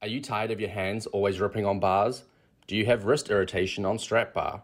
Are 0.00 0.08
you 0.08 0.20
tired 0.20 0.52
of 0.52 0.60
your 0.60 0.70
hands 0.70 1.06
always 1.06 1.40
ripping 1.40 1.66
on 1.66 1.80
bars? 1.80 2.22
Do 2.68 2.76
you 2.76 2.86
have 2.86 3.04
wrist 3.04 3.30
irritation 3.30 3.84
on 3.84 3.98
strap 3.98 4.32
bar? 4.32 4.62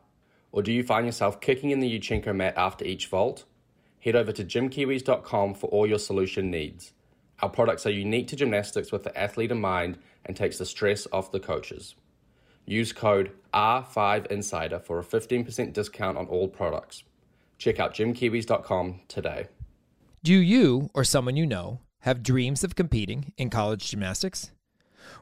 Or 0.53 0.62
do 0.62 0.71
you 0.71 0.84
find 0.84 1.06
yourself 1.06 1.40
kicking 1.40 1.71
in 1.71 1.80
the 1.80 1.98
Yurchenko 1.98 2.32
mat 2.32 2.54
after 2.56 2.84
each 2.84 3.08
vault? 3.08 3.44
Head 3.98 4.14
over 4.14 4.30
to 4.30 4.44
gymkiwis.com 4.44 5.54
for 5.54 5.66
all 5.70 5.88
your 5.88 5.98
solution 5.98 6.52
needs. 6.52 6.92
Our 7.42 7.48
products 7.48 7.84
are 7.84 7.91
unique 7.91 8.29
to 8.29 8.36
gymnastics 8.36 8.93
with 8.93 9.02
the 9.02 9.18
athlete 9.18 9.50
in 9.50 9.61
mind 9.61 9.98
and 10.25 10.36
takes 10.36 10.59
the 10.59 10.66
stress 10.66 11.09
off 11.12 11.32
the 11.32 11.41
coaches. 11.41 11.96
Use 12.64 12.93
code 12.93 13.32
R5Insider 13.53 14.80
for 14.85 15.01
a 15.01 15.05
15% 15.05 15.73
discount 15.73 16.16
on 16.16 16.27
all 16.27 16.46
products. 16.46 17.03
Check 17.59 17.80
out 17.80 17.93
gymkiwis.com 17.93 19.01
today. 19.09 19.48
Do 20.23 20.35
you 20.35 20.91
or 20.95 21.03
someone 21.03 21.37
you 21.37 21.45
know 21.45 21.80
have 22.01 22.23
dreams 22.23 22.62
of 22.62 22.77
competing 22.77 23.32
in 23.37 23.51
college 23.51 23.91
gymnastics? 23.91 24.52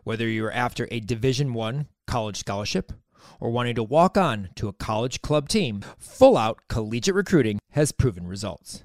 Whether 0.04 0.28
you're 0.28 0.52
after 0.52 0.88
a 0.90 1.00
Division 1.00 1.54
1 1.54 1.86
college 2.06 2.36
scholarship 2.36 2.92
or 3.40 3.50
wanting 3.50 3.74
to 3.76 3.82
walk 3.82 4.16
on 4.16 4.50
to 4.56 4.68
a 4.68 4.72
college 4.72 5.22
club 5.22 5.48
team, 5.48 5.82
full 5.98 6.36
out 6.36 6.60
collegiate 6.68 7.14
recruiting 7.14 7.58
has 7.70 7.92
proven 7.92 8.26
results. 8.26 8.84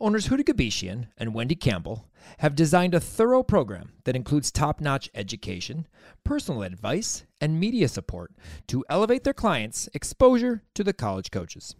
Owners 0.00 0.28
Huda 0.28 0.42
Gabishian 0.42 1.08
and 1.16 1.34
Wendy 1.34 1.56
Campbell 1.56 2.08
have 2.38 2.54
designed 2.54 2.94
a 2.94 3.00
thorough 3.00 3.42
program 3.42 3.92
that 4.04 4.14
includes 4.14 4.52
top 4.52 4.80
notch 4.80 5.10
education, 5.14 5.88
personal 6.22 6.62
advice, 6.62 7.24
and 7.40 7.58
media 7.58 7.88
support 7.88 8.32
to 8.68 8.84
elevate 8.88 9.24
their 9.24 9.34
clients' 9.34 9.88
exposure 9.94 10.62
to 10.74 10.84
the 10.84 10.92
college 10.92 11.30
coaches. 11.32 11.74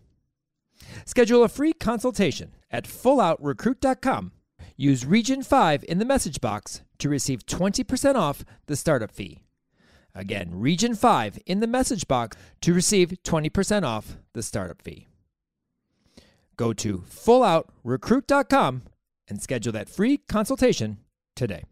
Schedule 1.04 1.44
a 1.44 1.48
free 1.48 1.72
consultation 1.72 2.54
at 2.70 2.84
fulloutrecruit.com. 2.84 4.32
Use 4.80 5.04
Region 5.04 5.42
5 5.42 5.84
in 5.88 5.98
the 5.98 6.04
message 6.04 6.40
box 6.40 6.82
to 6.98 7.08
receive 7.08 7.44
20% 7.46 8.14
off 8.14 8.44
the 8.66 8.76
startup 8.76 9.10
fee. 9.10 9.40
Again, 10.14 10.50
Region 10.52 10.94
5 10.94 11.40
in 11.46 11.58
the 11.58 11.66
message 11.66 12.06
box 12.06 12.36
to 12.60 12.72
receive 12.72 13.12
20% 13.24 13.82
off 13.82 14.18
the 14.34 14.42
startup 14.42 14.80
fee. 14.80 15.08
Go 16.56 16.72
to 16.74 16.98
fulloutrecruit.com 16.98 18.82
and 19.26 19.42
schedule 19.42 19.72
that 19.72 19.88
free 19.88 20.18
consultation 20.28 20.98
today. 21.34 21.64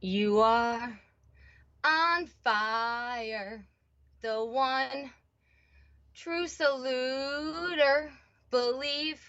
You 0.00 0.40
are 0.40 0.98
on 1.84 2.26
fire, 2.42 3.68
the 4.20 4.44
one 4.44 5.12
true 6.12 6.46
saluter. 6.46 8.10
Believe 8.50 9.20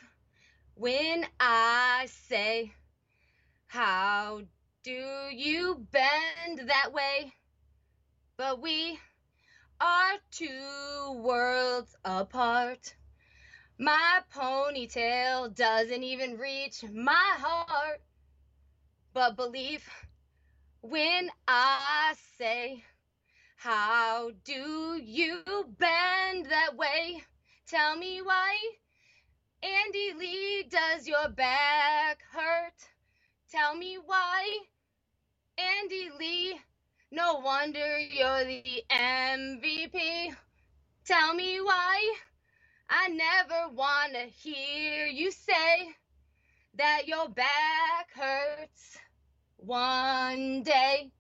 when 0.76 1.26
I 1.40 2.08
say, 2.28 2.74
How 3.68 4.42
do 4.84 5.30
you 5.32 5.86
bend 5.92 6.70
that 6.70 6.94
way? 6.94 7.34
But 8.38 8.62
we 8.62 9.00
are 9.80 10.14
two 10.32 11.22
worlds 11.24 11.96
apart. 12.06 12.96
My 13.78 14.22
ponytail 14.34 15.56
doesn't 15.56 16.04
even 16.04 16.38
reach 16.38 16.84
my 16.84 17.36
heart. 17.38 18.02
But 19.14 19.36
believe 19.36 19.88
when 20.82 21.30
I 21.48 22.16
say, 22.38 22.84
How 23.56 24.32
do 24.46 25.00
you 25.04 25.44
bend 25.78 26.48
that 26.48 26.76
way? 26.76 27.24
Tell 27.68 27.96
me 27.98 28.22
why. 28.22 28.58
Andi 29.64 30.18
Li, 30.18 30.64
does 30.70 31.08
your 31.08 31.30
back 31.30 32.18
hurt? 32.32 32.74
Tell 33.52 33.76
me 33.76 33.98
why. 34.04 34.58
Andi 35.60 36.18
Li, 36.18 36.60
no 37.12 37.36
wonder 37.36 38.00
you're 38.00 38.44
the 38.44 38.84
MVP. 38.90 40.34
Tell 41.06 41.36
me 41.36 41.62
why. 41.62 42.16
I 42.90 43.10
never 43.10 43.74
want 43.76 44.14
to 44.14 44.22
hear 44.22 45.06
you 45.06 45.32
say 45.32 45.94
that 46.78 47.08
your 47.08 47.30
back 47.30 48.10
hurts 48.16 48.98
one 49.58 50.64
day. 50.64 51.12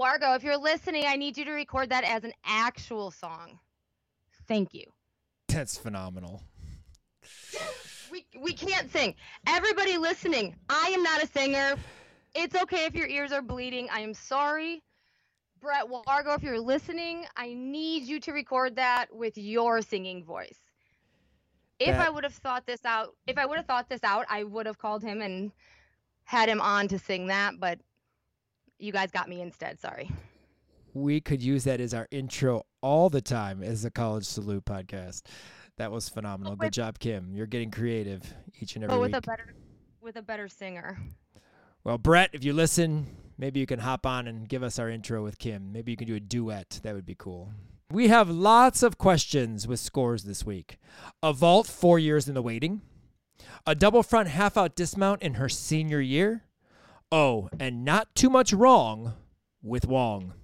Wargo, 0.00 0.34
if 0.34 0.42
you're 0.42 0.56
listening, 0.56 1.04
I 1.06 1.16
need 1.16 1.36
you 1.36 1.44
to 1.44 1.52
record 1.52 1.90
that 1.90 2.04
as 2.04 2.24
an 2.24 2.32
actual 2.44 3.10
song. 3.10 3.58
Thank 4.48 4.72
you. 4.72 4.84
That's 5.48 5.76
phenomenal. 5.76 6.42
We, 8.10 8.24
we 8.40 8.54
can't 8.54 8.90
sing. 8.90 9.14
Everybody 9.46 9.98
listening, 9.98 10.56
I 10.70 10.90
am 10.94 11.02
not 11.02 11.22
a 11.22 11.26
singer. 11.26 11.74
It's 12.34 12.56
okay 12.62 12.86
if 12.86 12.94
your 12.94 13.08
ears 13.08 13.30
are 13.30 13.42
bleeding. 13.42 13.88
I 13.92 14.00
am 14.00 14.14
sorry. 14.14 14.82
Brett 15.60 15.84
Wargo, 15.84 16.34
if 16.34 16.42
you're 16.42 16.58
listening, 16.58 17.26
I 17.36 17.52
need 17.52 18.04
you 18.04 18.20
to 18.20 18.32
record 18.32 18.76
that 18.76 19.14
with 19.14 19.36
your 19.36 19.82
singing 19.82 20.24
voice. 20.24 20.58
If 21.78 21.88
That- 21.88 22.06
I 22.06 22.10
would 22.10 22.24
have 22.24 22.34
thought 22.34 22.64
this 22.64 22.84
out, 22.86 23.14
if 23.26 23.36
I 23.36 23.44
would 23.44 23.58
have 23.58 23.66
thought 23.66 23.90
this 23.90 24.02
out, 24.02 24.24
I 24.30 24.44
would 24.44 24.64
have 24.64 24.78
called 24.78 25.02
him 25.02 25.20
and 25.20 25.52
had 26.24 26.48
him 26.48 26.60
on 26.62 26.88
to 26.88 26.98
sing 26.98 27.26
that, 27.26 27.60
but 27.60 27.78
you 28.80 28.92
guys 28.92 29.10
got 29.10 29.28
me 29.28 29.40
instead. 29.40 29.78
Sorry. 29.78 30.10
We 30.94 31.20
could 31.20 31.42
use 31.42 31.64
that 31.64 31.80
as 31.80 31.94
our 31.94 32.08
intro 32.10 32.62
all 32.82 33.10
the 33.10 33.20
time 33.20 33.62
as 33.62 33.82
the 33.82 33.90
College 33.90 34.24
Salute 34.24 34.64
podcast. 34.64 35.22
That 35.76 35.92
was 35.92 36.08
phenomenal. 36.08 36.56
Good 36.56 36.72
job, 36.72 36.98
Kim. 36.98 37.32
You're 37.32 37.46
getting 37.46 37.70
creative 37.70 38.22
each 38.60 38.74
and 38.74 38.84
every 38.84 38.96
But 38.96 39.00
with 39.00 39.12
week. 39.12 39.16
a 39.18 39.20
better 39.26 39.54
with 40.02 40.16
a 40.16 40.22
better 40.22 40.48
singer. 40.48 40.98
Well, 41.84 41.98
Brett, 41.98 42.30
if 42.32 42.44
you 42.44 42.52
listen, 42.52 43.06
maybe 43.38 43.60
you 43.60 43.66
can 43.66 43.78
hop 43.78 44.04
on 44.04 44.26
and 44.26 44.48
give 44.48 44.62
us 44.62 44.78
our 44.78 44.90
intro 44.90 45.22
with 45.22 45.38
Kim. 45.38 45.72
Maybe 45.72 45.92
you 45.92 45.96
can 45.96 46.06
do 46.08 46.16
a 46.16 46.20
duet. 46.20 46.80
That 46.82 46.94
would 46.94 47.06
be 47.06 47.14
cool. 47.14 47.52
We 47.90 48.08
have 48.08 48.28
lots 48.30 48.82
of 48.82 48.98
questions 48.98 49.66
with 49.66 49.80
scores 49.80 50.24
this 50.24 50.44
week. 50.44 50.78
A 51.22 51.32
vault 51.32 51.66
four 51.66 51.98
years 51.98 52.28
in 52.28 52.34
the 52.34 52.42
waiting. 52.42 52.82
A 53.66 53.74
double 53.74 54.02
front 54.02 54.28
half 54.28 54.56
out 54.56 54.74
dismount 54.76 55.22
in 55.22 55.34
her 55.34 55.48
senior 55.48 56.00
year. 56.00 56.44
Oh, 57.12 57.48
and 57.58 57.84
not 57.84 58.14
too 58.14 58.30
much 58.30 58.52
wrong 58.52 59.14
with 59.64 59.84
Wong. 59.84 60.34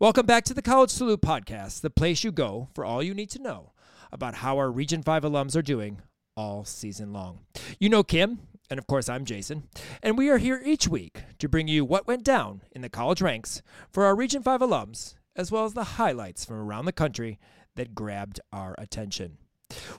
Welcome 0.00 0.26
back 0.26 0.42
to 0.46 0.54
the 0.54 0.60
College 0.60 0.90
Salute 0.90 1.20
Podcast, 1.20 1.82
the 1.82 1.88
place 1.90 2.24
you 2.24 2.32
go 2.32 2.68
for 2.74 2.84
all 2.84 3.00
you 3.00 3.14
need 3.14 3.30
to 3.30 3.40
know 3.40 3.74
about 4.10 4.34
how 4.34 4.58
our 4.58 4.72
Region 4.72 5.04
5 5.04 5.22
alums 5.22 5.54
are 5.54 5.62
doing 5.62 6.02
all 6.36 6.64
season 6.64 7.12
long. 7.12 7.42
You 7.78 7.90
know 7.90 8.02
Kim, 8.02 8.40
and 8.68 8.76
of 8.80 8.88
course 8.88 9.08
I'm 9.08 9.24
Jason, 9.24 9.68
and 10.02 10.18
we 10.18 10.28
are 10.30 10.38
here 10.38 10.60
each 10.64 10.88
week 10.88 11.22
to 11.38 11.48
bring 11.48 11.68
you 11.68 11.84
what 11.84 12.08
went 12.08 12.24
down 12.24 12.62
in 12.72 12.82
the 12.82 12.88
college 12.88 13.22
ranks 13.22 13.62
for 13.92 14.04
our 14.04 14.16
Region 14.16 14.42
5 14.42 14.62
alums, 14.62 15.14
as 15.36 15.52
well 15.52 15.64
as 15.64 15.74
the 15.74 15.84
highlights 15.84 16.44
from 16.44 16.56
around 16.56 16.86
the 16.86 16.92
country 16.92 17.38
that 17.76 17.94
grabbed 17.94 18.40
our 18.52 18.74
attention. 18.78 19.38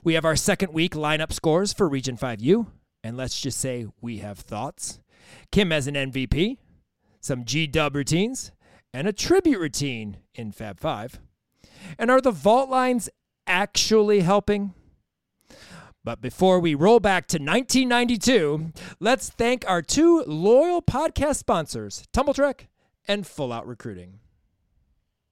We 0.04 0.12
have 0.12 0.26
our 0.26 0.36
second 0.36 0.74
week 0.74 0.92
lineup 0.92 1.32
scores 1.32 1.72
for 1.72 1.88
Region 1.88 2.18
5U, 2.18 2.66
and 3.02 3.16
let's 3.16 3.40
just 3.40 3.58
say 3.58 3.86
we 4.02 4.18
have 4.18 4.38
thoughts. 4.38 4.98
Kim 5.50 5.70
has 5.70 5.86
an 5.86 5.94
MVP, 5.94 6.58
some 7.20 7.44
G 7.44 7.66
dub 7.66 7.94
routines, 7.94 8.52
and 8.92 9.06
a 9.06 9.12
tribute 9.12 9.58
routine 9.58 10.18
in 10.34 10.52
Fab 10.52 10.80
5. 10.80 11.20
And 11.98 12.10
are 12.10 12.20
the 12.20 12.30
vault 12.30 12.68
lines 12.68 13.08
actually 13.46 14.20
helping? 14.20 14.74
But 16.04 16.20
before 16.20 16.58
we 16.58 16.74
roll 16.74 16.98
back 16.98 17.28
to 17.28 17.36
1992, 17.36 18.72
let's 18.98 19.30
thank 19.30 19.64
our 19.68 19.82
two 19.82 20.24
loyal 20.26 20.82
podcast 20.82 21.36
sponsors, 21.36 22.04
Tumbl 22.12 22.34
Trak 22.34 22.66
and 23.06 23.26
Full 23.26 23.52
Out 23.52 23.66
Recruiting. 23.66 24.18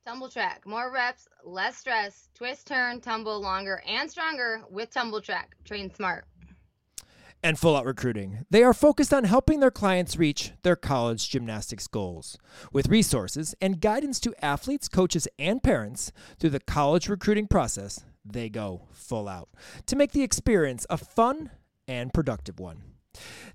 Tumbl 0.07 0.33
Trak, 0.33 0.65
more 0.67 0.93
reps, 0.93 1.29
less 1.45 1.77
stress, 1.77 2.29
twist, 2.35 2.67
turn, 2.67 3.01
tumble 3.01 3.41
longer 3.41 3.83
and 3.87 4.11
stronger 4.11 4.63
with 4.71 4.93
Tumbl 4.93 5.25
Trak. 5.25 5.47
Train 5.65 5.93
smart. 5.93 6.25
And 7.43 7.59
Full 7.59 7.75
Out 7.75 7.87
Recruiting. 7.87 8.45
They 8.51 8.63
are 8.63 8.75
focused 8.75 9.15
on 9.15 9.25
helping 9.25 9.61
their 9.61 9.71
clients 9.71 10.17
reach 10.17 10.53
their 10.63 10.77
college 10.77 11.31
gymnastics 11.31 11.87
goals 11.87 12.37
with 12.73 12.89
resources 12.89 13.55
and 13.63 13.81
guidance 13.81 14.21
to 14.21 14.35
athletes, 14.45 14.89
coaches, 14.89 15.27
and 15.39 15.63
parents 15.63 16.13
through 16.39 16.51
the 16.51 16.61
college 16.61 17.09
recruiting 17.09 17.47
process. 17.47 18.05
They 18.25 18.51
go 18.51 18.89
full 18.93 19.27
out 19.27 19.49
to 19.87 19.97
make 19.97 20.13
the 20.13 20.23
experience 20.23 20.87
a 20.91 20.99
fun 20.99 21.51
and 21.89 22.13
productive 22.13 22.61
one. 22.61 22.83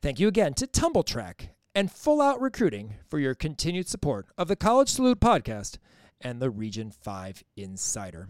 Thank 0.01 0.19
you 0.19 0.27
again 0.27 0.55
to 0.55 0.67
Tumbl 0.67 1.05
Trak 1.05 1.49
and 1.75 1.91
Full 1.91 2.21
Out 2.21 2.41
Recruiting 2.41 2.95
for 3.07 3.19
your 3.19 3.35
continued 3.35 3.87
support 3.87 4.25
of 4.37 4.47
the 4.47 4.55
College 4.55 4.89
Salute 4.89 5.19
podcast 5.19 5.77
and 6.19 6.41
the 6.41 6.49
Region 6.49 6.89
5 6.89 7.43
Insider. 7.55 8.29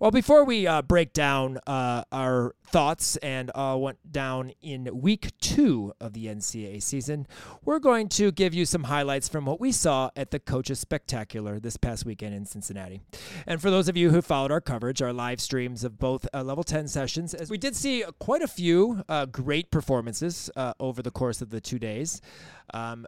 Well, 0.00 0.10
before 0.10 0.44
we 0.44 0.66
uh, 0.66 0.82
break 0.82 1.12
down 1.12 1.58
uh, 1.68 2.02
our 2.10 2.56
thoughts 2.66 3.16
and 3.18 3.52
uh, 3.54 3.76
went 3.78 4.10
down 4.10 4.50
in 4.60 5.00
week 5.00 5.30
two 5.40 5.92
of 6.00 6.14
the 6.14 6.26
NCAA 6.26 6.82
season, 6.82 7.28
we're 7.64 7.78
going 7.78 8.08
to 8.10 8.32
give 8.32 8.54
you 8.54 8.66
some 8.66 8.84
highlights 8.84 9.28
from 9.28 9.44
what 9.44 9.60
we 9.60 9.70
saw 9.70 10.10
at 10.16 10.32
the 10.32 10.40
Coaches 10.40 10.80
Spectacular 10.80 11.60
this 11.60 11.76
past 11.76 12.04
weekend 12.04 12.34
in 12.34 12.44
Cincinnati. 12.44 13.02
And 13.46 13.62
for 13.62 13.70
those 13.70 13.88
of 13.88 13.96
you 13.96 14.10
who 14.10 14.20
followed 14.20 14.50
our 14.50 14.60
coverage, 14.60 15.00
our 15.00 15.12
live 15.12 15.40
streams 15.40 15.84
of 15.84 15.96
both 15.96 16.26
uh, 16.34 16.42
level 16.42 16.64
10 16.64 16.88
sessions, 16.88 17.32
as 17.32 17.48
we 17.48 17.56
did 17.56 17.76
see 17.76 18.04
quite 18.18 18.42
a 18.42 18.48
few 18.48 19.04
uh, 19.08 19.26
great 19.26 19.70
performances 19.70 20.50
uh, 20.56 20.72
over 20.80 21.02
the 21.02 21.12
course 21.12 21.40
of 21.40 21.50
the 21.50 21.60
two 21.60 21.78
days. 21.78 22.20
Um, 22.72 23.06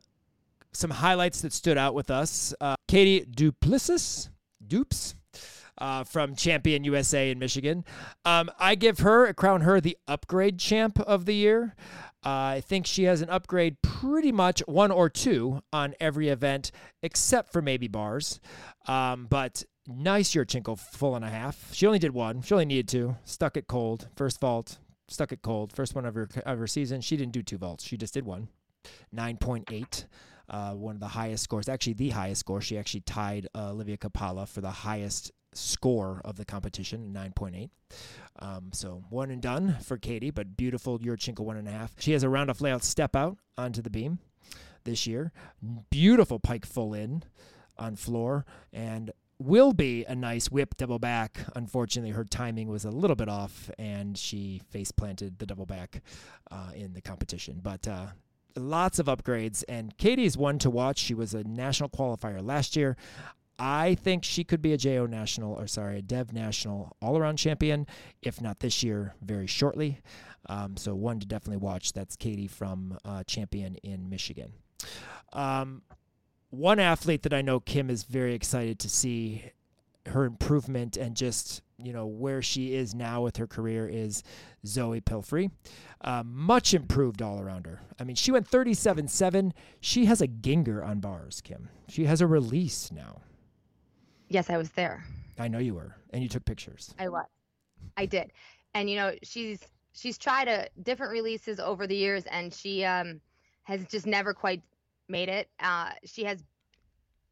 some 0.70 0.90
highlights 0.90 1.40
that 1.40 1.52
stood 1.52 1.78
out 1.78 1.94
with 1.94 2.12
us 2.12 2.54
Katie 2.86 3.26
Duplessis. 3.28 4.30
Dupes 4.64 5.14
uh, 5.78 6.04
from 6.04 6.34
Champion 6.34 6.84
USA 6.84 7.30
in 7.30 7.38
Michigan. 7.38 7.84
Um, 8.24 8.50
I 8.58 8.74
give 8.74 9.00
her, 9.00 9.32
crown 9.34 9.62
her 9.62 9.80
the 9.80 9.96
upgrade 10.08 10.58
champ 10.58 10.98
of 11.00 11.24
the 11.24 11.34
year. 11.34 11.74
Uh, 12.24 12.58
I 12.58 12.62
think 12.66 12.86
she 12.86 13.04
has 13.04 13.20
an 13.20 13.30
upgrade 13.30 13.80
pretty 13.82 14.32
much 14.32 14.60
one 14.66 14.90
or 14.90 15.08
two 15.08 15.62
on 15.72 15.94
every 16.00 16.28
event 16.28 16.72
except 17.02 17.52
for 17.52 17.62
maybe 17.62 17.88
bars. 17.88 18.40
Um, 18.88 19.26
but 19.28 19.64
nice 19.86 20.34
Yurchenko 20.34 20.78
full 20.78 21.14
and 21.14 21.24
a 21.24 21.30
half. 21.30 21.72
She 21.72 21.86
only 21.86 21.98
did 21.98 22.12
one. 22.12 22.42
She 22.42 22.54
only 22.54 22.64
needed 22.64 22.88
two. 22.88 23.16
Stuck 23.24 23.56
it 23.56 23.68
cold. 23.68 24.08
First 24.16 24.40
vault. 24.40 24.78
Stuck 25.08 25.30
it 25.30 25.42
cold. 25.42 25.72
First 25.72 25.94
one 25.94 26.04
of 26.04 26.14
her, 26.14 26.28
of 26.44 26.58
her 26.58 26.66
season. 26.66 27.00
She 27.00 27.16
didn't 27.16 27.32
do 27.32 27.42
two 27.42 27.58
vaults. 27.58 27.84
She 27.84 27.96
just 27.96 28.14
did 28.14 28.26
one. 28.26 28.48
9.8 29.14 30.04
uh, 30.48 30.72
one 30.72 30.94
of 30.94 31.00
the 31.00 31.08
highest 31.08 31.44
scores, 31.44 31.68
actually 31.68 31.94
the 31.94 32.10
highest 32.10 32.40
score. 32.40 32.60
She 32.60 32.78
actually 32.78 33.00
tied 33.00 33.48
uh, 33.54 33.70
Olivia 33.70 33.96
Kapala 33.96 34.48
for 34.48 34.60
the 34.60 34.70
highest 34.70 35.32
score 35.56 36.20
of 36.24 36.36
the 36.36 36.44
competition, 36.44 37.12
9.8. 37.14 37.70
Um, 38.38 38.70
so 38.72 39.04
one 39.10 39.30
and 39.30 39.40
done 39.40 39.76
for 39.82 39.96
Katie, 39.96 40.30
but 40.30 40.56
beautiful 40.56 40.98
Yurchenko 40.98 41.40
one 41.40 41.56
and 41.56 41.68
a 41.68 41.70
half. 41.70 41.94
She 41.98 42.12
has 42.12 42.22
a 42.22 42.28
round 42.28 42.50
off 42.50 42.60
layout 42.60 42.84
step 42.84 43.16
out 43.16 43.38
onto 43.56 43.82
the 43.82 43.90
beam 43.90 44.18
this 44.84 45.06
year. 45.06 45.32
Beautiful 45.90 46.38
pike 46.38 46.66
full 46.66 46.94
in 46.94 47.22
on 47.78 47.96
floor 47.96 48.44
and 48.72 49.10
will 49.38 49.72
be 49.72 50.04
a 50.04 50.14
nice 50.14 50.50
whip 50.50 50.76
double 50.76 50.98
back. 50.98 51.38
Unfortunately, 51.54 52.10
her 52.10 52.24
timing 52.24 52.68
was 52.68 52.84
a 52.84 52.90
little 52.90 53.16
bit 53.16 53.28
off 53.28 53.70
and 53.78 54.16
she 54.16 54.62
face 54.70 54.90
planted 54.90 55.38
the 55.38 55.46
double 55.46 55.66
back 55.66 56.02
uh, 56.50 56.70
in 56.74 56.94
the 56.94 57.02
competition. 57.02 57.60
But 57.62 57.86
uh, 57.86 58.06
lots 58.56 58.98
of 58.98 59.06
upgrades, 59.06 59.62
and 59.68 59.96
Katie's 59.98 60.36
one 60.36 60.58
to 60.60 60.70
watch. 60.70 60.98
She 60.98 61.14
was 61.14 61.34
a 61.34 61.44
national 61.44 61.90
qualifier 61.90 62.44
last 62.44 62.76
year. 62.76 62.96
I 63.58 63.94
think 63.94 64.24
she 64.24 64.44
could 64.44 64.60
be 64.60 64.72
a 64.72 64.76
JO 64.76 65.06
national, 65.06 65.54
or 65.54 65.66
sorry, 65.66 65.98
a 65.98 66.02
Dev 66.02 66.32
national 66.32 66.96
all 67.00 67.16
around 67.16 67.36
champion, 67.36 67.86
if 68.22 68.40
not 68.40 68.60
this 68.60 68.82
year, 68.82 69.14
very 69.22 69.46
shortly. 69.46 70.00
Um, 70.48 70.76
so, 70.76 70.94
one 70.94 71.18
to 71.20 71.26
definitely 71.26 71.58
watch. 71.58 71.92
That's 71.92 72.16
Katie 72.16 72.46
from 72.46 72.98
uh, 73.04 73.24
Champion 73.24 73.76
in 73.76 74.08
Michigan. 74.08 74.52
Um, 75.32 75.82
one 76.50 76.78
athlete 76.78 77.22
that 77.22 77.34
I 77.34 77.42
know 77.42 77.60
Kim 77.60 77.90
is 77.90 78.04
very 78.04 78.34
excited 78.34 78.78
to 78.80 78.88
see 78.88 79.50
her 80.06 80.24
improvement 80.24 80.96
and 80.96 81.16
just 81.16 81.62
you 81.82 81.92
know 81.92 82.06
where 82.06 82.40
she 82.40 82.74
is 82.74 82.94
now 82.94 83.22
with 83.22 83.36
her 83.36 83.46
career 83.46 83.88
is 83.88 84.22
Zoe 84.66 85.00
Pilfrey. 85.00 85.50
Uh, 86.00 86.22
much 86.24 86.74
improved 86.74 87.20
all 87.20 87.40
around 87.40 87.66
her. 87.66 87.80
I 87.98 88.04
mean, 88.04 88.16
she 88.16 88.30
went 88.30 88.48
37-7. 88.48 89.52
She 89.80 90.04
has 90.04 90.20
a 90.20 90.28
Gienger 90.28 90.86
on 90.86 91.00
bars, 91.00 91.40
Kim. 91.40 91.68
She 91.88 92.04
has 92.04 92.20
a 92.20 92.26
release 92.26 92.92
now. 92.92 93.22
Yes, 94.28 94.50
I 94.50 94.56
was 94.56 94.70
there. 94.70 95.04
I 95.38 95.48
know 95.48 95.58
you 95.58 95.74
were, 95.74 95.94
and 96.10 96.22
you 96.22 96.28
took 96.28 96.44
pictures. 96.44 96.94
I 96.98 97.08
was. 97.08 97.26
I 97.96 98.06
did, 98.06 98.32
and 98.74 98.88
you 98.90 98.96
know 98.96 99.14
she's 99.22 99.60
she's 99.92 100.18
tried 100.18 100.48
a 100.48 100.68
different 100.82 101.12
releases 101.12 101.60
over 101.60 101.86
the 101.86 101.96
years, 101.96 102.24
and 102.26 102.52
she 102.52 102.84
um 102.84 103.20
has 103.64 103.86
just 103.86 104.06
never 104.06 104.32
quite 104.34 104.62
made 105.08 105.28
it. 105.28 105.48
Uh, 105.60 105.90
she 106.04 106.24
has 106.24 106.42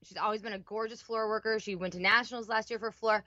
she's 0.02 0.18
always 0.18 0.42
been 0.42 0.52
a 0.52 0.58
gorgeous 0.58 1.00
floor 1.00 1.28
worker. 1.28 1.58
She 1.58 1.74
went 1.74 1.94
to 1.94 2.00
nationals 2.00 2.48
last 2.48 2.70
year 2.70 2.78
for 2.78 2.90
floor, 2.90 3.24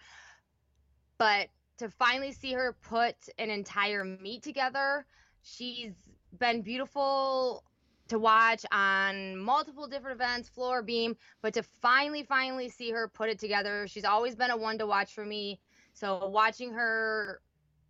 but 1.18 1.50
to 1.78 1.90
finally 1.90 2.32
see 2.32 2.54
her 2.54 2.76
put 2.82 3.16
an 3.38 3.50
entire 3.50 4.04
meet 4.04 4.44
together, 4.44 5.06
she's 5.42 5.94
been 6.40 6.62
beautiful 6.62 7.64
to 8.10 8.20
watch 8.20 8.66
on 8.72 9.38
multiple 9.38 9.88
different 9.88 10.16
events, 10.16 10.50
floor, 10.50 10.82
beam, 10.82 11.16
but 11.42 11.54
to 11.54 11.64
finally, 11.64 12.24
finally 12.24 12.70
see 12.70 12.92
her 12.92 13.08
put 13.08 13.30
it 13.30 13.40
together. 13.40 13.88
She's 13.88 14.06
always 14.06 14.36
been 14.36 14.52
a 14.52 14.58
one 14.58 14.78
to 14.80 14.88
watch 14.88 15.14
for 15.14 15.26
me. 15.26 15.60
So 15.94 16.28
watching 16.28 16.74
her 16.74 17.42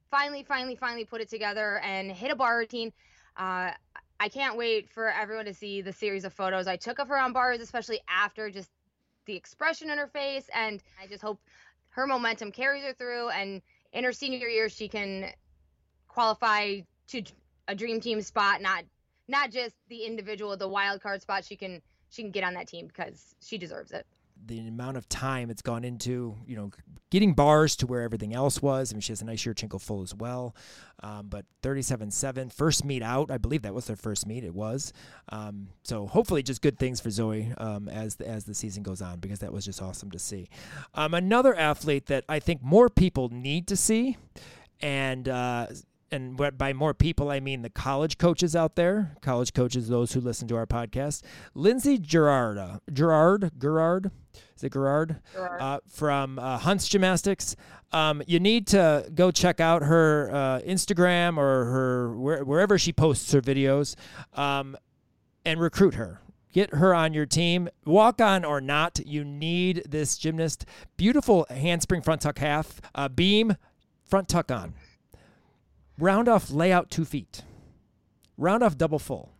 finally, 0.09 0.43
finally, 0.43 0.75
finally 0.75 1.05
put 1.05 1.21
it 1.21 1.29
together 1.29 1.79
and 1.79 2.11
hit 2.11 2.31
a 2.31 2.35
bar 2.35 2.57
routine. 2.57 2.93
Uh, 3.35 3.71
I 4.19 4.29
can't 4.29 4.57
wait 4.57 4.89
for 4.89 5.09
everyone 5.09 5.45
to 5.45 5.53
see 5.53 5.81
the 5.81 5.93
series 5.93 6.25
of 6.25 6.33
photos 6.33 6.67
I 6.67 6.77
took 6.77 6.99
of 6.99 7.07
her 7.09 7.17
on 7.17 7.33
bars, 7.33 7.59
especially 7.59 7.99
after 8.09 8.49
just 8.49 8.69
the 9.25 9.35
expression 9.35 9.89
in 9.89 9.97
her 9.97 10.07
face. 10.07 10.49
And 10.53 10.81
I 11.01 11.07
just 11.07 11.21
hope 11.21 11.39
her 11.89 12.07
momentum 12.07 12.51
carries 12.51 12.83
her 12.83 12.93
through 12.93 13.29
and 13.29 13.61
in 13.91 14.03
her 14.03 14.11
senior 14.11 14.47
year 14.47 14.69
she 14.69 14.87
can 14.87 15.31
qualify 16.07 16.81
to 17.09 17.23
a 17.67 17.75
dream 17.75 17.99
team 17.99 18.21
spot, 18.21 18.61
not 18.61 18.83
not 19.27 19.51
just 19.51 19.75
the 19.89 20.03
individual, 20.03 20.55
the 20.57 20.67
wild 20.67 21.01
card 21.01 21.21
spot. 21.21 21.45
She 21.45 21.55
can 21.55 21.81
she 22.09 22.21
can 22.21 22.31
get 22.31 22.43
on 22.43 22.53
that 22.53 22.67
team 22.67 22.87
because 22.87 23.35
she 23.41 23.57
deserves 23.57 23.91
it. 23.91 24.05
The 24.45 24.59
amount 24.59 24.97
of 24.97 25.09
time 25.09 25.49
it's 25.49 25.63
gone 25.63 25.83
into, 25.83 26.35
you 26.45 26.55
know, 26.55 26.71
getting 27.09 27.33
bars 27.33 27.75
to 27.77 27.87
where 27.87 28.01
everything 28.01 28.35
else 28.35 28.61
was. 28.61 28.93
I 28.93 28.95
mean, 28.95 29.01
she 29.01 29.11
has 29.11 29.21
a 29.21 29.25
nice 29.25 29.43
Yurchenko 29.43 29.81
full 29.81 30.03
as 30.03 30.13
well. 30.13 30.55
Um, 31.01 31.27
but 31.27 31.45
37-7, 31.63 32.53
first 32.53 32.85
meet 32.85 33.01
out. 33.01 33.31
I 33.31 33.39
believe 33.39 33.63
that 33.63 33.73
was 33.73 33.85
their 33.85 33.95
first 33.95 34.27
meet. 34.27 34.43
It 34.43 34.53
was. 34.53 34.93
Um, 35.29 35.69
so 35.83 36.05
hopefully, 36.05 36.43
just 36.43 36.61
good 36.61 36.77
things 36.77 36.99
for 36.99 37.09
Zoe 37.09 37.51
um, 37.57 37.89
as 37.89 38.17
the, 38.17 38.27
as 38.27 38.45
the 38.45 38.53
season 38.53 38.83
goes 38.83 39.01
on 39.01 39.19
because 39.19 39.39
that 39.39 39.51
was 39.51 39.65
just 39.65 39.81
awesome 39.81 40.11
to 40.11 40.19
see. 40.19 40.49
Um, 40.93 41.15
another 41.15 41.55
athlete 41.55 42.05
that 42.05 42.23
I 42.29 42.39
think 42.39 42.61
more 42.61 42.89
people 42.89 43.29
need 43.29 43.67
to 43.67 43.75
see, 43.75 44.17
and 44.81 45.27
uh, 45.27 45.67
and 46.11 46.57
by 46.57 46.73
more 46.73 46.93
people, 46.93 47.29
I 47.29 47.39
mean 47.39 47.61
the 47.61 47.69
college 47.69 48.17
coaches 48.17 48.55
out 48.55 48.75
there, 48.75 49.15
college 49.21 49.53
coaches, 49.53 49.87
those 49.89 50.13
who 50.13 50.21
listen 50.21 50.47
to 50.47 50.55
our 50.55 50.65
podcast. 50.65 51.23
Lindsay 51.53 51.97
Girard, 51.97 52.57
uh, 52.57 52.79
Girard, 52.91 53.51
Girard, 53.57 54.11
is 54.55 54.63
it 54.63 54.73
Girard? 54.73 55.17
Girard. 55.33 55.61
Uh, 55.61 55.79
from 55.87 56.39
uh, 56.39 56.57
Hunts 56.59 56.87
Gymnastics. 56.87 57.55
Um, 57.91 58.21
you 58.27 58.39
need 58.39 58.67
to 58.67 59.09
go 59.13 59.31
check 59.31 59.59
out 59.59 59.81
her 59.83 60.29
uh, 60.31 60.59
Instagram 60.61 61.37
or 61.37 61.65
her 61.65 62.17
where, 62.17 62.43
wherever 62.43 62.77
she 62.77 62.91
posts 62.93 63.31
her 63.31 63.41
videos, 63.41 63.95
um, 64.33 64.75
and 65.45 65.59
recruit 65.59 65.95
her. 65.95 66.21
Get 66.53 66.73
her 66.73 66.93
on 66.95 67.13
your 67.13 67.25
team. 67.25 67.69
Walk 67.85 68.19
on 68.19 68.43
or 68.43 68.61
not, 68.61 68.99
you 69.05 69.23
need 69.23 69.83
this 69.87 70.17
gymnast. 70.17 70.65
Beautiful 70.95 71.45
handspring 71.49 72.01
front 72.01 72.21
tuck 72.21 72.39
half, 72.39 72.81
uh, 72.95 73.09
beam, 73.09 73.55
front 74.05 74.27
tuck 74.27 74.51
on. 74.51 74.73
Round 75.97 76.27
off 76.27 76.51
layout 76.51 76.89
two 76.89 77.05
feet. 77.05 77.43
Round 78.37 78.63
off 78.63 78.77
double 78.77 78.99
full. 78.99 79.33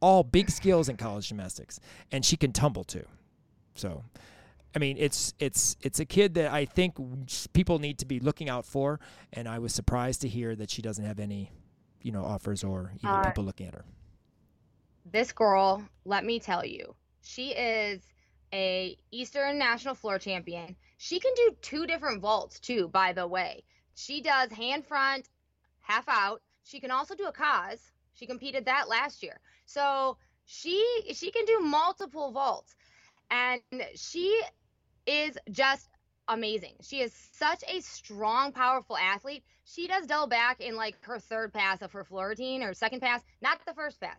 All 0.00 0.22
big 0.22 0.50
skills 0.50 0.88
in 0.88 0.96
college 0.96 1.28
gymnastics. 1.28 1.80
And 2.12 2.24
she 2.24 2.36
can 2.36 2.52
tumble 2.52 2.84
too. 2.84 3.06
So 3.74 4.04
I 4.76 4.78
mean, 4.78 4.98
it's 4.98 5.32
it's 5.38 5.74
it's 5.80 6.00
a 6.00 6.04
kid 6.04 6.34
that 6.34 6.52
I 6.52 6.66
think 6.66 6.96
people 7.54 7.78
need 7.78 7.98
to 8.00 8.06
be 8.06 8.20
looking 8.20 8.50
out 8.50 8.66
for, 8.66 9.00
and 9.32 9.48
I 9.48 9.58
was 9.58 9.72
surprised 9.72 10.20
to 10.20 10.28
hear 10.28 10.54
that 10.54 10.70
she 10.70 10.82
doesn't 10.82 11.04
have 11.04 11.18
any, 11.18 11.50
you 12.02 12.12
know, 12.12 12.22
offers 12.22 12.62
or 12.62 12.92
even 12.96 13.08
uh, 13.08 13.24
people 13.24 13.42
looking 13.42 13.68
at 13.68 13.74
her. 13.74 13.86
This 15.10 15.32
girl, 15.32 15.82
let 16.04 16.26
me 16.26 16.38
tell 16.38 16.62
you, 16.62 16.94
she 17.22 17.52
is 17.52 18.02
a 18.52 18.98
Eastern 19.10 19.58
National 19.58 19.94
Floor 19.94 20.18
Champion. 20.18 20.76
She 20.98 21.20
can 21.20 21.32
do 21.36 21.56
two 21.62 21.86
different 21.86 22.20
vaults 22.20 22.60
too, 22.60 22.88
by 22.88 23.14
the 23.14 23.26
way. 23.26 23.62
She 23.94 24.20
does 24.20 24.52
hand 24.52 24.84
front 24.84 25.26
half 25.86 26.04
out. 26.08 26.42
She 26.64 26.80
can 26.80 26.90
also 26.90 27.14
do 27.14 27.26
a 27.26 27.32
cause. 27.32 27.92
She 28.14 28.26
competed 28.26 28.64
that 28.64 28.88
last 28.88 29.22
year. 29.22 29.40
So 29.66 30.16
she 30.44 30.84
she 31.14 31.30
can 31.30 31.44
do 31.44 31.60
multiple 31.60 32.32
vaults. 32.32 32.74
And 33.30 33.60
she 33.94 34.40
is 35.06 35.38
just 35.50 35.88
amazing. 36.28 36.74
She 36.82 37.00
is 37.00 37.12
such 37.32 37.62
a 37.68 37.80
strong, 37.80 38.52
powerful 38.52 38.96
athlete. 38.96 39.44
She 39.64 39.86
does 39.86 40.06
double 40.06 40.26
back 40.28 40.60
in 40.60 40.76
like 40.76 40.96
her 41.02 41.18
third 41.18 41.52
pass 41.52 41.82
of 41.82 41.92
her 41.92 42.04
floor 42.04 42.28
routine 42.28 42.62
or 42.62 42.74
second 42.74 43.00
pass, 43.00 43.22
not 43.40 43.58
the 43.66 43.74
first 43.74 44.00
pass. 44.00 44.18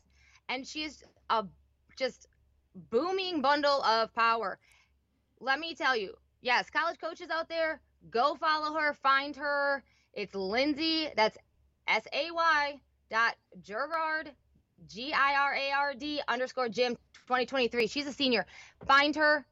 And 0.50 0.65
she's 0.65 1.03
a 1.29 1.45
just 1.97 2.27
booming 2.75 3.41
bundle 3.41 3.81
of 3.83 4.13
power. 4.13 4.59
Let 5.39 5.59
me 5.59 5.75
tell 5.75 5.95
you, 5.95 6.13
yes, 6.41 6.69
college 6.69 7.00
coaches 7.00 7.29
out 7.29 7.50
there, 7.50 7.81
go 8.09 8.36
follow 8.36 8.77
her, 8.79 8.93
find 8.93 9.36
her. 9.36 9.83
It's 10.13 10.33
Lindsay. 10.33 11.09
That's 11.15 11.38
S 11.88 12.03
A 12.13 12.32
Y 12.32 12.79
dot 13.10 13.36
Girard, 13.62 14.32
G 14.88 15.13
I 15.13 15.36
R 15.36 15.56
A 15.56 15.72
R 15.72 15.94
D 15.94 16.22
underscore 16.27 16.70
Gym 16.70 16.96
2023. 17.27 17.88
She's 17.88 18.08
a 18.08 18.13
senior. 18.13 18.46
Find 18.86 19.15
her, 19.15 19.46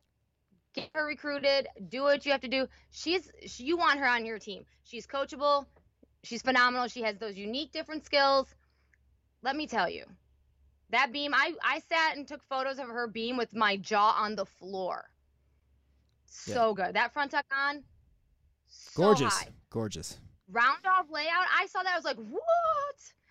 get 0.74 0.90
her 0.94 1.06
recruited, 1.06 1.68
do 1.90 2.04
what 2.04 2.26
you 2.26 2.32
have 2.32 2.42
to 2.42 2.48
do. 2.48 2.68
She's 2.92 3.32
she, 3.46 3.64
you 3.64 3.78
want 3.78 4.00
her 4.00 4.08
on 4.08 4.26
your 4.26 4.40
team. 4.40 4.66
She's 4.84 5.08
coachable. 5.08 5.66
She's 6.24 6.42
phenomenal. 6.42 6.88
She 6.88 7.02
has 7.04 7.18
those 7.18 7.36
unique 7.36 7.72
different 7.72 8.06
skills. 8.06 8.54
Let 9.42 9.56
me 9.56 9.68
tell 9.68 9.90
you. 9.90 10.06
That 10.92 11.12
beam, 11.12 11.34
I 11.34 11.54
I 11.64 11.82
sat 11.90 12.16
and 12.16 12.28
took 12.28 12.44
photos 12.44 12.80
of 12.80 12.88
her 12.88 13.08
beam 13.08 13.38
with 13.38 13.56
my 13.56 13.78
jaw 13.78 14.16
on 14.18 14.36
the 14.36 14.46
floor. 14.46 15.06
So 16.28 16.76
yeah. 16.78 16.86
good. 16.86 16.96
That 16.96 17.14
front 17.14 17.32
tuck 17.32 17.46
on. 17.56 17.84
So 18.68 19.04
gorgeous. 19.04 19.34
High. 19.34 19.48
Gorgeous. 19.70 20.20
Round 20.52 20.86
off 20.86 21.08
layout. 21.10 21.46
I 21.58 21.66
saw 21.68 21.84
that. 21.84 21.94
I 21.94 21.96
was 21.96 22.06
like, 22.06 22.18
what? 22.18 22.42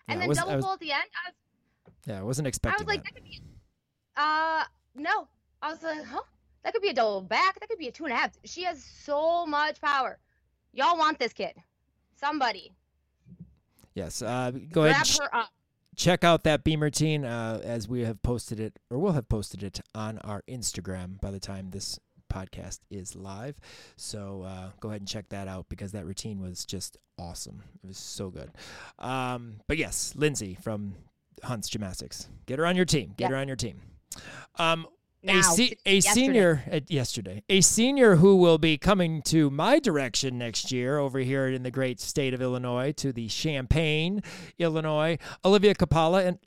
And 0.07 0.19
yeah, 0.19 0.27
then 0.27 0.35
double 0.35 0.61
full 0.61 0.73
at 0.73 0.79
the 0.79 0.91
end. 0.91 1.03
I 1.25 1.29
was, 1.29 1.93
yeah, 2.05 2.19
I 2.19 2.23
wasn't 2.23 2.47
expecting. 2.47 2.79
I 2.79 2.83
was 2.83 2.87
like, 2.87 3.03
that. 3.03 3.13
that 3.13 3.21
could 3.21 3.23
be. 3.23 3.41
Uh, 4.17 4.63
no. 4.95 5.27
I 5.61 5.71
was 5.71 5.81
like, 5.81 6.03
huh? 6.05 6.21
That 6.63 6.73
could 6.73 6.81
be 6.81 6.89
a 6.89 6.93
double 6.93 7.21
back. 7.21 7.59
That 7.59 7.69
could 7.69 7.79
be 7.79 7.87
a 7.87 7.91
two 7.91 8.05
and 8.05 8.13
a 8.13 8.15
half. 8.15 8.31
She 8.43 8.63
has 8.63 8.83
so 8.83 9.45
much 9.45 9.79
power. 9.79 10.19
Y'all 10.73 10.97
want 10.97 11.19
this 11.19 11.31
kid. 11.31 11.53
Somebody. 12.15 12.73
Yes. 13.93 14.21
Uh, 14.21 14.51
go 14.51 14.83
Grab 14.83 14.95
ahead. 14.95 15.17
Her 15.21 15.35
up. 15.35 15.49
Check 15.95 16.25
out 16.25 16.43
that 16.43 16.65
beam 16.65 16.83
routine 16.83 17.23
uh, 17.23 17.61
as 17.63 17.87
we 17.87 18.01
have 18.01 18.21
posted 18.21 18.59
it, 18.59 18.77
or 18.89 18.97
we'll 18.99 19.13
have 19.13 19.29
posted 19.29 19.63
it 19.63 19.79
on 19.95 20.17
our 20.19 20.43
Instagram 20.49 21.21
by 21.21 21.31
the 21.31 21.39
time 21.39 21.69
this 21.69 21.99
podcast 22.31 22.79
is 22.89 23.15
live. 23.15 23.55
So 23.95 24.43
uh, 24.43 24.71
go 24.79 24.89
ahead 24.89 25.01
and 25.01 25.07
check 25.07 25.29
that 25.29 25.47
out 25.47 25.67
because 25.69 25.91
that 25.93 26.05
routine 26.05 26.41
was 26.41 26.65
just 26.65 26.97
awesome. 27.17 27.63
It 27.83 27.87
was 27.87 27.97
so 27.97 28.29
good. 28.29 28.51
Um, 28.99 29.61
but 29.67 29.77
yes, 29.77 30.13
Lindsay 30.15 30.57
from 30.61 30.95
Hunt's 31.43 31.69
Gymnastics. 31.69 32.27
Get 32.45 32.59
her 32.59 32.65
on 32.65 32.75
your 32.75 32.85
team. 32.85 33.13
Get 33.17 33.25
yep. 33.25 33.31
her 33.31 33.37
on 33.37 33.47
your 33.47 33.57
team. 33.57 33.81
Um, 34.57 34.87
now, 35.25 35.39
a, 35.39 35.43
se- 35.43 35.77
a 35.87 35.99
senior 36.01 36.63
uh, 36.71 36.81
yesterday, 36.87 37.41
a 37.49 37.61
senior 37.61 38.17
who 38.17 38.35
will 38.35 38.59
be 38.59 38.77
coming 38.77 39.23
to 39.23 39.49
my 39.49 39.79
direction 39.79 40.37
next 40.37 40.71
year 40.71 40.99
over 40.99 41.17
here 41.19 41.47
in 41.47 41.63
the 41.63 41.71
great 41.71 41.99
state 41.99 42.35
of 42.35 42.41
Illinois 42.43 42.91
to 42.93 43.11
the 43.11 43.27
Champaign, 43.27 44.21
Illinois, 44.59 45.17
Olivia 45.43 45.73
Capala 45.73 46.25
and 46.25 46.37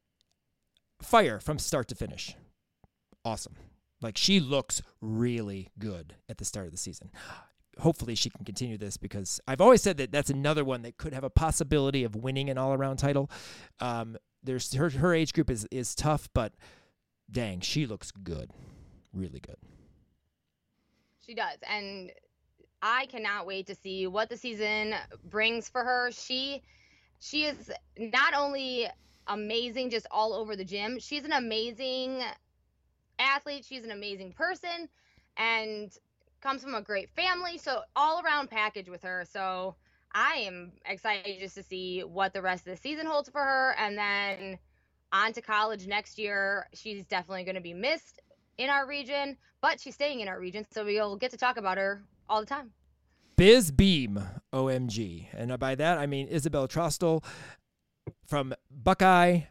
fire 1.02 1.40
from 1.40 1.58
start 1.58 1.88
to 1.88 1.96
finish. 1.96 2.36
Awesome. 3.24 3.56
Like 4.00 4.16
she 4.16 4.40
looks 4.40 4.82
really 5.00 5.70
good 5.78 6.14
at 6.28 6.38
the 6.38 6.44
start 6.44 6.66
of 6.66 6.72
the 6.72 6.78
season. 6.78 7.10
Hopefully 7.78 8.16
she 8.16 8.28
can 8.28 8.44
continue 8.44 8.76
this 8.76 8.96
because 8.96 9.40
I've 9.46 9.60
always 9.60 9.82
said 9.82 9.98
that 9.98 10.10
that's 10.10 10.30
another 10.30 10.64
one 10.64 10.82
that 10.82 10.96
could 10.96 11.14
have 11.14 11.22
a 11.22 11.30
possibility 11.30 12.02
of 12.02 12.16
winning 12.16 12.50
an 12.50 12.58
all-around 12.58 12.96
title. 12.96 13.30
Um, 13.78 14.16
there's 14.42 14.74
her 14.74 14.90
her 14.90 15.14
age 15.14 15.32
group 15.32 15.48
is 15.48 15.66
is 15.70 15.94
tough, 15.94 16.28
but 16.34 16.54
dang, 17.30 17.60
she 17.60 17.86
looks 17.86 18.10
good, 18.10 18.50
really 19.12 19.38
good. 19.38 19.58
She 21.24 21.34
does, 21.34 21.58
and 21.68 22.10
I 22.82 23.06
cannot 23.06 23.46
wait 23.46 23.66
to 23.66 23.74
see 23.74 24.06
what 24.06 24.28
the 24.28 24.36
season 24.36 24.94
brings 25.24 25.68
for 25.68 25.84
her. 25.84 26.10
She 26.10 26.62
she 27.20 27.44
is 27.44 27.70
not 27.98 28.34
only 28.34 28.88
amazing 29.26 29.90
just 29.90 30.06
all 30.10 30.32
over 30.32 30.56
the 30.56 30.64
gym, 30.64 30.98
she's 30.98 31.24
an 31.24 31.32
amazing 31.32 32.22
athlete, 33.18 33.64
she's 33.64 33.84
an 33.84 33.90
amazing 33.90 34.32
person 34.32 34.88
and 35.36 35.90
comes 36.40 36.62
from 36.62 36.74
a 36.74 36.82
great 36.82 37.10
family, 37.10 37.58
so 37.58 37.80
all 37.96 38.22
around 38.22 38.50
package 38.50 38.88
with 38.88 39.02
her. 39.02 39.24
So 39.30 39.74
I 40.14 40.44
am 40.46 40.72
excited 40.86 41.38
just 41.40 41.54
to 41.56 41.62
see 41.62 42.00
what 42.00 42.32
the 42.32 42.42
rest 42.42 42.66
of 42.66 42.74
the 42.74 42.80
season 42.80 43.06
holds 43.06 43.28
for 43.28 43.42
her 43.42 43.74
and 43.78 43.98
then 43.98 44.58
on 45.12 45.32
to 45.32 45.42
college 45.42 45.86
next 45.86 46.18
year. 46.18 46.66
She's 46.74 47.04
definitely 47.06 47.44
going 47.44 47.56
to 47.56 47.60
be 47.60 47.74
missed 47.74 48.20
in 48.58 48.70
our 48.70 48.86
region, 48.86 49.36
but 49.60 49.80
she's 49.80 49.94
staying 49.94 50.20
in 50.20 50.28
our 50.28 50.38
region, 50.38 50.66
so 50.72 50.84
we'll 50.84 51.16
get 51.16 51.30
to 51.30 51.36
talk 51.36 51.56
about 51.56 51.78
her 51.78 52.02
all 52.28 52.40
the 52.40 52.46
time. 52.46 52.72
Biz 53.36 53.70
Beam, 53.70 54.20
OMG. 54.52 55.28
And 55.32 55.56
by 55.60 55.76
that, 55.76 55.98
I 55.98 56.06
mean 56.06 56.26
Isabel 56.26 56.66
Trostel 56.66 57.24
from 58.26 58.52
Buckeye. 58.70 59.42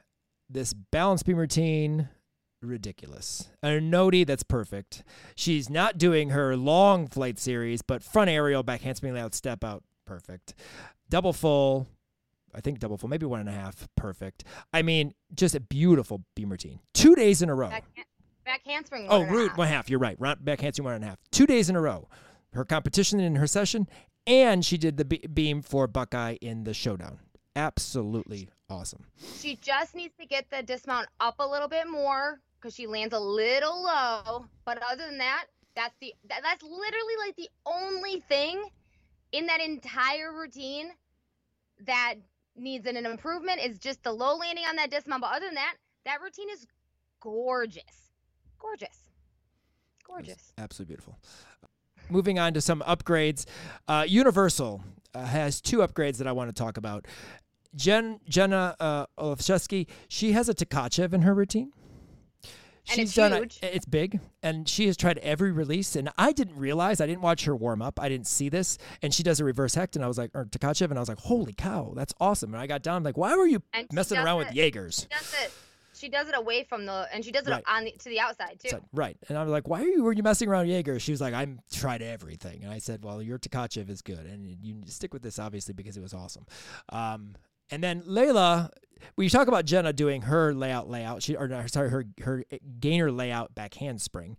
This 0.49 0.73
balance 0.73 1.23
beam 1.23 1.37
routine, 1.37 2.09
ridiculous. 2.61 3.49
A 3.61 3.79
noti 3.79 4.23
that's 4.23 4.43
perfect. 4.43 5.03
She's 5.35 5.69
not 5.69 5.97
doing 5.97 6.29
her 6.29 6.55
long 6.55 7.07
flight 7.07 7.39
series, 7.39 7.81
but 7.81 8.03
front 8.03 8.29
aerial, 8.29 8.63
back 8.63 8.81
handspring 8.81 9.13
layout, 9.13 9.35
step 9.35 9.63
out, 9.63 9.83
perfect. 10.05 10.53
Double 11.09 11.33
full, 11.33 11.87
I 12.53 12.61
think 12.61 12.79
double 12.79 12.97
full, 12.97 13.09
maybe 13.09 13.25
one 13.25 13.39
and 13.39 13.49
a 13.49 13.53
half. 13.53 13.87
Perfect. 13.95 14.43
I 14.73 14.81
mean, 14.81 15.13
just 15.35 15.55
a 15.55 15.59
beautiful 15.59 16.23
beam 16.35 16.49
routine. 16.49 16.79
Two 16.93 17.15
days 17.15 17.41
in 17.41 17.49
a 17.49 17.55
row. 17.55 17.69
Back, 17.69 17.85
back 18.45 18.61
handspring. 18.65 19.07
Oh, 19.09 19.23
root 19.23 19.55
one 19.57 19.67
half. 19.67 19.89
You're 19.89 19.99
right. 19.99 20.17
Back 20.19 20.61
handspring 20.61 20.85
one 20.85 20.95
and 20.95 21.03
a 21.03 21.07
half. 21.07 21.19
Two 21.31 21.45
days 21.45 21.69
in 21.69 21.75
a 21.75 21.81
row. 21.81 22.07
Her 22.53 22.65
competition 22.65 23.19
in 23.19 23.35
her 23.35 23.45
session, 23.45 23.87
and 24.25 24.65
she 24.65 24.77
did 24.77 24.97
the 24.97 25.05
beam 25.05 25.61
for 25.61 25.85
Buckeye 25.85 26.37
in 26.41 26.63
the 26.63 26.73
showdown. 26.73 27.19
Absolutely 27.55 28.49
awesome. 28.69 29.05
She 29.39 29.57
just 29.57 29.95
needs 29.95 30.15
to 30.19 30.25
get 30.25 30.49
the 30.49 30.63
dismount 30.63 31.07
up 31.19 31.35
a 31.39 31.47
little 31.47 31.67
bit 31.67 31.89
more 31.89 32.39
because 32.59 32.75
she 32.75 32.87
lands 32.87 33.13
a 33.13 33.19
little 33.19 33.83
low. 33.83 34.45
But 34.65 34.81
other 34.89 35.05
than 35.07 35.17
that, 35.19 35.45
that's 35.75 35.95
the 36.01 36.13
that, 36.29 36.41
that's 36.43 36.63
literally 36.63 37.13
like 37.25 37.35
the 37.35 37.49
only 37.65 38.21
thing 38.21 38.63
in 39.31 39.45
that 39.47 39.61
entire 39.61 40.33
routine 40.33 40.91
that 41.85 42.15
needs 42.55 42.87
an, 42.87 42.97
an 42.97 43.05
improvement 43.05 43.59
is 43.63 43.77
just 43.77 44.03
the 44.03 44.11
low 44.11 44.35
landing 44.35 44.65
on 44.67 44.75
that 44.77 44.89
dismount. 44.89 45.21
But 45.21 45.35
other 45.35 45.45
than 45.45 45.55
that, 45.55 45.75
that 46.05 46.21
routine 46.21 46.49
is 46.51 46.65
gorgeous. 47.19 48.11
Gorgeous. 48.59 48.97
Gorgeous. 50.05 50.53
Absolutely 50.57 50.93
beautiful. 50.93 51.19
Moving 52.09 52.39
on 52.39 52.53
to 52.53 52.61
some 52.61 52.81
upgrades. 52.87 53.45
Uh, 53.87 54.05
Universal 54.07 54.83
uh, 55.13 55.25
has 55.25 55.61
two 55.61 55.79
upgrades 55.79 56.17
that 56.17 56.27
I 56.27 56.31
want 56.31 56.49
to 56.49 56.53
talk 56.53 56.77
about. 56.77 57.05
Jen 57.75 58.19
Jenna 58.27 58.75
uh, 58.79 59.05
Olszewski, 59.19 59.87
she 60.07 60.31
has 60.31 60.49
a 60.49 60.53
Tkachev 60.53 61.13
in 61.13 61.21
her 61.21 61.33
routine. 61.33 61.71
And 62.89 62.99
she's 62.99 63.15
done 63.15 63.33
huge. 63.33 63.59
A, 63.61 63.75
it's 63.75 63.85
big, 63.85 64.19
and 64.41 64.67
she 64.67 64.87
has 64.87 64.95
tried 64.95 65.17
every 65.19 65.51
release. 65.51 65.95
And 65.95 66.09
I 66.17 66.31
didn't 66.31 66.57
realize 66.57 67.01
I 67.01 67.07
didn't 67.07 67.21
watch 67.21 67.45
her 67.45 67.55
warm 67.55 67.81
up. 67.81 67.99
I 67.99 68.09
didn't 68.09 68.27
see 68.27 68.49
this, 68.49 68.77
and 69.01 69.13
she 69.13 69.23
does 69.23 69.39
a 69.39 69.45
reverse 69.45 69.75
hecht, 69.75 69.95
and 69.95 70.05
I 70.05 70.07
was 70.07 70.17
like, 70.17 70.31
or 70.33 70.45
Tkachev, 70.45 70.89
and 70.89 70.97
I 70.97 71.01
was 71.01 71.09
like, 71.09 71.19
holy 71.19 71.53
cow, 71.53 71.93
that's 71.95 72.13
awesome. 72.19 72.53
And 72.53 72.61
I 72.61 72.67
got 72.67 72.81
down, 72.81 72.97
I'm 72.97 73.03
like, 73.03 73.17
why 73.17 73.35
were 73.35 73.47
you 73.47 73.61
and 73.73 73.87
messing 73.91 74.17
around 74.17 74.41
it, 74.41 74.45
with 74.45 74.55
Jaegers? 74.55 75.01
She 75.01 75.07
does 75.07 75.35
it. 75.43 75.51
She 75.97 76.09
does 76.09 76.29
it 76.29 76.35
away 76.37 76.63
from 76.63 76.85
the, 76.85 77.07
and 77.11 77.25
she 77.25 77.31
does 77.31 77.47
it 77.47 77.51
right. 77.51 77.63
on 77.67 77.85
the, 77.85 77.91
to 77.91 78.09
the 78.09 78.19
outside 78.19 78.59
too. 78.59 78.69
So, 78.69 78.81
right, 78.93 79.17
and 79.29 79.37
I 79.37 79.41
was 79.41 79.51
like, 79.51 79.67
"Why 79.67 79.81
are 79.81 79.85
you 79.85 80.03
were 80.03 80.13
you 80.13 80.21
messing 80.21 80.47
around 80.47 80.67
Jaeger?" 80.67 80.99
She 80.99 81.11
was 81.11 81.19
like, 81.19 81.33
"I'm 81.33 81.59
tried 81.71 82.03
everything," 82.03 82.63
and 82.63 82.71
I 82.71 82.77
said, 82.77 83.03
"Well, 83.03 83.19
your 83.21 83.39
Tkachev 83.39 83.89
is 83.89 84.03
good, 84.03 84.25
and 84.25 84.45
you 84.45 84.83
stick 84.85 85.11
with 85.11 85.23
this 85.23 85.39
obviously 85.39 85.73
because 85.73 85.97
it 85.97 86.01
was 86.01 86.13
awesome." 86.13 86.45
Um, 86.89 87.35
and 87.71 87.83
then 87.83 88.01
Layla, 88.03 88.69
we 89.15 89.29
talk 89.29 89.47
about 89.47 89.65
Jenna 89.65 89.93
doing 89.93 90.23
her 90.23 90.53
layout 90.53 90.89
layout, 90.89 91.23
she 91.23 91.35
or 91.35 91.47
no, 91.47 91.65
sorry, 91.67 91.89
her 91.89 92.05
her 92.23 92.43
gainer 92.79 93.11
layout 93.11 93.55
back 93.55 93.75
handspring. 93.75 94.37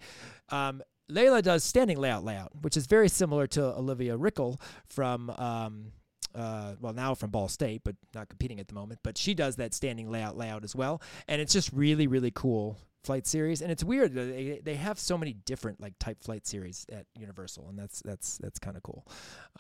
Um, 0.51 0.83
Layla 1.11 1.43
does 1.43 1.65
standing 1.65 1.99
layout 1.99 2.25
layout, 2.25 2.53
which 2.63 2.77
is 2.77 2.87
very 2.87 3.09
similar 3.09 3.47
to 3.49 3.65
Olivia 3.77 4.17
Rickel 4.17 4.61
from 4.89 5.31
um, 5.31 5.93
uh, 6.35 6.75
well 6.81 6.93
now 6.93 7.15
from 7.15 7.31
Ball 7.31 7.49
State, 7.49 7.83
but 7.85 7.97
not 8.15 8.29
competing 8.29 8.61
at 8.61 8.69
the 8.69 8.75
moment. 8.75 9.01
But 9.03 9.17
she 9.17 9.35
does 9.35 9.57
that 9.57 9.75
standing 9.75 10.11
layout 10.11 10.37
layout 10.37 10.65
as 10.65 10.77
well, 10.77 11.01
and 11.27 11.41
it's 11.41 11.53
just 11.53 11.73
really 11.73 12.07
really 12.07 12.31
cool 12.31 12.79
flight 13.05 13.27
series. 13.27 13.63
And 13.63 13.73
it's 13.73 13.83
weird 13.83 14.15
they 14.15 14.61
they 14.63 14.75
have 14.75 14.99
so 14.99 15.17
many 15.17 15.33
different 15.33 15.81
like 15.81 15.99
type 15.99 16.23
flight 16.23 16.47
series 16.47 16.85
at 16.93 17.07
Universal, 17.19 17.69
and 17.69 17.79
that's 17.79 18.03
that's 18.03 18.39
that's 18.39 18.59
kind 18.59 18.77
of 18.77 18.83
cool 18.83 19.07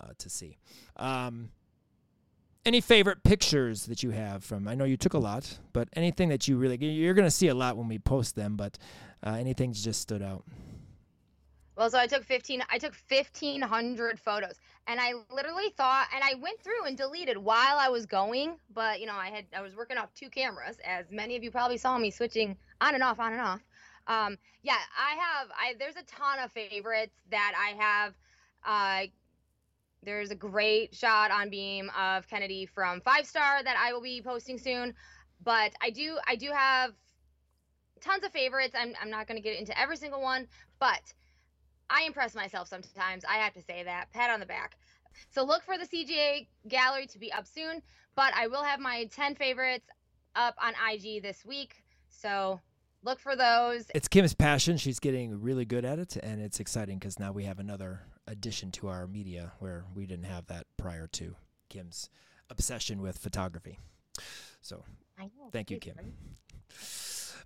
uh, 0.01 0.13
to 0.19 0.29
see. 0.29 0.59
Um, 0.97 1.51
any 2.69 2.83
favorite 2.83 3.25
pictures 3.25 3.87
that 3.87 4.03
you 4.03 4.11
have 4.11 4.45
from? 4.45 4.69
I 4.69 4.75
know 4.75 4.85
you 4.85 4.99
took 4.99 5.15
a 5.15 5.19
lot, 5.19 5.59
but 5.73 5.89
anything 5.95 6.29
that 6.29 6.47
you 6.47 6.59
really 6.59 6.77
you're 6.77 7.15
going 7.15 7.27
to 7.27 7.31
see 7.31 7.49
a 7.49 7.55
lot 7.55 7.79
when 7.79 7.89
we 7.89 7.99
post 7.99 8.37
them, 8.37 8.57
but 8.57 8.77
uh, 9.27 9.31
anything 9.31 9.73
just 9.73 10.03
stood 10.03 10.21
out. 10.23 10.45
Well, 11.77 11.89
so 11.89 11.99
I 11.99 12.07
took 12.07 12.25
15 12.25 12.63
I 12.71 12.77
took 12.77 12.95
1500 13.09 14.21
photos 14.21 14.57
and 14.87 15.01
I 15.01 15.13
literally 15.33 15.71
thought 15.77 16.09
and 16.15 16.23
I 16.23 16.35
went 16.35 16.61
through 16.61 16.85
and 16.87 16.97
deleted 16.97 17.39
while 17.39 17.79
I 17.79 17.89
was 17.89 18.05
going, 18.05 18.57
but 18.75 19.01
you 19.01 19.07
know, 19.07 19.15
I 19.15 19.29
had 19.29 19.47
I 19.57 19.63
was 19.63 19.75
working 19.75 19.97
off 19.97 20.13
two 20.13 20.29
cameras 20.29 20.77
as 20.85 21.07
many 21.11 21.37
of 21.37 21.43
you 21.43 21.51
probably 21.51 21.79
saw 21.79 21.97
me 21.97 22.11
switching 22.11 22.55
on 22.83 22.95
and 22.95 23.03
off 23.03 23.19
on 23.19 23.33
and 23.33 23.41
off. 23.41 23.61
Um, 24.09 24.37
yeah, 24.63 24.77
I 24.95 25.15
have 25.15 25.49
I 25.57 25.75
there's 25.79 25.97
a 25.97 26.05
ton 26.05 26.39
of 26.45 26.53
favorites 26.53 27.15
that 27.31 27.55
I 27.57 27.83
have 27.83 28.15
uh, 28.67 29.07
there's 30.09 30.31
a 30.31 30.35
great 30.35 30.95
shot 30.95 31.31
on 31.31 31.51
beam 31.51 31.91
of 31.97 32.27
Kennedy 32.29 32.65
from 32.65 33.03
Five 33.03 33.27
Star 33.27 33.63
that 33.63 33.77
I 33.79 33.93
will 33.93 34.01
be 34.01 34.23
posting 34.23 34.59
soon. 34.59 34.95
But 35.45 35.73
I 35.83 35.91
do 35.91 36.19
I 36.27 36.35
do 36.35 36.51
have 36.51 36.93
tons 38.01 38.25
of 38.25 38.33
favorites. 38.33 38.75
I'm 38.77 38.95
I'm 39.01 39.11
not 39.11 39.29
gonna 39.29 39.41
get 39.41 39.59
into 39.59 39.79
every 39.79 39.99
single 39.99 40.23
one, 40.23 40.49
but 40.81 41.13
I 41.91 42.05
impress 42.05 42.35
myself 42.35 42.69
sometimes. 42.69 43.25
I 43.29 43.35
have 43.35 43.53
to 43.53 43.63
say 43.63 43.83
that. 43.85 44.11
Pat 44.13 44.31
on 44.31 44.41
the 44.41 44.47
back. 44.47 44.79
So 45.31 45.45
look 45.45 45.63
for 45.63 45.77
the 45.77 45.85
CGA 45.85 46.47
gallery 46.69 47.07
to 47.07 47.19
be 47.19 47.31
up 47.33 47.47
soon, 47.47 47.83
but 48.17 48.33
I 48.35 48.47
will 48.47 48.63
have 48.63 48.81
my 48.81 49.09
10 49.15 49.35
favorites 49.35 49.89
up 50.37 50.55
on 50.63 50.73
IG 50.91 51.23
this 51.23 51.45
week. 51.45 51.83
So 52.09 52.61
look 53.03 53.21
for 53.21 53.37
those. 53.37 53.87
It's 53.95 54.09
Kim's 54.09 54.35
passion. 54.35 54.77
She's 54.77 55.01
getting 55.01 55.41
really 55.41 55.65
good 55.65 55.85
at 55.85 55.99
it, 55.99 56.17
and 56.17 56.41
it's 56.41 56.61
exciting 56.61 56.99
because 56.99 57.19
now 57.19 57.33
we 57.33 57.45
have 57.45 57.59
another 57.59 58.03
addition 58.29 58.71
to 58.73 58.89
our 58.89 59.07
media 59.07 59.53
where 59.59 59.85
we 59.95 60.07
didn't 60.07 60.27
have 60.27 60.47
that 60.47 60.67
prior 60.77 61.07
to 61.09 61.35
Kim's 61.69 62.09
obsession 62.51 63.01
with 63.01 63.19
photography. 63.19 63.79
So, 64.61 64.85
thank 65.53 65.71
you, 65.71 65.79
Kim. 65.79 65.97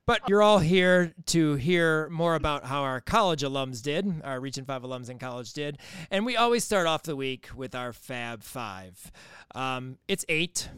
But 0.04 0.28
you're 0.28 0.42
all 0.42 0.58
here 0.58 1.12
to 1.26 1.54
hear 1.54 2.08
more 2.08 2.34
about 2.34 2.64
how 2.64 2.82
our 2.82 3.00
college 3.00 3.42
alums 3.42 3.82
did, 3.82 4.20
our 4.24 4.40
Region 4.40 4.64
5 4.64 4.82
alums 4.82 5.08
in 5.08 5.18
college 5.18 5.52
did. 5.52 5.78
And 6.10 6.26
we 6.26 6.36
always 6.36 6.64
start 6.64 6.88
off 6.88 7.04
the 7.04 7.14
week 7.14 7.50
with 7.54 7.76
our 7.76 7.92
Fab 7.92 8.42
Five. 8.42 9.12
Um, 9.54 9.98
it's 10.08 10.24
eight. 10.28 10.68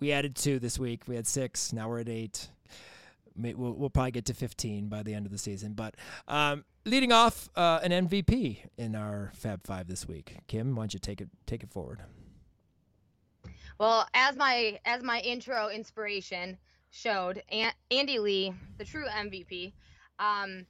We 0.00 0.12
added 0.12 0.36
two 0.36 0.58
this 0.58 0.78
week. 0.78 1.04
We 1.08 1.16
had 1.16 1.26
six. 1.26 1.72
Now 1.72 1.88
we're 1.88 2.00
at 2.00 2.10
eight. 2.10 2.48
We'll, 3.34 3.72
we'll 3.72 3.90
probably 3.90 4.10
get 4.12 4.26
to 4.26 4.34
15 4.34 4.88
by 4.88 5.02
the 5.02 5.14
end 5.14 5.24
of 5.24 5.32
the 5.32 5.38
season. 5.38 5.72
But 5.72 5.94
um, 6.28 6.64
leading 6.86 7.12
off, 7.12 7.50
uh, 7.56 7.80
an 7.82 8.08
MVP 8.08 8.60
in 8.78 8.94
our 8.94 9.32
Fab 9.34 9.66
Five 9.66 9.88
this 9.88 10.08
week. 10.08 10.36
Kim, 10.46 10.74
why 10.74 10.82
don't 10.82 10.94
you 10.94 11.00
take 11.00 11.20
it 11.20 11.28
take 11.44 11.62
it 11.62 11.70
forward? 11.70 12.00
Well, 13.78 14.08
as 14.14 14.36
my 14.36 14.78
as 14.86 15.02
my 15.02 15.20
intro 15.20 15.68
inspiration, 15.68 16.56
showed, 16.90 17.42
Andi 17.52 18.18
Li, 18.18 18.54
the 18.78 18.84
true 18.84 19.06
MVP, 19.06 19.72
um, 20.18 20.64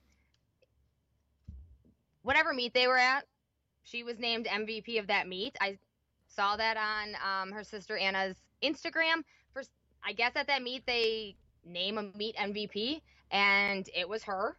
whatever 2.22 2.52
meet 2.52 2.74
they 2.74 2.88
were 2.88 2.98
at, 2.98 3.24
she 3.84 4.02
was 4.02 4.18
named 4.18 4.46
MVP 4.46 4.98
of 4.98 5.06
that 5.06 5.28
meet. 5.28 5.56
I 5.60 5.78
saw 6.26 6.56
that 6.56 6.76
on 6.76 7.16
um, 7.22 7.52
her 7.52 7.62
sister 7.62 7.96
Anna's 7.96 8.36
Instagram. 8.62 9.22
For 9.52 9.62
I 10.04 10.12
guess 10.12 10.32
at 10.34 10.48
that 10.48 10.62
meet 10.62 10.84
they 10.86 11.36
name 11.64 11.98
a 11.98 12.02
meet 12.16 12.36
MVP, 12.36 13.02
and 13.30 13.88
it 13.94 14.08
was 14.08 14.24
her. 14.24 14.56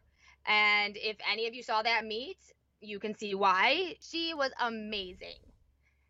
And 0.47 0.95
if 0.97 1.17
any 1.29 1.47
of 1.47 1.53
you 1.53 1.61
saw 1.61 1.81
that 1.81 2.05
meet, 2.05 2.37
you 2.79 2.99
can 2.99 3.15
see 3.17 3.35
why. 3.35 3.95
She 3.99 4.33
was 4.33 4.51
amazing. 4.61 5.39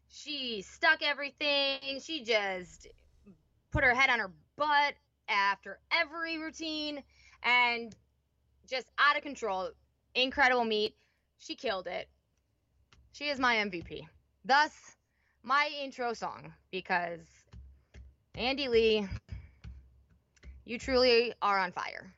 She 0.10 0.62
stuck 0.62 1.01
everything. 1.01 2.00
She 2.01 2.24
just 2.24 2.88
put 3.72 3.84
her 3.84 3.94
head 3.94 4.10
on 4.10 4.20
her 4.20 4.32
butt 4.56 4.94
after 5.27 5.79
every 5.91 6.38
routine 6.38 7.03
and 7.44 7.96
just 8.70 8.88
out 8.98 9.17
of 9.17 9.24
control. 9.24 9.72
Incredible 10.15 10.65
meet. 10.65 10.96
She 11.38 11.56
killed 11.56 11.88
it. 11.88 12.08
She 13.12 13.29
is 13.29 13.39
my 13.39 13.56
MVP. 13.56 14.01
Thus, 14.46 14.72
my 15.44 15.70
intro 15.82 16.13
song 16.13 16.53
because 16.72 17.20
Andi 18.36 18.70
Li, 18.70 19.08
you 20.65 20.77
truly 20.77 21.34
are 21.41 21.58
on 21.58 21.72
fire. 21.72 22.13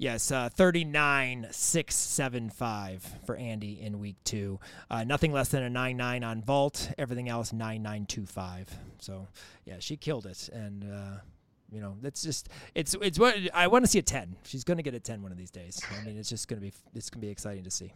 Yes, 0.00 0.32
uh, 0.32 0.48
39.675 0.56 3.02
for 3.26 3.36
Andi 3.36 3.82
in 3.82 3.98
week 3.98 4.16
two. 4.24 4.58
Uh, 4.90 5.04
nothing 5.04 5.30
less 5.30 5.50
than 5.50 5.62
a 5.62 5.68
nine 5.68 5.98
nine 5.98 6.24
on 6.24 6.40
Vault. 6.40 6.90
Everything 6.96 7.28
else 7.28 7.52
9.925. 7.52 8.68
So, 8.98 9.28
yeah, 9.66 9.76
she 9.78 9.98
killed 9.98 10.24
it. 10.24 10.48
And, 10.54 10.84
uh, 10.84 11.18
you 11.70 11.82
know, 11.82 11.98
that's 12.00 12.22
just 12.22 12.48
it's 12.74 12.96
it's 13.02 13.18
what 13.18 13.36
I 13.52 13.66
want 13.66 13.84
to 13.84 13.90
see 13.90 13.98
a 13.98 14.02
ten. 14.02 14.36
She's 14.42 14.64
going 14.64 14.78
to 14.78 14.82
get 14.82 14.94
a 14.94 15.00
ten 15.00 15.22
one 15.22 15.32
of 15.32 15.38
these 15.38 15.50
days. 15.50 15.78
I 15.94 16.02
mean, 16.02 16.16
it's 16.16 16.30
just 16.30 16.48
going 16.48 16.62
to 16.62 16.66
be 16.66 16.72
it's 16.94 17.10
going 17.10 17.20
to 17.20 17.26
be 17.26 17.30
exciting 17.30 17.64
to 17.64 17.70
see. 17.70 17.92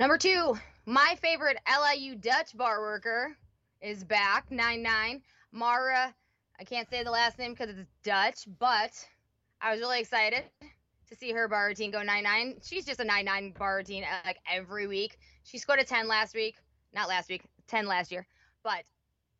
Number 0.00 0.18
two, 0.18 0.58
my 0.86 1.16
favorite 1.22 1.58
LIU 1.68 2.16
Dutch 2.16 2.56
bar 2.56 2.80
worker 2.80 3.36
is 3.80 4.02
back. 4.02 4.50
Nine 4.50 4.82
nine 4.82 5.22
Mara. 5.52 6.12
I 6.58 6.64
can't 6.64 6.90
say 6.90 7.04
the 7.04 7.12
last 7.12 7.38
name 7.38 7.52
because 7.52 7.78
it's 7.78 7.86
Dutch, 8.02 8.48
but 8.58 8.90
I 9.60 9.70
was 9.70 9.78
really 9.78 10.00
excited 10.00 10.42
to 11.08 11.16
see 11.16 11.32
her 11.32 11.48
bar 11.48 11.66
routine 11.66 11.90
go 11.90 12.02
nine 12.02 12.24
nine. 12.24 12.56
She's 12.62 12.84
just 12.84 13.00
a 13.00 13.04
nine 13.04 13.24
nine 13.24 13.54
bar 13.58 13.76
routine 13.76 14.04
uh, 14.04 14.26
like 14.26 14.38
every 14.50 14.86
week. 14.86 15.18
She 15.44 15.58
scored 15.58 15.80
a 15.80 15.84
ten 15.84 16.08
last 16.08 16.34
week, 16.34 16.56
not 16.94 17.08
last 17.08 17.28
week, 17.28 17.42
ten 17.66 17.86
last 17.86 18.12
year. 18.12 18.26
But 18.62 18.84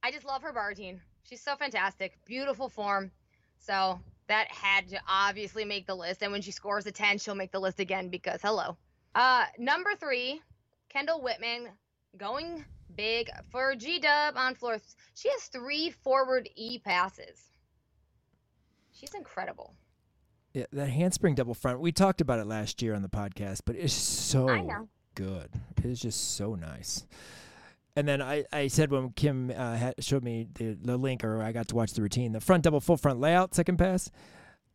I 0.02 0.10
just 0.10 0.25
love 0.25 0.42
her 0.42 0.52
bar 0.52 0.68
routine. 0.68 1.00
She's 1.22 1.42
so 1.42 1.56
fantastic, 1.56 2.18
beautiful 2.25 2.68
form. 2.68 3.10
So 3.58 4.00
that 4.28 4.48
had 4.50 4.88
to 4.88 5.00
obviously 5.08 5.64
make 5.64 5.87
the 5.87 5.94
list. 5.94 6.22
And 6.22 6.32
when 6.32 6.42
she 6.42 6.52
scores 6.52 6.87
a 6.87 6.92
10, 6.92 7.18
she'll 7.18 7.34
make 7.34 7.52
the 7.52 7.60
list 7.60 7.80
again 7.80 8.08
because 8.08 8.40
hello. 8.42 8.76
Uh, 9.14 9.44
number 9.58 9.90
three, 9.98 10.40
Kendall 10.88 11.22
Whitman 11.22 11.68
going 12.16 12.64
big 12.94 13.30
for 13.50 13.75
G 13.75 13.98
Dub 13.98 14.37
on 14.37 14.54
floor. 14.54 14.78
She 15.14 15.28
has 15.31 15.44
three 15.44 15.90
forward 15.90 16.48
E 16.57 16.78
passes. 16.78 17.50
She's 18.92 19.14
incredible. 19.14 19.74
Yeah, 20.59 20.64
that 20.73 20.88
handspring 20.88 21.37
double 21.37 21.55
front. 21.55 21.79
We 21.79 21.92
talked 21.92 22.21
about 22.21 22.40
it 22.40 22.47
last 22.49 22.83
year 22.83 22.92
on 22.92 23.03
the 23.03 23.09
podcast, 23.09 23.61
but 23.64 23.77
it's 23.77 23.92
so 23.92 24.88
good. 25.14 25.49
It 25.77 25.85
is 25.85 26.01
just 26.01 26.35
so 26.35 26.57
nice. 26.57 27.07
And 27.94 28.09
then 28.09 28.21
I, 28.21 28.44
I 28.53 28.66
said 28.66 28.90
when 28.90 29.11
Kim 29.11 29.53
uh, 29.57 29.77
had 29.77 29.94
showed 30.01 30.25
me 30.25 30.49
the, 30.55 30.77
the 30.83 30.97
link 30.97 31.23
or 31.23 31.40
I 31.44 31.53
got 31.53 31.68
to 31.68 31.77
watch 31.77 31.92
the 31.92 32.03
routine, 32.03 32.33
the 32.33 32.40
front 32.40 32.64
double 32.64 32.81
full 32.81 32.97
front 32.97 33.21
layout 33.21 33.55
second 33.55 33.77
pass, 33.77 34.11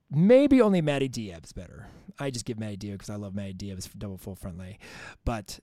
maybe 0.10 0.62
only 0.62 0.80
Maddie 0.80 1.10
Diab's 1.10 1.52
better. 1.52 1.88
I 2.17 2.30
just 2.30 2.46
give 2.46 2.58
Maddie 2.58 2.78
Diab 2.78 2.93
because 2.93 3.10
I 3.10 3.15
love 3.15 3.36
Maddie 3.36 3.52
Diab's 3.52 3.89
double 3.89 4.17
full 4.17 4.36
front 4.36 4.58
lay, 4.58 4.80
but 5.26 5.60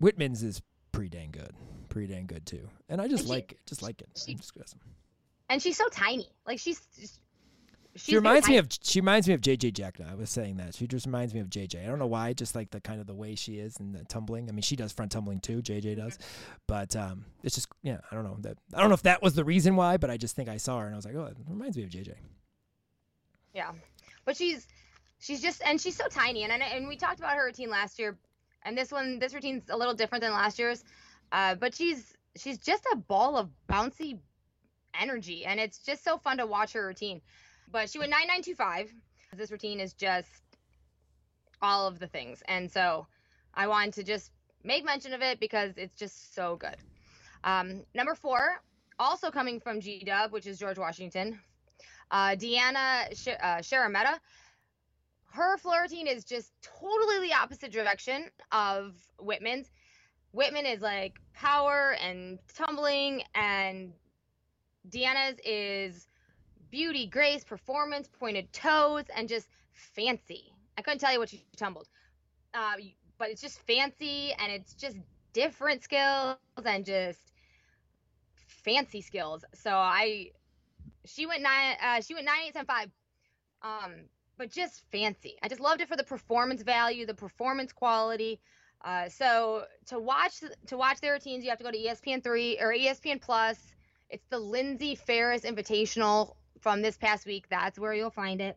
Whitman's 0.00 0.42
is 0.42 0.62
pretty 0.90 1.10
dang 1.10 1.32
good, 1.32 1.52
pretty 1.90 2.14
dang 2.14 2.24
good 2.24 2.46
too. 2.46 2.66
And 2.88 2.98
I 2.98 3.08
just 3.08 3.24
she, 3.24 3.28
like 3.28 3.52
it, 3.52 3.58
just 3.66 3.82
like 3.82 4.00
it. 4.00 4.08
She, 4.16 4.38
and 5.50 5.60
she's 5.60 5.76
so 5.76 5.86
tiny, 5.90 6.30
like 6.46 6.58
she's 6.58 6.80
she 7.98 8.14
reminds 8.14 8.48
me 8.48 8.56
of 8.56 8.68
she 8.82 9.00
reminds 9.00 9.28
me 9.28 9.34
of 9.34 9.40
JJ 9.40 9.72
Jackna. 9.74 10.08
I 10.10 10.14
was 10.14 10.30
saying 10.30 10.56
that 10.56 10.74
she 10.74 10.86
just 10.86 11.06
reminds 11.06 11.34
me 11.34 11.40
of 11.40 11.48
JJ. 11.48 11.84
I 11.84 11.86
don't 11.86 11.98
know 11.98 12.06
why, 12.06 12.32
just 12.32 12.54
like 12.54 12.70
the 12.70 12.80
kind 12.80 13.00
of 13.00 13.06
the 13.06 13.14
way 13.14 13.34
she 13.34 13.58
is 13.58 13.78
and 13.78 13.94
the 13.94 14.04
tumbling. 14.04 14.48
I 14.48 14.52
mean, 14.52 14.62
she 14.62 14.76
does 14.76 14.92
front 14.92 15.12
tumbling 15.12 15.40
too. 15.40 15.60
JJ 15.60 15.96
does, 15.96 16.18
but 16.66 16.94
um, 16.96 17.24
it's 17.42 17.54
just 17.54 17.68
yeah. 17.82 17.98
I 18.10 18.14
don't 18.14 18.24
know 18.24 18.36
that. 18.40 18.58
I 18.74 18.80
don't 18.80 18.88
know 18.88 18.94
if 18.94 19.02
that 19.02 19.22
was 19.22 19.34
the 19.34 19.44
reason 19.44 19.76
why, 19.76 19.96
but 19.96 20.10
I 20.10 20.16
just 20.16 20.36
think 20.36 20.48
I 20.48 20.56
saw 20.56 20.78
her 20.78 20.86
and 20.86 20.94
I 20.94 20.96
was 20.96 21.04
like, 21.04 21.14
oh, 21.14 21.24
it 21.24 21.36
reminds 21.48 21.76
me 21.76 21.84
of 21.84 21.90
JJ. 21.90 22.14
Yeah, 23.54 23.72
but 24.24 24.36
she's 24.36 24.66
she's 25.18 25.42
just 25.42 25.62
and 25.66 25.80
she's 25.80 25.96
so 25.96 26.06
tiny 26.08 26.44
and 26.44 26.52
and 26.52 26.88
we 26.88 26.96
talked 26.96 27.18
about 27.18 27.36
her 27.36 27.46
routine 27.46 27.70
last 27.70 27.98
year, 27.98 28.16
and 28.62 28.76
this 28.76 28.92
one 28.92 29.18
this 29.18 29.34
routine's 29.34 29.70
a 29.70 29.76
little 29.76 29.94
different 29.94 30.22
than 30.22 30.32
last 30.32 30.58
year's, 30.58 30.84
uh, 31.32 31.54
but 31.56 31.74
she's 31.74 32.14
she's 32.36 32.58
just 32.58 32.84
a 32.92 32.96
ball 32.96 33.36
of 33.36 33.48
bouncy 33.68 34.18
energy 34.98 35.44
and 35.44 35.60
it's 35.60 35.78
just 35.78 36.04
so 36.04 36.18
fun 36.18 36.38
to 36.38 36.46
watch 36.46 36.72
her 36.72 36.86
routine. 36.86 37.20
But 37.70 37.90
she 37.90 37.98
went 37.98 38.10
9925. 38.10 38.92
This 39.36 39.50
routine 39.50 39.80
is 39.80 39.92
just 39.92 40.42
all 41.60 41.86
of 41.86 41.98
the 41.98 42.06
things. 42.06 42.42
And 42.48 42.70
so 42.70 43.06
I 43.54 43.66
wanted 43.66 43.94
to 43.94 44.02
just 44.04 44.30
make 44.64 44.84
mention 44.84 45.12
of 45.12 45.22
it 45.22 45.40
because 45.40 45.72
it's 45.76 45.94
just 45.94 46.34
so 46.34 46.56
good. 46.56 46.76
Um, 47.44 47.84
number 47.94 48.14
four, 48.14 48.60
also 48.98 49.30
coming 49.30 49.60
from 49.60 49.80
G 49.80 50.02
Dub, 50.04 50.32
which 50.32 50.46
is 50.46 50.58
George 50.58 50.78
Washington, 50.78 51.38
uh, 52.10 52.30
Deanna 52.30 53.14
Sh- 53.14 53.38
uh. 53.40 54.18
Her 55.30 55.58
floor 55.58 55.82
routine 55.82 56.06
is 56.06 56.24
just 56.24 56.52
totally 56.62 57.28
the 57.28 57.34
opposite 57.34 57.70
direction 57.70 58.30
of 58.50 58.94
Whitman's. 59.20 59.70
Whitman 60.32 60.66
is 60.66 60.80
like 60.80 61.20
power 61.34 61.96
and 62.02 62.38
tumbling, 62.54 63.22
and 63.34 63.92
Deanna's 64.88 65.38
is 65.44 66.07
beauty, 66.70 67.06
grace, 67.06 67.44
performance, 67.44 68.08
pointed 68.08 68.52
toes, 68.52 69.04
and 69.14 69.28
just 69.28 69.48
fancy. 69.72 70.52
I 70.78 70.82
couldn't 70.82 71.00
tell 71.00 71.12
you 71.12 71.18
what 71.18 71.30
she 71.30 71.44
tumbled, 71.56 71.88
uh, 72.54 72.74
but 73.18 73.30
it's 73.30 73.42
just 73.42 73.60
fancy 73.66 74.32
and 74.38 74.52
it's 74.52 74.74
just 74.74 74.96
different 75.32 75.82
skills 75.82 76.38
and 76.64 76.84
just 76.84 77.32
fancy 78.36 79.00
skills. 79.00 79.44
So 79.54 79.70
I, 79.72 80.30
she 81.04 81.26
went 81.26 81.42
nine, 81.42 81.76
uh, 81.82 82.00
she 82.00 82.14
went 82.14 82.26
nine 82.26 82.42
eight 82.46 82.52
seven 82.52 82.66
five, 82.66 82.90
um, 83.62 84.04
but 84.36 84.50
just 84.50 84.82
fancy. 84.92 85.36
I 85.42 85.48
just 85.48 85.60
loved 85.60 85.80
it 85.80 85.88
for 85.88 85.96
the 85.96 86.04
performance 86.04 86.62
value, 86.62 87.06
the 87.06 87.14
performance 87.14 87.72
quality. 87.72 88.40
Uh, 88.84 89.08
so 89.08 89.64
to 89.86 89.98
watch 89.98 90.42
to 90.66 90.76
watch 90.76 91.00
their 91.00 91.12
routines, 91.14 91.44
you 91.44 91.50
have 91.50 91.58
to 91.58 91.64
go 91.64 91.72
to 91.72 91.78
ESPN 91.78 92.22
three 92.22 92.58
or 92.60 92.72
ESPN 92.72 93.20
Plus. 93.20 93.58
It's 94.10 94.26
the 94.30 94.38
Lindsay 94.38 94.94
Ferris 94.94 95.42
Invitational 95.42 96.34
from 96.60 96.82
this 96.82 96.96
past 96.96 97.26
week. 97.26 97.46
That's 97.48 97.78
where 97.78 97.94
you'll 97.94 98.10
find 98.10 98.40
it. 98.40 98.56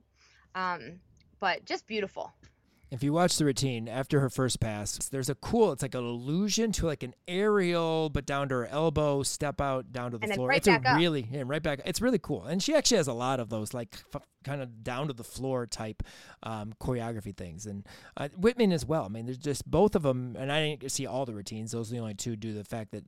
Um, 0.55 0.99
but 1.39 1.65
just 1.65 1.87
beautiful. 1.87 2.33
If 2.91 3.03
you 3.03 3.13
watch 3.13 3.37
the 3.37 3.45
routine 3.45 3.87
after 3.87 4.19
her 4.19 4.29
first 4.29 4.59
pass, 4.59 4.97
there's 5.07 5.29
a 5.29 5.35
cool, 5.35 5.71
it's 5.71 5.81
like 5.81 5.95
an 5.95 6.03
allusion 6.03 6.73
to 6.73 6.87
like 6.87 7.03
an 7.03 7.15
aerial, 7.25 8.09
but 8.09 8.25
down 8.25 8.49
to 8.49 8.55
her 8.55 8.67
elbow, 8.67 9.23
step 9.23 9.61
out 9.61 9.93
down 9.93 10.11
to 10.11 10.17
the 10.17 10.27
floor. 10.27 10.49
Right 10.49 10.57
it's 10.57 10.67
a 10.67 10.81
really, 10.97 11.25
yeah, 11.31 11.43
right 11.45 11.63
back. 11.63 11.79
It's 11.85 12.01
really 12.01 12.19
cool. 12.19 12.43
And 12.43 12.61
she 12.61 12.75
actually 12.75 12.97
has 12.97 13.07
a 13.07 13.13
lot 13.13 13.39
of 13.39 13.47
those 13.49 13.73
like 13.73 13.95
f- 14.13 14.27
kind 14.43 14.61
of 14.61 14.83
down 14.83 15.07
to 15.07 15.13
the 15.13 15.23
floor 15.23 15.65
type 15.67 16.03
um, 16.43 16.73
choreography 16.81 17.35
things. 17.35 17.65
And 17.65 17.87
uh, 18.17 18.27
Whitman 18.35 18.73
as 18.73 18.85
well. 18.85 19.05
I 19.05 19.07
mean, 19.07 19.25
there's 19.25 19.37
just 19.37 19.65
both 19.71 19.95
of 19.95 20.03
them. 20.03 20.35
And 20.37 20.51
I 20.51 20.75
didn't 20.75 20.91
see 20.91 21.07
all 21.07 21.25
the 21.25 21.33
routines. 21.33 21.71
Those 21.71 21.91
are 21.91 21.95
the 21.95 22.01
only 22.01 22.15
two 22.15 22.35
due 22.35 22.51
to 22.51 22.57
the 22.57 22.65
fact 22.65 22.91
that 22.91 23.05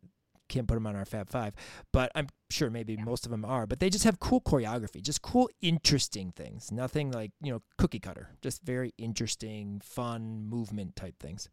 can't 0.50 0.68
put 0.68 0.76
them 0.76 0.88
on 0.88 0.96
our 0.96 1.06
Fab 1.06 1.30
Five, 1.30 1.56
but 1.92 2.12
I'm 2.16 2.28
sure 2.50 2.70
maybe 2.70 2.94
yeah. 2.94 3.04
most 3.04 3.26
of 3.26 3.32
them 3.32 3.46
are. 3.46 3.66
But 3.66 3.80
they 3.80 3.90
just 3.90 4.04
have 4.04 4.20
cool 4.20 4.42
choreography, 4.42 5.02
just 5.02 5.22
cool, 5.22 5.50
interesting 5.62 6.32
things. 6.32 6.72
Nothing 6.72 7.12
like 7.12 7.32
you 7.42 7.52
know 7.52 7.62
cookie 7.78 8.00
cutter. 8.00 8.30
Just 8.42 8.64
very 8.64 8.94
interesting, 8.98 9.82
fun 9.84 10.46
movement 10.48 10.96
type 10.96 11.16
things. 11.20 11.50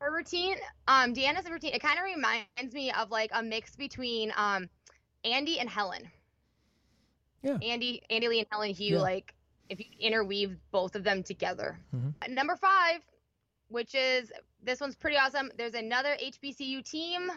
Her 0.00 0.12
routine, 0.12 0.56
um, 0.88 1.14
Deanna's 1.14 1.48
routine, 1.48 1.72
it 1.72 1.80
kind 1.80 1.98
of 1.98 2.04
reminds 2.04 2.74
me 2.74 2.90
of 2.92 3.10
like 3.10 3.30
a 3.32 3.42
mix 3.42 3.76
between 3.76 4.32
um, 4.36 4.68
Andi 5.24 5.60
and 5.60 5.70
Helen. 5.70 6.10
Yeah. 7.42 7.58
Andi, 7.58 8.00
Andi 8.10 8.28
Li 8.28 8.38
and 8.40 8.48
Helen 8.50 8.74
Hu, 8.74 8.84
yeah. 8.84 9.00
like 9.00 9.32
if 9.68 9.78
you 9.78 9.86
interweave 10.00 10.56
both 10.70 10.96
of 10.96 11.04
them 11.04 11.22
together. 11.22 11.78
Mm-hmm. 11.94 12.34
Number 12.34 12.56
five, 12.56 13.00
which 13.68 13.94
is 13.94 14.32
this 14.62 14.80
one's 14.80 14.96
pretty 14.96 15.16
awesome. 15.16 15.50
There's 15.56 15.74
another 15.74 16.16
HBCU 16.22 16.84
team 16.88 17.30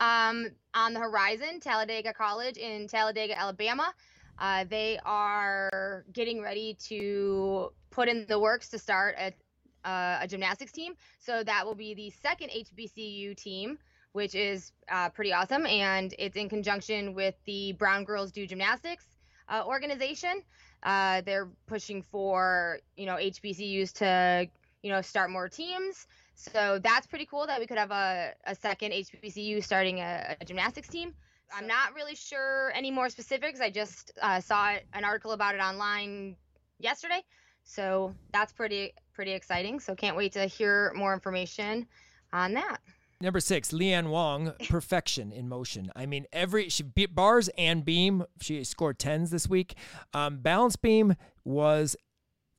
um, 0.00 0.48
on 0.74 0.94
the 0.94 1.00
horizon, 1.00 1.60
Talladega 1.60 2.12
College 2.12 2.56
in 2.56 2.86
Talladega, 2.88 3.38
Alabama. 3.38 3.92
Uh, 4.38 4.64
they 4.68 4.98
are 5.04 6.04
getting 6.12 6.40
ready 6.40 6.76
to 6.88 7.72
put 7.90 8.08
in 8.08 8.24
the 8.28 8.38
works 8.38 8.68
to 8.68 8.78
start 8.78 9.16
a, 9.18 9.88
uh, 9.88 10.20
a 10.22 10.28
gymnastics 10.28 10.72
team. 10.72 10.94
So 11.18 11.42
that 11.42 11.66
will 11.66 11.74
be 11.74 11.94
the 11.94 12.10
second 12.10 12.50
HBCU 12.50 13.36
team, 13.36 13.78
which 14.12 14.34
is 14.34 14.72
uh, 14.90 15.08
pretty 15.10 15.32
awesome. 15.32 15.66
And 15.66 16.14
it's 16.18 16.36
in 16.36 16.48
conjunction 16.48 17.14
with 17.14 17.34
the 17.46 17.72
Brown 17.72 18.04
Girls 18.04 18.30
Do 18.30 18.46
Gymnastics 18.46 19.04
uh, 19.48 19.64
organization. 19.66 20.42
Uh, 20.82 21.22
they're 21.22 21.48
pushing 21.66 22.02
for, 22.02 22.78
you 22.96 23.06
know, 23.06 23.16
HBCUs 23.16 23.92
to, 23.94 24.48
you 24.82 24.90
know, 24.92 25.00
start 25.00 25.30
more 25.30 25.48
teams. 25.48 26.06
So 26.38 26.78
that's 26.78 27.04
pretty 27.04 27.26
cool 27.26 27.48
that 27.48 27.58
we 27.58 27.66
could 27.66 27.78
have 27.78 27.90
a, 27.90 28.32
a 28.46 28.54
second 28.54 28.92
HBCU 28.92 29.62
starting 29.62 29.98
a, 29.98 30.36
a 30.40 30.44
gymnastics 30.44 30.86
team. 30.86 31.12
I'm 31.52 31.66
not 31.66 31.94
really 31.94 32.14
sure 32.14 32.70
any 32.76 32.92
more 32.92 33.08
specifics. 33.08 33.60
I 33.60 33.70
just 33.70 34.12
uh, 34.22 34.40
saw 34.40 34.76
an 34.92 35.04
article 35.04 35.32
about 35.32 35.56
it 35.56 35.60
online 35.60 36.36
yesterday, 36.78 37.24
so 37.64 38.14
that's 38.32 38.52
pretty 38.52 38.92
pretty 39.14 39.32
exciting. 39.32 39.80
So 39.80 39.96
can't 39.96 40.16
wait 40.16 40.32
to 40.34 40.46
hear 40.46 40.92
more 40.94 41.12
information 41.12 41.88
on 42.32 42.54
that. 42.54 42.78
Number 43.20 43.40
six, 43.40 43.72
Leanne 43.72 44.10
Wong, 44.10 44.52
perfection 44.68 45.32
in 45.32 45.48
motion. 45.48 45.90
I 45.96 46.06
mean, 46.06 46.26
every 46.32 46.68
she 46.68 46.84
beat 46.84 47.16
bars 47.16 47.48
and 47.58 47.84
beam. 47.84 48.24
She 48.40 48.62
scored 48.62 49.00
tens 49.00 49.30
this 49.30 49.48
week. 49.48 49.74
Um, 50.14 50.38
balance 50.38 50.76
beam 50.76 51.16
was 51.44 51.96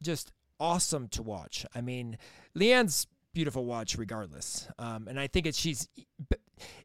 just 0.03 0.33
awesome 0.59 1.07
to 1.09 1.23
watch. 1.23 1.65
I 1.73 1.79
mean, 1.79 2.17
Leanne's 2.57 3.07
beautiful 3.33 3.65
watch 3.65 3.97
regardless. 3.97 4.67
Um, 4.77 5.07
and 5.07 5.19
I 5.19 5.27
think 5.27 5.45
it's 5.45 5.57
she's 5.57 5.87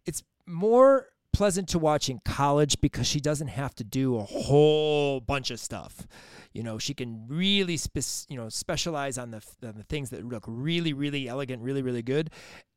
it's 0.07 0.23
more 0.47 1.09
pleasant 1.33 1.69
to 1.69 1.79
watch 1.79 2.09
in 2.09 2.21
college 2.25 2.81
because 2.81 3.07
she 3.07 3.21
doesn't 3.21 3.49
have 3.49 3.75
to 3.75 3.85
do 3.85 4.17
a 4.17 4.23
whole 4.23 5.21
bunch 5.21 5.51
of 5.51 5.59
stuff. 5.59 6.07
You 6.53 6.63
know, 6.63 6.79
she 6.79 6.95
can 6.95 7.27
really 7.29 7.77
spe- 7.77 8.29
you 8.29 8.37
know 8.37 8.49
specialize 8.49 9.19
on 9.19 9.31
the 9.31 9.45
on 9.63 9.75
the 9.77 9.85
things 9.85 10.11
that 10.11 10.25
look 10.25 10.45
really 10.47 10.93
really 10.93 11.29
elegant, 11.29 11.63
really 11.63 11.83
really 11.83 12.03
good, 12.03 12.31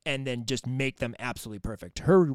and 0.05 0.25
then 0.25 0.45
just 0.45 0.65
make 0.65 0.97
them 0.97 1.15
absolutely 1.19 1.59
perfect. 1.59 1.99
Her 1.99 2.33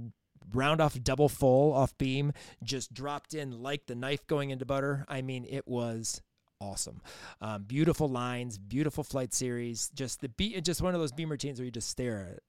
round 0.53 0.81
off 0.81 1.01
double 1.03 1.29
full 1.29 1.73
off 1.73 1.97
beam 1.99 2.33
just 2.63 2.93
dropped 2.93 3.35
in 3.35 3.63
like 3.63 3.87
the 3.87 3.95
knife 3.95 4.27
going 4.27 4.51
into 4.51 4.65
butter. 4.65 5.05
I 5.09 5.23
mean, 5.23 5.47
it 5.49 5.67
was 5.67 6.21
awesome. 6.63 7.03
Um, 7.41 7.65
beautiful 7.65 8.09
lines, 8.09 8.59
beautiful 8.59 9.05
flight 9.05 9.35
series. 9.35 9.91
Just 9.95 10.21
the 10.21 10.29
beat, 10.29 10.63
just 10.65 10.81
one 10.81 10.95
of 10.95 11.01
those 11.01 11.13
beam 11.13 11.31
routines 11.31 11.59
where 11.59 11.65
you 11.65 11.71
just 11.71 11.91
stare 11.91 12.21
at 12.21 12.37
it, 12.37 12.43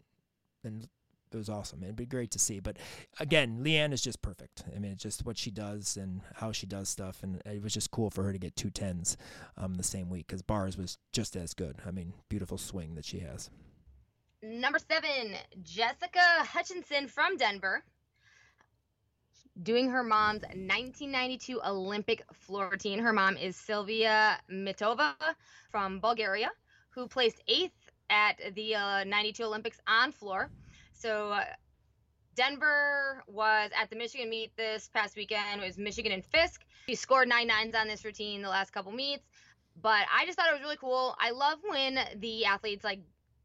and 0.64 0.88
it 1.32 1.38
was 1.38 1.50
awesome. 1.50 1.84
It'd 1.84 1.96
be 1.96 2.06
great 2.06 2.32
to 2.32 2.40
see. 2.40 2.60
But 2.60 2.78
again, 3.20 3.60
Leanne 3.64 3.92
is 3.92 4.02
just 4.02 4.22
perfect. 4.22 4.64
I 4.76 4.80
mean, 4.80 4.92
it's 4.92 5.04
just 5.04 5.26
what 5.26 5.38
she 5.38 5.50
does 5.52 5.98
and 5.98 6.22
how 6.36 6.52
she 6.52 6.68
does 6.68 6.90
stuff, 6.90 7.24
and 7.24 7.42
it 7.46 7.64
was 7.64 7.74
just 7.74 7.92
cool 7.92 8.10
for 8.10 8.24
her 8.24 8.32
to 8.32 8.40
get 8.40 8.56
two 8.56 8.70
tens 8.70 9.18
um, 9.58 9.76
the 9.76 9.84
same 9.84 10.10
week 10.10 10.28
because 10.28 10.42
bars 10.42 10.78
was 10.78 10.98
just 11.12 11.36
as 11.36 11.54
good. 11.54 11.78
I 11.86 11.92
mean, 11.92 12.14
beautiful 12.30 12.58
swing 12.58 12.96
that 12.96 13.06
she 13.06 13.20
has. 13.20 13.50
Number 14.44 14.78
seven, 14.78 15.36
Jessica 15.64 16.20
Hutchinson 16.20 17.08
from 17.08 17.38
Denver 17.38 17.84
doing 19.62 19.90
her 19.90 20.04
mom's 20.04 20.42
1992 20.42 21.62
Olympic 21.64 22.24
floor 22.34 22.70
routine. 22.72 23.00
Her 23.00 23.14
mom 23.14 23.38
is 23.38 23.56
Silvia 23.56 24.40
Mitova 24.52 25.14
from 25.70 26.00
Bulgaria, 26.00 26.50
who 26.90 27.08
placed 27.08 27.42
eighth 27.48 27.92
at 28.10 28.56
the 28.56 28.76
uh, 28.76 29.04
92 29.04 29.44
Olympics 29.44 29.80
on 29.88 30.12
floor. 30.12 30.50
So 30.94 31.32
uh, 31.32 31.44
Denver 32.36 33.24
was 33.28 33.70
at 33.80 33.90
the 33.90 33.96
Michigan 33.96 34.30
meet 34.30 34.56
this 34.58 34.90
past 34.94 35.16
weekend. 35.16 35.62
It 35.62 35.66
was 35.66 35.78
Michigan 35.78 36.12
and 36.12 36.26
Fisk. 36.26 36.66
She 36.88 36.96
scored 36.96 37.28
nine 37.28 37.48
nines 37.48 37.76
on 37.76 37.88
this 37.88 38.04
routine 38.04 38.42
the 38.42 38.50
last 38.50 38.72
couple 38.72 38.92
meets. 38.92 39.26
But 39.82 40.06
I 40.16 40.26
just 40.26 40.38
thought 40.38 40.50
it 40.50 40.54
was 40.54 40.62
really 40.62 40.78
cool. 40.78 41.16
I 41.20 41.32
love 41.32 41.60
when 41.68 41.98
the 42.18 42.46
athletes 42.46 42.84
like 42.84 43.00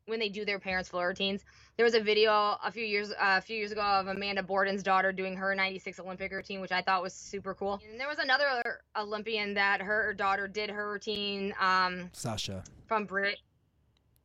when 0.08 0.18
they 0.18 0.28
do 0.28 0.44
their 0.44 0.58
parents' 0.58 0.88
floor 0.88 1.08
routines. 1.08 1.44
There 1.76 1.84
was 1.84 1.94
a 1.94 2.00
video 2.00 2.56
a 2.64 2.70
few 2.70 2.84
years 2.84 3.10
uh, 3.12 3.36
a 3.38 3.40
few 3.40 3.56
years 3.56 3.72
ago 3.72 3.82
of 3.82 4.08
Amanda 4.08 4.42
Borden's 4.42 4.82
daughter 4.82 5.12
doing 5.12 5.36
her 5.36 5.54
96 5.54 6.00
Olympic 6.00 6.32
routine, 6.32 6.60
which 6.60 6.72
I 6.72 6.82
thought 6.82 7.02
was 7.02 7.14
super 7.14 7.54
cool. 7.54 7.80
And 7.90 8.00
there 8.00 8.08
was 8.08 8.18
another 8.18 8.80
Olympian 8.96 9.54
that 9.54 9.80
her 9.80 10.14
daughter 10.14 10.48
did 10.48 10.70
her 10.70 10.90
routine. 10.90 11.54
Um, 11.60 12.10
Sasha 12.12 12.64
from 12.86 13.04
Brit. 13.04 13.38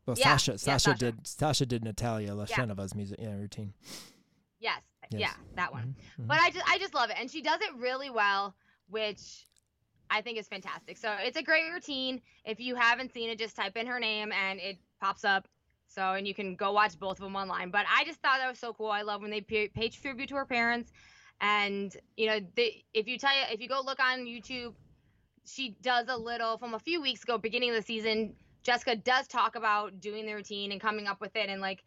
Well, 0.05 0.17
yeah, 0.17 0.37
Sasha, 0.37 0.57
Sasha, 0.57 0.71
yeah, 0.71 0.77
Sasha 0.77 0.97
did 0.97 1.27
Sasha 1.27 1.65
did 1.65 1.83
Natalia 1.83 2.31
Laschenova's 2.31 2.91
yeah. 2.93 2.97
music 2.97 3.19
yeah, 3.21 3.35
routine. 3.35 3.73
Yes. 4.59 4.81
yes. 5.11 5.21
yeah, 5.21 5.33
that 5.55 5.71
one. 5.71 5.81
Mm-hmm. 5.81 6.21
mm-hmm. 6.21 6.27
But 6.27 6.39
I 6.39 6.49
just 6.49 6.65
I 6.67 6.77
just 6.77 6.93
love 6.93 7.09
it, 7.09 7.17
and 7.19 7.29
she 7.29 7.41
does 7.41 7.61
it 7.61 7.69
really 7.77 8.09
well, 8.09 8.55
which 8.89 9.47
I 10.09 10.21
think 10.21 10.37
is 10.37 10.47
fantastic. 10.47 10.97
So 10.97 11.13
it's 11.19 11.37
a 11.37 11.43
great 11.43 11.71
routine. 11.71 12.21
If 12.45 12.59
you 12.59 12.75
haven't 12.75 13.13
seen 13.13 13.29
it, 13.29 13.39
just 13.39 13.55
type 13.55 13.75
in 13.75 13.87
her 13.87 13.99
name 13.99 14.31
and 14.31 14.59
it 14.59 14.77
pops 15.01 15.25
up. 15.25 15.47
So, 15.93 16.13
and 16.13 16.27
you 16.27 16.33
can 16.33 16.55
go 16.55 16.71
watch 16.71 16.99
both 16.99 17.19
of 17.19 17.23
them 17.23 17.35
online. 17.35 17.69
But 17.69 17.85
I 17.93 18.03
just 18.05 18.19
thought 18.21 18.39
that 18.39 18.49
was 18.49 18.59
so 18.59 18.73
cool. 18.73 18.87
I 18.87 19.03
love 19.03 19.21
when 19.21 19.31
they 19.31 19.41
pay, 19.41 19.67
tribute 19.89 20.29
to 20.29 20.35
her 20.35 20.45
parents. 20.45 20.91
And, 21.41 21.95
you 22.17 22.27
know, 22.27 22.39
they, 22.55 22.83
if 22.93 23.07
you 23.07 23.17
tell 23.17 23.33
you, 23.35 23.43
if 23.51 23.59
you 23.59 23.67
go 23.67 23.81
look 23.85 23.99
on 23.99 24.25
YouTube, 24.25 24.73
she 25.45 25.75
does 25.81 26.07
a 26.09 26.17
little 26.17 26.57
from 26.57 26.73
a 26.73 26.79
few 26.79 27.01
weeks 27.01 27.23
ago, 27.23 27.37
beginning 27.37 27.69
of 27.69 27.75
the 27.75 27.81
season. 27.81 28.33
Jessica 28.63 28.95
does 28.95 29.27
talk 29.27 29.55
about 29.55 29.99
doing 29.99 30.25
the 30.25 30.33
routine 30.33 30.71
and 30.71 30.79
coming 30.79 31.07
up 31.07 31.19
with 31.19 31.35
it 31.35 31.49
and 31.49 31.61
like 31.61 31.83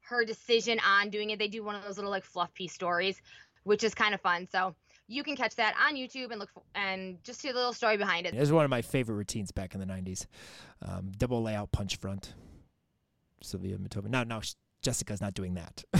her 0.00 0.24
decision 0.24 0.78
on 0.86 1.10
doing 1.10 1.30
it. 1.30 1.38
They 1.38 1.48
do 1.48 1.64
one 1.64 1.74
of 1.74 1.82
those 1.84 1.96
little 1.96 2.10
like 2.10 2.24
fluff 2.24 2.52
piece 2.54 2.72
stories, 2.72 3.20
which 3.64 3.82
is 3.82 3.94
kind 3.94 4.14
of 4.14 4.20
fun. 4.20 4.46
So 4.50 4.74
you 5.08 5.22
can 5.24 5.36
catch 5.36 5.56
that 5.56 5.74
on 5.82 5.96
YouTube 5.96 6.30
and 6.30 6.38
look 6.38 6.50
for, 6.52 6.62
and 6.74 7.16
just 7.24 7.40
see 7.40 7.48
the 7.48 7.54
little 7.54 7.72
story 7.72 7.96
behind 7.96 8.26
it. 8.26 8.34
It 8.34 8.40
was 8.40 8.52
one 8.52 8.64
of 8.64 8.70
my 8.70 8.82
favorite 8.82 9.16
routines 9.16 9.50
back 9.50 9.74
in 9.74 9.80
the 9.80 9.86
90s. 9.86 10.26
Um, 10.86 11.12
double 11.16 11.42
layout 11.42 11.72
punch 11.72 11.96
front. 11.96 12.34
Silvia 13.42 13.76
Mitova. 13.76 14.08
Now, 14.08 14.24
now 14.24 14.40
Jessica's 14.82 15.20
not 15.20 15.34
doing 15.34 15.54
that, 15.54 15.84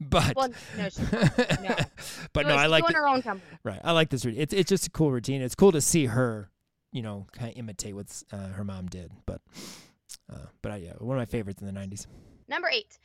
but 0.00 0.36
well, 0.36 0.48
no, 0.78 0.88
she, 0.88 1.02
no. 1.62 1.76
but 2.32 2.46
no, 2.46 2.54
I 2.54 2.66
like 2.66 2.86
the, 2.86 2.94
her 2.94 3.06
own 3.06 3.20
company. 3.20 3.58
Right, 3.62 3.80
I 3.84 3.92
like 3.92 4.08
this 4.08 4.24
routine. 4.24 4.40
It's 4.40 4.54
it's 4.54 4.68
just 4.70 4.86
a 4.86 4.90
cool 4.90 5.12
routine. 5.12 5.42
It's 5.42 5.54
cool 5.54 5.72
to 5.72 5.82
see 5.82 6.06
her, 6.06 6.50
you 6.92 7.02
know, 7.02 7.26
kind 7.32 7.50
of 7.50 7.58
imitate 7.58 7.94
what 7.94 8.22
uh, 8.32 8.48
her 8.48 8.64
mom 8.64 8.86
did. 8.86 9.12
But 9.26 9.42
uh, 10.32 10.46
but 10.62 10.72
uh, 10.72 10.76
yeah, 10.76 10.92
one 10.98 11.18
of 11.18 11.20
my 11.20 11.26
favorites 11.26 11.60
in 11.60 11.66
the 11.66 11.78
'90s. 11.78 12.06
Number 12.48 12.68
eight. 12.72 12.98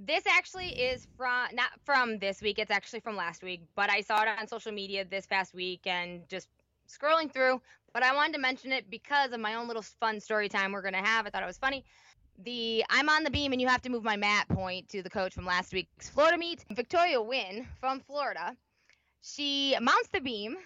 This 0.00 0.22
actually 0.28 0.68
is 0.68 1.08
from 1.16 1.48
not 1.54 1.70
from 1.84 2.20
this 2.20 2.40
week. 2.40 2.60
It's 2.60 2.70
actually 2.70 3.00
from 3.00 3.16
last 3.16 3.42
week, 3.42 3.62
but 3.74 3.90
I 3.90 4.00
saw 4.00 4.22
it 4.22 4.28
on 4.28 4.46
social 4.46 4.70
media 4.70 5.04
this 5.04 5.26
past 5.26 5.54
week 5.54 5.88
and 5.88 6.20
just 6.28 6.48
scrolling 6.88 7.32
through. 7.32 7.60
But 7.92 8.04
I 8.04 8.14
wanted 8.14 8.34
to 8.34 8.38
mention 8.38 8.70
it 8.70 8.88
because 8.90 9.32
of 9.32 9.40
my 9.40 9.54
own 9.54 9.66
little 9.66 9.82
fun 9.82 10.20
story 10.20 10.48
time 10.48 10.70
we're 10.70 10.82
gonna 10.82 11.04
have. 11.04 11.26
I 11.26 11.30
thought 11.30 11.42
it 11.42 11.46
was 11.46 11.58
funny 11.58 11.84
the 12.44 12.84
I'm 12.88 13.08
on 13.08 13.24
the 13.24 13.30
beam 13.30 13.52
and 13.52 13.60
you 13.60 13.68
have 13.68 13.82
to 13.82 13.90
move 13.90 14.04
my 14.04 14.16
mat 14.16 14.48
point 14.48 14.88
to 14.90 15.02
the 15.02 15.10
coach 15.10 15.34
from 15.34 15.44
last 15.44 15.72
week's 15.72 16.08
Florida 16.08 16.38
meet. 16.38 16.64
Victoria 16.70 17.20
Wynn 17.20 17.66
from 17.80 18.00
Florida. 18.00 18.56
She 19.22 19.76
mounts 19.80 20.08
the 20.08 20.20
beam. 20.20 20.56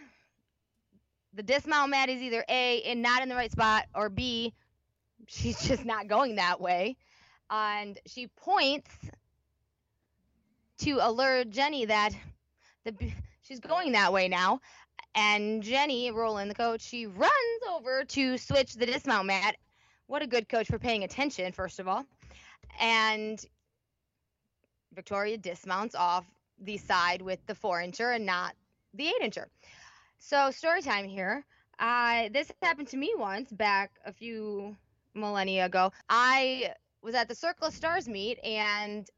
The 1.34 1.42
dismount 1.42 1.90
mat 1.90 2.10
is 2.10 2.20
either 2.20 2.44
A, 2.48 2.78
in 2.78 3.00
not 3.00 3.22
in 3.22 3.30
the 3.30 3.34
right 3.34 3.50
spot, 3.50 3.86
or 3.94 4.10
B, 4.10 4.52
she's 5.26 5.62
just 5.66 5.84
not 5.84 6.08
going 6.08 6.36
that 6.36 6.60
way. 6.60 6.96
And 7.50 7.98
she 8.06 8.26
points 8.26 8.90
to 10.78 10.98
alert 11.00 11.50
Jenny 11.50 11.86
that 11.86 12.12
the 12.84 12.94
she's 13.42 13.60
going 13.60 13.92
that 13.92 14.12
way 14.12 14.28
now. 14.28 14.60
And 15.14 15.62
Jenny, 15.62 16.10
Rowland, 16.10 16.50
the 16.50 16.54
coach, 16.54 16.80
she 16.82 17.06
runs 17.06 17.32
over 17.70 18.04
to 18.04 18.38
switch 18.38 18.74
the 18.74 18.86
dismount 18.86 19.26
mat 19.26 19.56
what 20.12 20.20
a 20.20 20.26
good 20.26 20.46
coach 20.46 20.66
for 20.66 20.78
paying 20.78 21.04
attention, 21.04 21.50
first 21.52 21.80
of 21.80 21.88
all. 21.88 22.04
And 22.78 23.42
Victoria 24.94 25.38
dismounts 25.38 25.94
off 25.94 26.26
the 26.60 26.76
side 26.76 27.22
with 27.22 27.38
the 27.46 27.54
four 27.54 27.78
incher 27.78 28.14
and 28.14 28.26
not 28.26 28.54
the 28.92 29.08
eight 29.08 29.22
incher. 29.22 29.46
So, 30.18 30.50
story 30.50 30.82
time 30.82 31.08
here. 31.08 31.46
Uh, 31.78 32.28
this 32.30 32.52
happened 32.60 32.88
to 32.88 32.98
me 32.98 33.14
once 33.16 33.50
back 33.52 33.92
a 34.04 34.12
few 34.12 34.76
millennia 35.14 35.64
ago. 35.64 35.90
I 36.10 36.74
was 37.02 37.14
at 37.14 37.26
the 37.26 37.34
Circle 37.34 37.68
of 37.68 37.74
Stars 37.74 38.06
meet 38.06 38.38
and 38.44 39.08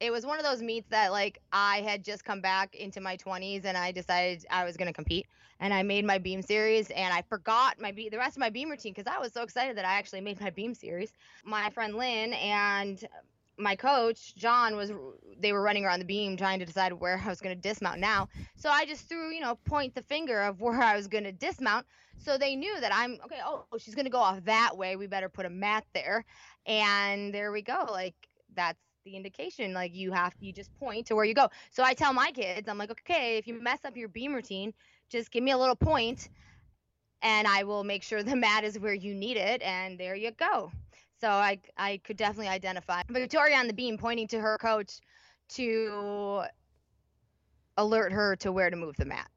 it 0.00 0.10
was 0.10 0.24
one 0.24 0.38
of 0.38 0.44
those 0.44 0.62
meets 0.62 0.88
that 0.90 1.12
like 1.12 1.40
I 1.52 1.80
had 1.80 2.04
just 2.04 2.24
come 2.24 2.40
back 2.40 2.74
into 2.74 3.00
my 3.00 3.16
20s 3.16 3.64
and 3.64 3.76
I 3.76 3.92
decided 3.92 4.44
I 4.50 4.64
was 4.64 4.76
going 4.76 4.86
to 4.86 4.92
compete 4.92 5.26
and 5.60 5.74
I 5.74 5.82
made 5.82 6.04
my 6.04 6.18
beam 6.18 6.42
series 6.42 6.90
and 6.90 7.12
I 7.12 7.22
forgot 7.22 7.80
my 7.80 7.92
be- 7.92 8.08
the 8.08 8.18
rest 8.18 8.36
of 8.36 8.40
my 8.40 8.50
beam 8.50 8.70
routine 8.70 8.92
because 8.94 9.12
I 9.12 9.18
was 9.18 9.32
so 9.32 9.42
excited 9.42 9.76
that 9.76 9.84
I 9.84 9.94
actually 9.94 10.20
made 10.20 10.40
my 10.40 10.50
beam 10.50 10.74
series. 10.74 11.12
My 11.44 11.70
friend 11.70 11.94
Lynn 11.96 12.32
and 12.34 13.04
my 13.58 13.74
coach 13.74 14.36
John 14.36 14.76
was 14.76 14.92
they 15.38 15.52
were 15.52 15.62
running 15.62 15.84
around 15.84 15.98
the 15.98 16.04
beam 16.04 16.36
trying 16.36 16.60
to 16.60 16.64
decide 16.66 16.92
where 16.92 17.20
I 17.24 17.28
was 17.28 17.40
going 17.40 17.54
to 17.56 17.60
dismount 17.60 17.98
now. 18.00 18.28
So 18.56 18.70
I 18.70 18.86
just 18.86 19.08
threw, 19.08 19.32
you 19.32 19.40
know, 19.40 19.56
point 19.64 19.94
the 19.94 20.02
finger 20.02 20.42
of 20.42 20.60
where 20.60 20.80
I 20.80 20.96
was 20.96 21.08
going 21.08 21.24
to 21.24 21.32
dismount. 21.32 21.86
So 22.18 22.38
they 22.38 22.54
knew 22.56 22.80
that 22.80 22.94
I'm 22.94 23.18
okay, 23.24 23.40
oh, 23.44 23.64
she's 23.78 23.94
going 23.94 24.06
to 24.06 24.10
go 24.10 24.18
off 24.18 24.44
that 24.44 24.76
way. 24.76 24.96
We 24.96 25.06
better 25.06 25.28
put 25.28 25.46
a 25.46 25.50
mat 25.50 25.84
there. 25.92 26.24
And 26.66 27.34
there 27.34 27.50
we 27.50 27.62
go. 27.62 27.86
Like 27.90 28.14
that's 28.54 28.87
the 29.08 29.16
indication 29.16 29.72
like 29.72 29.94
you 29.94 30.12
have 30.12 30.34
you 30.40 30.52
just 30.52 30.74
point 30.78 31.06
to 31.06 31.14
where 31.14 31.24
you 31.24 31.34
go. 31.34 31.48
So 31.70 31.82
i 31.82 31.94
tell 31.94 32.12
my 32.12 32.30
kids 32.30 32.68
i'm 32.68 32.78
like 32.78 32.90
okay 32.90 33.38
if 33.38 33.46
you 33.46 33.60
mess 33.60 33.80
up 33.84 33.96
your 33.96 34.08
beam 34.08 34.34
routine 34.34 34.72
just 35.08 35.30
give 35.30 35.42
me 35.42 35.52
a 35.52 35.58
little 35.58 35.76
point 35.76 36.28
and 37.22 37.48
i 37.48 37.62
will 37.62 37.84
make 37.84 38.02
sure 38.02 38.22
the 38.32 38.36
mat 38.36 38.64
is 38.64 38.78
where 38.78 38.94
you 38.94 39.14
need 39.14 39.36
it 39.36 39.62
and 39.62 39.98
there 39.98 40.14
you 40.14 40.30
go. 40.32 40.70
So 41.20 41.28
i 41.28 41.58
i 41.76 42.00
could 42.04 42.16
definitely 42.16 42.48
identify. 42.48 43.02
Victoria 43.08 43.56
on 43.56 43.66
the 43.66 43.72
beam 43.72 43.96
pointing 43.98 44.28
to 44.28 44.40
her 44.40 44.58
coach 44.58 45.00
to 45.50 46.42
alert 47.76 48.12
her 48.12 48.36
to 48.36 48.52
where 48.52 48.70
to 48.70 48.76
move 48.76 48.96
the 48.96 49.06
mat. 49.06 49.30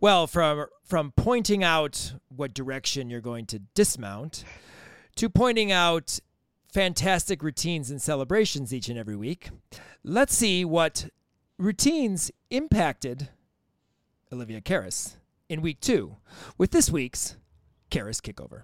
Well 0.00 0.26
from 0.26 0.66
from 0.84 1.12
pointing 1.16 1.62
out 1.62 2.14
what 2.28 2.54
direction 2.54 3.10
you're 3.10 3.20
going 3.20 3.46
to 3.46 3.58
dismount 3.74 4.44
to 5.16 5.28
pointing 5.28 5.70
out 5.70 6.18
fantastic 6.72 7.42
routines 7.42 7.90
and 7.90 8.00
celebrations 8.00 8.72
each 8.72 8.88
and 8.88 8.98
every 8.98 9.16
week. 9.16 9.50
Let's 10.04 10.34
see 10.34 10.64
what 10.64 11.08
routines 11.58 12.30
impacted 12.50 13.28
Olivia 14.32 14.60
Karas 14.60 15.16
in 15.48 15.62
week 15.62 15.80
two 15.80 16.16
with 16.56 16.70
this 16.70 16.90
week's 16.90 17.36
Karas 17.90 18.20
Kickover. 18.20 18.62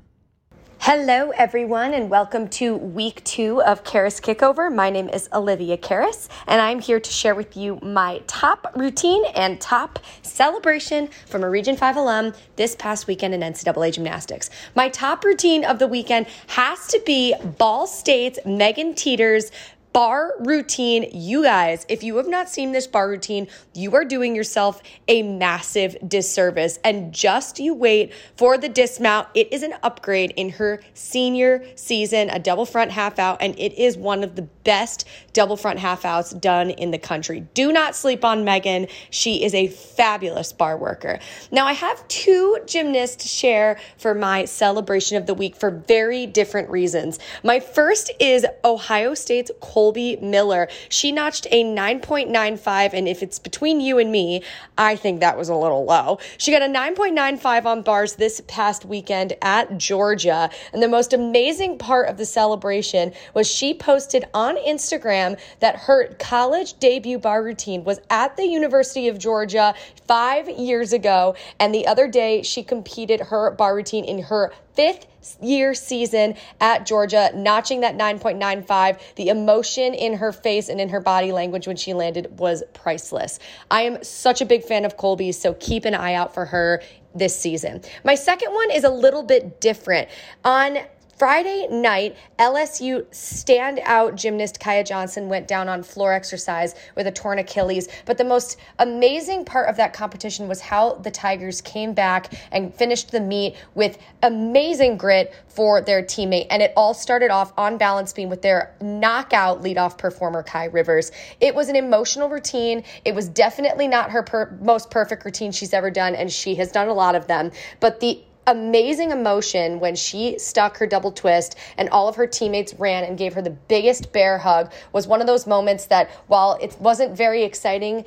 Hello, 0.78 1.30
everyone, 1.30 1.94
and 1.94 2.08
welcome 2.10 2.46
to 2.48 2.76
week 2.76 3.24
two 3.24 3.60
of 3.62 3.82
Karas 3.82 4.20
Kickover. 4.20 4.72
My 4.72 4.88
name 4.88 5.08
is 5.08 5.28
Olivia 5.32 5.76
Karas, 5.76 6.28
and 6.46 6.60
I'm 6.60 6.78
here 6.78 7.00
to 7.00 7.10
share 7.10 7.34
with 7.34 7.56
you 7.56 7.80
my 7.82 8.22
top 8.28 8.72
routine 8.76 9.24
and 9.34 9.60
top 9.60 9.98
celebration 10.22 11.08
from 11.26 11.42
a 11.42 11.50
Region 11.50 11.76
5 11.76 11.96
alum 11.96 12.34
this 12.54 12.76
past 12.76 13.08
weekend 13.08 13.34
in 13.34 13.40
NCAA 13.40 13.94
gymnastics. 13.94 14.48
My 14.76 14.88
top 14.88 15.24
routine 15.24 15.64
of 15.64 15.80
the 15.80 15.88
weekend 15.88 16.26
has 16.48 16.86
to 16.88 17.02
be 17.04 17.34
Ball 17.58 17.88
State's 17.88 18.38
Megan 18.44 18.94
Teeters 18.94 19.50
bar 19.96 20.34
routine. 20.40 21.08
You 21.14 21.42
guys, 21.42 21.86
if 21.88 22.02
you 22.02 22.18
have 22.18 22.28
not 22.28 22.50
seen 22.50 22.72
this 22.72 22.86
bar 22.86 23.08
routine, 23.08 23.48
you 23.72 23.94
are 23.94 24.04
doing 24.04 24.36
yourself 24.36 24.82
a 25.08 25.22
massive 25.22 25.96
disservice. 26.06 26.78
And 26.84 27.14
just 27.14 27.58
you 27.58 27.72
wait 27.72 28.12
for 28.36 28.58
the 28.58 28.68
dismount. 28.68 29.28
It 29.32 29.50
is 29.54 29.62
an 29.62 29.72
upgrade 29.82 30.34
in 30.36 30.50
her 30.50 30.82
senior 30.92 31.64
season, 31.76 32.28
a 32.28 32.38
double 32.38 32.66
front 32.66 32.90
half 32.90 33.18
out, 33.18 33.38
and 33.40 33.58
it 33.58 33.72
is 33.78 33.96
one 33.96 34.22
of 34.22 34.36
the 34.36 34.42
best 34.42 35.08
double 35.32 35.56
front 35.56 35.78
half 35.78 36.04
outs 36.04 36.30
done 36.30 36.68
in 36.68 36.90
the 36.90 36.98
country. 36.98 37.46
Do 37.54 37.72
not 37.72 37.96
sleep 37.96 38.22
on 38.22 38.44
Megan. 38.44 38.88
She 39.08 39.44
is 39.44 39.54
a 39.54 39.68
fabulous 39.68 40.52
bar 40.52 40.76
worker. 40.76 41.20
Now, 41.50 41.64
I 41.64 41.72
have 41.72 42.06
two 42.08 42.58
gymnasts 42.66 43.16
to 43.22 43.28
share 43.28 43.78
for 43.96 44.14
my 44.14 44.44
celebration 44.44 45.16
of 45.16 45.24
the 45.24 45.32
week 45.32 45.56
for 45.56 45.70
very 45.70 46.26
different 46.26 46.68
reasons. 46.68 47.18
My 47.42 47.60
first 47.60 48.10
is 48.20 48.44
Ohio 48.62 49.14
State's 49.14 49.50
Cole 49.60 49.85
Colby 49.86 50.16
Miller. 50.20 50.66
She 50.88 51.12
notched 51.12 51.46
a 51.52 51.62
9.95, 51.62 52.92
and 52.92 53.06
if 53.06 53.22
it's 53.22 53.38
between 53.38 53.80
you 53.80 53.98
and 53.98 54.10
me, 54.10 54.42
I 54.76 54.96
think 54.96 55.20
that 55.20 55.38
was 55.38 55.48
a 55.48 55.54
little 55.54 55.84
low. 55.84 56.18
She 56.38 56.50
got 56.50 56.60
a 56.60 56.64
9.95 56.64 57.66
on 57.66 57.82
bars 57.82 58.16
this 58.16 58.42
past 58.48 58.84
weekend 58.84 59.34
at 59.42 59.78
Georgia. 59.78 60.50
And 60.72 60.82
the 60.82 60.88
most 60.88 61.12
amazing 61.12 61.78
part 61.78 62.08
of 62.08 62.16
the 62.16 62.26
celebration 62.26 63.12
was 63.32 63.46
she 63.46 63.74
posted 63.74 64.24
on 64.34 64.56
Instagram 64.56 65.38
that 65.60 65.76
her 65.76 66.12
college 66.18 66.76
debut 66.80 67.20
bar 67.20 67.44
routine 67.44 67.84
was 67.84 68.00
at 68.10 68.36
the 68.36 68.44
University 68.44 69.06
of 69.06 69.20
Georgia 69.20 69.72
five 70.08 70.48
years 70.50 70.92
ago. 70.92 71.36
And 71.60 71.72
the 71.72 71.86
other 71.86 72.08
day, 72.08 72.42
she 72.42 72.64
competed 72.64 73.20
her 73.20 73.52
bar 73.52 73.76
routine 73.76 74.04
in 74.04 74.24
her 74.24 74.52
fifth 74.76 75.06
year 75.40 75.74
season 75.74 76.34
at 76.60 76.86
Georgia, 76.86 77.32
notching 77.34 77.80
that 77.80 77.96
9.95. 77.96 79.00
The 79.16 79.28
emotion 79.28 79.94
in 79.94 80.14
her 80.14 80.32
face 80.32 80.68
and 80.68 80.80
in 80.80 80.90
her 80.90 81.00
body 81.00 81.32
language 81.32 81.66
when 81.66 81.76
she 81.76 81.94
landed 81.94 82.38
was 82.38 82.62
priceless. 82.74 83.38
I 83.70 83.82
am 83.82 84.04
such 84.04 84.40
a 84.40 84.46
big 84.46 84.62
fan 84.62 84.84
of 84.84 84.96
Colby, 84.96 85.32
so 85.32 85.54
keep 85.54 85.84
an 85.84 85.94
eye 85.94 86.14
out 86.14 86.34
for 86.34 86.44
her 86.44 86.82
this 87.14 87.36
season. 87.38 87.82
My 88.04 88.14
second 88.14 88.52
one 88.52 88.70
is 88.70 88.84
a 88.84 88.90
little 88.90 89.22
bit 89.22 89.60
different. 89.60 90.08
On 90.44 90.78
Friday 91.16 91.66
night, 91.70 92.14
LSU 92.38 93.06
standout 93.06 94.16
gymnast 94.16 94.60
Kiya 94.60 94.86
Johnson 94.86 95.30
went 95.30 95.48
down 95.48 95.66
on 95.66 95.82
floor 95.82 96.12
exercise 96.12 96.74
with 96.94 97.06
a 97.06 97.10
torn 97.10 97.38
Achilles. 97.38 97.88
But 98.04 98.18
the 98.18 98.24
most 98.24 98.58
amazing 98.80 99.46
part 99.46 99.70
of 99.70 99.78
that 99.78 99.94
competition 99.94 100.46
was 100.46 100.60
how 100.60 100.96
the 100.96 101.10
Tigers 101.10 101.62
came 101.62 101.94
back 101.94 102.34
and 102.52 102.74
finished 102.74 103.12
the 103.12 103.20
meet 103.20 103.56
with 103.74 103.96
amazing 104.22 104.98
grit 104.98 105.32
for 105.48 105.80
their 105.80 106.02
teammate. 106.02 106.48
And 106.50 106.60
it 106.60 106.74
all 106.76 106.92
started 106.92 107.30
off 107.30 107.50
on 107.56 107.78
balance 107.78 108.12
beam 108.12 108.28
with 108.28 108.42
their 108.42 108.74
knockout 108.82 109.62
leadoff 109.62 109.96
performer, 109.96 110.42
Kai 110.42 110.66
Rivers. 110.66 111.12
It 111.40 111.54
was 111.54 111.70
an 111.70 111.76
emotional 111.76 112.28
routine. 112.28 112.84
It 113.06 113.14
was 113.14 113.26
definitely 113.26 113.88
not 113.88 114.10
her 114.10 114.22
per- 114.22 114.58
most 114.60 114.90
perfect 114.90 115.24
routine 115.24 115.50
she's 115.50 115.72
ever 115.72 115.90
done, 115.90 116.14
and 116.14 116.30
she 116.30 116.56
has 116.56 116.70
done 116.70 116.88
a 116.88 116.94
lot 116.94 117.14
of 117.14 117.26
them. 117.26 117.52
But 117.80 118.00
the 118.00 118.22
amazing 118.46 119.10
emotion 119.10 119.80
when 119.80 119.94
she 119.94 120.38
stuck 120.38 120.76
her 120.76 120.86
double 120.86 121.12
twist 121.12 121.56
and 121.76 121.88
all 121.90 122.08
of 122.08 122.16
her 122.16 122.26
teammates 122.26 122.74
ran 122.74 123.04
and 123.04 123.18
gave 123.18 123.34
her 123.34 123.42
the 123.42 123.50
biggest 123.50 124.12
bear 124.12 124.38
hug 124.38 124.72
was 124.92 125.06
one 125.06 125.20
of 125.20 125.26
those 125.26 125.46
moments 125.46 125.86
that 125.86 126.10
while 126.28 126.58
it 126.60 126.76
wasn't 126.80 127.16
very 127.16 127.42
exciting 127.42 128.04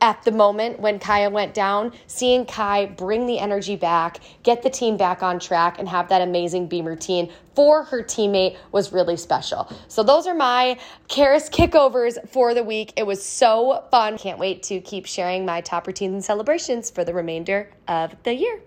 at 0.00 0.22
the 0.22 0.32
moment 0.32 0.80
when 0.80 0.98
Kiya 0.98 1.30
went 1.30 1.52
down, 1.52 1.92
seeing 2.06 2.46
Kai 2.46 2.86
bring 2.86 3.26
the 3.26 3.38
energy 3.38 3.76
back, 3.76 4.20
get 4.42 4.62
the 4.62 4.70
team 4.70 4.96
back 4.96 5.22
on 5.22 5.38
track, 5.38 5.78
and 5.78 5.88
have 5.88 6.08
that 6.08 6.22
amazing 6.22 6.68
beam 6.68 6.86
routine 6.86 7.30
for 7.54 7.84
her 7.84 8.02
teammate 8.02 8.56
was 8.72 8.92
really 8.92 9.16
special. 9.16 9.70
So, 9.88 10.02
those 10.02 10.26
are 10.26 10.34
my 10.34 10.78
Karas 11.08 11.50
kickovers 11.50 12.16
for 12.30 12.54
the 12.54 12.64
week. 12.64 12.94
It 12.96 13.06
was 13.06 13.22
so 13.22 13.84
fun. 13.90 14.16
Can't 14.16 14.38
wait 14.38 14.62
to 14.64 14.80
keep 14.80 15.04
sharing 15.04 15.44
my 15.44 15.60
top 15.60 15.86
routines 15.86 16.14
and 16.14 16.24
celebrations 16.24 16.90
for 16.90 17.04
the 17.04 17.12
remainder 17.12 17.70
of 17.86 18.14
the 18.22 18.32
year. 18.32 18.62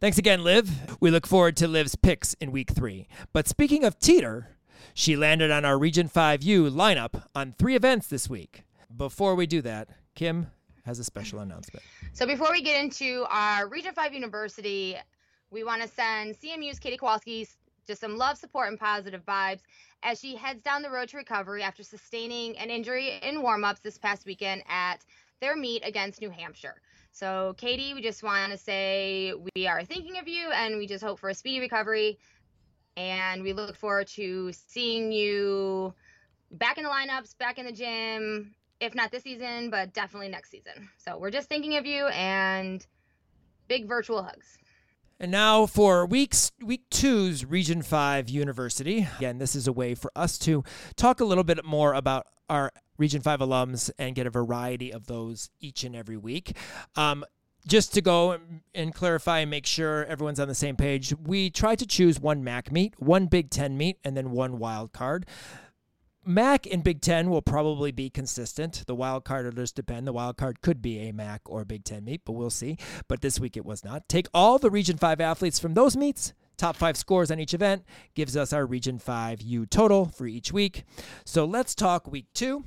Thanks 0.00 0.16
again, 0.16 0.42
Liv. 0.42 0.96
We 0.98 1.10
look 1.10 1.26
forward 1.26 1.58
to 1.58 1.68
Liv's 1.68 1.94
picks 1.94 2.32
in 2.40 2.52
week 2.52 2.70
three. 2.70 3.06
But 3.34 3.46
speaking 3.46 3.84
of 3.84 3.98
Teeter, 3.98 4.56
she 4.94 5.14
landed 5.14 5.50
on 5.50 5.66
our 5.66 5.78
Region 5.78 6.08
5U 6.08 6.70
lineup 6.70 7.24
on 7.34 7.52
three 7.58 7.76
events 7.76 8.06
this 8.06 8.26
week. 8.26 8.62
Before 8.96 9.34
we 9.34 9.46
do 9.46 9.60
that, 9.60 9.90
Kim 10.14 10.46
has 10.86 10.98
a 11.00 11.04
special 11.04 11.40
announcement. 11.40 11.84
So 12.14 12.26
before 12.26 12.50
we 12.50 12.62
get 12.62 12.82
into 12.82 13.26
our 13.28 13.68
Region 13.68 13.92
5 13.92 14.14
University, 14.14 14.96
we 15.50 15.64
want 15.64 15.82
to 15.82 15.88
send 15.88 16.34
CMU's 16.34 16.78
Katie 16.78 16.96
Kowalski 16.96 17.46
just 17.86 18.00
some 18.00 18.16
love, 18.16 18.38
support, 18.38 18.70
and 18.70 18.80
positive 18.80 19.22
vibes 19.26 19.60
as 20.02 20.18
she 20.18 20.34
heads 20.34 20.62
down 20.62 20.80
the 20.80 20.88
road 20.88 21.10
to 21.10 21.18
recovery 21.18 21.62
after 21.62 21.82
sustaining 21.82 22.56
an 22.56 22.70
injury 22.70 23.18
in 23.22 23.42
warm-ups 23.42 23.80
this 23.80 23.98
past 23.98 24.24
weekend 24.24 24.62
at 24.66 25.04
their 25.42 25.56
meet 25.56 25.86
against 25.86 26.22
New 26.22 26.30
Hampshire. 26.30 26.80
So, 27.12 27.54
Katie, 27.56 27.94
we 27.94 28.02
just 28.02 28.22
want 28.22 28.52
to 28.52 28.58
say 28.58 29.34
we 29.54 29.66
are 29.66 29.84
thinking 29.84 30.18
of 30.18 30.28
you 30.28 30.50
and 30.50 30.78
we 30.78 30.86
just 30.86 31.04
hope 31.04 31.18
for 31.18 31.28
a 31.28 31.34
speedy 31.34 31.60
recovery. 31.60 32.18
And 32.96 33.42
we 33.42 33.52
look 33.52 33.76
forward 33.76 34.06
to 34.08 34.52
seeing 34.52 35.12
you 35.12 35.94
back 36.52 36.78
in 36.78 36.84
the 36.84 36.90
lineups, 36.90 37.36
back 37.38 37.58
in 37.58 37.66
the 37.66 37.72
gym, 37.72 38.54
if 38.80 38.94
not 38.94 39.10
this 39.12 39.22
season, 39.22 39.70
but 39.70 39.92
definitely 39.92 40.28
next 40.28 40.50
season. 40.50 40.88
So, 40.98 41.18
we're 41.18 41.30
just 41.30 41.48
thinking 41.48 41.76
of 41.76 41.86
you 41.86 42.06
and 42.06 42.86
big 43.68 43.88
virtual 43.88 44.22
hugs. 44.22 44.58
And 45.22 45.30
now 45.30 45.66
for 45.66 46.06
weeks 46.06 46.50
week 46.64 46.88
two's 46.88 47.44
Region 47.44 47.82
5 47.82 48.30
University. 48.30 49.06
Again, 49.18 49.36
this 49.36 49.54
is 49.54 49.68
a 49.68 49.72
way 49.72 49.94
for 49.94 50.10
us 50.16 50.38
to 50.38 50.64
talk 50.96 51.20
a 51.20 51.26
little 51.26 51.44
bit 51.44 51.62
more 51.62 51.92
about 51.92 52.26
our 52.48 52.72
Region 53.00 53.22
5 53.22 53.40
alums 53.40 53.90
and 53.98 54.14
get 54.14 54.26
a 54.26 54.30
variety 54.30 54.92
of 54.92 55.06
those 55.06 55.48
each 55.58 55.82
and 55.84 55.96
every 55.96 56.18
week. 56.18 56.54
Um, 56.96 57.24
just 57.66 57.94
to 57.94 58.00
go 58.00 58.38
and 58.74 58.94
clarify 58.94 59.40
and 59.40 59.50
make 59.50 59.66
sure 59.66 60.04
everyone's 60.04 60.38
on 60.38 60.48
the 60.48 60.54
same 60.54 60.76
page, 60.76 61.14
we 61.16 61.50
try 61.50 61.74
to 61.74 61.86
choose 61.86 62.20
one 62.20 62.44
MAC 62.44 62.70
meet, 62.70 62.94
one 63.00 63.26
Big 63.26 63.50
Ten 63.50 63.76
meet, 63.76 63.98
and 64.04 64.16
then 64.16 64.30
one 64.30 64.58
wild 64.58 64.92
card. 64.92 65.26
MAC 66.24 66.66
and 66.70 66.84
Big 66.84 67.00
Ten 67.00 67.30
will 67.30 67.42
probably 67.42 67.90
be 67.90 68.10
consistent. 68.10 68.84
The 68.86 68.94
wild 68.94 69.24
card 69.24 69.46
will 69.46 69.52
just 69.52 69.74
depend. 69.74 70.06
The 70.06 70.12
wild 70.12 70.36
card 70.36 70.60
could 70.60 70.82
be 70.82 71.08
a 71.08 71.12
MAC 71.12 71.40
or 71.46 71.64
Big 71.64 71.84
Ten 71.84 72.04
meet, 72.04 72.22
but 72.24 72.32
we'll 72.32 72.50
see. 72.50 72.76
But 73.08 73.22
this 73.22 73.40
week 73.40 73.56
it 73.56 73.64
was 73.64 73.84
not. 73.84 74.08
Take 74.08 74.28
all 74.34 74.58
the 74.58 74.70
Region 74.70 74.98
5 74.98 75.20
athletes 75.20 75.58
from 75.58 75.74
those 75.74 75.96
meets 75.96 76.34
top 76.60 76.76
five 76.76 76.96
scores 76.96 77.30
on 77.30 77.40
each 77.40 77.54
event 77.54 77.84
gives 78.14 78.36
us 78.36 78.52
our 78.52 78.66
Region 78.66 78.98
5 78.98 79.40
U 79.40 79.64
total 79.64 80.04
for 80.04 80.26
each 80.26 80.52
week. 80.52 80.84
So 81.24 81.46
let's 81.46 81.74
talk 81.74 82.06
week 82.06 82.26
two. 82.34 82.64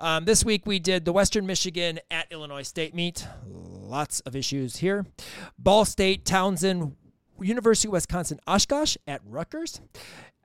Um, 0.00 0.24
this 0.24 0.44
week 0.44 0.66
we 0.66 0.80
did 0.80 1.04
the 1.04 1.12
Western 1.12 1.46
Michigan 1.46 2.00
at 2.10 2.26
Illinois 2.32 2.62
State 2.62 2.94
meet. 2.94 3.26
Lots 3.46 4.18
of 4.20 4.34
issues 4.34 4.78
here. 4.78 5.06
Ball 5.58 5.84
State, 5.84 6.24
Towson, 6.24 6.96
University 7.40 7.88
of 7.88 7.92
Wisconsin 7.92 8.40
Oshkosh 8.48 8.96
at 9.06 9.20
Rutgers. 9.24 9.80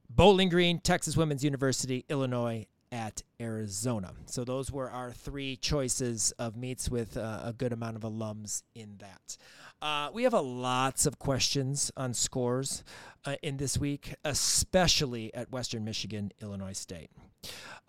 Bowling 0.07 0.49
Green, 0.49 0.79
Texas 0.79 1.17
Women's 1.17 1.43
University, 1.43 2.05
Illinois 2.07 2.67
at 2.91 3.23
Arizona. 3.39 4.13
So 4.25 4.43
those 4.43 4.71
were 4.71 4.89
our 4.89 5.11
three 5.11 5.55
choices 5.55 6.31
of 6.37 6.55
meets 6.55 6.89
with 6.89 7.17
uh, 7.17 7.41
a 7.43 7.53
good 7.53 7.73
amount 7.73 7.95
of 7.95 8.03
alums 8.03 8.63
in 8.75 8.97
that. 8.99 9.37
Uh, 9.81 10.09
we 10.13 10.23
have 10.23 10.33
a 10.33 10.41
lots 10.41 11.05
of 11.05 11.17
questions 11.17 11.91
on 11.97 12.13
scores 12.13 12.83
uh, 13.25 13.35
in 13.41 13.57
this 13.57 13.77
week, 13.77 14.13
especially 14.23 15.33
at 15.33 15.51
Western 15.51 15.83
Michigan, 15.83 16.31
Illinois 16.41 16.73
State. 16.77 17.09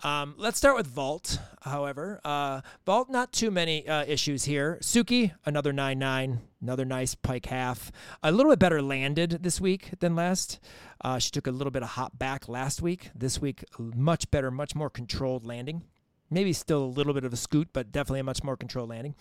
Um, 0.05 0.35
let's 0.37 0.59
start 0.59 0.77
with 0.77 0.89
Vault, 0.89 1.39
however. 1.63 2.21
Uh, 2.25 2.63
Vault, 2.85 3.09
not 3.09 3.33
too 3.33 3.53
many 3.53 3.87
uh, 3.87 4.05
issues 4.05 4.45
here. 4.45 4.79
Suki, 4.81 5.33
another 5.47 5.73
9 5.73 5.97
9, 5.97 6.41
another 6.61 6.85
nice 6.85 7.15
pike 7.15 7.47
half. 7.47 7.93
A 8.23 8.33
little 8.33 8.51
bit 8.51 8.59
better 8.59 8.83
landed 8.83 9.39
this 9.43 9.61
week 9.61 9.91
than 10.01 10.17
last. 10.17 10.59
Uh, 11.05 11.19
she 11.19 11.31
took 11.31 11.47
a 11.47 11.53
little 11.53 11.71
bit 11.71 11.83
of 11.85 11.91
hop 11.91 12.19
back 12.19 12.49
last 12.49 12.83
week. 12.83 13.11
This 13.15 13.41
week, 13.41 13.65
much 13.79 14.29
better, 14.31 14.51
much 14.51 14.75
more 14.75 14.91
controlled 14.91 15.47
landing. 15.47 15.83
Maybe 16.31 16.53
still 16.53 16.83
a 16.83 16.87
little 16.87 17.15
bit 17.15 17.25
of 17.25 17.33
a 17.33 17.37
scoot, 17.37 17.69
but 17.73 17.93
definitely 17.93 18.21
a 18.21 18.25
much 18.25 18.43
more 18.43 18.57
controlled 18.57 18.89
landing. 18.89 19.15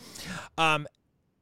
Um, 0.57 0.87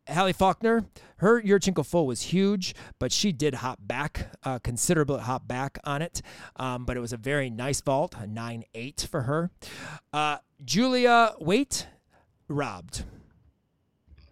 Hallie 0.09 0.33
Faulkner, 0.33 0.85
her 1.17 1.41
Yurchenko 1.41 1.85
full 1.85 2.07
was 2.07 2.21
huge, 2.21 2.75
but 2.99 3.11
she 3.11 3.31
did 3.31 3.55
hop 3.55 3.79
back, 3.81 4.27
uh, 4.43 4.59
considerable 4.59 5.19
hop 5.19 5.47
back 5.47 5.79
on 5.83 6.01
it. 6.01 6.21
Um, 6.55 6.85
but 6.85 6.97
it 6.97 6.99
was 6.99 7.13
a 7.13 7.17
very 7.17 7.49
nice 7.49 7.81
vault, 7.81 8.15
a 8.17 8.27
9 8.27 8.63
8 8.73 9.07
for 9.09 9.21
her. 9.23 9.51
Uh, 10.11 10.37
Julia 10.63 11.33
Waite, 11.39 11.87
robbed. 12.47 13.03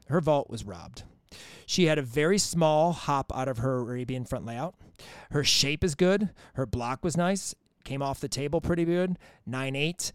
Her 0.08 0.22
vault 0.22 0.50
was 0.50 0.66
robbed. 0.66 1.04
She 1.66 1.86
had 1.86 1.98
a 1.98 2.02
very 2.02 2.38
small 2.38 2.94
hop 2.94 3.32
out 3.36 3.48
of 3.48 3.58
her 3.60 3.80
Arabian 3.80 4.26
front 4.26 4.46
layout. 4.46 4.76
Her 5.32 5.44
shape 5.44 5.84
is 5.84 5.96
good. 5.96 6.30
Her 6.54 6.66
block 6.66 7.04
was 7.04 7.18
nice. 7.18 7.54
Came 7.84 8.02
off 8.02 8.20
the 8.20 8.30
table 8.30 8.62
pretty 8.62 8.86
good. 8.86 9.18
9 9.46 9.76
8. 9.76 10.12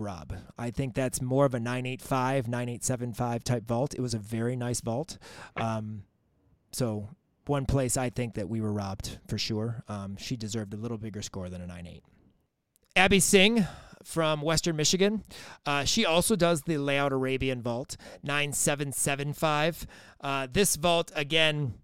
Rob. 0.00 0.34
I 0.58 0.70
think 0.70 0.94
that's 0.94 1.20
more 1.20 1.46
of 1.46 1.54
a 1.54 1.60
985, 1.60 2.48
9875 2.48 3.44
type 3.44 3.66
vault. 3.66 3.94
It 3.94 4.00
was 4.00 4.14
a 4.14 4.18
very 4.18 4.56
nice 4.56 4.80
vault. 4.80 5.18
Um, 5.56 6.02
so, 6.72 7.08
one 7.46 7.64
place 7.64 7.96
I 7.96 8.10
think 8.10 8.34
that 8.34 8.48
we 8.48 8.60
were 8.60 8.72
robbed 8.72 9.18
for 9.26 9.38
sure. 9.38 9.82
Um, 9.88 10.16
she 10.16 10.36
deserved 10.36 10.74
a 10.74 10.76
little 10.76 10.98
bigger 10.98 11.22
score 11.22 11.48
than 11.48 11.62
a 11.62 11.66
9 11.66 11.86
8. 11.86 12.02
Abby 12.96 13.20
Singh 13.20 13.66
from 14.04 14.42
Western 14.42 14.76
Michigan. 14.76 15.24
Uh, 15.66 15.84
she 15.84 16.04
also 16.04 16.36
does 16.36 16.62
the 16.62 16.78
layout 16.78 17.12
Arabian 17.12 17.62
vault, 17.62 17.96
9775. 18.22 19.86
Uh, 20.20 20.46
this 20.50 20.76
vault, 20.76 21.12
again, 21.14 21.74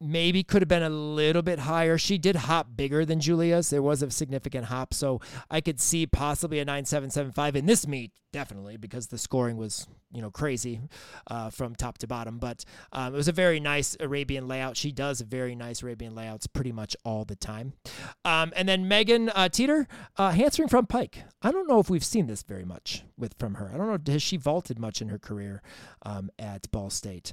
maybe 0.00 0.42
could 0.42 0.62
have 0.62 0.68
been 0.68 0.82
a 0.82 0.90
little 0.90 1.42
bit 1.42 1.60
higher. 1.60 1.96
She 1.98 2.18
did 2.18 2.36
hop 2.36 2.68
bigger 2.76 3.04
than 3.04 3.20
Julia's. 3.20 3.70
There 3.70 3.82
was 3.82 4.02
a 4.02 4.10
significant 4.10 4.66
hop, 4.66 4.92
so 4.92 5.20
I 5.50 5.60
could 5.60 5.80
see 5.80 6.06
possibly 6.06 6.58
a 6.58 6.64
9775 6.64 7.56
in 7.56 7.66
this 7.66 7.86
meet, 7.86 8.12
definitely, 8.32 8.76
because 8.76 9.06
the 9.06 9.18
scoring 9.18 9.56
was, 9.56 9.86
you 10.12 10.20
know, 10.20 10.30
crazy 10.30 10.80
uh, 11.28 11.50
from 11.50 11.74
top 11.74 11.98
to 11.98 12.06
bottom. 12.06 12.38
But 12.38 12.64
um, 12.92 13.14
it 13.14 13.16
was 13.16 13.28
a 13.28 13.32
very 13.32 13.58
nice 13.58 13.96
Arabian 13.98 14.46
layout. 14.46 14.76
She 14.76 14.92
does 14.92 15.20
very 15.22 15.54
nice 15.54 15.82
Arabian 15.82 16.14
layouts 16.14 16.46
pretty 16.46 16.72
much 16.72 16.94
all 17.04 17.24
the 17.24 17.36
time. 17.36 17.72
Um, 18.24 18.52
and 18.54 18.68
then 18.68 18.88
Megan 18.88 19.30
uh, 19.30 19.48
Teeter, 19.48 19.88
uh, 20.16 20.30
handspring 20.30 20.68
from 20.68 20.86
Pike. 20.86 21.24
I 21.40 21.50
don't 21.50 21.68
know 21.68 21.80
if 21.80 21.88
we've 21.88 22.04
seen 22.04 22.26
this 22.26 22.42
very 22.42 22.64
much 22.64 23.04
with 23.16 23.34
from 23.38 23.54
her. 23.54 23.70
I 23.72 23.78
don't 23.78 23.86
know, 23.86 24.12
has 24.12 24.22
she 24.22 24.36
vaulted 24.36 24.78
much 24.78 25.00
in 25.00 25.08
her 25.08 25.18
career 25.18 25.62
um, 26.02 26.30
at 26.38 26.70
Ball 26.70 26.90
State? 26.90 27.32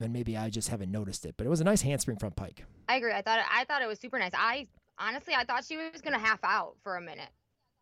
And 0.00 0.12
maybe 0.12 0.36
I 0.36 0.50
just 0.50 0.68
haven't 0.68 0.90
noticed 0.90 1.24
it. 1.24 1.34
But 1.36 1.46
it 1.46 1.50
was 1.50 1.60
a 1.60 1.64
nice 1.64 1.82
handspring 1.82 2.18
front 2.18 2.36
pike. 2.36 2.64
I 2.88 2.96
agree. 2.96 3.12
I 3.12 3.22
thought 3.22 3.38
it, 3.38 3.46
I 3.50 3.64
thought 3.64 3.82
it 3.82 3.88
was 3.88 3.98
super 3.98 4.18
nice. 4.18 4.32
I 4.34 4.66
honestly 4.98 5.34
I 5.34 5.44
thought 5.44 5.64
she 5.64 5.76
was 5.76 6.00
gonna 6.02 6.18
half 6.18 6.40
out 6.42 6.74
for 6.82 6.96
a 6.96 7.00
minute, 7.00 7.30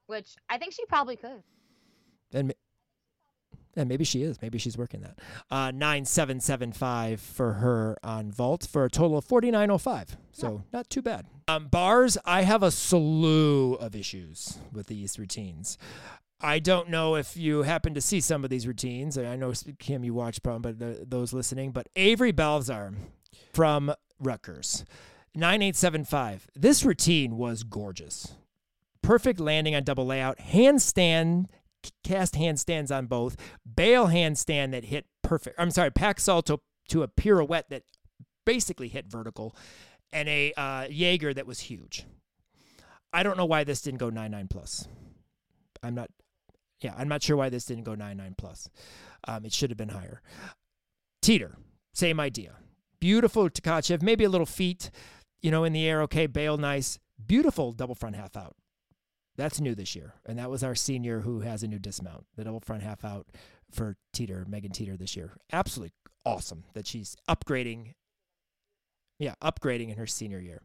which 0.07 0.35
I 0.49 0.59
think 0.59 0.73
she 0.73 0.85
probably 0.87 1.17
could. 1.17 1.43
And 2.33 2.55
and 3.75 3.89
maybe 3.89 4.05
she 4.05 4.23
is. 4.23 4.41
Maybe 4.43 4.59
she's 4.59 4.77
working 4.77 5.01
that. 5.01 5.19
Uh, 5.51 5.71
nine 5.71 6.05
seven 6.05 6.41
seven 6.41 6.73
five 6.73 7.21
for 7.21 7.55
her 7.55 7.97
on 8.03 8.31
vault 8.31 8.69
for 8.71 8.85
a 8.85 8.91
total 8.91 9.17
of 9.17 9.25
forty 9.25 9.51
nine 9.51 9.71
oh 9.71 9.79
five. 9.79 10.17
So 10.33 10.51
yeah. 10.53 10.79
not 10.79 10.91
too 10.91 11.03
bad. 11.03 11.27
Um, 11.49 11.69
bars. 11.69 12.19
I 12.25 12.43
have 12.43 12.63
a 12.63 12.71
slew 12.71 13.75
of 13.75 13.97
issues 13.97 14.59
with 14.73 14.89
these 14.89 15.19
routines. 15.19 15.79
I 16.43 16.59
don't 16.59 16.89
know 16.89 17.15
if 17.15 17.37
you 17.37 17.63
happen 17.63 17.95
to 17.95 18.01
see 18.01 18.21
some 18.21 18.43
of 18.43 18.51
these 18.51 18.67
routines. 18.67 19.17
I 19.17 19.37
know 19.37 19.53
Kim, 19.79 20.03
you 20.03 20.13
watch 20.13 20.43
probably, 20.43 20.73
but 20.73 20.79
the, 20.79 21.05
those 21.07 21.33
listening. 21.33 21.71
But 21.71 21.89
Avery 21.95 22.33
Balzar 22.33 22.95
from 23.53 23.95
Rutgers, 24.19 24.85
nine 25.35 25.63
eight 25.63 25.77
seven 25.77 26.05
five. 26.05 26.49
This 26.55 26.85
routine 26.85 27.37
was 27.37 27.63
gorgeous. 27.63 28.35
Perfect 29.03 29.41
landing 29.41 29.75
on 29.75 29.85
double 29.85 30.07
layout, 30.07 30.39
handstand, 30.39 31.47
cast 32.05 32.35
handstands 32.35 32.97
on 32.97 33.07
both, 33.07 33.37
bail 33.77 34.09
handstand 34.09 34.73
that 34.73 34.85
hit 34.85 35.07
perfect. 35.23 35.57
I'm 35.59 35.71
sorry, 35.71 35.91
pack 35.91 36.21
salto 36.21 36.61
to 36.89 37.03
a 37.03 37.09
pirouette 37.09 37.69
that 37.71 37.85
basically 38.45 38.89
hit 38.89 39.07
vertical, 39.07 39.57
and 40.13 40.29
a 40.29 40.53
uh, 40.57 40.87
Jaeger 40.89 41.33
that 41.35 41.47
was 41.47 41.61
huge. 41.61 42.05
I 43.13 43.23
don't 43.23 43.37
know 43.37 43.45
why 43.45 43.65
this 43.65 43.83
didn't 43.83 43.99
go 43.99 44.11
nine 44.11 44.33
nine 44.33 44.49
plus. 44.49 44.89
I'm 45.83 45.95
not 45.95 46.11
yeah, 46.83 46.95
I'm 46.97 47.09
not 47.09 47.23
sure 47.23 47.37
why 47.37 47.49
this 47.49 47.65
didn't 47.65 47.85
go 47.85 47.95
9 47.95 48.17
9 48.17 48.35
plus. 48.37 48.69
Um, 49.27 49.45
it 49.45 49.53
should 49.53 49.71
have 49.71 49.77
been 49.77 49.91
higher. 49.91 50.21
Teeter, 51.21 51.57
same 51.95 52.19
idea. 52.19 52.55
Beautiful 53.01 53.49
Tkachev, 53.49 54.03
maybe 54.03 54.25
a 54.25 54.29
little 54.29 54.47
feet, 54.47 54.91
you 55.41 55.51
know, 55.51 55.65
in 55.65 55.73
the 55.73 55.87
air. 55.87 56.03
Okay, 56.03 56.27
bail 56.27 56.57
nice. 56.57 56.99
Beautiful 57.25 57.73
double 57.73 57.95
front 57.95 58.17
half 58.17 58.37
out. 58.37 58.57
That's 59.37 59.61
new 59.61 59.75
this 59.75 59.97
year. 59.97 60.15
And 60.27 60.39
that 60.39 60.51
was 60.51 60.63
our 60.63 60.75
senior 60.75 61.21
who 61.21 61.41
has 61.41 61.63
a 61.63 61.69
new 61.69 61.79
dismount, 61.79 62.27
the 62.37 62.45
double 62.45 62.61
front 62.61 62.83
half 62.83 63.05
out 63.05 63.27
for 63.71 63.97
Teeter, 64.13 64.45
Megan 64.49 64.73
Teeter 64.73 64.97
this 64.97 65.17
year. 65.17 65.33
Absolutely 65.53 65.93
awesome 66.25 66.65
that 66.75 66.87
she's 66.87 67.17
upgrading. 67.29 67.95
Yeah, 69.19 69.35
upgrading 69.43 69.91
in 69.91 69.99
her 69.99 70.07
senior 70.07 70.41
year. 70.41 70.63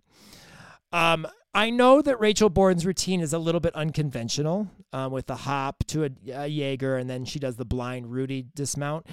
Um, 0.92 1.28
I 1.58 1.72
know 1.72 2.04
that 2.04 2.20
Rachel 2.20 2.50
Borden's 2.52 2.86
routine 2.86 3.20
is 3.20 3.34
a 3.34 3.40
little 3.40 3.60
bit 3.60 3.74
unconventional 3.74 4.70
um, 4.94 5.12
with 5.12 5.26
the 5.26 5.36
hop 5.36 5.84
to 5.88 6.04
a, 6.04 6.10
a 6.32 6.46
Jaeger 6.46 6.98
and 6.98 7.10
then 7.10 7.26
she 7.26 7.40
does 7.40 7.56
the 7.56 7.66
blind 7.66 8.12
Rudy 8.12 8.46
dismount. 8.54 9.08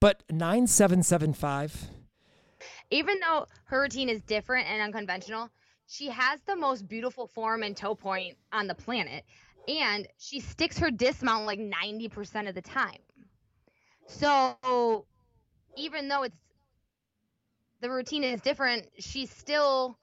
But 0.00 0.22
9775. 0.30 1.90
Even 2.90 3.20
though 3.20 3.44
her 3.64 3.82
routine 3.82 4.08
is 4.08 4.22
different 4.22 4.66
and 4.66 4.80
unconventional, 4.80 5.50
she 5.88 6.08
has 6.08 6.40
the 6.46 6.56
most 6.56 6.88
beautiful 6.88 7.26
form 7.26 7.62
and 7.62 7.76
toe 7.76 7.94
point 7.94 8.34
on 8.50 8.66
the 8.66 8.74
planet. 8.74 9.26
And 9.68 10.08
she 10.16 10.40
sticks 10.40 10.78
her 10.78 10.90
dismount 10.90 11.44
like 11.44 11.58
90% 11.58 12.48
of 12.48 12.54
the 12.54 12.62
time. 12.62 13.00
So 14.06 15.04
even 15.76 16.08
though 16.08 16.22
it's 16.22 16.36
the 17.82 17.90
routine 17.90 18.24
is 18.24 18.40
different, 18.40 18.88
she 18.98 19.26
still 19.26 19.98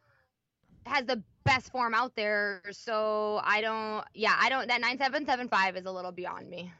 has 0.86 1.06
the 1.06 1.24
best 1.48 1.72
form 1.72 1.94
out 1.94 2.16
there. 2.16 2.62
So 2.72 3.40
I 3.44 3.62
don't, 3.62 4.06
yeah, 4.14 4.36
I 4.40 4.50
don't, 4.50 4.68
that 4.68 4.82
9775 4.82 5.78
is 5.78 5.86
a 5.86 5.92
little 5.92 6.12
beyond 6.12 6.50
me. 6.50 6.72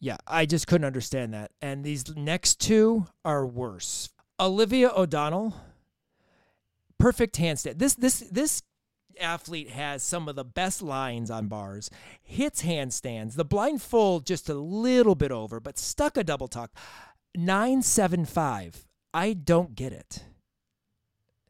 Yeah, 0.00 0.16
I 0.26 0.46
just 0.46 0.66
couldn't 0.66 0.84
understand 0.84 1.32
that. 1.34 1.52
And 1.62 1.84
these 1.84 2.14
next 2.16 2.60
two 2.60 3.06
are 3.24 3.46
worse. 3.46 4.10
Olivia 4.38 4.90
O'Donnell, 4.94 5.54
perfect 6.98 7.36
handstand. 7.38 7.78
This, 7.78 7.94
this, 7.94 8.20
this 8.30 8.62
athlete 9.20 9.70
has 9.70 10.02
some 10.02 10.28
of 10.28 10.36
the 10.36 10.44
best 10.44 10.82
lines 10.82 11.30
on 11.30 11.48
bars, 11.48 11.90
hits 12.22 12.62
handstands, 12.62 13.36
the 13.36 13.44
blind 13.44 13.80
full 13.80 14.20
just 14.20 14.48
a 14.48 14.54
little 14.54 15.14
bit 15.14 15.32
over, 15.32 15.60
but 15.60 15.78
stuck 15.78 16.16
a 16.16 16.24
double 16.24 16.48
tuck. 16.48 16.70
975. 17.34 18.86
I 19.14 19.32
don't 19.32 19.74
get 19.74 19.92
it. 19.92 20.24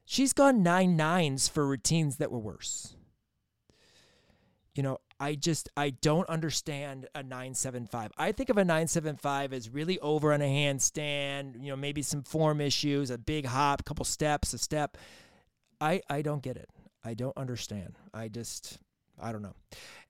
She's 0.09 0.33
gone 0.33 0.63
nine 0.63 0.97
nines 0.97 1.49
for 1.49 1.67
routines 1.67 2.19
that 2.19 2.31
were 2.31 2.39
worse. 2.39 2.95
You 4.77 4.85
know, 4.85 4.99
I 5.19 5.35
just 5.35 5.69
I 5.77 5.91
don't 5.91 6.29
understand 6.29 7.09
a 7.15 7.25
975. 7.25 8.13
I 8.17 8.31
think 8.31 8.49
of 8.49 8.57
a 8.57 8.65
975 8.65 9.53
as 9.53 9.69
really 9.69 9.99
over 9.99 10.33
on 10.33 10.41
a 10.41 10.45
handstand, 10.45 11.61
you 11.61 11.71
know, 11.71 11.77
maybe 11.77 12.03
some 12.03 12.23
form 12.23 12.61
issues, 12.61 13.11
a 13.11 13.19
big 13.19 13.47
hop, 13.47 13.81
a 13.81 13.83
couple 13.83 14.05
steps, 14.05 14.55
a 14.55 14.59
step. 14.59 14.97
I 15.81 16.03
I 16.09 16.23
don't 16.23 16.43
get 16.43 16.57
it. 16.57 16.71
I 17.05 17.15
don't 17.15 17.37
understand. 17.37 17.99
I 18.15 18.29
just 18.29 18.79
I 19.21 19.33
don't 19.33 19.43
know. 19.43 19.55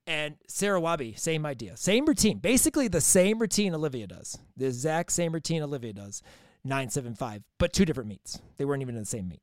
And 0.07 0.37
Sarah 0.47 0.81
Wabi, 0.81 1.15
same 1.15 1.47
idea. 1.47 1.77
Same 1.79 2.05
routine. 2.05 2.39
Basically 2.39 2.89
the 2.89 3.01
same 3.01 3.39
routine 3.39 3.75
Olivia 3.75 4.07
does. 4.07 4.39
The 4.59 4.67
exact 4.67 5.13
same 5.13 5.33
routine 5.33 5.63
Olivia 5.63 5.95
does. 5.95 6.23
975, 6.65 7.43
but 7.59 7.73
two 7.73 7.85
different 7.85 8.09
meets. 8.09 8.41
They 8.57 8.65
weren't 8.65 8.83
even 8.83 8.97
in 8.97 9.03
the 9.03 9.07
same 9.07 9.29
meet 9.29 9.41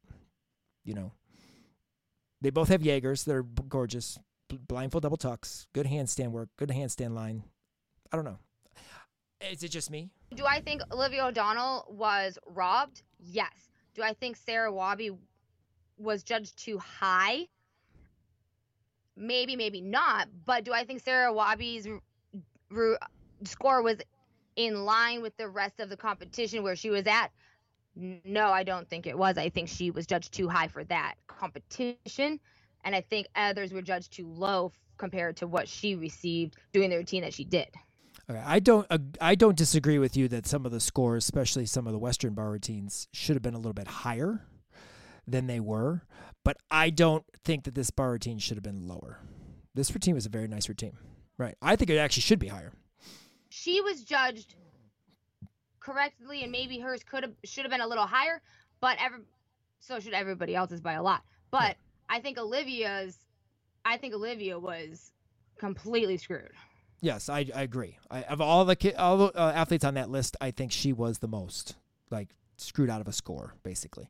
you 0.83 0.93
know. 0.93 1.11
They 2.41 2.49
both 2.49 2.69
have 2.69 2.81
Jaegers. 2.81 3.23
They're 3.23 3.43
gorgeous. 3.43 4.19
Blind 4.67 4.91
full 4.91 5.01
double 5.01 5.17
tucks. 5.17 5.67
Good 5.73 5.85
handstand 5.87 6.31
work. 6.31 6.49
Good 6.57 6.69
handstand 6.69 7.13
line. 7.13 7.43
I 8.11 8.15
don't 8.15 8.25
know. 8.25 8.39
Is 9.51 9.63
it 9.63 9.69
just 9.69 9.89
me? 9.89 10.09
Do 10.35 10.45
I 10.45 10.61
think 10.61 10.81
Olivia 10.91 11.25
O'Donnell 11.25 11.85
was 11.89 12.37
robbed? 12.45 13.01
Yes. 13.19 13.69
Do 13.95 14.03
I 14.03 14.13
think 14.13 14.35
Sarah 14.35 14.71
Wabi 14.71 15.11
was 15.97 16.23
judged 16.23 16.57
too 16.57 16.77
high? 16.77 17.47
Maybe, 19.15 19.55
maybe 19.55 19.81
not. 19.81 20.27
But 20.45 20.63
do 20.63 20.73
I 20.73 20.83
think 20.83 21.01
Sarah 21.01 21.31
Wabi's 21.33 21.87
r- 21.87 22.01
r- 22.75 22.99
score 23.43 23.81
was 23.81 23.97
in 24.55 24.85
line 24.85 25.21
with 25.21 25.35
the 25.37 25.47
rest 25.47 25.79
of 25.79 25.89
the 25.89 25.97
competition 25.97 26.63
where 26.63 26.75
she 26.75 26.89
was 26.89 27.05
at? 27.07 27.29
No, 27.95 28.47
I 28.47 28.63
don't 28.63 28.89
think 28.89 29.05
it 29.05 29.17
was. 29.17 29.37
I 29.37 29.49
think 29.49 29.69
she 29.69 29.91
was 29.91 30.07
judged 30.07 30.33
too 30.33 30.49
high 30.49 30.67
for 30.67 30.83
that 30.85 31.15
competition. 31.27 32.39
And 32.83 32.95
I 32.95 33.01
think 33.01 33.27
others 33.35 33.71
were 33.71 33.81
judged 33.81 34.13
too 34.13 34.27
low 34.27 34.71
compared 34.97 35.37
to 35.37 35.47
what 35.47 35.67
she 35.67 35.95
received 35.95 36.55
doing 36.73 36.89
the 36.89 36.97
routine 36.97 37.21
that 37.21 37.33
she 37.33 37.43
did. 37.43 37.67
Okay, 38.29 38.41
I 38.43 38.59
don't. 38.59 38.87
ag- 38.89 39.17
I 39.19 39.35
don't 39.35 39.57
disagree 39.57 39.99
with 39.99 40.15
you 40.15 40.27
that 40.29 40.47
some 40.47 40.65
of 40.65 40.71
the 40.71 40.79
scores, 40.79 41.25
especially 41.25 41.65
some 41.65 41.87
of 41.87 41.93
the 41.93 41.99
Western 41.99 42.33
bar 42.33 42.51
routines, 42.51 43.07
should 43.11 43.35
have 43.35 43.43
been 43.43 43.53
a 43.53 43.57
little 43.57 43.73
bit 43.73 43.87
higher 43.87 44.45
than 45.27 45.47
they 45.47 45.59
were. 45.59 46.03
But 46.43 46.57
I 46.71 46.89
don't 46.89 47.25
think 47.43 47.63
that 47.65 47.75
this 47.75 47.89
bar 47.91 48.11
routine 48.11 48.39
should 48.39 48.57
have 48.57 48.63
been 48.63 48.87
lower. 48.87 49.19
This 49.75 49.93
routine 49.93 50.15
was 50.15 50.25
a 50.25 50.29
very 50.29 50.47
nice 50.47 50.69
routine, 50.69 50.97
right? 51.37 51.55
I 51.61 51.75
think 51.75 51.89
it 51.89 51.97
actually 51.97 52.21
should 52.21 52.39
be 52.39 52.47
higher. 52.47 52.73
she 53.49 53.81
was 53.81 54.03
judged 54.03 54.55
correctly 55.83 56.43
and 56.43 56.51
maybe 56.51 56.79
hers 56.79 57.03
could 57.03 57.23
have 57.23 57.33
should 57.43 57.63
have 57.63 57.71
been 57.71 57.81
a 57.81 57.87
little 57.87 58.07
higher 58.07 58.41
but 58.79 58.97
every 58.99 59.19
so 59.79 59.99
should 59.99 60.13
everybody 60.13 60.55
else's 60.55 60.79
by 60.81 60.93
a 60.93 61.03
lot 61.03 61.21
but 61.51 61.75
i 62.09 62.19
think 62.19 62.37
olivia's 62.37 63.17
i 63.83 63.97
think 63.97 64.13
olivia 64.13 64.57
was 64.57 65.11
completely 65.59 66.17
screwed 66.17 66.51
Yes, 67.03 67.27
I, 67.27 67.45
I 67.53 67.63
agree. 67.63 67.97
I, 68.09 68.23
of 68.23 68.39
all 68.39 68.63
the 68.63 68.77
ki- 68.77 68.93
all 68.93 69.17
the 69.17 69.25
uh, 69.37 69.51
athletes 69.53 69.83
on 69.83 69.95
that 69.95 70.09
list, 70.09 70.37
I 70.39 70.51
think 70.51 70.71
she 70.71 70.93
was 70.93 71.17
the 71.17 71.27
most 71.27 71.75
like 72.09 72.29
screwed 72.55 72.89
out 72.89 73.01
of 73.01 73.09
a 73.09 73.11
score, 73.11 73.55
basically. 73.61 74.07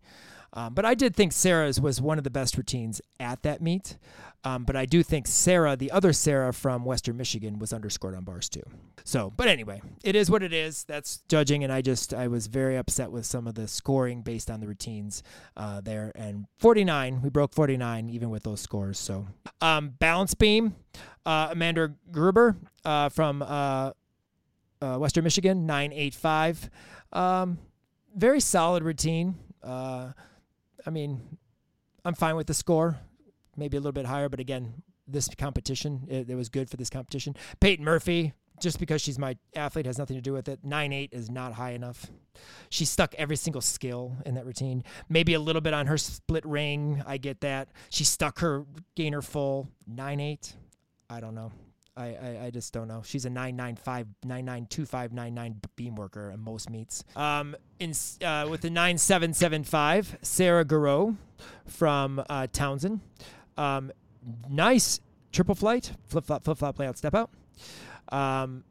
Um, 0.53 0.73
but 0.73 0.85
I 0.85 0.93
did 0.93 1.15
think 1.15 1.31
Sarah's 1.31 1.81
was 1.81 1.99
one 1.99 2.17
of 2.17 2.23
the 2.23 2.29
best 2.29 2.57
routines 2.57 3.01
at 3.19 3.41
that 3.43 3.61
meet. 3.61 3.97
Um, 4.45 4.65
but 4.65 4.75
I 4.75 4.85
do 4.85 5.03
think 5.03 5.25
Sarah, 5.25 5.77
the 5.77 5.89
other 5.91 6.11
Sarah 6.11 6.53
from 6.53 6.83
Western 6.83 7.15
Michigan, 7.15 7.59
was 7.59 7.71
underscored 7.71 8.13
on 8.13 8.25
bars 8.25 8.49
too. 8.49 8.63
So, 9.05 9.31
but 9.35 9.47
anyway, 9.47 9.81
it 10.03 10.15
is 10.15 10.29
what 10.29 10.43
it 10.43 10.51
is. 10.51 10.83
That's 10.83 11.21
judging, 11.29 11.63
and 11.63 11.71
I 11.71 11.81
just 11.81 12.13
I 12.13 12.27
was 12.27 12.47
very 12.47 12.75
upset 12.75 13.09
with 13.11 13.25
some 13.25 13.47
of 13.47 13.55
the 13.55 13.69
scoring 13.69 14.21
based 14.21 14.51
on 14.51 14.59
the 14.59 14.67
routines 14.67 15.23
uh, 15.55 15.79
there. 15.79 16.11
And 16.15 16.45
49, 16.57 17.21
we 17.21 17.29
broke 17.29 17.53
49 17.53 18.09
even 18.09 18.29
with 18.29 18.43
those 18.43 18.59
scores. 18.59 18.99
So, 18.99 19.27
um, 19.61 19.93
balance 19.97 20.33
beam, 20.33 20.75
uh, 21.25 21.49
Amanda 21.51 21.93
Gruber 22.11 22.57
uh, 22.83 23.07
from 23.09 23.41
uh, 23.41 23.91
uh, 24.81 24.97
Western 24.97 25.23
Michigan, 25.23 25.65
985. 25.65 26.69
Um, 27.13 27.59
very 28.13 28.41
solid 28.41 28.83
routine. 28.83 29.35
I 30.85 30.89
mean, 30.89 31.37
I'm 32.05 32.15
fine 32.15 32.35
with 32.35 32.47
the 32.47 32.53
score. 32.53 32.99
Maybe 33.55 33.77
a 33.77 33.79
little 33.79 33.93
bit 33.93 34.05
higher, 34.05 34.29
but 34.29 34.39
again, 34.39 34.81
this 35.07 35.29
competition, 35.37 36.07
it, 36.09 36.29
it 36.29 36.35
was 36.35 36.49
good 36.49 36.69
for 36.69 36.77
this 36.77 36.89
competition. 36.89 37.35
Peyton 37.59 37.85
Murphy, 37.85 38.33
just 38.59 38.79
because 38.79 39.01
she's 39.01 39.19
my 39.19 39.37
athlete, 39.55 39.85
has 39.85 39.97
nothing 39.97 40.15
to 40.15 40.21
do 40.21 40.33
with 40.33 40.47
it. 40.47 40.59
Nine 40.63 40.91
eight 40.93 41.09
is 41.13 41.29
not 41.29 41.53
high 41.53 41.71
enough. 41.71 42.07
She 42.69 42.85
stuck 42.85 43.13
every 43.15 43.35
single 43.35 43.61
skill 43.61 44.17
in 44.25 44.35
that 44.35 44.45
routine. 44.45 44.83
Maybe 45.09 45.33
a 45.33 45.39
little 45.39 45.61
bit 45.61 45.73
on 45.73 45.87
her 45.87 45.97
split 45.97 46.45
ring. 46.45 47.03
I 47.05 47.17
get 47.17 47.41
that. 47.41 47.69
She 47.89 48.03
stuck 48.03 48.39
her 48.39 48.65
gainer 48.95 49.21
full. 49.21 49.69
Nine 49.85 50.19
eight. 50.19 50.55
I 51.09 51.19
don't 51.19 51.35
know. 51.35 51.51
I, 51.95 52.05
I, 52.05 52.39
I 52.45 52.49
just 52.49 52.73
don't 52.73 52.87
know. 52.87 53.03
She's 53.05 53.25
a 53.25 53.29
995, 53.29 54.07
992599 54.25 55.61
beam 55.75 55.95
worker 55.95 56.31
at 56.31 56.39
most 56.39 56.69
meets. 56.69 57.03
Um, 57.15 57.55
in 57.79 57.93
uh, 58.23 58.47
with 58.49 58.61
the 58.61 58.69
9775, 58.69 60.17
Sarah 60.21 60.65
Garreau 60.65 61.15
from 61.67 62.19
uh, 62.29 62.47
Towson. 62.51 62.99
Um, 63.57 63.91
nice 64.49 65.01
triple 65.31 65.55
flight, 65.55 65.91
flip 66.07 66.25
flop, 66.25 66.43
flip 66.43 66.57
flop, 66.57 66.75
play 66.75 66.87
out, 66.87 66.97
step 66.97 67.13
out. 67.13 67.29
Um, 68.09 68.63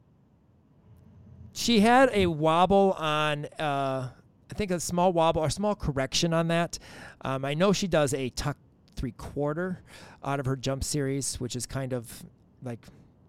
she 1.53 1.79
had 1.79 2.09
a 2.11 2.27
wobble 2.27 2.93
on, 2.97 3.45
uh, 3.59 4.09
I 4.51 4.53
think 4.53 4.71
a 4.71 4.79
small 4.79 5.13
wobble 5.13 5.41
or 5.41 5.49
small 5.49 5.75
correction 5.75 6.33
on 6.33 6.49
that. 6.49 6.77
Um, 7.21 7.45
I 7.45 7.53
know 7.53 7.71
she 7.71 7.87
does 7.87 8.13
a 8.13 8.29
tuck 8.29 8.57
three 8.95 9.11
quarter 9.11 9.81
out 10.23 10.39
of 10.39 10.45
her 10.45 10.55
jump 10.55 10.83
series, 10.83 11.39
which 11.39 11.55
is 11.55 11.65
kind 11.65 11.93
of 11.93 12.23
like 12.63 12.79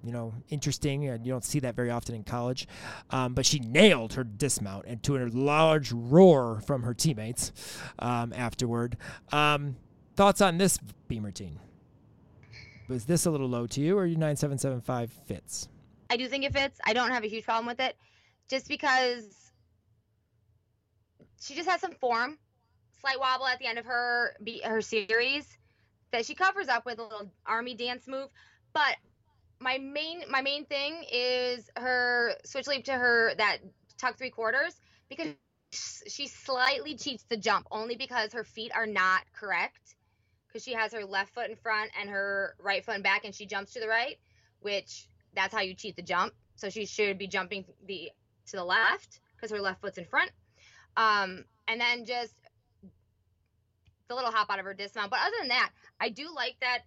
you 0.05 0.13
know 0.13 0.35
interesting 0.51 1.09
and 1.09 1.25
you 1.25 1.33
don't 1.33 1.45
see 1.45 1.59
that 1.61 1.75
very 1.75 1.91
often 1.91 2.15
in 2.15 2.23
college 2.23 2.67
um, 3.11 3.35
but 3.35 3.47
she 3.47 3.59
nailed 3.61 4.13
her 4.15 4.25
dismount 4.25 4.85
and 4.87 5.03
to 5.03 5.17
a 5.17 5.27
large 5.29 5.93
roar 5.93 6.61
from 6.61 6.83
her 6.83 6.95
teammates 6.95 7.53
um, 7.99 8.33
afterward 8.35 8.97
um, 9.33 9.77
thoughts 10.17 10.41
on 10.41 10.59
this 10.59 10.79
beam 11.09 11.25
routine 11.25 11.59
was 12.89 13.07
this 13.07 13.25
a 13.25 13.31
little 13.31 13.49
low 13.49 13.67
to 13.67 13.81
you 13.81 13.97
or 13.97 14.05
your 14.05 14.19
9775 14.19 15.11
fits 15.27 15.69
I 16.11 16.17
do 16.17 16.29
think 16.29 16.45
it 16.45 16.53
fits. 16.53 16.79
I 16.85 16.93
don't 16.93 17.11
have 17.11 17.25
a 17.25 17.29
huge 17.29 17.45
problem 17.45 17.67
with 17.67 17.81
it, 17.81 17.97
just 18.49 18.69
because 18.69 19.51
she 21.41 21.55
just 21.55 21.69
has 21.69 21.81
some 21.81 21.93
form, 21.93 22.39
slight 23.01 23.19
wobble 23.19 23.47
at 23.47 23.59
the 23.59 23.67
end 23.67 23.79
of 23.79 23.87
her 23.87 24.37
her 24.65 24.81
series 24.81 25.59
that 26.13 26.25
she 26.25 26.35
covers 26.35 26.69
up 26.69 26.87
with 26.87 26.99
a 26.99 27.03
little 27.03 27.31
army 27.47 27.75
dance 27.75 28.07
move. 28.07 28.29
But 28.73 28.97
my 29.61 29.79
main 29.79 30.25
my 30.31 30.43
main 30.43 30.65
thing 30.67 31.05
is 31.11 31.71
her 31.77 32.35
switch 32.45 32.67
leap 32.67 32.85
to 32.85 32.93
her 32.93 33.35
that 33.37 33.59
tuck 33.99 34.19
three 34.19 34.31
quarters 34.31 34.75
because 35.09 35.29
she 35.73 36.29
slightly 36.29 36.97
cheats 36.97 37.25
the 37.29 37.37
jump 37.37 37.67
only 37.71 37.97
because 37.97 38.33
her 38.33 38.45
feet 38.45 38.73
are 38.75 38.87
not 38.87 39.23
correct 39.33 39.97
because 40.47 40.63
she 40.63 40.73
has 40.73 40.93
her 40.93 41.05
left 41.05 41.35
foot 41.35 41.51
in 41.51 41.57
front 41.57 41.91
and 42.01 42.11
her 42.11 42.55
right 42.61 42.85
foot 42.85 42.97
in 42.97 43.03
back 43.03 43.25
and 43.25 43.35
she 43.35 43.47
jumps 43.47 43.73
to 43.73 43.81
the 43.81 43.89
right 43.89 44.19
which 44.65 45.07
that's 45.35 45.55
how 45.55 45.61
you 45.61 45.75
cheat 45.75 45.97
the 45.97 46.03
jump. 46.03 46.33
So 46.57 46.71
she 46.71 46.87
should 46.87 47.19
be 47.19 47.27
jumping 47.27 47.65
the 47.87 48.11
to 48.47 48.57
the 48.57 48.65
left 48.65 49.21
because 49.37 49.51
her 49.51 49.61
left 49.61 49.81
foot's 49.81 49.99
in 49.99 50.05
front. 50.05 50.31
Um, 50.97 51.45
and 51.69 51.81
then 51.81 52.05
just 52.05 52.35
the 54.09 54.15
little 54.15 54.31
hop 54.31 54.51
out 54.51 54.59
of 54.59 54.65
her 54.65 54.75
dismount. 54.75 55.11
But 55.11 55.21
other 55.21 55.37
than 55.41 55.49
that, 55.49 55.71
I 56.01 56.09
do 56.09 56.35
like 56.35 56.57
that. 56.61 56.81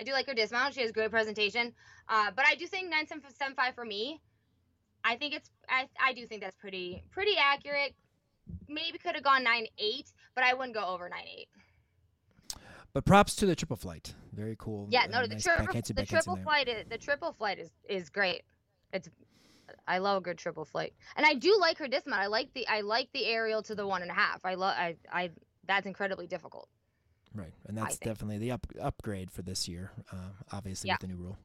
I 0.00 0.04
do 0.04 0.12
like 0.12 0.26
her 0.26 0.34
dismount. 0.34 0.74
She 0.74 0.82
has 0.82 0.92
great 0.92 1.10
presentation. 1.10 1.72
Uh, 2.08 2.30
but 2.34 2.44
I 2.46 2.54
do 2.54 2.66
think 2.66 2.90
nine 2.90 3.06
seven 3.06 3.22
seven 3.38 3.54
five 3.54 3.74
for 3.74 3.84
me. 3.84 4.20
I 5.04 5.16
think 5.16 5.34
it's 5.34 5.50
I, 5.68 5.88
I 6.00 6.12
do 6.12 6.26
think 6.26 6.42
that's 6.42 6.56
pretty 6.56 7.02
pretty 7.10 7.36
accurate. 7.38 7.94
Maybe 8.68 8.98
could 8.98 9.14
have 9.14 9.24
gone 9.24 9.42
nine 9.44 9.66
eight, 9.78 10.12
but 10.34 10.44
I 10.44 10.54
wouldn't 10.54 10.74
go 10.74 10.84
over 10.84 11.08
nine 11.08 11.24
eight. 11.38 11.48
but 12.92 13.04
props 13.04 13.34
to 13.36 13.46
the 13.46 13.56
triple 13.56 13.76
flight 13.76 14.14
very 14.32 14.56
cool 14.58 14.86
Yeah, 14.90 15.04
uh, 15.04 15.06
no, 15.06 15.22
the 15.22 15.34
nice 15.34 15.44
to 15.44 15.94
the 15.94 16.04
triple 16.04 16.36
flight 16.36 16.68
is 16.68 16.84
the 16.88 16.98
triple 16.98 17.32
flight 17.32 17.58
is 17.58 17.70
is 17.88 18.10
great. 18.10 18.42
It's 18.92 19.08
I 19.88 19.98
love 19.98 20.18
a 20.18 20.20
good 20.20 20.38
triple 20.38 20.64
flight, 20.64 20.94
and 21.16 21.26
I 21.26 21.34
do 21.34 21.56
like 21.60 21.78
her 21.78 21.88
dismount. 21.88 22.22
I 22.22 22.26
like 22.26 22.52
the 22.54 22.66
I 22.68 22.82
like 22.82 23.08
the 23.12 23.26
aerial 23.26 23.62
to 23.62 23.74
the 23.74 23.86
one 23.86 24.02
and 24.02 24.10
a 24.10 24.14
half. 24.14 24.44
I 24.44 24.54
love 24.54 24.74
I 24.76 24.96
I 25.12 25.30
that's 25.66 25.86
incredibly 25.86 26.26
difficult. 26.26 26.68
Right, 27.36 27.52
and 27.66 27.76
that's 27.76 27.98
definitely 27.98 28.38
the 28.38 28.52
up, 28.52 28.66
upgrade 28.80 29.30
for 29.30 29.42
this 29.42 29.68
year, 29.68 29.92
uh, 30.12 30.16
obviously 30.52 30.88
Yeah. 30.88 30.94
with 30.94 31.00
the 31.02 31.06
new 31.08 31.16
rule. 31.16 31.36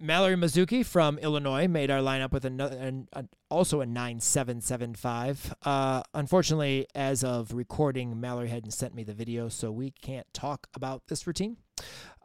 Mallory 0.00 0.36
Mizuki 0.36 0.84
from 0.84 1.16
Illinois 1.18 1.66
made 1.68 1.90
our 1.90 2.00
lineup 2.00 2.32
with 2.32 2.44
another, 2.44 2.76
an, 2.76 3.08
an, 3.14 3.28
also 3.50 3.80
a 3.80 3.86
9775. 3.86 5.54
Uh, 5.62 6.02
unfortunately, 6.12 6.86
as 6.94 7.22
of 7.24 7.52
recording, 7.52 8.20
Mallory 8.20 8.48
hadn't 8.48 8.72
sent 8.72 8.94
me 8.94 9.04
the 9.04 9.14
video, 9.14 9.48
so 9.48 9.70
we 9.70 9.90
can't 9.90 10.26
talk 10.34 10.66
about 10.74 11.02
this 11.08 11.26
routine. 11.26 11.56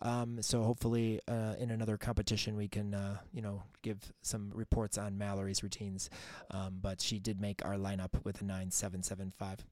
Um, 0.01 0.41
so 0.41 0.63
hopefully, 0.63 1.19
uh, 1.27 1.55
in 1.59 1.71
another 1.71 1.97
competition, 1.97 2.55
we 2.55 2.67
can, 2.67 2.93
uh, 2.93 3.17
you 3.33 3.41
know, 3.41 3.63
give 3.81 4.11
some 4.21 4.51
reports 4.53 4.97
on 4.97 5.17
Mallory's 5.17 5.63
routines. 5.63 6.09
Um, 6.51 6.79
but 6.81 7.01
she 7.01 7.19
did 7.19 7.39
make 7.39 7.63
our 7.65 7.75
lineup 7.75 8.23
with 8.23 8.41
a 8.41 8.45
9775. 8.45 9.65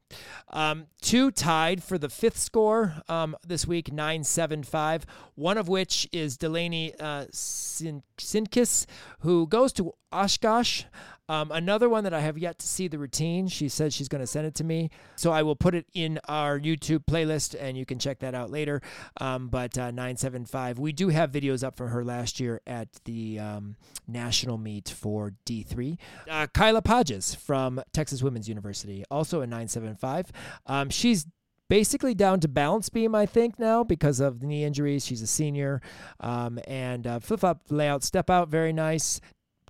Um, 0.49 0.87
two 1.01 1.31
tied 1.31 1.83
for 1.83 1.97
the 1.97 2.09
fifth 2.09 2.37
score 2.37 2.95
um, 3.07 3.35
this 3.45 3.65
week, 3.65 3.91
975. 3.91 5.05
One 5.35 5.57
of 5.57 5.67
which 5.67 6.07
is 6.11 6.37
Delaney 6.37 6.93
uh, 6.99 7.25
Sin- 7.31 8.03
Sinkis, 8.17 8.85
who 9.19 9.47
goes 9.47 9.73
to 9.73 9.93
Oshkosh. 10.11 10.83
Um, 11.29 11.51
another 11.51 11.89
one 11.89 12.05
that 12.05 12.13
I 12.13 12.21
have 12.21 12.37
yet 12.37 12.57
to 12.59 12.67
see 12.67 12.87
the 12.87 12.97
routine. 12.97 13.49
She 13.49 13.67
said 13.67 13.91
she's 13.91 14.07
going 14.07 14.21
to 14.21 14.27
send 14.27 14.47
it 14.47 14.55
to 14.55 14.63
me. 14.63 14.89
So 15.17 15.31
I 15.31 15.43
will 15.43 15.57
put 15.57 15.75
it 15.75 15.85
in 15.93 16.19
our 16.29 16.57
YouTube 16.57 17.03
playlist 17.05 17.53
and 17.59 17.77
you 17.77 17.85
can 17.85 17.99
check 17.99 18.19
that 18.19 18.33
out 18.33 18.49
later. 18.49 18.81
Um, 19.19 19.49
but 19.49 19.77
uh, 19.77 19.91
975. 19.91 20.79
We 20.79 20.93
do 20.93 21.09
have 21.09 21.31
videos 21.31 21.65
up 21.65 21.75
from 21.75 21.89
her 21.89 22.05
last 22.05 22.39
year 22.39 22.61
at 22.65 22.87
the 23.03 23.39
um, 23.39 23.75
national 24.07 24.57
meet 24.57 24.87
for 24.87 25.33
D3. 25.45 25.97
Uh, 26.29 26.47
Kyla 26.53 26.81
Podges 26.81 27.35
from 27.35 27.81
Texas 27.91 28.23
Women's 28.23 28.47
University, 28.47 29.03
also 29.11 29.41
a 29.41 29.47
975. 29.47 30.31
Um, 30.65 30.89
she's 30.89 31.27
basically 31.69 32.13
down 32.13 32.39
to 32.39 32.47
balance 32.47 32.87
beam, 32.87 33.13
I 33.13 33.25
think, 33.25 33.59
now 33.59 33.83
because 33.83 34.19
of 34.21 34.39
the 34.39 34.47
knee 34.47 34.63
injuries. 34.63 35.05
She's 35.05 35.21
a 35.21 35.27
senior. 35.27 35.81
Um, 36.19 36.59
and 36.67 37.05
uh, 37.05 37.19
flip 37.19 37.41
flop 37.41 37.61
layout, 37.69 38.03
step 38.03 38.29
out, 38.29 38.47
very 38.49 38.73
nice. 38.73 39.19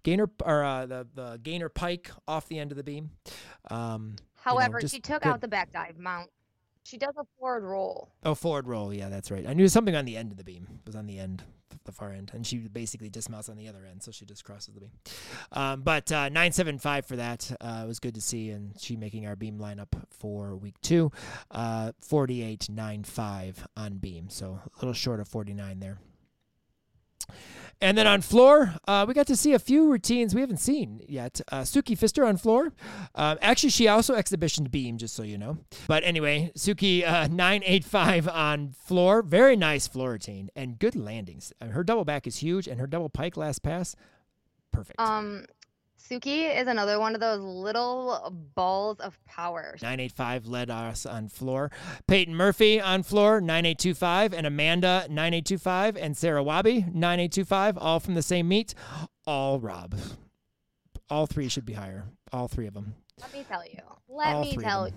Gainer 0.03 0.29
or 0.43 0.63
uh, 0.63 0.85
the, 0.85 1.07
the 1.15 1.39
gainer 1.43 1.69
pike 1.69 2.11
off 2.27 2.47
the 2.47 2.59
end 2.59 2.71
of 2.71 2.77
the 2.77 2.83
beam. 2.83 3.11
Um, 3.69 4.15
However, 4.35 4.79
you 4.79 4.83
know, 4.83 4.87
she 4.87 4.99
took 4.99 5.23
good. 5.23 5.29
out 5.29 5.41
the 5.41 5.47
back 5.47 5.73
dive 5.73 5.97
mount. 5.97 6.29
She 6.83 6.97
does 6.97 7.13
a 7.19 7.23
forward 7.37 7.63
roll. 7.63 8.09
Oh, 8.23 8.33
forward 8.33 8.65
roll. 8.65 8.93
Yeah, 8.93 9.09
that's 9.09 9.29
right. 9.29 9.45
I 9.45 9.53
knew 9.53 9.67
something 9.67 9.95
on 9.95 10.05
the 10.05 10.15
end 10.15 10.31
of 10.31 10.37
the 10.37 10.45
beam. 10.45 10.67
It 10.71 10.87
was 10.87 10.95
on 10.95 11.05
the 11.05 11.19
end, 11.19 11.43
the 11.83 11.91
far 11.91 12.13
end, 12.13 12.31
and 12.33 12.47
she 12.47 12.59
basically 12.59 13.09
dismounts 13.09 13.49
on 13.49 13.57
the 13.57 13.67
other 13.67 13.85
end, 13.85 14.01
so 14.01 14.09
she 14.09 14.25
just 14.25 14.45
crosses 14.45 14.73
the 14.73 14.79
beam. 14.79 14.91
Um, 15.51 15.81
but 15.81 16.09
uh, 16.13 16.29
nine 16.29 16.53
seven 16.53 16.77
five 16.77 17.05
for 17.05 17.17
that 17.17 17.51
uh, 17.59 17.83
was 17.85 17.99
good 17.99 18.15
to 18.15 18.21
see, 18.21 18.51
and 18.51 18.79
she 18.79 18.95
making 18.95 19.27
our 19.27 19.35
beam 19.35 19.59
lineup 19.59 20.01
for 20.11 20.55
week 20.55 20.79
two. 20.81 21.11
Uh, 21.51 21.91
Forty 21.99 22.41
eight 22.41 22.69
nine 22.69 23.03
five 23.03 23.67
on 23.75 23.97
beam, 23.97 24.29
so 24.29 24.61
a 24.63 24.77
little 24.79 24.93
short 24.93 25.19
of 25.19 25.27
forty 25.27 25.53
nine 25.53 25.81
there. 25.81 25.99
And 27.79 27.95
then 27.95 28.07
on 28.07 28.21
floor, 28.21 28.73
uh, 28.87 29.05
we 29.07 29.13
got 29.13 29.27
to 29.27 29.35
see 29.35 29.53
a 29.53 29.59
few 29.59 29.87
routines 29.91 30.33
we 30.33 30.41
haven't 30.41 30.57
seen 30.57 31.03
yet. 31.07 31.39
Uh, 31.51 31.61
Suki 31.61 31.97
Fister 31.97 32.27
on 32.27 32.37
floor. 32.37 32.73
Um, 33.13 33.37
actually, 33.39 33.69
she 33.69 33.87
also 33.87 34.15
exhibitioned 34.15 34.71
beam, 34.71 34.97
just 34.97 35.15
so 35.15 35.21
you 35.21 35.37
know. 35.37 35.59
But 35.87 36.03
anyway, 36.03 36.51
Suki 36.57 37.07
uh, 37.07 37.27
985 37.31 38.27
on 38.29 38.71
floor. 38.71 39.21
Very 39.21 39.55
nice 39.55 39.87
floor 39.87 40.11
routine 40.11 40.49
and 40.55 40.79
good 40.79 40.95
landings. 40.95 41.53
Uh, 41.61 41.67
her 41.67 41.83
double 41.83 42.03
back 42.03 42.25
is 42.25 42.37
huge, 42.37 42.67
and 42.67 42.79
her 42.79 42.87
double 42.87 43.09
pike 43.09 43.37
last 43.37 43.61
pass, 43.61 43.95
perfect. 44.71 44.99
Um, 44.99 45.45
Suki 45.97 46.55
is 46.55 46.67
another 46.67 46.99
one 46.99 47.15
of 47.15 47.21
those 47.21 47.41
little 47.41 48.31
balls 48.55 48.99
of 48.99 49.23
power. 49.25 49.75
985 49.81 50.45
led 50.47 50.69
us 50.69 51.05
on 51.05 51.27
floor. 51.27 51.71
Peyton 52.07 52.35
Murphy 52.35 52.79
on 52.79 53.03
floor, 53.03 53.41
9825, 53.41 54.33
and 54.33 54.47
Amanda, 54.47 55.05
9825, 55.09 55.97
and 55.97 56.15
Sarah 56.15 56.43
Wabi, 56.43 56.85
9825, 56.93 57.77
all 57.77 57.99
from 57.99 58.13
the 58.13 58.21
same 58.21 58.47
meet. 58.47 58.73
All 59.25 59.59
Rob. 59.59 59.95
All 61.09 61.25
three 61.25 61.49
should 61.49 61.65
be 61.65 61.73
higher. 61.73 62.05
All 62.31 62.47
three 62.47 62.67
of 62.67 62.73
them. 62.73 62.95
Let 63.19 63.33
me 63.33 63.45
tell 63.47 63.65
you. 63.65 63.79
Let 64.07 64.35
All 64.35 64.41
me 64.43 64.55
tell 64.57 64.87
you. 64.87 64.93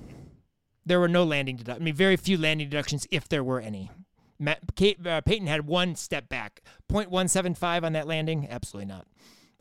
There 0.84 1.00
were 1.00 1.08
no 1.08 1.24
landing 1.24 1.56
deductions. 1.56 1.82
I 1.82 1.84
mean, 1.84 1.94
very 1.94 2.16
few 2.16 2.36
landing 2.36 2.68
deductions, 2.68 3.06
if 3.10 3.28
there 3.28 3.44
were 3.44 3.60
any. 3.60 3.90
Matt, 4.38 4.74
Kate, 4.74 5.06
uh, 5.06 5.20
Peyton 5.20 5.46
had 5.46 5.66
one 5.66 5.94
step 5.94 6.28
back. 6.28 6.62
0.175 6.90 7.84
on 7.84 7.92
that 7.92 8.06
landing? 8.06 8.46
Absolutely 8.50 8.86
not. 8.86 9.06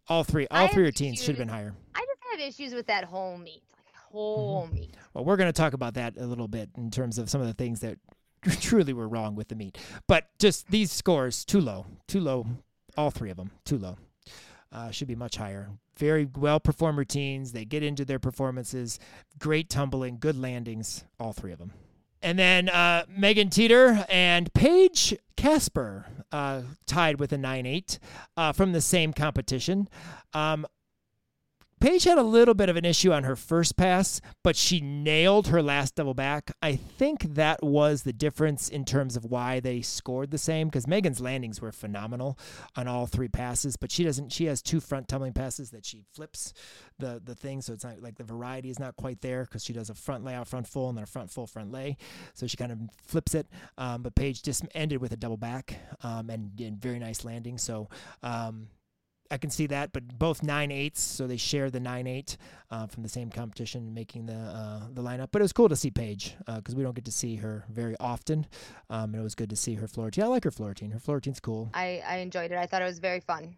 All 0.10 0.24
three, 0.24 0.48
all 0.50 0.62
have 0.66 0.72
three 0.72 0.84
routines 0.84 1.20
should 1.20 1.30
have 1.36 1.38
been 1.38 1.48
higher. 1.50 1.74
I 1.96 2.00
just 2.00 2.20
have 2.32 2.40
issues 2.40 2.74
with 2.74 2.88
that 2.88 3.04
whole 3.06 3.38
meat, 3.38 3.62
Like 3.76 3.96
whole 3.96 4.64
Mm-hmm. 4.66 4.76
meet. 4.76 4.96
Well, 5.14 5.24
we're 5.26 5.38
going 5.38 5.50
to 5.50 5.54
talk 5.54 5.74
about 5.74 5.94
that 5.96 6.18
a 6.18 6.26
little 6.26 6.48
bit 6.48 6.70
in 6.78 6.90
terms 6.92 7.18
of 7.18 7.30
some 7.30 7.42
of 7.42 7.48
the 7.48 7.54
things 7.54 7.82
that 7.82 7.98
truly 8.62 8.94
were 8.94 9.08
wrong 9.08 9.36
with 9.36 9.50
the 9.50 9.56
meat, 9.56 9.78
But 10.08 10.26
just 10.40 10.70
these 10.72 10.92
scores, 10.92 11.46
too 11.46 11.62
low, 11.62 11.86
too 12.08 12.20
low. 12.22 12.46
All 12.98 13.12
three 13.12 13.30
of 13.30 13.38
them, 13.38 13.52
too 13.66 13.78
low. 13.78 13.98
Uh, 14.72 14.92
should 14.92 15.08
be 15.08 15.16
much 15.16 15.36
higher. 15.38 15.70
Very 15.98 16.26
well 16.38 16.60
performed 16.60 16.98
routines. 16.98 17.52
They 17.52 17.66
get 17.66 17.82
into 17.84 18.06
their 18.06 18.20
performances. 18.20 19.00
Great 19.40 19.70
tumbling, 19.70 20.18
good 20.20 20.38
landings. 20.40 21.04
All 21.20 21.34
three 21.34 21.52
of 21.52 21.60
them. 21.60 21.72
And 22.22 22.38
then 22.38 22.70
uh, 22.70 23.06
Megan 23.08 23.50
Teeter 23.50 24.06
and 24.10 24.54
Paige 24.54 25.16
Casper 25.38 26.06
uh, 26.32 26.62
tied 26.86 27.20
with 27.20 27.32
a 27.32 27.38
9 27.38 27.66
8 27.66 28.00
uh, 28.36 28.52
from 28.52 28.74
the 28.74 28.82
same 28.82 29.14
competition. 29.14 29.88
Um, 30.34 30.68
Paige 31.80 32.04
had 32.04 32.18
a 32.18 32.24
little 32.24 32.54
bit 32.54 32.68
of 32.68 32.76
an 32.76 32.84
issue 32.84 33.14
on 33.14 33.24
her 33.24 33.36
first 33.36 33.78
pass, 33.78 34.20
but 34.44 34.56
she 34.56 34.82
nailed 34.82 35.48
her 35.48 35.62
last 35.62 35.96
double 35.96 36.14
back. 36.14 36.52
I 36.62 36.76
think 36.76 37.36
that 37.36 37.64
was 37.64 38.04
the 38.04 38.12
difference 38.12 38.68
in 38.68 38.84
terms 38.84 39.16
of 39.16 39.24
why 39.24 39.60
they 39.62 39.82
scored 39.82 40.32
the 40.32 40.38
same 40.38 40.68
because 40.68 40.88
Megan's 40.88 41.22
landings 41.22 41.62
were 41.62 41.72
phenomenal 41.72 42.38
on 42.76 42.88
all 42.88 43.06
three 43.08 43.30
passes, 43.30 43.78
but 43.78 43.92
she 43.92 44.04
doesn't. 44.04 44.32
She 44.32 44.46
has 44.46 44.62
two 44.62 44.80
front 44.80 45.08
tumbling 45.08 45.34
passes 45.34 45.72
that 45.72 45.86
she 45.86 46.04
flips 46.14 46.54
the 46.98 47.22
the 47.24 47.36
thing, 47.36 47.62
so 47.62 47.72
it's 47.72 47.86
not 47.86 48.02
like 48.02 48.18
the 48.18 48.24
variety 48.24 48.70
is 48.70 48.80
not 48.80 48.96
quite 48.98 49.22
there 49.22 49.46
because 49.46 49.64
she 49.64 49.74
does 49.74 49.90
a 49.90 49.96
front 49.96 50.26
layout, 50.26 50.48
front 50.48 50.68
full, 50.68 50.90
and 50.90 50.98
then 50.98 51.04
a 51.04 51.08
front 51.08 51.32
full, 51.32 51.48
front 51.48 51.72
lay. 51.72 51.98
So 52.34 52.46
she 52.46 52.58
kind 52.58 52.72
of 52.72 52.80
flips 53.08 53.34
it. 53.36 53.48
Um, 53.78 54.04
but 54.04 54.16
Paige 54.16 54.44
just 54.44 54.66
ended 54.76 55.00
with 55.00 55.14
a 55.14 55.18
double 55.18 55.38
back 55.38 55.80
um, 56.04 56.30
and, 56.30 56.60
and 56.60 56.82
very 56.82 57.00
nice 57.00 57.24
landing. 57.24 57.58
So. 57.58 57.90
Um, 58.22 58.68
I 59.32 59.38
can 59.38 59.50
see 59.52 59.68
that, 59.68 59.94
but 59.94 60.18
both 60.18 60.42
nine 60.42 60.72
eights, 60.72 61.02
so 61.02 61.28
they 61.28 61.38
share 61.38 61.70
the 61.70 61.80
nine 61.80 62.08
eight 62.08 62.36
uh, 62.72 62.88
from 62.88 63.04
the 63.04 63.10
same 63.10 63.30
competition, 63.30 63.94
making 63.94 64.26
the 64.26 64.34
uh, 64.34 64.88
the 64.92 65.04
lineup. 65.04 65.28
But 65.32 65.42
it 65.42 65.44
was 65.44 65.54
cool 65.54 65.70
to 65.70 65.76
see 65.76 65.92
Paige 65.92 66.36
because 66.48 66.76
we 66.76 66.82
don't 66.84 66.96
get 66.96 67.06
to 67.06 67.12
see 67.12 67.36
her 67.36 67.64
very 67.70 67.96
often, 68.00 68.48
um, 68.90 69.14
and 69.14 69.22
it 69.22 69.24
was 69.24 69.36
good 69.36 69.50
to 69.52 69.56
see 69.56 69.76
her 69.76 69.88
floor 69.88 70.08
routine. 70.08 70.24
I 70.24 70.28
like 70.28 70.44
her 70.46 70.52
floor 70.52 70.70
routine. 70.70 70.92
Her 70.92 71.00
floor 71.00 71.18
routine's 71.18 71.40
cool. 71.40 71.70
I, 71.74 72.02
I 72.08 72.18
enjoyed 72.18 72.52
it. 72.52 72.58
I 72.58 72.66
thought 72.66 72.82
it 72.82 72.86
was 72.86 73.00
very 73.00 73.20
fun. 73.20 73.56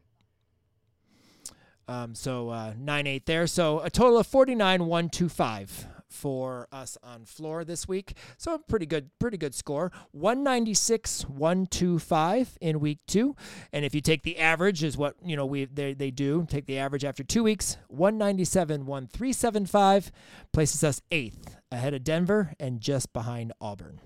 Um, 1.88 2.16
so 2.16 2.50
uh, 2.50 2.74
nine 2.78 3.08
eight 3.08 3.26
there. 3.26 3.48
So 3.48 3.80
a 3.80 3.90
total 3.90 4.18
of 4.18 4.28
forty 4.28 4.56
nine 4.56 4.86
one 4.86 5.10
two 5.10 5.30
five 5.30 5.88
for 6.12 6.68
us 6.72 6.98
on 7.04 7.26
floor 7.26 7.64
this 7.64 7.88
week. 7.88 8.16
So 8.38 8.54
a 8.54 8.60
pretty 8.60 8.86
good, 8.86 9.10
pretty 9.20 9.38
good 9.38 9.56
score. 9.56 9.92
One 10.12 10.44
ninety 10.44 10.74
six 10.74 11.24
one 11.24 11.66
two 11.66 12.00
five 12.00 12.58
in 12.62 12.80
week 12.80 13.00
two, 13.08 13.36
and 13.74 13.86
if 13.86 13.96
you 13.96 14.02
take 14.02 14.24
the 14.24 14.38
average, 14.38 14.84
is 14.84 14.98
what 14.98 15.16
you 15.24 15.36
know 15.36 15.46
we 15.46 15.66
they 15.66 15.94
they 15.94 16.12
do 16.12 16.46
take 16.50 16.66
the 16.66 16.78
average 16.78 17.06
after 17.06 17.24
two 17.24 17.44
weeks. 17.44 17.78
One 17.88 18.18
ninety 18.18 18.46
seven 18.46 18.86
one 18.86 19.08
three 19.08 19.34
seven 19.34 19.66
five 19.66 20.12
places 20.54 20.84
us 20.84 21.02
eighth 21.12 21.56
ahead 21.72 21.94
of 21.94 22.04
Denver 22.04 22.54
and 22.60 22.82
just 22.82 23.14
behind 23.14 23.54
Auburn. 23.62 24.02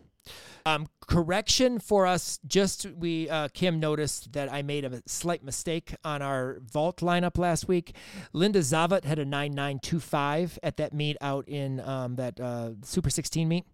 Um, 0.66 0.88
correction 1.08 1.80
for 1.80 2.08
us. 2.08 2.40
Just 2.48 2.88
we 2.98 3.30
uh, 3.30 3.50
Kim 3.54 3.80
noticed 3.80 4.34
that 4.34 4.52
I 4.52 4.64
made 4.64 4.84
a 4.86 5.04
slight 5.06 5.44
mistake 5.44 5.96
on 6.04 6.24
our 6.24 6.58
vault 6.62 6.98
lineup 6.98 7.38
last 7.38 7.68
week. 7.68 7.96
Linda 8.34 8.60
Zivat 8.60 9.04
had 9.06 9.20
a 9.20 9.26
nine 9.26 9.54
nine 9.54 9.78
two 9.80 10.00
five 10.00 10.58
at 10.64 10.78
that 10.78 10.94
meet 10.94 11.18
out 11.22 11.48
in 11.48 11.80
um, 11.82 12.16
that 12.16 12.40
uh, 12.40 12.72
Super 12.84 13.12
sixteen 13.12 13.48
meet, 13.48 13.66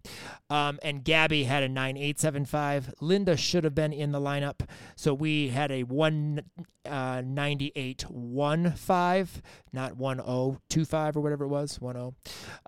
um, 0.50 0.78
and 0.82 1.02
Gabby 1.02 1.44
had 1.44 1.62
a 1.62 1.68
nine 1.68 1.96
eight 1.96 2.20
seven 2.20 2.44
five. 2.44 2.92
Linda 3.00 3.36
should 3.36 3.64
have 3.64 3.74
been 3.74 3.94
in 3.94 4.12
the 4.12 4.20
lineup, 4.20 4.68
so 4.94 5.14
we 5.14 5.48
had 5.48 5.70
a 5.70 5.84
one 5.84 6.42
uh, 6.84 7.22
ninety 7.24 7.72
eight 7.74 8.02
one 8.10 8.72
five, 8.72 9.40
not 9.72 9.96
one 9.96 10.20
oh 10.20 10.58
two 10.68 10.84
five 10.84 11.16
or 11.16 11.22
whatever 11.22 11.44
it 11.44 11.48
was 11.48 11.80
one 11.80 11.96
oh. 11.96 12.14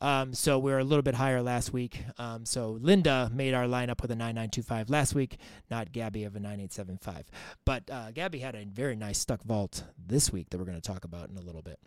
Um, 0.01 0.33
so 0.33 0.59
we 0.59 0.73
were 0.73 0.79
a 0.79 0.85
little 0.85 1.03
bit 1.03 1.17
higher 1.17 1.43
last 1.43 1.75
week. 1.75 2.03
Um, 2.17 2.47
so 2.47 2.79
Linda 2.81 3.31
made 3.31 3.53
our 3.53 3.67
lineup 3.67 4.01
with 4.01 4.14
a 4.15 4.17
9925 4.17 4.91
last 4.91 5.15
week, 5.15 5.37
not 5.71 5.93
Gabby 5.93 6.25
of 6.25 6.35
a 6.37 6.41
9875. 6.41 7.25
But 7.65 7.91
uh, 7.91 8.11
Gabby 8.13 8.39
had 8.39 8.55
a 8.55 8.65
very 8.65 8.97
nice 8.97 9.19
stuck 9.19 9.43
vault 9.43 9.85
this 9.99 10.33
week 10.33 10.51
that 10.51 10.59
we're 10.59 10.65
going 10.65 10.81
to 10.81 10.87
talk 10.93 11.05
about 11.05 11.29
in 11.29 11.37
a 11.37 11.41
little 11.43 11.63
bit. 11.63 11.79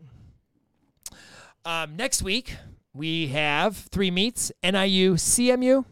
Um, 1.65 1.95
next 1.95 2.21
week, 2.23 2.55
we 2.93 3.27
have 3.27 3.75
three 3.75 4.11
meets 4.11 4.51
NIU, 4.63 5.15
CMU, 5.15 5.85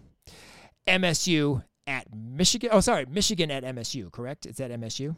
MSU 0.88 1.64
at 1.88 2.08
Michigan. 2.16 2.70
Oh, 2.72 2.80
sorry, 2.80 3.06
Michigan 3.06 3.52
at 3.52 3.64
MSU, 3.64 4.12
correct? 4.12 4.46
It's 4.46 4.60
at 4.60 4.72
MSU. 4.72 5.16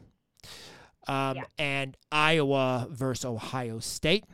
Um, 1.06 1.36
Yeah. 1.36 1.44
And 1.58 1.96
Iowa 2.12 2.86
versus 2.90 3.24
Ohio 3.24 3.78
State. 3.78 4.24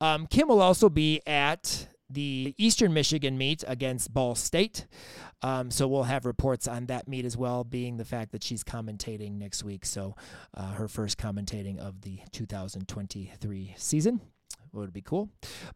Um, 0.00 0.26
Kim 0.26 0.48
will 0.48 0.60
also 0.60 0.88
be 0.88 1.20
at 1.26 1.88
the 2.10 2.54
Eastern 2.58 2.92
Michigan 2.92 3.38
meet 3.38 3.64
against 3.66 4.12
Ball 4.12 4.34
State. 4.34 4.86
Um, 5.42 5.70
so 5.70 5.88
we'll 5.88 6.04
have 6.04 6.26
reports 6.26 6.68
on 6.68 6.86
that 6.86 7.08
meet 7.08 7.24
as 7.24 7.36
well, 7.36 7.64
being 7.64 7.96
the 7.96 8.04
fact 8.04 8.32
that 8.32 8.42
she's 8.42 8.64
commentating 8.64 9.38
next 9.38 9.64
week. 9.64 9.84
So 9.84 10.14
uh, 10.54 10.72
her 10.72 10.88
first 10.88 11.18
commentating 11.18 11.78
of 11.78 12.02
the 12.02 12.20
2023 12.32 13.74
season 13.76 14.20
would 14.72 14.92
be 14.92 15.02
cool. 15.02 15.30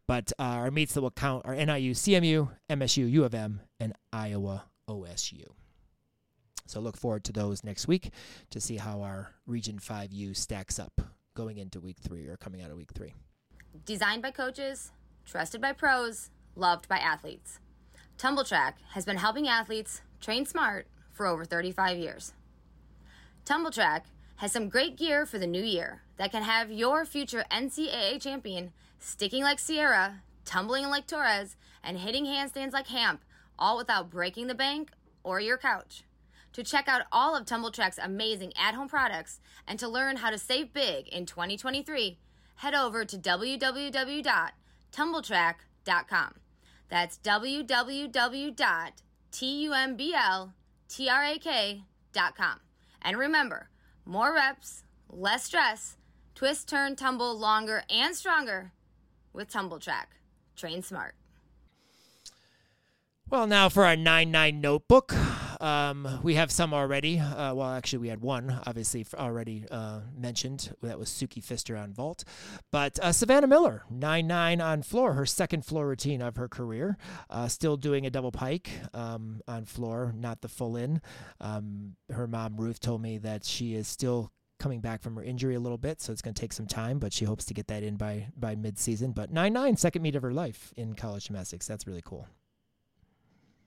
But 0.07 0.31
uh, 0.39 0.43
our 0.43 0.71
meets 0.71 0.93
that 0.93 1.01
will 1.01 1.11
count 1.11 1.45
are 1.45 1.55
NIU, 1.55 1.93
CMU, 1.93 2.49
MSU, 2.69 3.09
U 3.09 3.23
of 3.23 3.33
M, 3.33 3.61
and 3.79 3.93
Iowa 4.11 4.65
OSU. 4.89 5.45
So 6.67 6.79
look 6.79 6.97
forward 6.97 7.23
to 7.23 7.31
those 7.31 7.63
next 7.63 7.87
week 7.87 8.11
to 8.51 8.61
see 8.61 8.77
how 8.77 9.01
our 9.01 9.31
Region 9.47 9.79
5U 9.79 10.35
stacks 10.35 10.77
up 10.77 11.01
going 11.33 11.57
into 11.57 11.79
week 11.79 11.97
three 11.99 12.27
or 12.27 12.37
coming 12.37 12.61
out 12.61 12.69
of 12.69 12.77
week 12.77 12.91
three. 12.93 13.13
Designed 13.85 14.21
by 14.21 14.31
coaches, 14.31 14.91
trusted 15.29 15.61
by 15.61 15.71
pros, 15.71 16.31
loved 16.55 16.87
by 16.87 16.97
athletes. 16.97 17.59
Tumbl 18.17 18.43
Trak 18.43 18.73
has 18.93 19.05
been 19.05 19.17
helping 19.17 19.47
athletes 19.47 20.01
train 20.19 20.45
smart 20.45 20.87
for 21.11 21.25
over 21.27 21.45
35 21.45 21.97
years. 21.97 22.33
Tumbl 23.45 23.71
Trak 23.71 24.01
has 24.37 24.51
some 24.51 24.69
great 24.69 24.97
gear 24.97 25.25
for 25.25 25.37
the 25.37 25.47
new 25.47 25.63
year 25.63 26.01
that 26.17 26.31
can 26.31 26.43
have 26.43 26.71
your 26.71 27.05
future 27.05 27.45
NCAA 27.51 28.21
champion 28.21 28.71
sticking 28.97 29.43
like 29.43 29.59
Sierra, 29.59 30.23
tumbling 30.45 30.89
like 30.89 31.07
Torres, 31.07 31.55
and 31.83 31.99
hitting 31.99 32.25
handstands 32.25 32.73
like 32.73 32.87
Hamp, 32.87 33.23
all 33.57 33.77
without 33.77 34.09
breaking 34.09 34.47
the 34.47 34.55
bank 34.55 34.91
or 35.23 35.39
your 35.39 35.57
couch. 35.57 36.03
To 36.53 36.63
check 36.63 36.87
out 36.87 37.03
all 37.11 37.35
of 37.35 37.45
Tumbl 37.45 37.71
Trak's 37.73 37.99
amazing 37.99 38.53
at 38.57 38.73
home 38.73 38.89
products 38.89 39.39
and 39.67 39.77
to 39.79 39.87
learn 39.87 40.17
how 40.17 40.31
to 40.31 40.37
save 40.37 40.73
big 40.73 41.07
in 41.09 41.25
2023, 41.25 42.17
head 42.55 42.73
over 42.73 43.05
to 43.05 43.17
www.tumbltrak.com. 44.91 46.33
That's 46.89 47.19
T 49.31 49.63
U 49.63 49.73
M 49.73 49.95
B 49.95 50.13
L 50.15 50.53
T 50.87 51.09
R 51.09 51.23
A 51.23 51.37
K 51.37 51.83
dot 52.13 52.35
com. 52.35 52.59
And 53.01 53.17
remember, 53.17 53.69
more 54.05 54.33
reps, 54.33 54.83
less 55.09 55.45
stress, 55.45 55.97
twist, 56.35 56.67
turn, 56.67 56.95
tumble 56.95 57.37
longer 57.37 57.83
and 57.89 58.15
stronger 58.15 58.71
with 59.33 59.51
Tumbl 59.51 59.79
Trak. 59.79 60.07
Train 60.55 60.81
smart. 60.81 61.15
Well, 63.29 63.45
now 63.45 63.69
for 63.69 63.85
our 63.85 63.95
9 63.95 64.31
9 64.31 64.59
notebook. 64.59 65.13
Um, 65.59 66.19
we 66.23 66.35
have 66.35 66.51
some 66.51 66.73
already. 66.73 67.19
Uh, 67.19 67.53
well, 67.53 67.71
actually, 67.71 67.99
we 67.99 68.07
had 68.07 68.21
one, 68.21 68.59
obviously, 68.65 69.05
already 69.13 69.65
uh, 69.69 70.01
mentioned. 70.17 70.73
That 70.81 70.97
was 70.97 71.09
Suki 71.09 71.43
Fister 71.43 71.81
on 71.81 71.93
vault. 71.93 72.23
But 72.71 72.99
uh, 72.99 73.11
Savannah 73.11 73.47
Miller, 73.47 73.83
9 73.89 74.27
9 74.27 74.61
on 74.61 74.81
floor, 74.83 75.13
her 75.13 75.25
second 75.25 75.65
floor 75.65 75.87
routine 75.87 76.21
of 76.21 76.37
her 76.37 76.47
career. 76.47 76.97
Uh, 77.29 77.47
still 77.47 77.77
doing 77.77 78.05
a 78.05 78.09
double 78.09 78.31
pike 78.31 78.69
um, 78.93 79.41
on 79.47 79.65
floor, 79.65 80.13
not 80.15 80.41
the 80.41 80.49
full 80.49 80.75
in. 80.75 81.01
Um, 81.41 81.95
her 82.11 82.27
mom, 82.27 82.57
Ruth, 82.57 82.79
told 82.79 83.01
me 83.01 83.17
that 83.19 83.43
she 83.43 83.75
is 83.75 83.87
still 83.87 84.31
coming 84.59 84.81
back 84.81 85.01
from 85.01 85.15
her 85.15 85.23
injury 85.23 85.55
a 85.55 85.59
little 85.59 85.77
bit, 85.77 86.01
so 86.01 86.11
it's 86.11 86.21
going 86.21 86.33
to 86.33 86.39
take 86.39 86.51
some 86.51 86.67
time, 86.67 86.99
but 86.99 87.13
she 87.13 87.23
hopes 87.23 87.45
to 87.45 87.53
get 87.53 87.67
that 87.67 87.81
in 87.81 87.95
by 87.95 88.27
by 88.37 88.55
mid-season. 88.55 89.11
But 89.13 89.33
9-9, 89.33 89.79
second 89.79 90.01
meet 90.01 90.15
of 90.15 90.21
her 90.21 90.33
life 90.33 90.73
in 90.75 90.95
college 90.95 91.27
gymnastics. 91.27 91.65
That's 91.65 91.87
really 91.87 92.03
cool. 92.03 92.27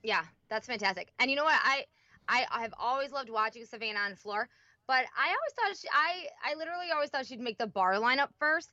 Yeah, 0.03 0.23
that's 0.49 0.67
fantastic. 0.67 1.09
And 1.19 1.29
you 1.29 1.35
know 1.35 1.45
what? 1.45 1.59
I 1.63 1.85
I 2.27 2.45
I've 2.51 2.73
always 2.77 3.11
loved 3.11 3.29
watching 3.29 3.65
Savannah 3.65 3.99
on 3.99 4.15
floor, 4.15 4.47
but 4.87 5.05
I 5.17 5.27
always 5.27 5.53
thought 5.57 5.77
she 5.77 5.87
I 5.91 6.51
I 6.51 6.55
literally 6.55 6.91
always 6.93 7.09
thought 7.09 7.25
she'd 7.25 7.39
make 7.39 7.57
the 7.57 7.67
bar 7.67 7.93
lineup 7.93 8.29
first. 8.39 8.69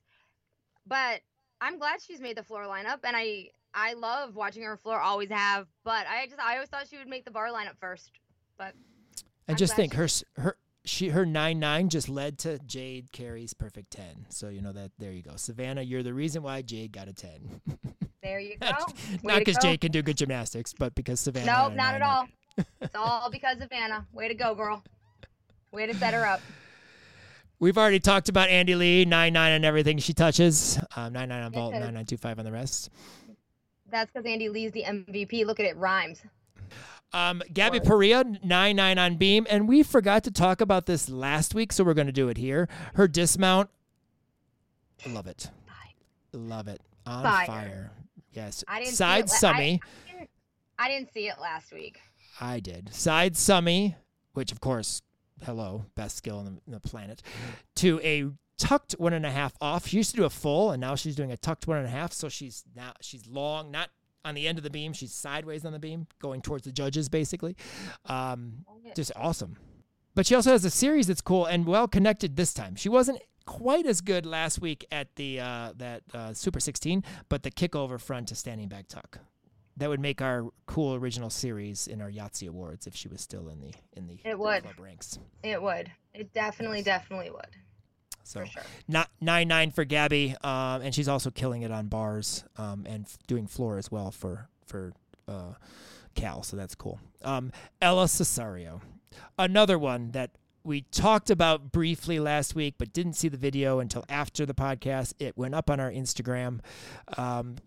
But 0.85 1.21
I'm 1.61 1.77
glad 1.77 2.01
she's 2.01 2.19
made 2.19 2.37
the 2.37 2.43
floor 2.43 2.63
lineup 2.63 2.99
and 3.03 3.15
I 3.15 3.47
I 3.73 3.93
love 3.93 4.35
watching 4.35 4.63
her 4.63 4.77
floor 4.77 4.99
always 4.99 5.29
have, 5.29 5.67
but 5.83 6.05
I 6.07 6.27
just 6.27 6.39
I 6.39 6.55
always 6.55 6.69
thought 6.69 6.87
she 6.89 6.97
would 6.97 7.07
make 7.07 7.25
the 7.25 7.31
bar 7.31 7.47
lineup 7.47 7.77
first. 7.79 8.11
But 8.57 8.73
and 9.47 9.55
I'm 9.55 9.55
just 9.55 9.75
think 9.75 9.93
her 9.93 10.07
her 10.35 10.57
she 10.83 11.09
her 11.09 11.25
nine 11.25 11.59
nine 11.59 11.89
just 11.89 12.09
led 12.09 12.39
to 12.39 12.59
Jade 12.59 13.11
Carey's 13.11 13.53
perfect 13.53 13.91
ten. 13.91 14.25
So 14.29 14.49
you 14.49 14.61
know 14.61 14.73
that 14.73 14.91
there 14.97 15.11
you 15.11 15.21
go. 15.21 15.35
Savannah, 15.35 15.81
you're 15.81 16.03
the 16.03 16.13
reason 16.13 16.43
why 16.43 16.61
Jade 16.61 16.91
got 16.91 17.07
a 17.07 17.13
ten. 17.13 17.61
There 18.23 18.39
you 18.39 18.57
go. 18.61 18.71
not 19.23 19.39
because 19.39 19.57
Jay 19.57 19.77
can 19.77 19.91
do 19.91 20.01
good 20.01 20.17
gymnastics, 20.17 20.73
but 20.73 20.93
because 20.95 21.19
Savannah. 21.19 21.69
Nope, 21.69 21.73
not 21.73 21.95
at 21.95 22.01
all. 22.01 22.27
it's 22.81 22.95
all 22.95 23.29
because 23.31 23.61
of 23.61 23.71
Anna. 23.71 24.05
Way 24.13 24.27
to 24.27 24.33
go, 24.33 24.55
girl. 24.55 24.83
Way 25.71 25.87
to 25.87 25.95
set 25.95 26.13
her 26.13 26.25
up. 26.25 26.41
We've 27.59 27.77
already 27.77 27.99
talked 27.99 28.27
about 28.27 28.49
Andi 28.49 28.75
Li, 28.75 29.05
nine 29.05 29.33
nine 29.33 29.53
on 29.53 29.63
everything 29.63 29.99
she 29.99 30.13
touches, 30.13 30.79
um, 30.95 31.13
nine 31.13 31.29
nine 31.29 31.43
on 31.43 31.51
vault, 31.51 31.73
nine 31.73 31.93
nine 31.93 32.05
two 32.05 32.17
five 32.17 32.39
on 32.39 32.45
the 32.45 32.51
rest. 32.51 32.89
That's 33.89 34.11
because 34.11 34.25
Andi 34.25 34.51
Li's 34.51 34.71
the 34.71 34.83
MVP. 34.83 35.45
Look 35.45 35.59
at 35.59 35.65
it, 35.65 35.77
rhymes. 35.77 36.23
Um, 37.13 37.43
Gabby 37.53 37.81
Perea, 37.81 38.23
9 38.43 38.75
9 38.75 38.97
on 38.97 39.15
beam. 39.17 39.45
And 39.49 39.67
we 39.67 39.83
forgot 39.83 40.23
to 40.23 40.31
talk 40.31 40.61
about 40.61 40.85
this 40.85 41.09
last 41.09 41.53
week, 41.53 41.73
so 41.73 41.83
we're 41.83 41.93
going 41.93 42.07
to 42.07 42.13
do 42.13 42.29
it 42.29 42.37
here. 42.37 42.69
Her 42.93 43.07
dismount, 43.07 43.69
love 45.05 45.27
it. 45.27 45.49
Love 46.33 46.69
it. 46.69 46.81
On 47.05 47.23
fire. 47.23 47.45
fire. 47.45 47.91
Yes. 48.33 48.63
I 48.67 48.79
didn't 48.79 48.95
Side 48.95 49.29
see 49.29 49.35
it, 49.35 49.39
Summy. 49.39 49.57
I, 49.57 49.63
I, 49.63 50.11
didn't, 50.11 50.29
I 50.79 50.89
didn't 50.89 51.13
see 51.13 51.27
it 51.27 51.39
last 51.39 51.71
week. 51.71 51.99
I 52.39 52.59
did. 52.59 52.93
Side 52.93 53.33
Summy, 53.33 53.95
which 54.33 54.51
of 54.51 54.59
course, 54.59 55.01
hello, 55.43 55.85
best 55.95 56.17
skill 56.17 56.39
on 56.39 56.45
the, 56.45 56.71
the 56.71 56.79
planet, 56.79 57.21
to 57.77 57.99
a 58.03 58.29
tucked 58.57 58.93
one 58.93 59.13
and 59.13 59.25
a 59.25 59.31
half 59.31 59.53
off. 59.59 59.87
She 59.87 59.97
used 59.97 60.11
to 60.11 60.17
do 60.17 60.23
a 60.25 60.29
full, 60.29 60.71
and 60.71 60.79
now 60.79 60.95
she's 60.95 61.15
doing 61.15 61.31
a 61.31 61.37
tucked 61.37 61.67
one 61.67 61.77
and 61.77 61.87
a 61.87 61.89
half. 61.89 62.13
So 62.13 62.29
she's 62.29 62.63
now 62.75 62.93
she's 63.01 63.27
long, 63.27 63.71
not 63.71 63.89
on 64.23 64.35
the 64.35 64.47
end 64.47 64.57
of 64.57 64.63
the 64.63 64.69
beam. 64.69 64.93
She's 64.93 65.13
sideways 65.13 65.65
on 65.65 65.73
the 65.73 65.79
beam, 65.79 66.07
going 66.21 66.41
towards 66.41 66.63
the 66.63 66.71
judges, 66.71 67.09
basically. 67.09 67.55
Um, 68.05 68.65
just 68.95 69.11
awesome. 69.15 69.57
But 70.13 70.25
she 70.27 70.35
also 70.35 70.51
has 70.51 70.65
a 70.65 70.69
series 70.69 71.07
that's 71.07 71.21
cool 71.21 71.45
and 71.45 71.65
well 71.65 71.87
connected 71.87 72.35
this 72.35 72.53
time. 72.53 72.75
She 72.75 72.89
wasn't 72.89 73.21
quite 73.45 73.85
as 73.85 74.01
good 74.01 74.25
last 74.25 74.61
week 74.61 74.85
at 74.91 75.15
the 75.15 75.39
uh, 75.39 75.73
that 75.77 76.03
uh, 76.13 76.33
Super 76.33 76.59
16, 76.59 77.03
but 77.29 77.43
the 77.43 77.51
kickover 77.51 77.99
front 77.99 78.29
to 78.29 78.35
standing 78.35 78.67
back 78.67 78.87
tuck. 78.87 79.19
That 79.77 79.89
would 79.89 80.01
make 80.01 80.21
our 80.21 80.47
cool 80.65 80.95
original 80.95 81.29
series 81.29 81.87
in 81.87 82.01
our 82.01 82.11
Yahtzee 82.11 82.47
awards 82.47 82.87
if 82.87 82.95
she 82.95 83.07
was 83.07 83.21
still 83.21 83.47
in 83.49 83.61
the 83.61 83.73
in 83.93 84.07
the 84.07 84.19
it 84.23 84.37
would. 84.37 84.63
club 84.63 84.79
ranks. 84.79 85.17
It 85.43 85.61
would. 85.61 85.91
It 86.13 86.33
definitely, 86.33 86.79
yes. 86.79 86.85
definitely 86.85 87.31
would. 87.31 87.55
So 88.23 88.43
sure. 88.45 88.63
not 88.87 89.09
nine 89.19 89.47
nine 89.47 89.71
for 89.71 89.83
Gabby, 89.83 90.35
um, 90.43 90.81
and 90.81 90.93
she's 90.93 91.07
also 91.07 91.31
killing 91.31 91.63
it 91.63 91.71
on 91.71 91.87
bars 91.87 92.43
um, 92.57 92.85
and 92.87 93.05
f- 93.05 93.17
doing 93.27 93.47
floor 93.47 93.77
as 93.77 93.91
well 93.91 94.11
for 94.11 94.49
for 94.65 94.93
uh, 95.27 95.53
Cal. 96.15 96.43
So 96.43 96.57
that's 96.57 96.75
cool. 96.75 96.99
Um, 97.23 97.51
Ella 97.81 98.05
Cesario, 98.05 98.81
another 99.37 99.79
one 99.79 100.11
that 100.11 100.31
we 100.63 100.81
talked 100.91 101.29
about 101.29 101.71
briefly 101.71 102.19
last 102.19 102.55
week, 102.55 102.75
but 102.77 102.93
didn't 102.93 103.13
see 103.13 103.27
the 103.27 103.37
video 103.37 103.79
until 103.79 104.05
after 104.09 104.45
the 104.45 104.53
podcast. 104.53 105.13
It 105.19 105.37
went 105.37 105.55
up 105.55 105.69
on 105.69 105.79
our 105.79 105.91
Instagram. 105.91 106.59
Um, 107.17 107.57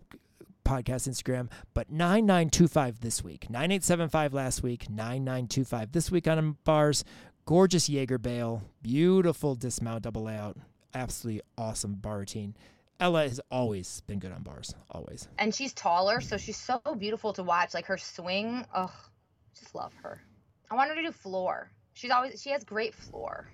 podcast 0.65 1.07
Instagram, 1.07 1.49
but 1.75 1.91
9925 1.91 2.99
this 2.99 3.23
week. 3.23 3.49
9875 3.49 4.33
last 4.33 4.63
week, 4.63 4.89
9925 4.89 5.91
this 5.91 6.09
week 6.11 6.27
on 6.27 6.57
bars. 6.63 7.05
Gorgeous 7.45 7.87
Jaeger 7.87 8.17
bail, 8.17 8.63
beautiful 8.81 9.53
dismount 9.53 10.01
double 10.01 10.23
layout, 10.23 10.57
absolutely 10.95 11.43
awesome 11.59 11.93
bar 11.93 12.17
routine. 12.17 12.55
Ella 12.99 13.27
has 13.27 13.39
always 13.51 14.01
been 14.07 14.17
good 14.17 14.31
on 14.31 14.41
bars, 14.41 14.73
always. 14.89 15.27
And 15.37 15.53
she's 15.53 15.73
taller, 15.73 16.21
so 16.21 16.37
she's 16.37 16.57
so 16.57 16.81
beautiful 16.97 17.33
to 17.33 17.43
watch. 17.43 17.75
Like 17.75 17.85
her 17.85 17.97
swing, 17.97 18.65
oh, 18.73 18.91
just 19.53 19.75
love 19.75 19.93
her. 20.01 20.21
I 20.71 20.75
want 20.75 20.89
her 20.89 20.95
to 20.95 21.03
do 21.03 21.11
floor. 21.11 21.69
She's 21.95 22.11
always 22.11 22.41
she 22.41 22.51
has 22.51 22.63
great 22.63 22.93
floor. 22.93 23.47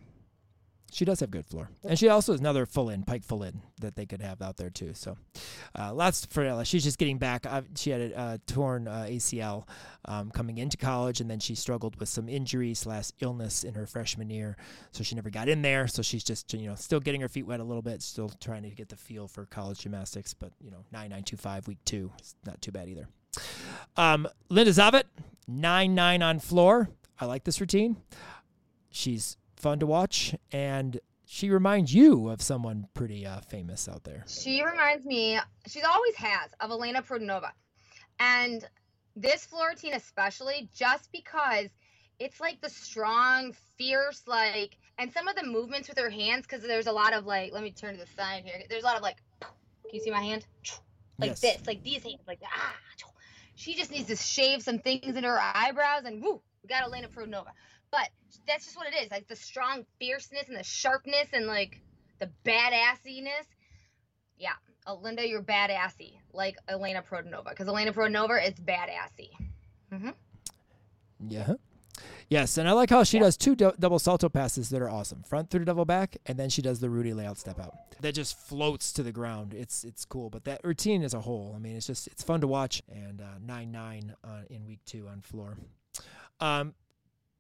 She 0.91 1.05
does 1.05 1.21
have 1.21 1.31
good 1.31 1.45
floor, 1.45 1.69
and 1.85 1.97
she 1.97 2.09
also 2.09 2.33
has 2.33 2.41
another 2.41 2.65
full 2.65 2.89
in 2.89 3.03
pike 3.03 3.23
full 3.23 3.43
in 3.43 3.61
that 3.79 3.95
they 3.95 4.05
could 4.05 4.21
have 4.21 4.41
out 4.41 4.57
there 4.57 4.69
too. 4.69 4.91
So, 4.93 5.15
uh, 5.79 5.93
lots 5.93 6.25
for 6.25 6.43
Ella. 6.43 6.65
She's 6.65 6.83
just 6.83 6.97
getting 6.97 7.17
back. 7.17 7.45
Uh, 7.45 7.61
she 7.77 7.91
had 7.91 8.01
a 8.01 8.19
uh, 8.19 8.37
torn 8.45 8.85
ACL 8.85 9.65
um, 10.03 10.31
coming 10.31 10.57
into 10.57 10.75
college, 10.75 11.21
and 11.21 11.31
then 11.31 11.39
she 11.39 11.55
struggled 11.55 11.97
with 11.97 12.09
some 12.09 12.27
injury 12.27 12.73
slash 12.73 13.11
illness 13.21 13.63
in 13.63 13.73
her 13.75 13.85
freshman 13.85 14.29
year, 14.29 14.57
so 14.91 15.01
she 15.01 15.15
never 15.15 15.29
got 15.29 15.47
in 15.47 15.61
there. 15.61 15.87
So 15.87 16.01
she's 16.01 16.25
just 16.25 16.53
you 16.53 16.67
know 16.67 16.75
still 16.75 16.99
getting 16.99 17.21
her 17.21 17.29
feet 17.29 17.47
wet 17.47 17.61
a 17.61 17.63
little 17.63 17.83
bit, 17.83 18.01
still 18.01 18.29
trying 18.41 18.63
to 18.63 18.69
get 18.69 18.89
the 18.89 18.97
feel 18.97 19.29
for 19.29 19.45
college 19.45 19.79
gymnastics. 19.79 20.33
But 20.33 20.51
you 20.59 20.71
know 20.71 20.83
nine 20.91 21.11
nine 21.11 21.23
two 21.23 21.37
five 21.37 21.69
week 21.69 21.79
two, 21.85 22.11
it's 22.19 22.35
not 22.45 22.61
too 22.61 22.73
bad 22.73 22.89
either. 22.89 23.07
Um, 23.95 24.27
Linda 24.49 24.71
Zivat 24.71 25.03
nine 25.47 25.95
nine 25.95 26.21
on 26.21 26.39
floor. 26.39 26.89
I 27.22 27.26
like 27.26 27.43
this 27.43 27.61
routine. 27.61 27.97
She's 28.89 29.38
fun 29.55 29.78
to 29.80 29.86
watch, 29.86 30.36
and 30.51 30.99
she 31.24 31.51
reminds 31.51 31.93
you 31.93 32.30
of 32.30 32.41
someone 32.41 32.88
pretty 32.95 33.28
uh, 33.28 33.41
famous 33.41 33.88
out 33.88 34.03
there. 34.03 34.26
She 34.28 34.63
reminds 34.63 35.05
me, 35.05 35.39
she 35.67 35.84
always 35.84 36.15
has, 36.15 36.49
of 36.59 36.72
Elena 36.72 37.03
Produnova. 37.03 37.51
And 38.19 38.67
this 39.15 39.45
floor 39.45 39.69
routine, 39.69 39.93
especially, 39.93 40.67
just 40.76 41.11
because 41.11 41.67
it's 42.17 42.39
like 42.41 42.59
the 42.59 42.69
strong, 42.72 43.53
fierce, 43.78 44.24
like, 44.26 44.78
and 44.97 45.13
some 45.13 45.28
of 45.28 45.36
the 45.36 45.45
movements 45.45 45.89
with 45.89 45.99
her 45.99 46.09
hands, 46.09 46.47
because 46.47 46.63
there's 46.63 46.88
a 46.88 46.91
lot 46.91 47.13
of 47.13 47.28
like, 47.28 47.53
let 47.53 47.61
me 47.61 47.72
turn 47.72 47.93
to 47.93 47.99
the 47.99 48.11
side 48.17 48.45
here. 48.45 48.63
There's 48.67 48.84
a 48.84 48.88
lot 48.88 48.95
of 48.95 49.03
like, 49.03 49.17
can 49.39 49.93
you 49.93 49.99
see 50.01 50.09
my 50.09 50.22
hand? 50.22 50.47
Like 51.19 51.30
yes. 51.30 51.41
this, 51.41 51.67
like 51.67 51.84
these 51.84 52.01
hands, 52.01 52.22
like 52.28 52.39
ah. 52.43 52.76
She 53.53 53.76
just 53.76 53.91
needs 53.91 54.07
to 54.07 54.15
shave 54.15 54.63
some 54.63 54.80
things 54.80 55.15
in 55.15 55.24
her 55.24 55.39
eyebrows, 55.39 56.05
and 56.05 56.24
woo, 56.24 56.41
we 56.64 56.68
got 56.68 56.84
Elena 56.84 57.07
Produnova. 57.07 57.51
But 57.91 58.09
that's 58.47 58.66
just 58.66 58.78
what 58.78 58.88
it 58.88 58.95
is. 58.95 59.12
Like 59.12 59.28
the 59.28 59.36
strong 59.36 59.86
fierceness 59.99 60.47
and 60.47 60.57
the 60.57 60.64
sharpness 60.64 61.28
and 61.34 61.45
like 61.45 61.82
the 62.20 62.30
badassiness. 62.45 63.45
Yeah, 64.38 64.53
Linda, 65.01 65.28
you're 65.28 65.43
badassy, 65.43 66.14
like 66.34 66.57
Elena 66.68 67.03
Produnova, 67.03 67.49
because 67.49 67.68
Elena 67.68 67.93
Produnova 67.93 68.47
is 68.47 68.55
badassy. 68.55 69.30
Mm-hmm. 69.91 70.09
Yeah. 71.28 71.53
Yes, 72.30 72.57
and 72.57 72.68
I 72.68 72.72
like 72.72 72.89
how 72.89 73.03
she 73.03 73.18
yeah. 73.18 73.24
does 73.24 73.36
two 73.36 73.55
do- 73.55 73.74
double 73.78 73.99
salto 73.99 74.30
passes 74.30 74.70
that 74.70 74.82
are 74.82 74.89
awesome. 74.89 75.22
Front 75.24 75.49
through 75.49 75.59
the 75.59 75.66
double 75.66 75.86
back, 75.86 76.16
and 76.26 76.39
then 76.39 76.49
she 76.49 76.62
does 76.62 76.80
the 76.80 76.89
Rudy 76.89 77.14
layout 77.14 77.38
step 77.38 77.59
out. 77.59 77.74
That 77.99 78.16
just 78.16 78.38
floats 78.38 78.93
to 78.93 79.03
the 79.03 79.12
ground. 79.12 79.53
It's 79.53 79.84
it's 79.84 80.05
cool, 80.05 80.30
but 80.30 80.45
that 80.45 80.62
routine 80.64 81.03
as 81.03 81.14
a 81.14 81.20
whole, 81.20 81.53
I 81.55 81.59
mean, 81.59 81.76
it's 81.76 81.88
just 81.88 82.07
it's 82.07 82.24
fun 82.24 82.39
to 82.41 82.47
watch. 82.47 82.82
And 82.89 83.20
uh, 83.20 83.38
nine 83.45 83.72
nine 83.72 84.16
uh, 84.24 84.43
in 84.49 84.66
week 84.66 84.80
two 84.86 85.07
on 85.09 85.22
floor. 85.22 85.57
Um, 86.41 86.73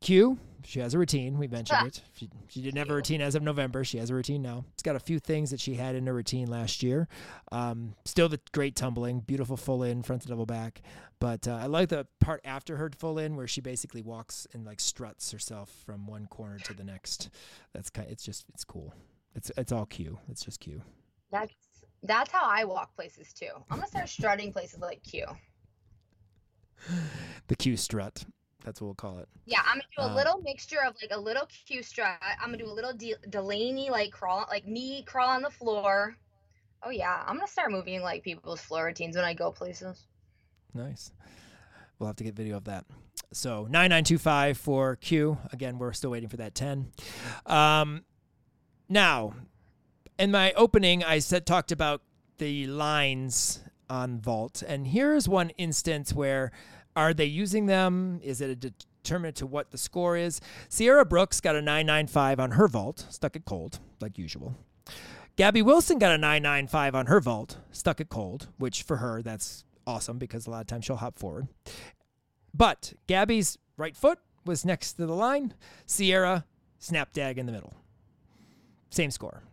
Q, 0.01 0.39
she 0.63 0.79
has 0.79 0.93
a 0.93 0.97
routine. 0.99 1.37
We 1.37 1.47
mentioned 1.47 1.87
it. 1.87 2.01
She, 2.13 2.29
she 2.47 2.61
didn't 2.61 2.77
have 2.77 2.89
a 2.89 2.95
routine 2.95 3.21
as 3.21 3.35
of 3.35 3.43
November. 3.43 3.83
She 3.83 3.97
has 3.97 4.09
a 4.09 4.15
routine 4.15 4.41
now. 4.41 4.65
It's 4.73 4.83
got 4.83 4.95
a 4.95 4.99
few 4.99 5.19
things 5.19 5.51
that 5.51 5.59
she 5.59 5.75
had 5.75 5.95
in 5.95 6.07
her 6.07 6.13
routine 6.13 6.47
last 6.47 6.81
year. 6.81 7.07
Um, 7.51 7.95
still 8.05 8.29
the 8.29 8.39
great 8.51 8.75
tumbling, 8.75 9.19
beautiful 9.19 9.57
full 9.57 9.83
in, 9.83 10.01
front 10.03 10.23
to 10.23 10.27
double 10.27 10.45
back. 10.45 10.81
But 11.19 11.47
uh, 11.47 11.59
I 11.61 11.67
like 11.67 11.89
the 11.89 12.07
part 12.19 12.41
after 12.45 12.77
her 12.77 12.89
full 12.97 13.19
in 13.19 13.35
where 13.35 13.47
she 13.47 13.61
basically 13.61 14.01
walks 14.01 14.47
and 14.53 14.65
like 14.65 14.79
struts 14.79 15.31
herself 15.31 15.69
from 15.85 16.07
one 16.07 16.25
corner 16.27 16.57
to 16.59 16.73
the 16.73 16.83
next. 16.83 17.29
That's 17.73 17.89
kind. 17.89 18.07
Of, 18.07 18.13
it's 18.13 18.23
just 18.23 18.45
it's 18.53 18.63
cool. 18.63 18.93
It's 19.35 19.51
it's 19.57 19.71
all 19.71 19.85
Q. 19.85 20.17
It's 20.29 20.43
just 20.43 20.59
Q. 20.59 20.81
That's 21.31 21.53
that's 22.03 22.31
how 22.31 22.43
I 22.43 22.65
walk 22.65 22.95
places 22.95 23.33
too. 23.33 23.51
I'm 23.69 23.77
gonna 23.77 23.87
start 23.87 24.09
strutting 24.09 24.51
places 24.51 24.79
like 24.79 25.03
Q. 25.03 25.25
the 27.47 27.55
Q 27.55 27.77
strut. 27.77 28.25
That's 28.63 28.79
what 28.79 28.87
we'll 28.87 28.95
call 28.95 29.19
it. 29.19 29.27
Yeah, 29.45 29.61
I'm 29.65 29.79
gonna 29.79 29.83
do 29.97 30.03
a 30.03 30.05
Uh, 30.11 30.15
little 30.15 30.41
mixture 30.41 30.79
of 30.85 30.95
like 31.01 31.11
a 31.11 31.19
little 31.19 31.47
Q 31.67 31.81
strut. 31.83 32.17
I'm 32.21 32.47
gonna 32.51 32.57
do 32.57 32.69
a 32.69 32.73
little 32.73 32.93
De- 32.93 33.15
Delaney 33.29 33.89
like 33.89 34.11
crawl, 34.11 34.45
like 34.49 34.65
knee 34.65 35.03
crawl 35.03 35.29
on 35.29 35.41
the 35.41 35.49
floor. 35.49 36.15
Oh 36.83 36.89
yeah, 36.89 37.23
I'm 37.25 37.35
gonna 37.35 37.47
start 37.47 37.71
moving 37.71 38.01
like 38.01 38.23
people's 38.23 38.61
floor 38.61 38.85
routines 38.85 39.15
when 39.15 39.25
I 39.25 39.33
go 39.33 39.51
places. 39.51 40.05
Nice. 40.73 41.11
We'll 41.99 42.07
have 42.07 42.15
to 42.17 42.23
get 42.23 42.35
video 42.35 42.57
of 42.57 42.63
that. 42.65 42.85
So 43.33 43.63
9925 43.69 44.57
for 44.57 44.95
Q. 44.95 45.37
Again, 45.53 45.77
we're 45.77 45.93
still 45.93 46.09
waiting 46.11 46.29
for 46.29 46.37
that 46.37 46.55
10. 46.55 46.91
Um, 47.45 48.03
now, 48.89 49.33
in 50.17 50.31
my 50.31 50.51
opening, 50.53 51.03
I 51.03 51.19
said 51.19 51.45
talked 51.45 51.71
about 51.71 52.01
the 52.39 52.67
lines 52.67 53.61
on 53.89 54.19
Vault, 54.19 54.63
and 54.65 54.87
here's 54.87 55.29
one 55.29 55.49
instance 55.51 56.13
where 56.13 56.51
are 56.95 57.13
they 57.13 57.25
using 57.25 57.65
them? 57.65 58.19
Is 58.23 58.41
it 58.41 58.49
a 58.49 58.55
determinant 58.55 59.37
to 59.37 59.47
what 59.47 59.71
the 59.71 59.77
score 59.77 60.17
is? 60.17 60.41
Sierra 60.69 61.05
Brooks 61.05 61.41
got 61.41 61.55
a 61.55 61.61
995 61.61 62.39
on 62.39 62.51
her 62.51 62.67
Vault, 62.67 63.05
stuck 63.09 63.35
it 63.35 63.45
cold, 63.45 63.79
like 63.99 64.17
usual. 64.17 64.55
Gabby 65.37 65.61
Wilson 65.61 65.97
got 65.97 66.11
a 66.11 66.17
995 66.17 66.93
on 66.93 67.05
her 67.07 67.19
vault, 67.19 67.57
stuck 67.71 67.99
it 68.01 68.09
cold, 68.09 68.49
which 68.57 68.83
for 68.83 68.97
her, 68.97 69.21
that's 69.21 69.63
awesome 69.87 70.17
because 70.17 70.45
a 70.45 70.51
lot 70.51 70.61
of 70.61 70.67
times 70.67 70.85
she'll 70.85 70.97
hop 70.97 71.17
forward. 71.17 71.47
But 72.53 72.93
Gabby's 73.07 73.57
right 73.77 73.95
foot 73.95 74.19
was 74.45 74.65
next 74.65 74.93
to 74.93 75.05
the 75.05 75.15
line. 75.15 75.53
Sierra, 75.85 76.45
snap 76.79 77.13
dag 77.13 77.37
in 77.37 77.45
the 77.45 77.51
middle. 77.51 77.73
Same 78.89 79.09
score. 79.09 79.43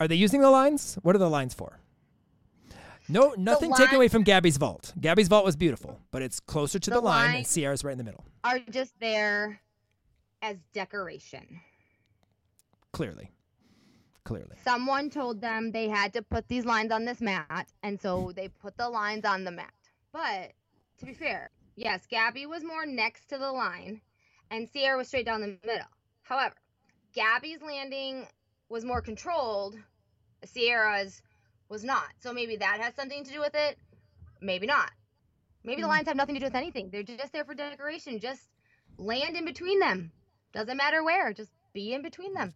Are 0.00 0.08
they 0.08 0.14
using 0.16 0.40
the 0.40 0.50
lines? 0.50 0.98
What 1.02 1.14
are 1.14 1.20
the 1.20 1.30
lines 1.30 1.54
for? 1.54 1.78
No, 3.08 3.34
nothing 3.36 3.72
taken 3.74 3.96
away 3.96 4.08
from 4.08 4.22
Gabby's 4.22 4.56
vault. 4.56 4.92
Gabby's 4.98 5.28
vault 5.28 5.44
was 5.44 5.56
beautiful, 5.56 6.00
but 6.10 6.22
it's 6.22 6.40
closer 6.40 6.78
to 6.78 6.90
the, 6.90 6.96
The 6.96 7.00
line, 7.02 7.26
line- 7.26 7.36
and 7.38 7.46
Sierra's 7.46 7.84
right 7.84 7.92
in 7.92 7.98
the 7.98 8.04
middle. 8.04 8.24
Are 8.44 8.58
just 8.70 8.98
there 8.98 9.60
as 10.42 10.56
decoration. 10.72 11.60
Clearly. 12.92 13.30
Clearly. 14.24 14.56
Someone 14.64 15.10
told 15.10 15.40
them 15.42 15.70
they 15.70 15.88
had 15.88 16.14
to 16.14 16.22
put 16.22 16.48
these 16.48 16.64
lines 16.64 16.90
on 16.92 17.04
this 17.04 17.20
mat, 17.20 17.68
and 17.82 18.00
so 18.00 18.32
they 18.34 18.48
put 18.48 18.76
the 18.78 18.88
lines 18.88 19.24
on 19.26 19.44
the 19.44 19.50
mat. 19.50 19.72
But 20.12 20.52
to 20.98 21.04
be 21.06 21.12
fair, 21.12 21.50
yes, 21.76 22.06
Gabby 22.08 22.46
was 22.46 22.64
more 22.64 22.86
next 22.86 23.28
to 23.28 23.38
the 23.38 23.52
line, 23.52 24.00
and 24.50 24.66
Sierra 24.66 24.96
was 24.96 25.08
straight 25.08 25.26
down 25.26 25.42
the 25.42 25.58
middle. 25.66 25.86
However, 26.22 26.54
Gabby's 27.14 27.60
landing 27.60 28.26
was 28.70 28.84
more 28.84 29.02
controlled, 29.02 29.76
Sierra's 30.46 31.20
was 31.74 31.84
not. 31.84 32.08
So 32.20 32.32
maybe 32.32 32.56
that 32.56 32.78
has 32.80 32.94
something 32.94 33.24
to 33.24 33.30
do 33.32 33.40
with 33.40 33.54
it. 33.54 33.76
Maybe 34.40 34.66
not. 34.66 34.90
Maybe 35.64 35.82
the 35.82 35.88
Hmm. 35.88 35.94
lines 35.94 36.08
have 36.08 36.16
nothing 36.16 36.36
to 36.36 36.40
do 36.40 36.46
with 36.46 36.54
anything. 36.54 36.88
They're 36.90 37.02
just 37.02 37.32
there 37.32 37.44
for 37.44 37.54
decoration. 37.54 38.20
Just 38.20 38.42
land 38.96 39.36
in 39.36 39.44
between 39.44 39.80
them. 39.80 40.12
Doesn't 40.52 40.76
matter 40.76 41.02
where. 41.02 41.32
Just 41.32 41.50
be 41.72 41.92
in 41.92 42.02
between 42.02 42.32
them. 42.34 42.54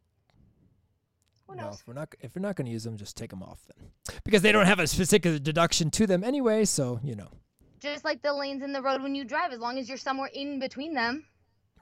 Who 1.48 1.56
No, 1.56 1.64
knows? 1.64 1.80
if 1.80 1.88
we're 1.88 1.94
not 1.94 2.14
if 2.20 2.36
we're 2.36 2.42
not 2.42 2.54
going 2.56 2.66
to 2.66 2.70
use 2.72 2.84
them, 2.84 2.96
just 2.96 3.16
take 3.16 3.30
them 3.30 3.42
off 3.42 3.60
then, 3.66 3.90
because 4.22 4.42
they 4.42 4.52
don't 4.52 4.66
have 4.66 4.78
a 4.78 4.86
specific 4.86 5.42
deduction 5.42 5.90
to 5.92 6.06
them 6.06 6.22
anyway. 6.22 6.64
So 6.66 7.00
you 7.02 7.16
know, 7.16 7.30
just 7.80 8.04
like 8.04 8.20
the 8.22 8.32
lanes 8.34 8.62
in 8.62 8.72
the 8.72 8.82
road 8.82 9.02
when 9.02 9.14
you 9.14 9.24
drive, 9.24 9.52
as 9.52 9.58
long 9.58 9.78
as 9.78 9.88
you're 9.88 9.96
somewhere 9.98 10.28
in 10.34 10.58
between 10.60 10.92
them, 10.92 11.24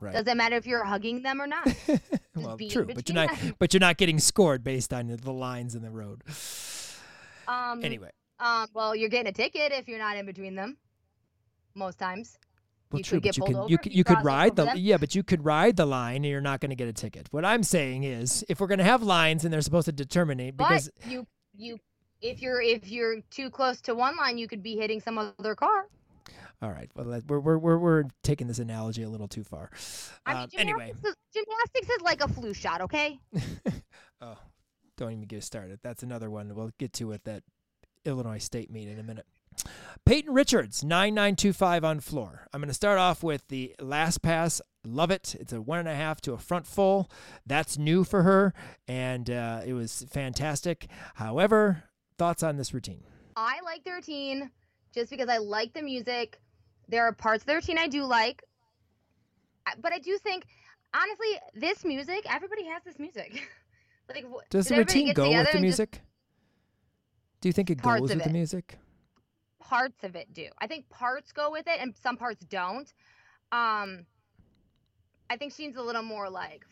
right? 0.01 0.14
doesn't 0.14 0.37
matter 0.39 0.55
if 0.57 0.66
you're 0.66 0.84
hugging 0.84 1.22
them 1.22 1.43
or 1.43 1.49
not. 1.49 1.66
well, 2.37 2.57
true, 2.70 2.87
but 2.87 3.09
you're 3.09 3.14
not 3.16 3.37
them. 3.41 3.57
but 3.59 3.74
you're 3.74 3.80
not 3.80 3.97
getting 3.97 4.20
scored 4.20 4.62
based 4.62 4.93
on 4.93 5.09
the 5.09 5.32
lines 5.32 5.74
in 5.74 5.82
the 5.82 5.91
road. 5.91 6.22
Um, 7.49 7.84
Anyway, 7.84 8.11
um, 8.38 8.66
well, 8.74 8.94
you're 8.94 9.09
getting 9.09 9.28
a 9.28 9.32
ticket 9.32 9.72
if 9.72 9.88
you're 9.88 9.99
not 9.99 10.16
in 10.16 10.26
between 10.26 10.55
them. 10.55 10.76
Most 11.74 11.99
times. 11.99 12.38
well, 12.90 12.99
you 13.01 13.05
true, 13.05 13.20
could 13.20 13.28
but 13.28 13.36
you 13.36 13.44
can 13.44 13.57
over 13.57 13.68
you 13.68 13.78
you 13.84 14.05
could 14.05 14.24
ride 14.24 14.57
the 14.57 14.64
them. 14.64 14.76
yeah, 14.78 14.97
but 14.97 15.14
you 15.14 15.22
could 15.22 15.44
ride 15.44 15.76
the 15.76 15.86
line 15.86 16.16
and 16.16 16.26
you're 16.26 16.40
not 16.40 16.61
going 16.61 16.70
to 16.70 16.76
get 16.76 16.88
a 16.88 16.92
ticket. 16.92 17.28
What 17.30 17.44
I'm 17.44 17.62
saying 17.62 18.05
is, 18.05 18.44
if 18.49 18.61
we're 18.61 18.66
going 18.66 18.78
to 18.78 18.84
have 18.84 19.03
lines 19.03 19.44
and 19.44 19.53
they're 19.53 19.61
supposed 19.61 19.86
to 19.86 19.92
determine 19.92 20.38
because 20.57 20.90
but 21.03 21.11
you 21.11 21.26
you 21.55 21.78
if 22.22 22.40
you're 22.40 22.61
if 22.62 22.88
you're 22.88 23.20
too 23.30 23.51
close 23.51 23.80
to 23.82 23.94
one 23.94 24.16
line, 24.16 24.38
you 24.38 24.49
could 24.49 24.62
be 24.62 24.76
hitting 24.76 25.01
some 25.01 25.18
other 25.18 25.55
car. 25.55 25.88
all 26.62 26.70
right, 26.70 26.90
well, 26.94 27.20
we're 27.26 27.40
we're 27.40 27.59
we're, 27.59 27.78
we're 27.78 28.05
taking 28.22 28.47
this 28.47 28.59
analogy 28.59 29.03
a 29.03 29.09
little 29.09 29.28
too 29.28 29.44
far. 29.44 29.70
I 30.24 30.34
mean, 30.34 30.42
Um, 30.42 30.49
anyway, 30.57 30.92
is, 30.92 31.14
gymnastics 31.34 31.90
is 31.90 32.01
like 32.03 32.22
a 32.22 32.28
flu 32.28 32.55
shot, 32.55 32.80
okay? 32.80 33.18
oh, 34.20 34.36
don't 34.97 35.12
even 35.12 35.24
get 35.24 35.44
started. 35.44 35.80
That's 35.82 36.03
another 36.03 36.30
one 36.30 36.55
we'll 36.55 36.72
get 36.78 36.92
to 36.94 37.12
at 37.12 37.24
that 37.24 37.42
Illinois 38.05 38.38
State 38.38 38.70
meet 38.70 38.88
in 38.88 38.99
a 38.99 39.03
minute. 39.03 39.26
Peyton 40.05 40.32
Richards, 40.32 40.84
9925 40.84 41.84
on 41.84 42.01
floor. 42.01 42.47
I'm 42.53 42.61
going 42.61 42.68
to 42.68 42.74
start 42.74 42.99
off 42.99 43.22
with 43.22 43.49
the 43.49 43.74
last 43.80 44.22
pass. 44.22 44.61
Love 44.84 45.11
it. 45.11 45.34
It's 45.40 45.53
a 45.53 45.61
one 45.61 45.80
and 45.80 45.88
a 45.88 45.94
half 45.94 46.20
to 46.22 46.32
a 46.32 46.38
front 46.38 46.66
full. 46.66 47.11
That's 47.44 47.76
new 47.76 48.05
for 48.05 48.22
her, 48.22 48.55
and 48.86 49.28
uh, 49.28 49.62
it 49.66 49.72
was 49.72 50.07
fantastic. 50.11 50.86
However, 51.14 51.84
thoughts 52.18 52.42
on 52.42 52.57
this 52.57 52.72
routine? 52.72 53.03
I 53.36 53.59
like 53.64 53.84
the 53.84 53.92
routine 53.92 54.51
just 54.94 55.11
because 55.11 55.28
I 55.28 55.38
like 55.38 55.74
the 55.74 55.82
music. 55.82 56.38
There 56.88 57.05
are 57.05 57.12
parts 57.12 57.42
of 57.42 57.47
the 57.47 57.55
routine 57.55 57.78
I 57.78 57.88
do 57.88 58.05
like, 58.05 58.44
but 59.80 59.92
I 59.92 59.99
do 59.99 60.16
think, 60.18 60.44
honestly, 60.94 61.26
this 61.55 61.84
music, 61.84 62.24
everybody 62.32 62.64
has 62.66 62.84
this 62.84 62.99
music. 62.99 63.49
like, 64.09 64.24
Does 64.50 64.68
the 64.68 64.76
routine 64.76 65.12
go 65.12 65.24
with 65.24 65.32
the 65.32 65.38
and 65.38 65.46
just- 65.52 65.61
music? 65.62 66.00
Do 67.40 67.48
you 67.48 67.52
think 67.52 67.70
it 67.70 67.78
Parts 67.78 68.00
goes 68.00 68.14
with 68.14 68.24
the 68.24 68.30
music? 68.30 68.78
parts 69.61 70.04
of 70.04 70.14
it 70.14 70.32
do. 70.32 70.46
I 70.61 70.68
think 70.68 70.88
parts 70.90 71.32
go 71.32 71.50
with 71.50 71.66
it 71.66 71.80
and 71.80 71.92
some 71.96 72.16
parts 72.16 72.44
don't. 72.46 72.92
Um 73.50 74.07
I 75.28 75.36
think 75.36 75.52
she's 75.54 75.74
a 75.74 75.82
little 75.82 76.02
more 76.04 76.30
like 76.30 76.64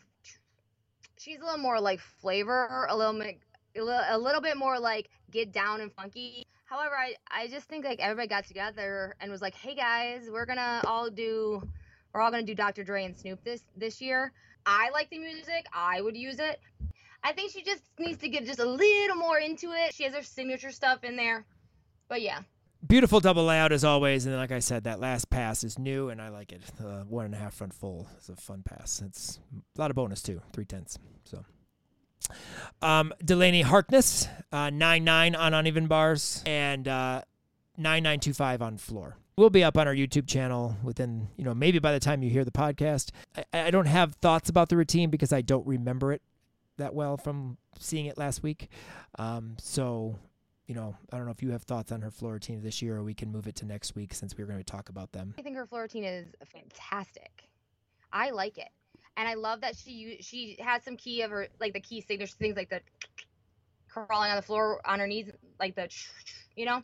she's 1.17 1.39
a 1.41 1.43
little 1.43 1.59
more 1.59 1.79
like 1.81 1.99
flavor, 1.99 2.87
a 2.89 2.95
little 2.95 3.19
bit 3.19 3.39
a 3.75 3.81
little, 3.81 4.01
a 4.09 4.17
little 4.17 4.39
bit 4.41 4.55
more 4.57 4.79
like 4.79 5.09
get 5.29 5.51
down 5.51 5.81
and 5.81 5.91
funky. 5.93 6.47
However, 6.65 6.95
I 6.95 7.15
I 7.29 7.47
just 7.47 7.67
think 7.67 7.83
like 7.83 7.99
everybody 7.99 8.29
got 8.29 8.45
together 8.45 9.15
and 9.19 9.29
was 9.29 9.41
like, 9.41 9.55
"Hey 9.55 9.75
guys, 9.75 10.29
we're 10.31 10.45
going 10.45 10.57
to 10.57 10.81
all 10.87 11.09
do 11.09 11.61
we're 12.13 12.21
all 12.21 12.31
going 12.31 12.45
to 12.45 12.49
do 12.51 12.55
Dr. 12.55 12.85
Dre 12.85 13.03
and 13.03 13.15
Snoop 13.17 13.43
this 13.43 13.61
this 13.75 13.99
year." 14.01 14.31
I 14.65 14.89
like 14.91 15.09
the 15.09 15.19
music. 15.19 15.65
I 15.73 16.01
would 16.01 16.15
use 16.15 16.39
it. 16.39 16.59
I 17.25 17.31
think 17.31 17.51
she 17.51 17.63
just 17.63 17.81
needs 17.97 18.19
to 18.19 18.29
get 18.29 18.45
just 18.45 18.59
a 18.59 18.65
little 18.65 19.15
more 19.15 19.39
into 19.39 19.71
it. 19.71 19.95
She 19.95 20.03
has 20.03 20.13
her 20.13 20.21
signature 20.21 20.69
stuff 20.69 21.03
in 21.03 21.15
there. 21.15 21.43
But 22.07 22.21
yeah. 22.21 22.41
Beautiful 22.85 23.19
double 23.19 23.45
layout 23.45 23.71
as 23.71 23.83
always, 23.83 24.27
and 24.27 24.35
like 24.35 24.51
I 24.51 24.59
said, 24.59 24.83
that 24.83 24.99
last 24.99 25.31
pass 25.31 25.63
is 25.63 25.79
new, 25.79 26.09
and 26.09 26.21
I 26.21 26.29
like 26.29 26.51
it. 26.51 26.61
Uh, 26.79 26.99
one 27.01 27.25
and 27.25 27.33
a 27.33 27.37
half 27.37 27.55
front 27.55 27.73
full 27.73 28.07
is 28.19 28.29
a 28.29 28.35
fun 28.35 28.61
pass. 28.63 29.01
It's 29.03 29.39
a 29.75 29.81
lot 29.81 29.89
of 29.89 29.95
bonus 29.95 30.21
too, 30.21 30.39
three 30.53 30.65
tenths. 30.65 30.99
So, 31.23 31.43
um, 32.83 33.11
Delaney 33.23 33.63
Harkness, 33.63 34.27
uh, 34.51 34.69
nine 34.69 35.03
nine 35.03 35.33
on 35.33 35.55
uneven 35.55 35.87
bars, 35.87 36.43
and 36.45 36.87
uh, 36.87 37.23
nine 37.75 38.03
nine 38.03 38.19
two 38.19 38.33
five 38.33 38.61
on 38.61 38.77
floor. 38.77 39.17
We'll 39.35 39.49
be 39.49 39.63
up 39.63 39.79
on 39.79 39.87
our 39.87 39.95
YouTube 39.95 40.27
channel 40.27 40.77
within, 40.83 41.29
you 41.37 41.43
know, 41.43 41.55
maybe 41.55 41.79
by 41.79 41.91
the 41.91 41.99
time 41.99 42.21
you 42.21 42.29
hear 42.29 42.45
the 42.45 42.51
podcast. 42.51 43.09
I, 43.35 43.61
I 43.61 43.71
don't 43.71 43.87
have 43.87 44.13
thoughts 44.15 44.47
about 44.47 44.69
the 44.69 44.77
routine 44.77 45.09
because 45.09 45.33
I 45.33 45.41
don't 45.41 45.65
remember 45.65 46.13
it 46.13 46.21
that 46.77 46.93
well 46.93 47.17
from 47.17 47.57
seeing 47.79 48.05
it 48.05 48.17
last 48.17 48.43
week. 48.43 48.69
Um, 49.17 49.55
so 49.59 50.17
you 50.67 50.73
know, 50.73 50.95
I 51.11 51.17
don't 51.17 51.25
know 51.25 51.31
if 51.31 51.43
you 51.43 51.51
have 51.51 51.63
thoughts 51.63 51.91
on 51.91 52.01
her 52.01 52.09
floor 52.09 52.33
routine 52.33 52.63
this 52.63 52.81
year, 52.81 52.97
or 52.97 53.03
we 53.03 53.13
can 53.13 53.31
move 53.31 53.47
it 53.47 53.55
to 53.57 53.65
next 53.65 53.95
week 53.95 54.13
since 54.13 54.35
we 54.35 54.43
are 54.43 54.47
going 54.47 54.57
to 54.57 54.63
talk 54.63 54.89
about 54.89 55.11
them. 55.11 55.35
I 55.37 55.43
think 55.43 55.55
her 55.55 55.67
floor 55.67 55.83
routine 55.83 56.03
is 56.03 56.27
fantastic. 56.51 57.47
I 58.11 58.31
like 58.31 58.57
it, 58.57 58.69
and 59.17 59.27
I 59.27 59.35
love 59.35 59.61
that 59.61 59.75
she 59.75 60.17
she 60.21 60.57
has 60.59 60.83
some 60.83 60.97
key 60.97 61.21
of 61.21 61.31
her 61.31 61.47
like 61.59 61.73
the 61.73 61.79
key 61.79 62.01
signature 62.01 62.35
things 62.37 62.55
like 62.55 62.69
the 62.69 62.81
crawling 63.87 64.29
on 64.29 64.35
the 64.35 64.41
floor 64.41 64.81
on 64.85 64.99
her 64.99 65.07
knees, 65.07 65.31
like 65.59 65.75
the 65.75 65.89
you 66.55 66.65
know. 66.65 66.81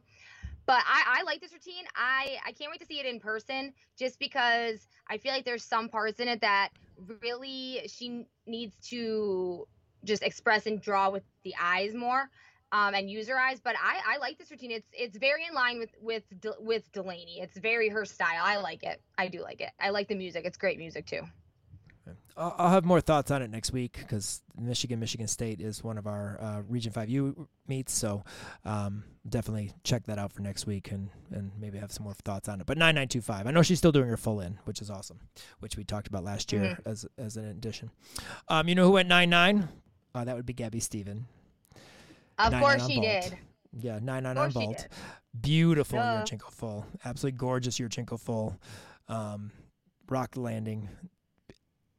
But 0.67 0.83
I, 0.87 1.19
I 1.19 1.23
like 1.23 1.41
this 1.41 1.51
routine. 1.51 1.85
I, 1.95 2.37
I 2.45 2.51
can't 2.51 2.71
wait 2.71 2.79
to 2.81 2.85
see 2.85 2.99
it 2.99 3.05
in 3.05 3.19
person 3.19 3.73
just 3.97 4.19
because 4.19 4.87
I 5.07 5.17
feel 5.17 5.33
like 5.33 5.43
there's 5.43 5.63
some 5.63 5.89
parts 5.89 6.19
in 6.19 6.27
it 6.27 6.41
that 6.41 6.69
really 7.21 7.81
she 7.87 8.25
needs 8.45 8.75
to 8.89 9.67
just 10.03 10.23
express 10.23 10.65
and 10.65 10.81
draw 10.81 11.09
with 11.09 11.23
the 11.43 11.53
eyes 11.61 11.93
more 11.93 12.29
um, 12.71 12.93
and 12.93 13.09
use 13.09 13.27
her 13.27 13.39
eyes. 13.39 13.59
But 13.59 13.75
I, 13.81 14.15
I 14.15 14.17
like 14.17 14.37
this 14.37 14.51
routine. 14.51 14.71
It's 14.71 14.87
it's 14.93 15.17
very 15.17 15.45
in 15.45 15.53
line 15.53 15.79
with 15.79 15.91
with 16.01 16.23
De- 16.39 16.55
with 16.59 16.91
Delaney. 16.91 17.39
It's 17.41 17.57
very 17.57 17.89
her 17.89 18.05
style. 18.05 18.41
I 18.43 18.57
like 18.57 18.83
it. 18.83 19.01
I 19.17 19.27
do 19.27 19.41
like 19.41 19.61
it. 19.61 19.71
I 19.79 19.89
like 19.89 20.07
the 20.07 20.15
music. 20.15 20.45
It's 20.45 20.57
great 20.57 20.77
music 20.77 21.05
too. 21.05 21.21
I'll, 22.37 22.55
I'll 22.57 22.69
have 22.69 22.85
more 22.85 23.01
thoughts 23.01 23.31
on 23.31 23.41
it 23.41 23.49
next 23.49 23.71
week 23.71 23.97
because 23.99 24.41
Michigan, 24.59 24.99
Michigan 24.99 25.27
State 25.27 25.61
is 25.61 25.83
one 25.83 25.97
of 25.97 26.07
our 26.07 26.37
uh, 26.41 26.61
Region 26.67 26.91
5U 26.91 27.47
meets. 27.67 27.93
So 27.93 28.23
um, 28.65 29.03
definitely 29.27 29.73
check 29.83 30.05
that 30.05 30.17
out 30.17 30.31
for 30.33 30.41
next 30.41 30.65
week 30.65 30.91
and, 30.91 31.09
and 31.31 31.51
maybe 31.59 31.77
have 31.77 31.91
some 31.91 32.03
more 32.03 32.13
thoughts 32.13 32.49
on 32.49 32.59
it. 32.61 32.65
But 32.65 32.77
9925, 32.77 33.47
I 33.47 33.51
know 33.51 33.61
she's 33.61 33.77
still 33.77 33.91
doing 33.91 34.07
her 34.07 34.17
full 34.17 34.39
in, 34.39 34.59
which 34.65 34.81
is 34.81 34.89
awesome, 34.89 35.19
which 35.59 35.77
we 35.77 35.83
talked 35.83 36.07
about 36.07 36.23
last 36.23 36.51
year 36.51 36.77
as, 36.85 37.05
as 37.17 37.37
an 37.37 37.45
addition. 37.45 37.91
Um, 38.47 38.67
you 38.67 38.75
know 38.75 38.85
who 38.85 38.93
went 38.93 39.09
99? 39.09 39.67
Uh, 40.14 40.24
that 40.26 40.36
would 40.36 40.45
be 40.45 40.53
Gabby 40.53 40.80
Steven. 40.80 41.26
Of 42.38 42.51
Nine 42.51 42.62
course 42.62 42.78
nine 42.80 42.89
she 42.89 42.95
vault. 42.95 43.05
did. 43.24 43.38
Yeah, 43.80 43.99
9 44.01 44.24
9 44.24 44.26
Of 44.26 44.36
course 44.38 44.53
she 44.53 44.66
vault. 44.66 44.78
did. 44.78 44.88
Beautiful 45.41 45.99
Duh. 45.99 46.24
Yurchenko 46.24 46.51
full. 46.51 46.86
Absolutely 47.05 47.38
gorgeous 47.38 47.80
Yurchenko 47.80 48.20
full. 48.20 48.57
Um, 49.07 49.51
rock 50.09 50.36
landing. 50.36 50.89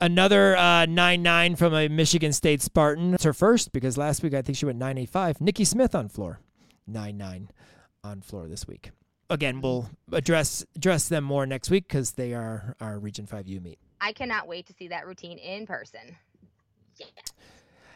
Another 0.00 0.56
uh, 0.56 0.84
9 0.86 1.22
9 1.22 1.56
from 1.56 1.74
a 1.74 1.88
Michigan 1.88 2.32
State 2.32 2.60
Spartan. 2.60 3.14
It's 3.14 3.24
her 3.24 3.32
first 3.32 3.72
because 3.72 3.96
last 3.96 4.22
week 4.22 4.34
I 4.34 4.42
think 4.42 4.58
she 4.58 4.66
went 4.66 4.78
985. 4.78 5.40
Nikki 5.40 5.64
Smith 5.64 5.94
on 5.94 6.08
floor. 6.08 6.40
9 6.86 7.16
9 7.16 7.48
on 8.04 8.20
floor 8.20 8.48
this 8.48 8.66
week. 8.66 8.90
Again, 9.30 9.60
we'll 9.62 9.88
address 10.12 10.64
address 10.76 11.08
them 11.08 11.24
more 11.24 11.46
next 11.46 11.70
week 11.70 11.86
because 11.88 12.12
they 12.12 12.34
are 12.34 12.76
our 12.80 12.98
Region 12.98 13.26
5U 13.26 13.62
meet. 13.62 13.78
I 14.00 14.12
cannot 14.12 14.48
wait 14.48 14.66
to 14.66 14.72
see 14.74 14.88
that 14.88 15.06
routine 15.06 15.38
in 15.38 15.64
person. 15.66 16.16
Yeah. 16.98 17.06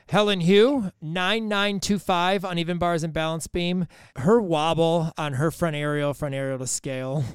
Helen 0.08 0.40
Hugh, 0.40 0.92
9925 1.02 2.44
on 2.44 2.58
even 2.58 2.78
bars 2.78 3.02
and 3.02 3.12
balance 3.12 3.48
beam. 3.48 3.88
Her 4.16 4.40
wobble 4.40 5.12
on 5.18 5.34
her 5.34 5.50
front 5.50 5.74
aerial, 5.74 6.14
front 6.14 6.34
aerial 6.34 6.58
to 6.58 6.66
scale. 6.66 7.24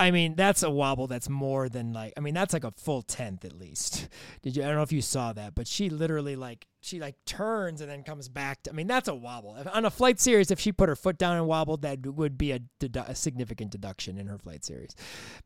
I 0.00 0.12
mean, 0.12 0.36
that's 0.36 0.62
a 0.62 0.70
wobble 0.70 1.08
that's 1.08 1.28
more 1.28 1.68
than 1.68 1.92
like, 1.92 2.12
I 2.16 2.20
mean, 2.20 2.32
that's 2.32 2.52
like 2.52 2.62
a 2.62 2.70
full 2.70 3.02
tenth 3.02 3.44
at 3.44 3.58
least. 3.58 4.08
Did 4.42 4.56
you, 4.56 4.62
I 4.62 4.66
don't 4.66 4.76
know 4.76 4.82
if 4.82 4.92
you 4.92 5.02
saw 5.02 5.32
that, 5.32 5.56
but 5.56 5.66
she 5.66 5.90
literally 5.90 6.36
like, 6.36 6.68
she 6.80 7.00
like 7.00 7.16
turns 7.26 7.80
and 7.80 7.90
then 7.90 8.04
comes 8.04 8.28
back. 8.28 8.62
To, 8.62 8.70
I 8.70 8.74
mean, 8.74 8.86
that's 8.86 9.08
a 9.08 9.14
wobble. 9.14 9.56
If, 9.56 9.66
on 9.74 9.84
a 9.84 9.90
flight 9.90 10.20
series, 10.20 10.52
if 10.52 10.60
she 10.60 10.70
put 10.70 10.88
her 10.88 10.94
foot 10.94 11.18
down 11.18 11.36
and 11.36 11.48
wobbled, 11.48 11.82
that 11.82 12.06
would 12.06 12.38
be 12.38 12.52
a, 12.52 12.60
dedu- 12.78 13.08
a 13.08 13.14
significant 13.16 13.72
deduction 13.72 14.18
in 14.18 14.28
her 14.28 14.38
flight 14.38 14.64
series. 14.64 14.94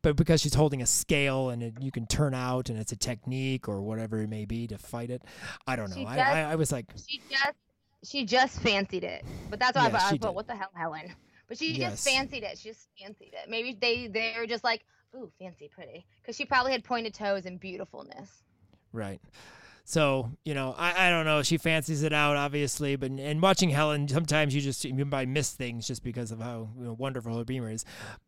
But 0.03 0.15
because 0.15 0.39
she's 0.41 0.53
holding 0.53 0.83
a 0.83 0.85
scale 0.85 1.49
and 1.49 1.63
it, 1.63 1.73
you 1.81 1.91
can 1.91 2.05
turn 2.05 2.35
out 2.35 2.69
and 2.69 2.77
it's 2.77 2.91
a 2.91 2.97
technique 2.97 3.67
or 3.67 3.81
whatever 3.81 4.21
it 4.21 4.29
may 4.29 4.45
be 4.45 4.67
to 4.67 4.77
fight 4.77 5.09
it, 5.09 5.23
I 5.65 5.75
don't 5.75 5.89
know. 5.89 5.95
She 5.95 6.05
I, 6.05 6.41
I, 6.43 6.51
I 6.51 6.55
was 6.55 6.71
like, 6.71 6.85
She 7.07 7.21
just 7.29 7.53
she 8.03 8.25
just 8.25 8.59
fancied 8.59 9.03
it. 9.03 9.25
But 9.49 9.59
that's 9.59 9.75
why 9.75 9.87
Yeah, 9.87 9.97
I, 9.99 10.07
I 10.07 10.11
put 10.11 10.21
did. 10.21 10.35
what 10.35 10.45
the 10.47 10.55
hell, 10.55 10.69
Helen. 10.75 11.11
But 11.53 11.65
she 11.65 11.73
Yes. 11.73 11.91
just 12.03 12.07
fancied 12.07 12.43
it. 12.43 12.57
She 12.59 12.69
just 12.69 12.87
fancied 12.99 13.33
it. 13.33 13.49
Maybe 13.49 13.77
they 13.79 14.07
they're 14.07 14.45
just 14.47 14.63
like, 14.63 14.83
ooh, 15.15 15.31
fancy, 15.39 15.69
pretty, 15.73 16.05
because 16.21 16.35
she 16.35 16.45
probably 16.45 16.71
had 16.71 16.83
pointed 16.83 17.13
toes 17.13 17.45
and 17.45 17.59
beautifulness. 17.59 18.43
Right. 18.91 19.21
So, 19.85 20.31
you 20.45 20.53
know, 20.53 20.73
I, 20.77 21.07
I 21.07 21.09
don't 21.09 21.25
know. 21.25 21.43
She 21.43 21.57
fancies 21.57 22.03
it 22.03 22.13
out, 22.13 22.37
obviously, 22.37 22.95
but 22.95 23.11
and 23.11 23.41
watching 23.41 23.69
Helen, 23.69 24.07
sometimes 24.07 24.55
you 24.55 24.61
just 24.61 24.85
you 24.85 25.05
might 25.05 25.27
miss 25.27 25.51
things 25.53 25.85
just 25.85 26.03
because 26.03 26.31
of 26.31 26.39
how 26.39 26.69
you 26.77 26.85
know, 26.85 26.93
wonderful 26.93 27.37
her 27.37 27.43
beamer 27.43 27.69
is. 27.69 27.83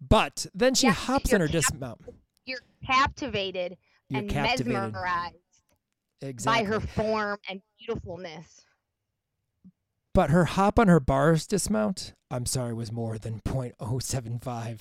But 0.05 0.45
then 0.53 0.75
she 0.75 0.87
Yeah, 0.87 0.93
hops 0.93 1.31
in 1.31 1.39
her 1.41 1.47
cap- 1.47 1.53
dismount. 1.53 2.01
You're 2.45 2.59
captivated 2.85 3.77
You're 4.09 4.19
and 4.21 4.29
captivated. 4.29 4.67
mesmerized 4.73 5.35
Exactly. 6.21 6.63
by 6.63 6.67
her 6.69 6.79
form 6.81 7.37
and 7.49 7.61
beautifulness. 7.79 8.64
But 10.15 10.29
her 10.29 10.45
hop 10.45 10.79
on 10.79 10.87
her 10.87 11.01
bars 11.01 11.45
dismount, 11.45 12.13
I'm 12.31 12.45
sorry, 12.45 12.73
was 12.73 12.89
more 12.89 13.17
than 13.17 13.41
0.075. 13.41 14.79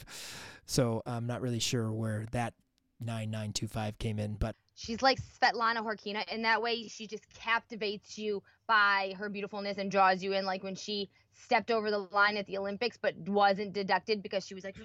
So 0.65 1.03
I'm 1.05 1.27
not 1.27 1.43
really 1.43 1.59
sure 1.59 1.93
where 1.93 2.27
that 2.31 2.55
9925 3.01 3.99
came 3.99 4.21
in, 4.21 4.35
but 4.35 4.55
She's 4.77 5.03
like 5.03 5.19
Svetlana 5.21 5.79
Khorkina 5.79 6.27
in 6.33 6.43
that 6.43 6.63
way. 6.63 6.87
She 6.87 7.07
just 7.07 7.29
captivates 7.35 8.17
you 8.17 8.43
by 8.69 9.15
her 9.19 9.29
beautifulness 9.29 9.79
and 9.79 9.91
draws 9.91 10.23
you 10.23 10.33
in. 10.33 10.45
Like 10.45 10.63
when 10.63 10.75
she 10.77 11.11
stepped 11.33 11.71
over 11.71 11.91
the 11.91 12.07
line 12.13 12.37
at 12.37 12.47
the 12.47 12.59
Olympics, 12.59 12.97
but 12.97 13.17
wasn't 13.29 13.73
deducted 13.73 14.23
because 14.23 14.47
she 14.47 14.55
was 14.55 14.65
like, 14.65 14.77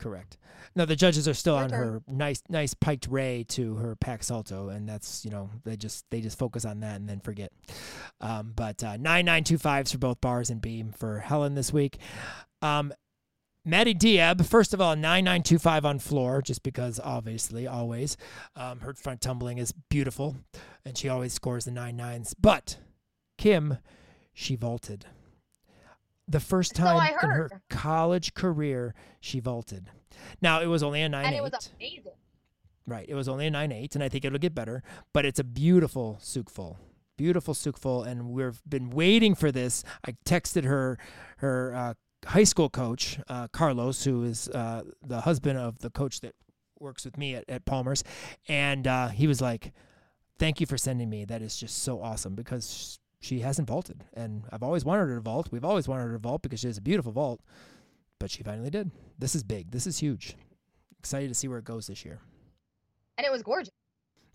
Correct. 0.00 0.38
No, 0.74 0.86
the 0.86 0.96
judges 0.96 1.28
are 1.28 1.34
still 1.34 1.54
Your 1.54 1.64
on 1.64 1.70
turn. 1.70 1.78
her 1.78 2.02
nice, 2.08 2.42
nice 2.48 2.74
piked 2.74 3.06
ray 3.08 3.44
to 3.50 3.74
her 3.76 3.96
pack 3.96 4.22
salto, 4.22 4.68
and 4.70 4.88
that's 4.88 5.24
you 5.24 5.30
know 5.30 5.50
they 5.64 5.76
just 5.76 6.04
they 6.10 6.20
just 6.20 6.38
focus 6.38 6.64
on 6.64 6.80
that 6.80 6.96
and 6.96 7.08
then 7.08 7.20
forget. 7.20 7.52
Um, 8.20 8.52
but 8.56 8.82
uh, 8.82 8.96
nine 8.96 9.26
nine 9.26 9.44
two 9.44 9.58
fives 9.58 9.92
for 9.92 9.98
both 9.98 10.20
bars 10.20 10.48
and 10.48 10.60
beam 10.60 10.92
for 10.96 11.18
Helen 11.18 11.54
this 11.54 11.72
week. 11.72 11.98
Um, 12.62 12.92
Maddie 13.64 13.94
Diab, 13.94 14.46
first 14.46 14.72
of 14.72 14.80
all, 14.80 14.96
nine 14.96 15.24
nine 15.24 15.42
two 15.42 15.58
five 15.58 15.84
on 15.84 15.98
floor, 15.98 16.40
just 16.40 16.62
because 16.62 16.98
obviously 17.02 17.66
always 17.66 18.16
um, 18.56 18.80
her 18.80 18.94
front 18.94 19.20
tumbling 19.20 19.58
is 19.58 19.72
beautiful, 19.90 20.36
and 20.84 20.96
she 20.96 21.08
always 21.10 21.34
scores 21.34 21.66
the 21.66 21.70
nine 21.70 21.96
nines. 21.96 22.32
But 22.32 22.78
Kim, 23.36 23.78
she 24.32 24.56
vaulted. 24.56 25.04
The 26.30 26.40
first 26.40 26.76
time 26.76 26.96
I 26.96 27.08
in 27.08 27.30
her 27.30 27.50
college 27.68 28.34
career, 28.34 28.94
she 29.20 29.40
vaulted. 29.40 29.90
Now 30.40 30.60
it 30.60 30.66
was 30.66 30.82
only 30.84 31.02
a 31.02 31.08
nine 31.08 31.24
and 31.24 31.34
eight. 31.34 31.38
it 31.38 31.42
was 31.42 31.70
amazing. 31.76 32.12
Right. 32.86 33.06
It 33.08 33.14
was 33.14 33.28
only 33.28 33.48
a 33.48 33.50
nine 33.50 33.72
eight, 33.72 33.96
and 33.96 34.04
I 34.04 34.08
think 34.08 34.24
it'll 34.24 34.38
get 34.38 34.54
better. 34.54 34.84
But 35.12 35.26
it's 35.26 35.40
a 35.40 35.44
beautiful 35.44 36.18
Tsuk 36.22 36.48
full. 36.48 36.78
Beautiful 37.16 37.52
Tsuk 37.52 37.76
full, 37.76 38.04
and 38.04 38.30
we've 38.30 38.62
been 38.68 38.90
waiting 38.90 39.34
for 39.34 39.50
this. 39.50 39.82
I 40.06 40.12
texted 40.24 40.64
her 40.64 40.98
her 41.38 41.74
uh, 41.74 41.94
high 42.26 42.44
school 42.44 42.70
coach, 42.70 43.18
uh, 43.28 43.48
Carlos, 43.48 44.04
who 44.04 44.22
is 44.22 44.48
uh, 44.50 44.82
the 45.04 45.22
husband 45.22 45.58
of 45.58 45.80
the 45.80 45.90
coach 45.90 46.20
that 46.20 46.36
works 46.78 47.04
with 47.04 47.18
me 47.18 47.34
at, 47.34 47.44
at 47.48 47.64
Palmer's, 47.64 48.04
and 48.46 48.86
uh, 48.86 49.08
he 49.08 49.26
was 49.26 49.40
like, 49.40 49.72
"Thank 50.38 50.60
you 50.60 50.66
for 50.66 50.78
sending 50.78 51.10
me. 51.10 51.24
That 51.24 51.42
is 51.42 51.56
just 51.56 51.82
so 51.82 52.00
awesome 52.00 52.36
because 52.36 52.99
she 53.20 53.40
hasn't 53.40 53.68
vaulted, 53.68 54.04
and 54.14 54.44
I've 54.50 54.62
always 54.62 54.84
wanted 54.84 55.08
her 55.08 55.14
to 55.16 55.20
vault. 55.20 55.48
We've 55.50 55.64
always 55.64 55.86
wanted 55.86 56.04
her 56.04 56.12
to 56.12 56.18
vault 56.18 56.42
because 56.42 56.60
she 56.60 56.66
has 56.66 56.78
a 56.78 56.82
beautiful 56.82 57.12
vault, 57.12 57.40
but 58.18 58.30
she 58.30 58.42
finally 58.42 58.70
did. 58.70 58.90
This 59.18 59.34
is 59.34 59.42
big. 59.42 59.70
This 59.70 59.86
is 59.86 59.98
huge. 59.98 60.36
Excited 60.98 61.28
to 61.28 61.34
see 61.34 61.48
where 61.48 61.58
it 61.58 61.64
goes 61.64 61.86
this 61.86 62.04
year." 62.04 62.20
And 63.18 63.26
it 63.26 63.30
was 63.30 63.42
gorgeous. 63.42 63.70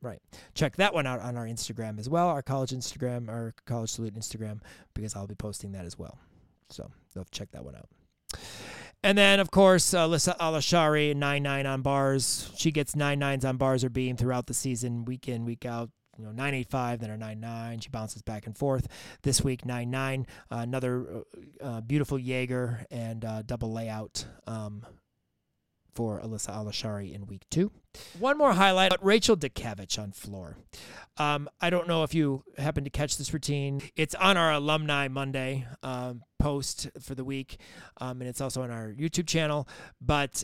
Right. 0.02 0.22
Check 0.54 0.76
that 0.76 0.94
one 0.94 1.08
out 1.08 1.20
on 1.20 1.36
our 1.36 1.46
Instagram 1.46 2.00
as 2.00 2.08
well, 2.08 2.28
our 2.28 2.44
college 2.44 2.70
Instagram, 2.70 3.28
our 3.28 3.56
college 3.66 3.90
salute 3.90 4.14
Instagram, 4.14 4.60
because 4.94 5.16
I'll 5.16 5.26
be 5.26 5.34
posting 5.34 5.72
that 5.72 5.86
as 5.86 5.98
well. 5.98 6.20
So 6.70 6.92
you'll 7.16 7.26
check 7.32 7.50
that 7.54 7.66
one 7.66 7.76
out. 7.76 7.90
And 9.04 9.18
then, 9.18 9.40
of 9.40 9.52
course, 9.52 9.94
uh, 9.94 10.08
Alyssa 10.08 10.38
Alashari, 10.38 11.16
9 11.16 11.44
9 11.44 11.66
on 11.66 11.82
bars. 11.82 12.52
She 12.56 12.72
gets 12.72 12.96
9 12.96 13.20
9s 13.20 13.48
on 13.48 13.58
bars 13.58 13.84
or 13.84 13.90
beam 13.90 14.18
throughout 14.18 14.48
the 14.48 14.54
season, 14.54 15.06
week 15.06 15.28
in, 15.28 15.46
week 15.46 15.66
out. 15.66 15.90
You 16.18 16.26
know, 16.26 16.32
985, 16.32 17.00
then 17.00 17.10
her 17.10 17.18
9 17.18 17.40
9. 17.40 17.80
She 17.80 17.90
bounces 17.90 18.22
back 18.22 18.46
and 18.46 18.58
forth. 18.58 18.88
This 19.24 19.42
week, 19.42 19.66
9 19.66 19.90
9. 19.90 20.28
Uh, 20.52 20.56
another 20.56 21.06
uh, 21.62 21.64
uh, 21.64 21.82
beautiful 21.82 22.18
Jaeger 22.18 22.86
and 22.90 23.26
uh, 23.26 23.42
double 23.42 23.72
layout 23.74 24.26
um, 24.48 24.86
for 25.96 26.20
Alyssa 26.20 26.52
Alashari 26.52 27.14
in 27.14 27.26
week 27.26 27.44
two. 27.50 27.72
One 28.20 28.38
more 28.38 28.54
highlight 28.54 28.92
Rachel 29.02 29.38
Dukavich 29.38 29.98
on 29.98 30.12
floor. 30.12 30.58
Um, 31.18 31.50
I 31.62 31.70
don't 31.70 31.88
know 31.88 32.04
if 32.04 32.14
you 32.14 32.44
happen 32.58 32.84
to 32.84 32.90
catch 32.90 33.18
this 33.18 33.34
routine. 33.34 33.82
It's 33.96 34.14
on 34.16 34.36
our 34.36 34.52
Alumni 34.52 35.08
Monday 35.08 35.66
um, 35.82 36.24
post 36.38 36.90
for 37.00 37.16
the 37.16 37.24
week, 37.24 37.58
um, 38.02 38.22
and 38.22 38.30
it's 38.30 38.42
also 38.42 38.62
on 38.62 38.72
our 38.72 38.90
YouTube 38.90 39.28
channel. 39.28 39.68
But 40.02 40.44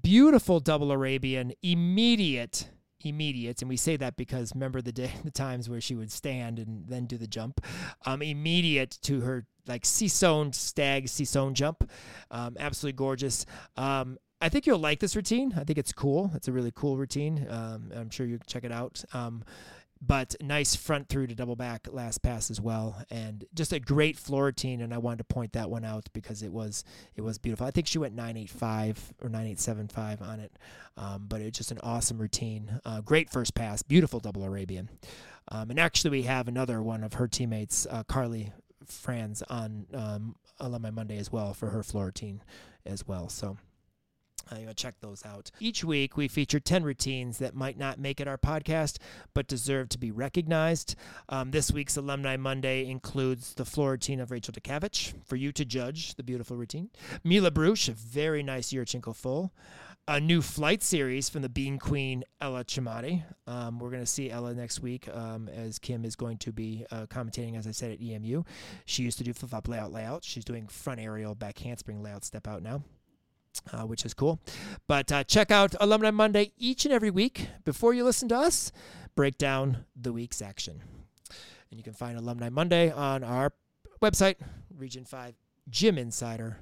beautiful 0.00 0.60
double 0.60 0.92
Arabian, 0.92 1.52
immediate. 1.62 2.70
Immediate, 3.04 3.62
and 3.62 3.68
we 3.68 3.76
say 3.76 3.96
that 3.96 4.16
because 4.16 4.52
remember 4.54 4.80
the 4.80 4.92
day, 4.92 5.12
the 5.24 5.30
times 5.30 5.68
where 5.68 5.80
she 5.80 5.94
would 5.94 6.10
stand 6.10 6.58
and 6.58 6.86
then 6.88 7.06
do 7.06 7.16
the 7.18 7.26
jump. 7.26 7.64
Um, 8.04 8.22
immediate 8.22 8.98
to 9.02 9.20
her 9.20 9.46
like 9.66 9.82
sissone 9.82 10.54
stag 10.54 11.06
sissone 11.06 11.52
jump, 11.52 11.90
um, 12.30 12.56
absolutely 12.58 12.96
gorgeous. 12.96 13.46
Um, 13.76 14.18
I 14.40 14.48
think 14.48 14.66
you'll 14.66 14.78
like 14.78 15.00
this 15.00 15.16
routine. 15.16 15.54
I 15.56 15.64
think 15.64 15.78
it's 15.78 15.92
cool. 15.92 16.30
It's 16.34 16.46
a 16.46 16.52
really 16.52 16.72
cool 16.74 16.96
routine. 16.98 17.46
Um, 17.48 17.90
I'm 17.94 18.10
sure 18.10 18.26
you 18.26 18.38
check 18.46 18.64
it 18.64 18.72
out. 18.72 19.02
Um, 19.14 19.44
but 20.00 20.36
nice 20.42 20.76
front 20.76 21.08
through 21.08 21.26
to 21.26 21.34
double 21.34 21.56
back 21.56 21.88
last 21.90 22.22
pass 22.22 22.50
as 22.50 22.60
well, 22.60 23.02
and 23.10 23.44
just 23.54 23.72
a 23.72 23.80
great 23.80 24.18
floor 24.18 24.44
routine. 24.44 24.80
And 24.80 24.92
I 24.92 24.98
wanted 24.98 25.18
to 25.18 25.24
point 25.24 25.52
that 25.54 25.70
one 25.70 25.84
out 25.84 26.08
because 26.12 26.42
it 26.42 26.52
was 26.52 26.84
it 27.14 27.22
was 27.22 27.38
beautiful. 27.38 27.66
I 27.66 27.70
think 27.70 27.86
she 27.86 27.98
went 27.98 28.14
985 28.14 29.14
or 29.22 29.28
9875 29.28 30.22
on 30.22 30.40
it, 30.40 30.52
um, 30.96 31.26
but 31.28 31.40
it's 31.40 31.56
just 31.56 31.70
an 31.70 31.78
awesome 31.82 32.18
routine. 32.18 32.80
Uh, 32.84 33.00
great 33.00 33.30
first 33.30 33.54
pass, 33.54 33.82
beautiful 33.82 34.20
double 34.20 34.44
Arabian. 34.44 34.90
Um, 35.48 35.70
and 35.70 35.80
actually, 35.80 36.10
we 36.10 36.22
have 36.22 36.48
another 36.48 36.82
one 36.82 37.04
of 37.04 37.14
her 37.14 37.28
teammates, 37.28 37.86
uh, 37.90 38.02
Carly 38.04 38.52
Franz, 38.84 39.42
on 39.42 39.86
um, 39.94 40.36
Alumni 40.60 40.90
Monday 40.90 41.18
as 41.18 41.32
well 41.32 41.54
for 41.54 41.70
her 41.70 41.82
floor 41.82 42.06
routine 42.06 42.42
as 42.84 43.06
well. 43.06 43.28
So. 43.28 43.56
Uh, 44.50 44.58
you 44.60 44.66
know, 44.66 44.72
check 44.72 44.94
those 45.00 45.24
out. 45.24 45.50
Each 45.58 45.82
week, 45.82 46.16
we 46.16 46.28
feature 46.28 46.60
10 46.60 46.84
routines 46.84 47.38
that 47.38 47.54
might 47.54 47.78
not 47.78 47.98
make 47.98 48.20
it 48.20 48.28
our 48.28 48.38
podcast, 48.38 48.98
but 49.34 49.48
deserve 49.48 49.88
to 49.90 49.98
be 49.98 50.10
recognized. 50.10 50.94
Um, 51.28 51.50
this 51.50 51.72
week's 51.72 51.96
Alumni 51.96 52.36
Monday 52.36 52.88
includes 52.88 53.54
the 53.54 53.64
floor 53.64 53.92
routine 53.92 54.20
of 54.20 54.30
Rachel 54.30 54.54
Dukavich, 54.54 55.14
for 55.24 55.36
you 55.36 55.52
to 55.52 55.64
judge 55.64 56.14
the 56.14 56.22
beautiful 56.22 56.56
routine. 56.56 56.90
Mila 57.24 57.50
Bruch, 57.50 57.88
a 57.88 57.92
very 57.92 58.42
nice 58.42 58.72
Yurchenko 58.72 59.14
full. 59.14 59.52
A 60.08 60.20
new 60.20 60.40
flight 60.40 60.84
series 60.84 61.28
from 61.28 61.42
the 61.42 61.48
Beam 61.48 61.80
Queen, 61.80 62.22
Ella 62.40 62.64
Chamati. 62.64 63.24
Um, 63.48 63.80
we're 63.80 63.90
going 63.90 64.02
to 64.02 64.06
see 64.06 64.30
Ella 64.30 64.54
next 64.54 64.80
week 64.80 65.08
um, 65.12 65.48
as 65.48 65.80
Kim 65.80 66.04
is 66.04 66.14
going 66.14 66.38
to 66.38 66.52
be 66.52 66.86
uh, 66.92 67.06
commentating, 67.06 67.58
as 67.58 67.66
I 67.66 67.72
said, 67.72 67.90
at 67.90 68.00
EMU. 68.00 68.44
She 68.84 69.02
used 69.02 69.18
to 69.18 69.24
do 69.24 69.32
flip 69.32 69.50
flop 69.50 69.66
layout 69.66 69.92
layout. 69.92 70.22
She's 70.22 70.44
doing 70.44 70.68
front 70.68 71.00
aerial, 71.00 71.34
back 71.34 71.58
handspring 71.58 72.04
layout 72.04 72.24
step 72.24 72.46
out 72.46 72.62
now 72.62 72.84
uh, 73.72 73.82
which 73.82 74.04
is 74.04 74.14
cool. 74.14 74.40
But 74.86 75.10
uh, 75.12 75.24
check 75.24 75.50
out 75.50 75.74
Alumni 75.80 76.10
Monday 76.10 76.52
each 76.58 76.84
and 76.84 76.94
every 76.94 77.10
week 77.10 77.48
before 77.64 77.94
you 77.94 78.04
listen 78.04 78.28
to 78.28 78.36
us 78.36 78.72
break 79.14 79.38
down 79.38 79.84
the 80.00 80.12
week's 80.12 80.42
action. 80.42 80.82
And 81.70 81.78
you 81.78 81.82
can 81.82 81.94
find 81.94 82.18
Alumni 82.18 82.50
Monday 82.50 82.90
on 82.90 83.24
our 83.24 83.52
website, 84.02 84.36
Region 84.76 85.04
5 85.04 85.34
Gym 85.68 85.98
Insider. 85.98 86.58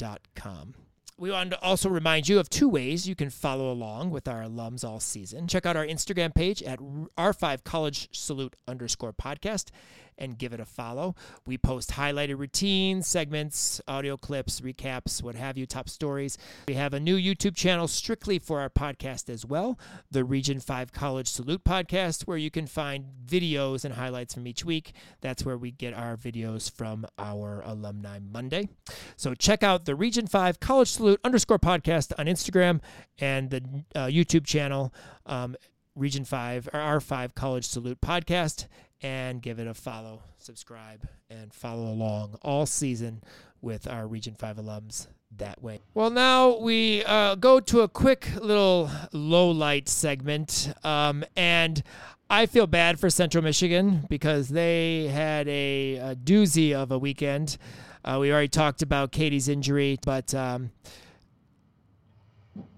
alumnimonday.com. 0.00 0.74
We 1.16 1.32
want 1.32 1.50
to 1.50 1.60
also 1.60 1.88
remind 1.88 2.28
you 2.28 2.38
of 2.38 2.48
two 2.48 2.68
ways 2.68 3.08
you 3.08 3.16
can 3.16 3.28
follow 3.28 3.72
along 3.72 4.10
with 4.10 4.28
our 4.28 4.42
alums 4.42 4.84
all 4.84 5.00
season. 5.00 5.48
Check 5.48 5.66
out 5.66 5.76
our 5.76 5.84
Instagram 5.84 6.32
page 6.32 6.62
at 6.62 6.78
R5 6.78 7.64
College 7.64 8.08
Salute 8.12 8.54
underscore 8.68 9.12
podcast 9.12 9.70
and 10.18 10.38
give 10.38 10.52
it 10.52 10.60
a 10.60 10.64
follow. 10.64 11.14
We 11.46 11.56
post 11.56 11.92
highlighted 11.92 12.38
routines, 12.38 13.06
segments, 13.06 13.80
audio 13.88 14.16
clips, 14.16 14.60
recaps, 14.60 15.22
what 15.22 15.34
have 15.34 15.56
you, 15.56 15.66
top 15.66 15.88
stories. 15.88 16.36
We 16.66 16.74
have 16.74 16.92
a 16.92 17.00
new 17.00 17.16
YouTube 17.16 17.56
channel 17.56 17.88
strictly 17.88 18.38
for 18.38 18.60
our 18.60 18.70
podcast 18.70 19.28
as 19.30 19.46
well, 19.46 19.78
the 20.10 20.24
Region 20.24 20.60
5 20.60 20.92
College 20.92 21.28
Salute 21.28 21.64
podcast, 21.64 22.22
where 22.22 22.36
you 22.38 22.50
can 22.50 22.66
find 22.66 23.06
videos 23.24 23.84
and 23.84 23.94
highlights 23.94 24.34
from 24.34 24.46
each 24.46 24.64
week. 24.64 24.92
That's 25.20 25.44
where 25.44 25.56
we 25.56 25.70
get 25.70 25.94
our 25.94 26.16
videos 26.16 26.70
from 26.70 27.06
our 27.18 27.62
Alumni 27.64 28.18
Monday. 28.18 28.68
So 29.16 29.34
check 29.34 29.62
out 29.62 29.84
the 29.84 29.94
Region 29.94 30.26
5 30.26 30.60
College 30.60 30.90
Salute 30.90 31.20
underscore 31.24 31.58
podcast 31.58 32.12
on 32.18 32.26
Instagram 32.26 32.80
and 33.18 33.50
the 33.50 33.62
uh, 33.94 34.06
YouTube 34.06 34.44
channel. 34.44 34.92
Um, 35.26 35.56
Region 35.94 36.24
5 36.24 36.68
or 36.68 36.78
R5 36.78 37.34
College 37.34 37.64
Salute 37.64 38.00
podcast 38.00 38.66
and 39.02 39.40
give 39.40 39.58
it 39.58 39.66
a 39.66 39.74
follow, 39.74 40.22
subscribe, 40.38 41.06
and 41.30 41.52
follow 41.52 41.90
along 41.90 42.36
all 42.42 42.66
season 42.66 43.22
with 43.60 43.86
our 43.86 44.06
Region 44.06 44.34
5 44.34 44.56
alums 44.56 45.08
that 45.36 45.62
way. 45.62 45.80
Well, 45.94 46.10
now 46.10 46.58
we 46.58 47.04
uh, 47.04 47.34
go 47.34 47.60
to 47.60 47.80
a 47.82 47.88
quick 47.88 48.28
little 48.40 48.90
low 49.12 49.50
light 49.50 49.88
segment. 49.88 50.72
Um, 50.84 51.24
and 51.36 51.82
I 52.30 52.46
feel 52.46 52.66
bad 52.66 52.98
for 52.98 53.10
Central 53.10 53.44
Michigan 53.44 54.06
because 54.08 54.48
they 54.48 55.08
had 55.08 55.48
a, 55.48 55.96
a 55.96 56.14
doozy 56.16 56.74
of 56.74 56.90
a 56.90 56.98
weekend. 56.98 57.58
Uh, 58.04 58.18
we 58.20 58.32
already 58.32 58.48
talked 58.48 58.82
about 58.82 59.12
Katie's 59.12 59.48
injury, 59.48 59.98
but 60.04 60.34
um, 60.34 60.70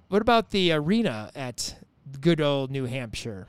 what 0.08 0.22
about 0.22 0.50
the 0.50 0.72
arena 0.72 1.30
at 1.34 1.76
good 2.20 2.40
old 2.40 2.70
New 2.70 2.86
Hampshire? 2.86 3.46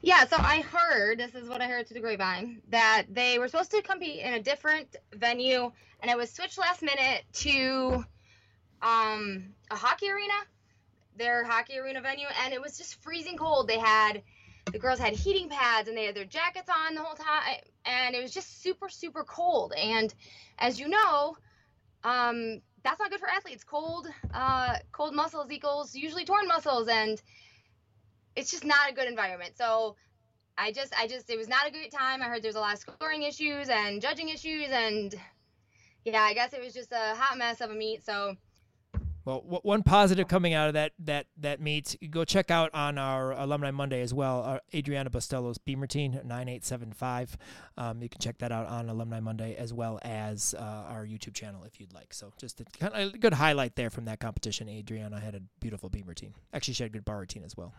Yeah, 0.00 0.26
so 0.26 0.36
I 0.38 0.60
heard 0.60 1.18
this 1.18 1.34
is 1.34 1.48
what 1.48 1.60
I 1.60 1.66
heard 1.66 1.88
to 1.88 1.94
the 1.94 2.00
grapevine 2.00 2.62
that 2.68 3.06
they 3.10 3.38
were 3.38 3.48
supposed 3.48 3.72
to 3.72 3.82
compete 3.82 4.20
in 4.20 4.34
a 4.34 4.40
different 4.40 4.94
venue, 5.12 5.72
and 6.00 6.10
it 6.10 6.16
was 6.16 6.30
switched 6.30 6.56
last 6.56 6.82
minute 6.82 7.24
to 7.34 8.04
um, 8.80 9.54
a 9.70 9.76
hockey 9.76 10.08
arena, 10.08 10.34
their 11.16 11.44
hockey 11.44 11.78
arena 11.78 12.00
venue, 12.00 12.28
and 12.44 12.54
it 12.54 12.62
was 12.62 12.78
just 12.78 13.02
freezing 13.02 13.36
cold. 13.36 13.66
They 13.66 13.78
had 13.78 14.22
the 14.70 14.78
girls 14.78 15.00
had 15.00 15.14
heating 15.14 15.48
pads 15.48 15.88
and 15.88 15.96
they 15.96 16.04
had 16.04 16.14
their 16.14 16.26
jackets 16.26 16.68
on 16.68 16.94
the 16.94 17.02
whole 17.02 17.16
time, 17.16 17.56
and 17.84 18.14
it 18.14 18.22
was 18.22 18.32
just 18.32 18.62
super 18.62 18.88
super 18.88 19.24
cold. 19.24 19.72
And 19.76 20.14
as 20.58 20.78
you 20.78 20.88
know, 20.88 21.36
um, 22.04 22.60
that's 22.84 23.00
not 23.00 23.10
good 23.10 23.18
for 23.18 23.28
athletes. 23.28 23.64
Cold, 23.64 24.06
uh, 24.32 24.76
cold 24.92 25.12
muscles 25.12 25.50
equals 25.50 25.96
usually 25.96 26.24
torn 26.24 26.46
muscles, 26.46 26.86
and 26.86 27.20
it's 28.38 28.52
just 28.52 28.64
not 28.64 28.88
a 28.88 28.94
good 28.94 29.08
environment. 29.08 29.56
So 29.56 29.96
I 30.56 30.70
just 30.72 30.94
I 30.98 31.08
just 31.08 31.28
it 31.28 31.36
was 31.36 31.48
not 31.48 31.66
a 31.66 31.70
great 31.70 31.92
time. 31.92 32.22
I 32.22 32.26
heard 32.26 32.42
there's 32.42 32.54
a 32.54 32.60
lot 32.60 32.74
of 32.74 32.78
scoring 32.78 33.24
issues 33.24 33.68
and 33.68 34.00
judging 34.00 34.28
issues 34.28 34.68
and 34.70 35.14
yeah, 36.04 36.22
I 36.22 36.34
guess 36.34 36.52
it 36.52 36.62
was 36.62 36.72
just 36.72 36.92
a 36.92 37.14
hot 37.16 37.36
mess 37.36 37.60
of 37.60 37.70
a 37.70 37.74
meet. 37.74 38.04
So 38.04 38.36
well, 39.24 39.60
one 39.62 39.82
positive 39.82 40.26
coming 40.26 40.54
out 40.54 40.68
of 40.68 40.74
that 40.74 40.92
that 41.00 41.26
that 41.38 41.60
meet, 41.60 41.96
go 42.10 42.24
check 42.24 42.50
out 42.50 42.72
on 42.72 42.96
our 42.96 43.32
Alumni 43.32 43.72
Monday 43.72 44.00
as 44.00 44.14
well. 44.14 44.42
Uh, 44.42 44.58
Adriana 44.72 45.10
Bostello's 45.10 45.58
beam 45.58 45.80
routine 45.80 46.18
nine 46.24 46.48
eight 46.48 46.64
seven 46.64 46.92
five. 46.92 47.36
Um, 47.76 48.00
you 48.02 48.08
can 48.08 48.20
check 48.20 48.38
that 48.38 48.52
out 48.52 48.66
on 48.68 48.88
Alumni 48.88 49.20
Monday 49.20 49.56
as 49.56 49.74
well 49.74 49.98
as 50.02 50.54
uh, 50.56 50.62
our 50.62 51.04
YouTube 51.04 51.34
channel 51.34 51.64
if 51.64 51.78
you'd 51.78 51.92
like. 51.92 52.14
So 52.14 52.32
just 52.40 52.60
a, 52.60 52.64
kind 52.64 52.94
of 52.94 53.14
a 53.14 53.18
good 53.18 53.34
highlight 53.34 53.74
there 53.74 53.90
from 53.90 54.06
that 54.06 54.20
competition. 54.20 54.68
Adriana 54.68 55.20
had 55.20 55.34
a 55.34 55.40
beautiful 55.60 55.90
beam 55.90 56.06
routine. 56.06 56.34
Actually, 56.54 56.74
she 56.74 56.84
had 56.84 56.92
a 56.92 56.94
good 56.94 57.04
bar 57.04 57.18
routine 57.18 57.42
as 57.44 57.56
well 57.56 57.74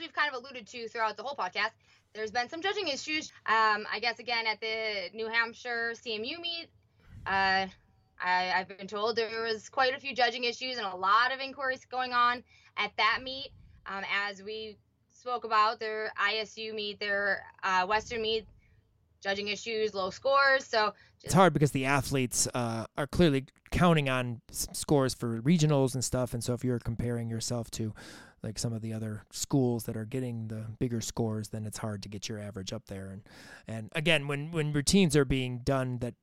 we've 0.00 0.12
kind 0.12 0.34
of 0.34 0.42
alluded 0.42 0.66
to 0.68 0.88
throughout 0.88 1.16
the 1.16 1.22
whole 1.22 1.36
podcast, 1.36 1.70
there's 2.14 2.30
been 2.30 2.48
some 2.48 2.60
judging 2.60 2.88
issues. 2.88 3.30
Um, 3.46 3.86
I 3.92 3.98
guess 4.00 4.18
again 4.18 4.46
at 4.46 4.60
the 4.60 5.10
New 5.14 5.28
Hampshire 5.28 5.92
CMU 5.94 6.40
meet, 6.40 6.68
uh, 7.26 7.66
I, 8.22 8.42
have 8.52 8.68
been 8.68 8.86
told 8.86 9.16
there 9.16 9.42
was 9.42 9.68
quite 9.68 9.94
a 9.94 10.00
few 10.00 10.14
judging 10.14 10.44
issues 10.44 10.76
and 10.76 10.86
a 10.86 10.96
lot 10.96 11.32
of 11.32 11.40
inquiries 11.40 11.84
going 11.84 12.12
on 12.12 12.42
at 12.76 12.90
that 12.96 13.20
meet. 13.22 13.50
Um, 13.86 14.04
as 14.28 14.42
we 14.42 14.76
spoke 15.12 15.44
about 15.44 15.80
their 15.80 16.12
ISU 16.18 16.74
meet, 16.74 17.00
their 17.00 17.42
uh, 17.62 17.86
Western 17.86 18.22
meet, 18.22 18.46
judging 19.22 19.48
issues, 19.48 19.94
low 19.94 20.10
scores. 20.10 20.64
So 20.64 20.94
it's 21.22 21.34
hard 21.34 21.52
because 21.52 21.70
the 21.70 21.84
athletes 21.84 22.48
uh, 22.54 22.86
are 22.96 23.06
clearly 23.06 23.44
counting 23.70 24.08
on 24.08 24.40
scores 24.50 25.14
for 25.14 25.40
regionals 25.42 25.94
and 25.94 26.04
stuff. 26.04 26.34
And 26.34 26.42
so 26.42 26.54
if 26.54 26.64
you're 26.64 26.78
comparing 26.78 27.30
yourself 27.30 27.70
to 27.72 27.94
like 28.42 28.58
some 28.58 28.72
of 28.72 28.82
the 28.82 28.92
other 28.92 29.24
schools 29.32 29.84
that 29.84 29.96
are 29.96 30.04
getting 30.04 30.48
the 30.48 30.66
bigger 30.78 31.00
scores, 31.00 31.48
then 31.48 31.66
it's 31.66 31.78
hard 31.78 32.02
to 32.02 32.08
get 32.08 32.28
your 32.28 32.38
average 32.38 32.72
up 32.72 32.86
there. 32.86 33.08
And 33.08 33.22
and 33.68 33.90
again, 33.94 34.28
when 34.28 34.50
when 34.50 34.72
routines 34.72 35.16
are 35.16 35.24
being 35.24 35.58
done 35.58 35.98
that 35.98 36.14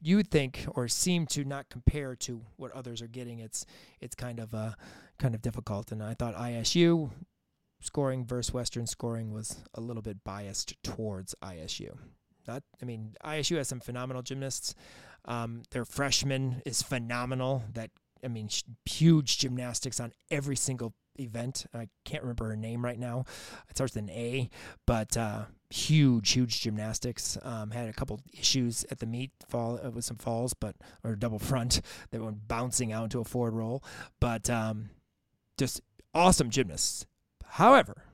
you 0.00 0.22
think 0.22 0.66
or 0.68 0.88
seem 0.88 1.26
to 1.26 1.44
not 1.44 1.68
compare 1.70 2.14
to 2.14 2.42
what 2.56 2.70
others 2.72 3.02
are 3.02 3.08
getting, 3.08 3.40
it's 3.40 3.66
it's 4.00 4.14
kind 4.14 4.38
of 4.38 4.54
uh 4.54 4.72
kind 5.18 5.34
of 5.34 5.42
difficult. 5.42 5.92
And 5.92 6.02
I 6.02 6.14
thought 6.14 6.34
ISU 6.36 7.10
scoring 7.80 8.24
versus 8.24 8.52
Western 8.52 8.86
scoring 8.86 9.32
was 9.32 9.56
a 9.74 9.80
little 9.80 10.02
bit 10.02 10.24
biased 10.24 10.82
towards 10.82 11.34
ISU. 11.42 11.96
Not, 12.46 12.62
I 12.80 12.84
mean, 12.84 13.14
ISU 13.24 13.56
has 13.56 13.68
some 13.68 13.80
phenomenal 13.80 14.22
gymnasts. 14.22 14.74
Um, 15.24 15.62
their 15.70 15.84
freshman 15.84 16.62
is 16.64 16.82
phenomenal. 16.82 17.64
That 17.74 17.90
I 18.24 18.28
mean, 18.28 18.48
huge 18.84 19.38
gymnastics 19.38 20.00
on 20.00 20.12
every 20.30 20.56
single 20.56 20.94
event. 21.18 21.66
I 21.74 21.88
can't 22.04 22.22
remember 22.22 22.46
her 22.46 22.56
name 22.56 22.84
right 22.84 22.98
now. 22.98 23.24
It 23.68 23.76
starts 23.76 23.94
with 23.94 24.04
an 24.04 24.10
A, 24.10 24.50
but 24.86 25.16
uh, 25.16 25.44
huge, 25.70 26.32
huge 26.32 26.60
gymnastics. 26.60 27.38
Um, 27.42 27.70
had 27.70 27.88
a 27.88 27.92
couple 27.92 28.20
issues 28.32 28.84
at 28.90 28.98
the 28.98 29.06
meet 29.06 29.30
fall 29.48 29.80
uh, 29.82 29.90
with 29.90 30.04
some 30.04 30.16
falls, 30.16 30.54
but 30.54 30.76
or 31.04 31.16
double 31.16 31.38
front 31.38 31.80
that 32.10 32.22
went 32.22 32.48
bouncing 32.48 32.92
out 32.92 33.04
into 33.04 33.20
a 33.20 33.24
forward 33.24 33.54
roll. 33.54 33.82
But 34.20 34.48
um, 34.50 34.90
just 35.56 35.80
awesome 36.14 36.50
gymnasts. 36.50 37.06
However, 37.44 38.04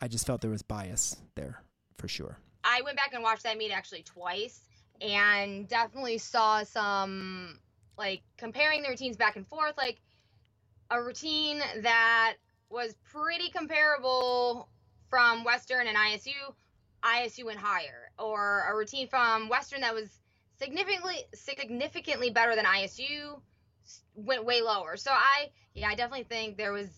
I 0.00 0.08
just 0.08 0.26
felt 0.26 0.40
there 0.40 0.50
was 0.50 0.62
bias 0.62 1.16
there 1.34 1.62
for 1.96 2.08
sure. 2.08 2.38
I 2.64 2.82
went 2.82 2.96
back 2.96 3.12
and 3.12 3.22
watched 3.22 3.42
that 3.44 3.58
meet 3.58 3.72
actually 3.72 4.02
twice, 4.02 4.60
and 5.00 5.68
definitely 5.68 6.18
saw 6.18 6.62
some 6.62 7.58
like 7.98 8.22
comparing 8.36 8.82
the 8.82 8.88
routines 8.88 9.16
back 9.16 9.36
and 9.36 9.46
forth, 9.46 9.76
like 9.76 10.00
a 10.90 11.02
routine 11.02 11.60
that 11.80 12.34
was 12.72 12.94
pretty 13.04 13.50
comparable 13.50 14.68
from 15.08 15.44
Western 15.44 15.86
and 15.86 15.96
ISU. 15.96 16.32
ISU 17.04 17.44
went 17.44 17.58
higher, 17.58 18.10
or 18.18 18.64
a 18.70 18.76
routine 18.76 19.08
from 19.08 19.48
Western 19.48 19.82
that 19.82 19.94
was 19.94 20.08
significantly 20.58 21.16
significantly 21.34 22.30
better 22.30 22.54
than 22.54 22.64
ISU 22.64 23.40
went 24.14 24.44
way 24.44 24.62
lower. 24.62 24.96
So 24.96 25.10
I 25.10 25.50
yeah, 25.74 25.88
I 25.88 25.94
definitely 25.94 26.24
think 26.24 26.56
there 26.56 26.72
was 26.72 26.88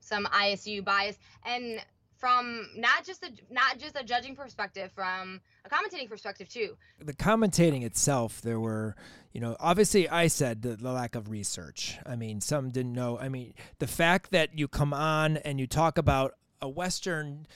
some 0.00 0.26
ISU 0.26 0.84
bias 0.84 1.16
and 1.44 1.80
from 2.16 2.68
not 2.76 3.04
just 3.04 3.22
a 3.24 3.30
not 3.50 3.78
just 3.78 3.98
a 3.98 4.04
judging 4.04 4.36
perspective 4.36 4.90
from 4.94 5.40
a 5.64 5.68
commentating 5.68 6.08
perspective 6.08 6.48
too 6.48 6.76
the 7.00 7.12
commentating 7.12 7.82
itself 7.84 8.40
there 8.42 8.60
were 8.60 8.94
you 9.34 9.40
know 9.40 9.54
obviously 9.60 10.08
i 10.08 10.26
said 10.26 10.62
the, 10.62 10.76
the, 10.76 10.90
lack 10.90 11.14
of 11.14 11.28
research 11.28 11.98
i 12.06 12.16
mean 12.16 12.40
some 12.40 12.70
didn't 12.70 12.94
know 12.94 13.18
i 13.18 13.28
mean 13.28 13.52
the 13.80 13.86
fact 13.86 14.30
that 14.30 14.56
you 14.58 14.66
come 14.66 14.94
on 14.94 15.36
and 15.38 15.60
you 15.60 15.66
talk 15.66 15.98
about 15.98 16.34
a 16.62 16.68
western 16.68 17.46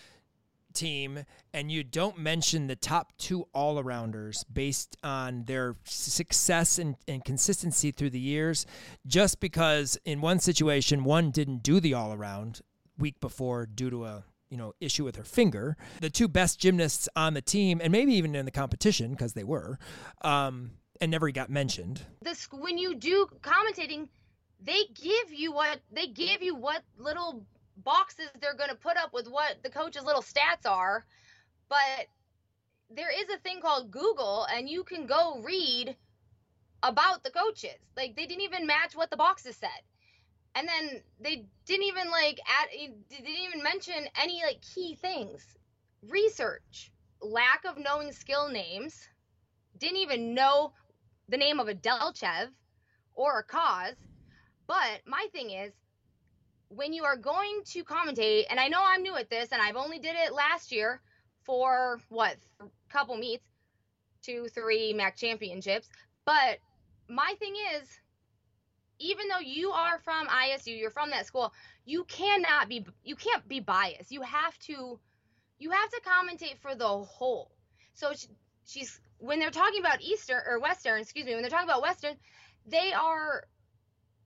team 0.74 1.24
and 1.54 1.72
you 1.72 1.82
don't 1.82 2.18
mention 2.18 2.66
the 2.66 2.76
top 2.76 3.12
two 3.16 3.46
all 3.54 3.82
arounders 3.82 4.44
based 4.52 4.96
on 5.02 5.44
their 5.44 5.74
success 5.84 6.78
and, 6.78 6.96
and 7.08 7.24
consistency 7.24 7.90
through 7.90 8.10
the 8.10 8.20
years 8.20 8.66
just 9.06 9.40
because 9.40 9.98
in 10.04 10.20
one 10.20 10.38
situation 10.38 11.04
one 11.04 11.30
didn't 11.30 11.62
do 11.62 11.80
the 11.80 11.94
all 11.94 12.12
around 12.12 12.60
week 12.98 13.18
before 13.20 13.64
due 13.64 13.88
to 13.88 14.04
a 14.04 14.24
you 14.50 14.56
know 14.56 14.74
issue 14.80 15.04
with 15.04 15.16
her 15.16 15.24
finger. 15.24 15.76
The 16.00 16.10
two 16.10 16.28
best 16.28 16.58
gymnasts 16.58 17.08
on 17.14 17.34
the 17.34 17.42
team, 17.42 17.80
and 17.82 17.92
maybe 17.92 18.14
even 18.14 18.34
in 18.34 18.44
the 18.44 18.50
competition 18.50 19.10
because 19.10 19.34
they 19.34 19.44
were, 19.44 19.78
um, 20.22 20.72
and 21.00 21.10
never 21.10 21.30
got 21.30 21.50
mentioned. 21.50 22.02
When 22.50 22.78
you 22.78 22.94
do 22.94 23.28
commentating, 23.42 24.08
they 24.60 24.84
give 24.94 25.32
you 25.32 25.52
what 25.52 25.80
they 25.92 26.08
give 26.08 26.42
you 26.42 26.54
what 26.54 26.82
little 26.98 27.44
boxes 27.76 28.28
they're 28.40 28.56
going 28.56 28.70
to 28.70 28.76
put 28.76 28.96
up 28.96 29.12
with 29.12 29.28
what 29.28 29.62
the 29.62 29.70
coach's 29.70 30.04
little 30.04 30.22
stats 30.22 30.68
are, 30.68 31.04
but 31.68 32.06
there 32.90 33.10
is 33.10 33.28
a 33.30 33.38
thing 33.38 33.60
called 33.60 33.90
Google, 33.90 34.46
and 34.52 34.68
you 34.68 34.82
can 34.82 35.06
go 35.06 35.40
read 35.44 35.94
about 36.82 37.22
the 37.22 37.30
coaches. 37.30 37.78
Like 37.96 38.16
they 38.16 38.26
didn't 38.26 38.42
even 38.42 38.66
match 38.66 38.96
what 38.96 39.10
the 39.10 39.16
boxes 39.16 39.56
said 39.56 39.82
and 40.58 40.68
then 40.68 41.00
they 41.20 41.44
didn't 41.66 41.84
even 41.84 42.10
like 42.10 42.40
add 42.46 42.68
they 42.72 43.16
didn't 43.16 43.44
even 43.48 43.62
mention 43.62 43.94
any 44.20 44.42
like 44.44 44.60
key 44.60 44.96
things 44.96 45.44
research 46.08 46.90
lack 47.20 47.64
of 47.64 47.78
knowing 47.78 48.12
skill 48.12 48.48
names 48.48 49.08
didn't 49.78 49.98
even 49.98 50.34
know 50.34 50.72
the 51.28 51.36
name 51.36 51.60
of 51.60 51.68
a 51.68 51.74
delchev 51.74 52.48
or 53.14 53.38
a 53.38 53.42
cause. 53.44 53.94
But 54.66 55.00
my 55.06 55.26
thing 55.32 55.50
is, 55.50 55.72
when 56.68 56.92
you 56.92 57.04
are 57.04 57.16
going 57.16 57.62
to 57.66 57.84
commentate, 57.84 58.44
and 58.50 58.60
I 58.60 58.68
know 58.68 58.80
I'm 58.82 59.02
new 59.02 59.16
at 59.16 59.30
this, 59.30 59.48
and 59.52 59.62
I've 59.62 59.76
only 59.76 59.98
did 59.98 60.14
it 60.16 60.34
last 60.34 60.70
year 60.70 61.00
for 61.44 62.00
what 62.10 62.36
a 62.60 62.66
couple 62.90 63.16
meets, 63.16 63.44
two, 64.22 64.48
three 64.54 64.92
MAC 64.92 65.16
championships. 65.16 65.88
But 66.26 66.58
my 67.08 67.34
thing 67.38 67.54
is, 67.74 67.88
even 68.98 69.28
though 69.28 69.38
you 69.38 69.70
are 69.70 69.98
from 70.00 70.26
ISU, 70.26 70.78
you're 70.78 70.90
from 70.90 71.10
that 71.10 71.26
school, 71.26 71.52
you 71.84 72.04
cannot 72.04 72.68
be 72.68 72.84
you 73.04 73.16
can't 73.16 73.46
be 73.48 73.60
biased. 73.60 74.10
You 74.10 74.22
have 74.22 74.58
to 74.60 74.98
you 75.58 75.70
have 75.70 75.90
to 75.90 76.00
commentate 76.06 76.58
for 76.60 76.74
the 76.74 76.86
whole. 76.86 77.50
So 77.94 78.12
she, 78.14 78.28
she's 78.66 79.00
when 79.18 79.38
they're 79.38 79.50
talking 79.50 79.80
about 79.80 80.00
Eastern 80.00 80.40
or 80.46 80.60
Western, 80.60 81.00
excuse 81.00 81.26
me, 81.26 81.34
when 81.34 81.42
they're 81.42 81.50
talking 81.50 81.68
about 81.68 81.82
Western, 81.82 82.14
they 82.66 82.92
are 82.92 83.44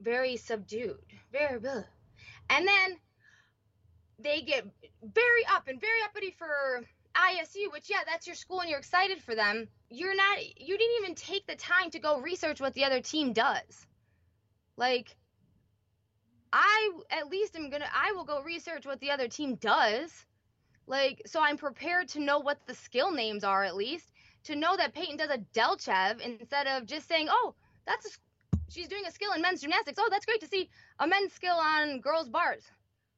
very 0.00 0.36
subdued, 0.36 0.98
very 1.30 1.58
blah. 1.58 1.82
and 2.50 2.66
then 2.66 2.96
they 4.18 4.42
get 4.42 4.64
very 5.02 5.44
up 5.50 5.68
and 5.68 5.80
very 5.80 6.02
uppity 6.04 6.34
for 6.36 6.82
ISU, 7.14 7.72
which 7.72 7.90
yeah, 7.90 8.00
that's 8.06 8.26
your 8.26 8.36
school 8.36 8.60
and 8.60 8.70
you're 8.70 8.78
excited 8.78 9.22
for 9.22 9.34
them. 9.34 9.68
You're 9.90 10.14
not 10.14 10.38
you 10.60 10.78
didn't 10.78 10.96
even 11.02 11.14
take 11.14 11.46
the 11.46 11.56
time 11.56 11.90
to 11.90 11.98
go 11.98 12.20
research 12.20 12.60
what 12.60 12.74
the 12.74 12.84
other 12.84 13.00
team 13.00 13.32
does. 13.32 13.86
Like 14.76 15.16
I 16.52 16.90
at 17.10 17.28
least 17.28 17.56
am 17.56 17.70
going 17.70 17.82
to 17.82 17.88
I 17.94 18.12
will 18.12 18.24
go 18.24 18.42
research 18.42 18.86
what 18.86 19.00
the 19.00 19.10
other 19.10 19.28
team 19.28 19.56
does. 19.56 20.10
Like 20.86 21.22
so 21.26 21.40
I'm 21.40 21.56
prepared 21.56 22.08
to 22.08 22.20
know 22.20 22.38
what 22.38 22.66
the 22.66 22.74
skill 22.74 23.10
names 23.10 23.44
are 23.44 23.64
at 23.64 23.76
least 23.76 24.11
to 24.44 24.56
know 24.56 24.76
that 24.76 24.94
Peyton 24.94 25.16
does 25.16 25.30
a 25.30 25.38
Delchev 25.54 26.20
instead 26.20 26.66
of 26.66 26.86
just 26.86 27.08
saying, 27.08 27.28
"Oh, 27.30 27.54
that's 27.86 28.06
a, 28.06 28.10
she's 28.68 28.88
doing 28.88 29.04
a 29.06 29.10
skill 29.10 29.32
in 29.32 29.42
men's 29.42 29.60
gymnastics. 29.60 29.98
Oh, 30.00 30.08
that's 30.10 30.26
great 30.26 30.40
to 30.40 30.48
see 30.48 30.68
a 30.98 31.06
men's 31.06 31.32
skill 31.32 31.56
on 31.56 32.00
girls 32.00 32.28
bars." 32.28 32.64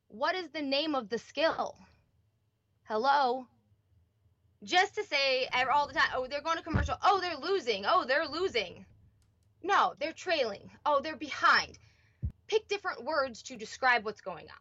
What 0.08 0.34
is 0.34 0.50
the 0.50 0.62
name 0.62 0.94
of 0.94 1.08
the 1.08 1.18
skill? 1.18 1.76
Hello? 2.84 3.46
Just 4.62 4.94
to 4.94 5.04
say 5.04 5.48
all 5.72 5.86
the 5.86 5.94
time, 5.94 6.10
"Oh, 6.14 6.26
they're 6.28 6.42
going 6.42 6.58
to 6.58 6.62
commercial. 6.62 6.96
Oh, 7.02 7.20
they're 7.20 7.36
losing. 7.36 7.84
Oh, 7.86 8.04
they're 8.06 8.26
losing." 8.26 8.86
No, 9.62 9.94
they're 9.98 10.12
trailing. 10.12 10.70
Oh, 10.84 11.00
they're 11.00 11.16
behind. 11.16 11.78
Pick 12.46 12.68
different 12.68 13.02
words 13.02 13.42
to 13.44 13.56
describe 13.56 14.04
what's 14.04 14.20
going 14.20 14.44
on. 14.44 14.56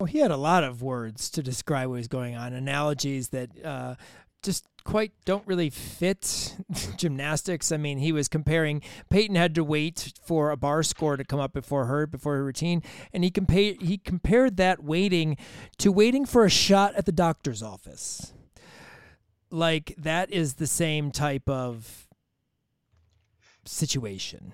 Well, 0.00 0.06
he 0.06 0.18
had 0.18 0.32
a 0.32 0.36
lot 0.36 0.64
of 0.64 0.82
words 0.82 1.30
to 1.30 1.42
describe 1.42 1.88
what 1.88 1.96
was 1.96 2.08
going 2.08 2.36
on, 2.36 2.52
analogies 2.52 3.28
that 3.30 3.50
uh, 3.64 3.94
just 4.42 4.64
quite 4.84 5.12
don't 5.24 5.46
really 5.46 5.70
fit 5.70 6.56
gymnastics. 6.96 7.70
I 7.70 7.76
mean, 7.76 7.98
he 7.98 8.12
was 8.12 8.28
comparing 8.28 8.82
Peyton 9.10 9.36
had 9.36 9.54
to 9.56 9.64
wait 9.64 10.14
for 10.24 10.50
a 10.50 10.56
bar 10.56 10.82
score 10.82 11.16
to 11.16 11.24
come 11.24 11.40
up 11.40 11.52
before 11.52 11.86
her 11.86 12.06
before 12.06 12.36
her 12.36 12.44
routine, 12.44 12.82
and 13.12 13.24
he 13.24 13.30
compared 13.30 13.82
he 13.82 13.98
compared 13.98 14.56
that 14.56 14.82
waiting 14.82 15.36
to 15.78 15.92
waiting 15.92 16.24
for 16.24 16.44
a 16.44 16.50
shot 16.50 16.94
at 16.94 17.06
the 17.06 17.12
doctor's 17.12 17.62
office. 17.62 18.32
Like 19.50 19.94
that 19.98 20.30
is 20.30 20.54
the 20.54 20.66
same 20.66 21.10
type 21.10 21.48
of 21.48 22.06
situation. 23.64 24.52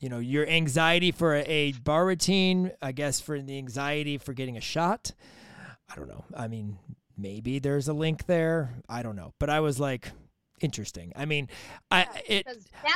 You 0.00 0.10
know, 0.10 0.18
your 0.18 0.46
anxiety 0.46 1.10
for 1.10 1.34
a, 1.34 1.40
a 1.42 1.72
bar 1.72 2.06
routine, 2.06 2.72
I 2.82 2.92
guess 2.92 3.20
for 3.20 3.40
the 3.40 3.56
anxiety 3.56 4.18
for 4.18 4.34
getting 4.34 4.56
a 4.56 4.60
shot. 4.60 5.12
I 5.90 5.96
don't 5.96 6.08
know. 6.08 6.24
I 6.36 6.48
mean, 6.48 6.78
maybe 7.16 7.58
there's 7.58 7.88
a 7.88 7.92
link 7.92 8.26
there. 8.26 8.74
I 8.88 9.02
don't 9.02 9.16
know. 9.16 9.32
But 9.38 9.50
I 9.50 9.60
was 9.60 9.80
like, 9.80 10.10
interesting. 10.60 11.12
I 11.16 11.24
mean, 11.24 11.48
I 11.90 12.06
it 12.26 12.46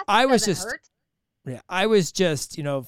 I 0.08 0.26
was 0.26 0.44
just 0.44 0.64
hurt. 0.64 0.80
yeah, 1.46 1.60
I 1.68 1.86
was 1.86 2.12
just, 2.12 2.56
you 2.56 2.64
know, 2.64 2.86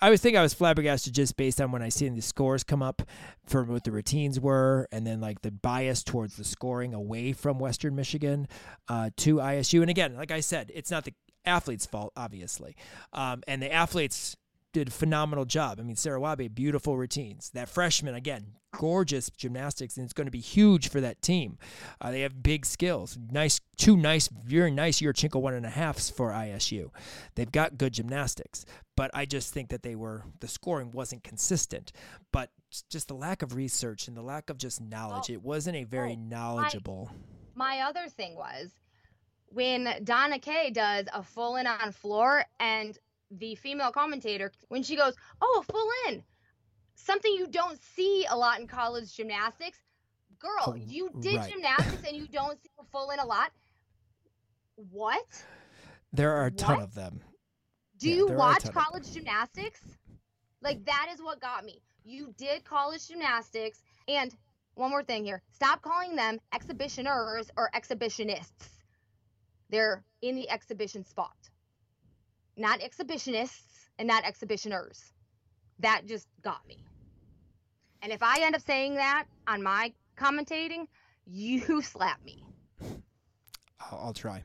I 0.00 0.10
was 0.10 0.20
thinking 0.20 0.38
I 0.38 0.42
was 0.42 0.54
flabbergasted 0.54 1.12
just 1.12 1.36
based 1.36 1.60
on 1.60 1.72
when 1.72 1.82
I 1.82 1.88
seen 1.88 2.14
the 2.14 2.22
scores 2.22 2.62
come 2.62 2.82
up 2.82 3.02
for 3.46 3.64
what 3.64 3.84
the 3.84 3.90
routines 3.90 4.38
were, 4.38 4.88
and 4.92 5.06
then 5.06 5.20
like 5.20 5.42
the 5.42 5.50
bias 5.50 6.04
towards 6.04 6.36
the 6.36 6.44
scoring 6.44 6.94
away 6.94 7.32
from 7.32 7.58
Western 7.58 7.96
Michigan 7.96 8.46
uh, 8.88 9.10
to 9.18 9.36
ISU. 9.36 9.80
And 9.80 9.90
again, 9.90 10.16
like 10.16 10.30
I 10.30 10.40
said, 10.40 10.70
it's 10.74 10.90
not 10.90 11.04
the 11.04 11.14
athlete's 11.44 11.86
fault, 11.86 12.12
obviously. 12.16 12.76
Um, 13.12 13.42
and 13.48 13.60
the 13.60 13.72
athletes 13.72 14.36
did 14.72 14.88
a 14.88 14.90
phenomenal 14.90 15.44
job. 15.44 15.78
I 15.80 15.82
mean, 15.82 15.96
Sarah 15.96 16.20
Wabe, 16.20 16.54
beautiful 16.54 16.96
routines. 16.96 17.50
That 17.50 17.68
freshman, 17.68 18.14
again, 18.14 18.52
gorgeous 18.72 19.30
gymnastics, 19.30 19.96
and 19.96 20.04
it's 20.04 20.12
going 20.12 20.26
to 20.26 20.32
be 20.32 20.40
huge 20.40 20.88
for 20.88 21.00
that 21.00 21.22
team. 21.22 21.58
Uh, 22.00 22.10
they 22.10 22.20
have 22.20 22.42
big 22.42 22.66
skills. 22.66 23.18
Nice, 23.30 23.60
two 23.76 23.96
nice, 23.96 24.28
very 24.28 24.70
nice 24.70 25.00
Yurchenko 25.00 25.40
one 25.40 25.54
and 25.54 25.64
a 25.66 25.70
halfs 25.70 26.10
for 26.10 26.30
ISU. 26.30 26.90
They've 27.34 27.50
got 27.50 27.78
good 27.78 27.94
gymnastics, 27.94 28.66
but 28.96 29.10
I 29.14 29.24
just 29.24 29.52
think 29.52 29.70
that 29.70 29.82
they 29.82 29.94
were 29.94 30.24
the 30.40 30.48
scoring 30.48 30.92
wasn't 30.92 31.24
consistent. 31.24 31.92
But 32.32 32.50
just 32.90 33.08
the 33.08 33.14
lack 33.14 33.42
of 33.42 33.54
research 33.54 34.08
and 34.08 34.16
the 34.16 34.22
lack 34.22 34.50
of 34.50 34.58
just 34.58 34.80
knowledge, 34.80 35.30
oh, 35.30 35.34
it 35.34 35.42
wasn't 35.42 35.76
a 35.76 35.84
very 35.84 36.12
oh, 36.12 36.28
knowledgeable. 36.28 37.10
My, 37.54 37.78
my 37.78 37.80
other 37.80 38.08
thing 38.08 38.36
was 38.36 38.70
when 39.46 39.88
Donna 40.04 40.38
Kay 40.38 40.70
does 40.70 41.06
a 41.14 41.22
full 41.22 41.56
in 41.56 41.66
on 41.66 41.92
floor 41.92 42.44
and 42.60 42.98
the 43.30 43.54
female 43.56 43.90
commentator, 43.90 44.52
when 44.68 44.82
she 44.82 44.96
goes, 44.96 45.14
Oh, 45.40 45.64
full 45.70 45.90
in, 46.08 46.22
something 46.94 47.32
you 47.32 47.46
don't 47.46 47.78
see 47.94 48.26
a 48.28 48.36
lot 48.36 48.60
in 48.60 48.66
college 48.66 49.14
gymnastics. 49.14 49.78
Girl, 50.38 50.76
you 50.76 51.10
did 51.20 51.36
right. 51.36 51.50
gymnastics 51.50 52.06
and 52.06 52.16
you 52.16 52.28
don't 52.28 52.60
see 52.62 52.70
a 52.78 52.84
full 52.84 53.10
in 53.10 53.18
a 53.18 53.26
lot. 53.26 53.50
What? 54.90 55.26
There 56.12 56.32
are 56.32 56.46
a 56.46 56.50
ton 56.50 56.80
of 56.80 56.94
them. 56.94 57.20
Do 57.98 58.08
yeah, 58.08 58.16
you 58.16 58.28
watch 58.28 58.62
college 58.72 59.12
gymnastics? 59.12 59.80
Like, 60.62 60.84
that 60.84 61.08
is 61.12 61.20
what 61.20 61.40
got 61.40 61.64
me. 61.64 61.82
You 62.04 62.32
did 62.38 62.64
college 62.64 63.08
gymnastics. 63.08 63.82
And 64.06 64.34
one 64.74 64.90
more 64.90 65.02
thing 65.02 65.24
here 65.24 65.42
stop 65.52 65.82
calling 65.82 66.14
them 66.14 66.38
exhibitioners 66.54 67.50
or 67.56 67.68
exhibitionists 67.74 68.78
they're 69.70 70.04
in 70.22 70.34
the 70.34 70.48
exhibition 70.50 71.04
spot, 71.04 71.36
not 72.58 72.80
exhibitionists 72.80 73.88
and 73.98 74.06
not 74.08 74.24
exhibitioners. 74.24 75.12
That 75.78 76.02
just 76.06 76.26
got 76.42 76.66
me. 76.66 76.84
And 78.02 78.12
if 78.12 78.22
I 78.22 78.40
end 78.42 78.54
up 78.54 78.62
saying 78.62 78.94
that 78.94 79.26
on 79.46 79.62
my 79.62 79.92
commentating, 80.16 80.86
you 81.26 81.82
slap 81.82 82.24
me. 82.24 82.44
I'll, 83.90 84.12
try. 84.12 84.42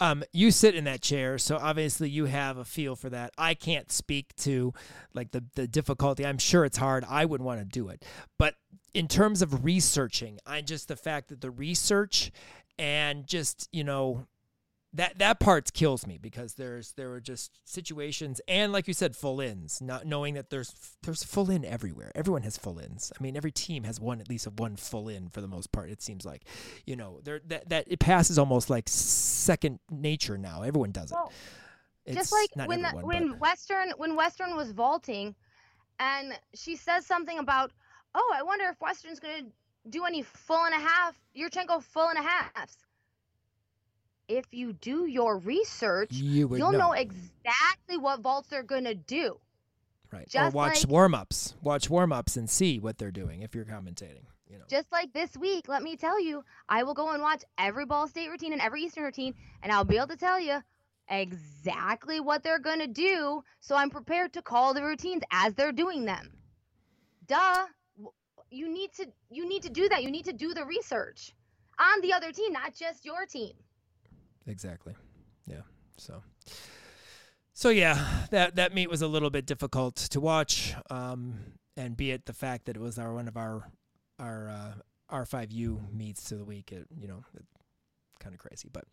Um, 0.00 0.22
you 0.32 0.50
sit 0.50 0.74
in 0.74 0.84
that 0.84 1.00
chair, 1.00 1.38
so 1.38 1.56
obviously 1.56 2.08
you 2.10 2.26
have 2.26 2.58
a 2.58 2.64
feel 2.64 2.94
for 2.94 3.08
that. 3.10 3.32
I 3.38 3.54
can't 3.54 3.90
speak 3.90 4.36
to 4.36 4.74
like 5.14 5.32
the 5.32 5.44
the 5.54 5.66
difficulty. 5.66 6.24
I'm 6.24 6.38
sure 6.38 6.64
it's 6.64 6.76
hard. 6.76 7.04
I 7.08 7.24
wouldn't 7.24 7.46
want 7.46 7.60
to 7.60 7.64
do 7.64 7.88
it, 7.88 8.04
but 8.38 8.54
in 8.94 9.08
terms 9.08 9.42
of 9.42 9.64
researching, 9.64 10.38
I 10.46 10.60
just 10.60 10.88
the 10.88 10.96
fact 10.96 11.28
that 11.28 11.40
the 11.40 11.50
research 11.50 12.30
and 12.78 13.26
just 13.26 13.68
you 13.72 13.82
know 13.82 14.26
that 14.96 15.18
that 15.18 15.38
part 15.40 15.72
kills 15.72 16.06
me 16.06 16.18
because 16.18 16.54
there's 16.54 16.92
there 16.92 17.10
were 17.10 17.20
just 17.20 17.60
situations 17.64 18.40
and 18.48 18.72
like 18.72 18.88
you 18.88 18.94
said 18.94 19.14
full 19.14 19.40
ins 19.40 19.80
not 19.80 20.06
knowing 20.06 20.34
that 20.34 20.50
there's 20.50 20.74
there's 21.02 21.22
full 21.22 21.50
in 21.50 21.64
everywhere. 21.64 22.10
Everyone 22.14 22.42
has 22.42 22.56
full 22.56 22.78
ins. 22.78 23.12
I 23.18 23.22
mean 23.22 23.36
every 23.36 23.52
team 23.52 23.84
has 23.84 24.00
one 24.00 24.20
at 24.20 24.28
least 24.28 24.46
of 24.46 24.58
one 24.58 24.76
full 24.76 25.08
in 25.08 25.28
for 25.28 25.40
the 25.40 25.48
most 25.48 25.70
part 25.72 25.90
it 25.90 26.02
seems 26.02 26.24
like. 26.24 26.42
You 26.86 26.96
know 26.96 27.20
there 27.24 27.40
that, 27.46 27.68
that 27.68 27.84
it 27.88 28.00
passes 28.00 28.38
almost 28.38 28.70
like 28.70 28.88
second 28.88 29.80
nature 29.90 30.38
now. 30.38 30.62
Everyone 30.62 30.92
does 30.92 31.10
it. 31.10 31.14
Well, 31.14 31.32
just 32.12 32.32
like 32.32 32.50
when 32.54 32.84
everyone, 32.84 33.00
the, 33.00 33.06
when 33.06 33.28
but. 33.30 33.40
western 33.40 33.90
when 33.96 34.16
western 34.16 34.56
was 34.56 34.70
vaulting 34.72 35.34
and 35.98 36.38
she 36.54 36.76
says 36.76 37.04
something 37.04 37.38
about 37.38 37.72
oh 38.14 38.34
i 38.36 38.42
wonder 38.42 38.66
if 38.66 38.80
western's 38.80 39.18
going 39.18 39.44
to 39.44 39.50
do 39.90 40.04
any 40.04 40.22
full 40.22 40.64
and 40.64 40.74
a 40.74 40.78
half 40.78 41.18
Yurchenko 41.36 41.82
full 41.82 42.08
and 42.08 42.18
a 42.18 42.22
halves 42.22 42.76
if 44.28 44.46
you 44.52 44.72
do 44.72 45.06
your 45.06 45.38
research, 45.38 46.12
you 46.12 46.48
will 46.48 46.72
know. 46.72 46.78
know. 46.78 46.92
exactly 46.92 47.96
what 47.98 48.20
vaults 48.20 48.48
they're 48.48 48.62
going 48.62 48.84
to 48.84 48.94
do. 48.94 49.38
Right. 50.12 50.28
Just 50.28 50.54
or 50.54 50.56
watch 50.56 50.84
like, 50.84 50.90
warm 50.90 51.14
ups. 51.14 51.54
Watch 51.62 51.90
warm 51.90 52.12
ups 52.12 52.36
and 52.36 52.48
see 52.48 52.78
what 52.78 52.98
they're 52.98 53.10
doing 53.10 53.42
if 53.42 53.54
you're 53.54 53.64
commentating. 53.64 54.24
You 54.48 54.58
know. 54.58 54.64
Just 54.68 54.90
like 54.92 55.12
this 55.12 55.36
week, 55.36 55.68
let 55.68 55.82
me 55.82 55.96
tell 55.96 56.20
you, 56.20 56.44
I 56.68 56.84
will 56.84 56.94
go 56.94 57.10
and 57.10 57.20
watch 57.20 57.42
every 57.58 57.84
Ball 57.84 58.06
State 58.06 58.30
routine 58.30 58.52
and 58.52 58.62
every 58.62 58.82
Eastern 58.82 59.04
routine, 59.04 59.34
and 59.62 59.72
I'll 59.72 59.84
be 59.84 59.96
able 59.96 60.06
to 60.08 60.16
tell 60.16 60.38
you 60.38 60.62
exactly 61.08 62.20
what 62.20 62.42
they're 62.42 62.60
going 62.60 62.78
to 62.78 62.86
do. 62.86 63.42
So 63.60 63.74
I'm 63.74 63.90
prepared 63.90 64.32
to 64.34 64.42
call 64.42 64.72
the 64.72 64.82
routines 64.82 65.22
as 65.32 65.54
they're 65.54 65.72
doing 65.72 66.04
them. 66.04 66.32
Duh. 67.26 67.66
You 68.48 68.72
need 68.72 68.92
to 68.94 69.06
you 69.28 69.48
need 69.48 69.62
to 69.64 69.70
do 69.70 69.88
that. 69.88 70.04
You 70.04 70.10
need 70.10 70.26
to 70.26 70.32
do 70.32 70.54
the 70.54 70.64
research 70.64 71.34
on 71.80 72.00
the 72.00 72.12
other 72.12 72.30
team, 72.30 72.52
not 72.52 72.72
just 72.74 73.04
your 73.04 73.26
team 73.26 73.54
exactly. 74.46 74.94
Yeah. 75.46 75.62
So. 75.96 76.22
So 77.52 77.70
yeah, 77.70 78.26
that 78.30 78.56
that 78.56 78.74
meet 78.74 78.90
was 78.90 79.00
a 79.00 79.08
little 79.08 79.30
bit 79.30 79.46
difficult 79.46 79.96
to 79.96 80.20
watch, 80.20 80.74
um, 80.90 81.38
and 81.74 81.96
be 81.96 82.10
it 82.10 82.26
the 82.26 82.34
fact 82.34 82.66
that 82.66 82.76
it 82.76 82.82
was 82.82 82.98
our 82.98 83.14
one 83.14 83.28
of 83.28 83.36
our 83.38 83.70
our 84.18 84.50
uh, 84.50 84.72
R5U 85.10 85.90
meets 85.90 86.30
of 86.32 86.38
the 86.38 86.44
week. 86.44 86.70
It, 86.70 86.86
you 86.94 87.08
know, 87.08 87.24
kind 88.18 88.34
of 88.34 88.40
crazy. 88.40 88.68
But 88.72 88.84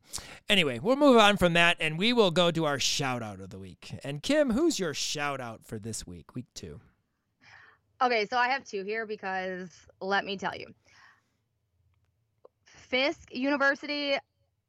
anyway, 0.50 0.80
we'll 0.80 0.96
move 0.96 1.18
on 1.18 1.38
from 1.38 1.54
that 1.54 1.78
and 1.80 1.98
we 1.98 2.14
will 2.14 2.32
go 2.32 2.52
to 2.52 2.66
our 2.66 2.80
shout 2.80 3.24
out 3.24 3.40
of 3.40 3.50
the 3.50 3.60
week. 3.60 3.96
And 4.04 4.22
Kim, 4.22 4.52
who's 4.52 4.80
your 4.80 4.94
shout 4.94 5.42
out 5.42 5.66
for 5.66 5.80
this 5.80 6.06
week, 6.06 6.36
week 6.36 6.46
two? 6.54 6.80
Okay, 8.02 8.28
so 8.30 8.38
I 8.38 8.50
have 8.50 8.64
two 8.64 8.84
here 8.84 9.06
because 9.06 9.70
let 10.02 10.26
me 10.26 10.38
tell 10.38 10.56
you. 10.56 10.68
Fisk 12.66 13.34
University, 13.34 14.18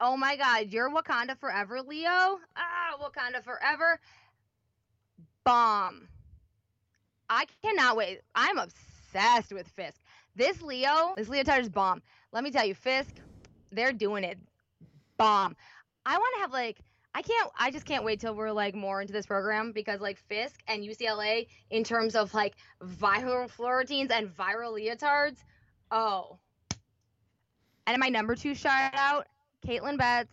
oh 0.01 0.17
my 0.17 0.37
God, 0.37 0.69
you're 0.69 0.91
Wakanda 0.91 1.39
forever, 1.39 1.81
Leo. 1.83 2.39
Ah, 2.57 2.97
Wakanda 3.01 3.43
forever. 3.43 3.99
Bomb. 5.45 6.09
I 7.29 7.47
cannot 7.63 7.97
wait. 7.97 8.21
I'm 8.35 8.59
obsessed 8.59 9.53
with 9.53 9.69
Fisk. 9.69 10.01
This 10.37 10.63
Leo, 10.63 11.15
this 11.17 11.29
Leotard 11.29 11.61
is 11.61 11.69
bomb. 11.69 12.03
Let 12.33 12.45
me 12.45 12.51
tell 12.51 12.67
you, 12.67 12.75
Fisk, 12.75 13.15
they're 13.71 13.93
doing 13.93 14.25
it. 14.25 14.39
Bomb. 15.17 15.57
I 16.07 16.19
want 16.19 16.35
to 16.37 16.41
have 16.41 16.53
like 16.53 16.79
I 17.15 17.23
can't 17.23 17.51
I 17.59 17.71
just 17.71 17.87
can't 17.87 18.05
wait 18.05 18.21
till 18.21 18.35
we're 18.35 18.51
like 18.51 18.75
more 18.75 19.01
into 19.01 19.13
this 19.13 19.27
program 19.27 19.73
because 19.73 20.01
like 20.01 20.19
Fisk 20.19 20.61
and 20.67 20.83
UCLA 20.83 21.47
in 21.71 21.85
terms 21.85 22.17
of 22.17 22.35
like 22.35 22.55
viral 22.83 23.49
Florentines 23.49 24.11
and 24.11 24.29
viral 24.29 24.73
leotards. 24.73 25.39
Oh. 25.91 26.39
And 27.87 27.99
my 28.01 28.09
number 28.09 28.35
two 28.35 28.55
shout 28.55 28.95
out, 28.95 29.29
Caitlin 29.65 29.97
Betts 29.97 30.31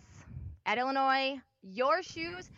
at 0.65 0.77
Illinois. 0.77 1.39
Your 1.61 2.03
shoes, 2.03 2.49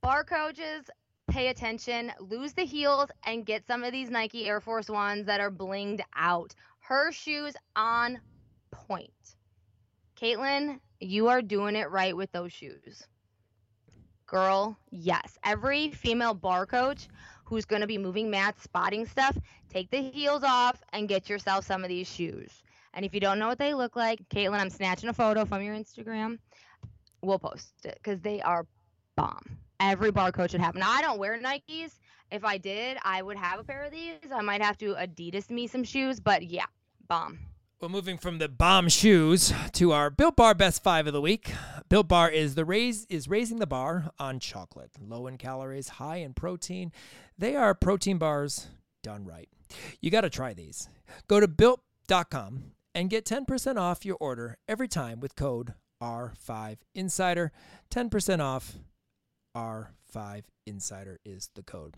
bar 0.00 0.24
coaches, 0.24 0.88
pay 1.28 1.48
attention, 1.48 2.12
lose 2.18 2.54
the 2.54 2.64
heels, 2.64 3.10
and 3.26 3.44
get 3.44 3.66
some 3.66 3.84
of 3.84 3.92
these 3.92 4.08
Nike 4.08 4.48
Air 4.48 4.60
Force 4.60 4.88
Ones 4.88 5.26
that 5.26 5.40
are 5.40 5.50
blinged 5.50 6.00
out. 6.16 6.54
Her 6.80 7.12
shoes 7.12 7.54
on 7.76 8.20
point. 8.70 9.10
Caitlin, 10.18 10.80
you 10.98 11.28
are 11.28 11.42
doing 11.42 11.76
it 11.76 11.90
right 11.90 12.16
with 12.16 12.32
those 12.32 12.52
shoes. 12.52 13.06
Girl, 14.26 14.78
yes. 14.90 15.36
Every 15.44 15.90
female 15.90 16.32
bar 16.32 16.64
coach 16.64 17.06
who's 17.44 17.66
going 17.66 17.82
to 17.82 17.86
be 17.86 17.98
moving 17.98 18.30
mats, 18.30 18.62
spotting 18.62 19.04
stuff, 19.04 19.36
take 19.68 19.90
the 19.90 20.00
heels 20.00 20.42
off 20.42 20.82
and 20.94 21.06
get 21.06 21.28
yourself 21.28 21.66
some 21.66 21.82
of 21.82 21.90
these 21.90 22.10
shoes. 22.10 22.63
And 22.94 23.04
if 23.04 23.12
you 23.12 23.20
don't 23.20 23.38
know 23.38 23.48
what 23.48 23.58
they 23.58 23.74
look 23.74 23.96
like, 23.96 24.20
Caitlin, 24.28 24.60
I'm 24.60 24.70
snatching 24.70 25.08
a 25.08 25.12
photo 25.12 25.44
from 25.44 25.62
your 25.62 25.74
Instagram. 25.74 26.38
We'll 27.22 27.38
post 27.38 27.72
it 27.84 27.98
because 28.02 28.20
they 28.20 28.40
are 28.42 28.66
bomb. 29.16 29.58
Every 29.80 30.12
bar 30.12 30.30
coach 30.30 30.52
would 30.52 30.60
have. 30.60 30.74
Now, 30.76 30.90
I 30.90 31.02
don't 31.02 31.18
wear 31.18 31.38
Nikes. 31.38 31.98
If 32.30 32.44
I 32.44 32.56
did, 32.56 32.96
I 33.04 33.22
would 33.22 33.36
have 33.36 33.60
a 33.60 33.64
pair 33.64 33.84
of 33.84 33.92
these. 33.92 34.14
I 34.32 34.40
might 34.40 34.62
have 34.62 34.78
to 34.78 34.94
Adidas 34.94 35.50
me 35.50 35.66
some 35.66 35.84
shoes, 35.84 36.20
but 36.20 36.42
yeah, 36.42 36.66
bomb. 37.08 37.38
Well, 37.80 37.90
moving 37.90 38.16
from 38.16 38.38
the 38.38 38.48
bomb 38.48 38.88
shoes 38.88 39.52
to 39.72 39.92
our 39.92 40.08
Built 40.08 40.36
Bar 40.36 40.54
Best 40.54 40.82
Five 40.82 41.06
of 41.06 41.12
the 41.12 41.20
week. 41.20 41.52
Built 41.88 42.08
Bar 42.08 42.30
is 42.30 42.54
the 42.54 42.64
raise 42.64 43.04
is 43.06 43.28
raising 43.28 43.58
the 43.58 43.66
bar 43.66 44.10
on 44.18 44.38
chocolate, 44.40 44.92
low 45.00 45.26
in 45.26 45.36
calories, 45.36 45.88
high 45.88 46.16
in 46.16 46.32
protein. 46.32 46.92
They 47.36 47.56
are 47.56 47.74
protein 47.74 48.16
bars 48.16 48.68
done 49.02 49.26
right. 49.26 49.48
You 50.00 50.10
got 50.10 50.22
to 50.22 50.30
try 50.30 50.54
these. 50.54 50.88
Go 51.28 51.40
to 51.40 51.48
built.com 51.48 52.72
and 52.94 53.10
get 53.10 53.24
10% 53.24 53.76
off 53.76 54.04
your 54.04 54.16
order 54.20 54.58
every 54.68 54.88
time 54.88 55.20
with 55.20 55.34
code 55.36 55.74
R5Insider. 56.02 57.50
10% 57.90 58.40
off 58.40 58.74
R5 59.56 60.42
Insider 60.66 61.18
is 61.24 61.50
the 61.54 61.62
code. 61.62 61.96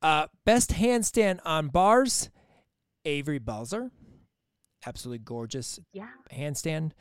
Uh, 0.00 0.26
best 0.44 0.72
handstand 0.72 1.40
on 1.44 1.68
bars, 1.68 2.30
Avery 3.04 3.38
Balzer. 3.38 3.90
Absolutely 4.86 5.18
gorgeous 5.20 5.78
Yeah. 5.92 6.08
handstand. 6.32 6.92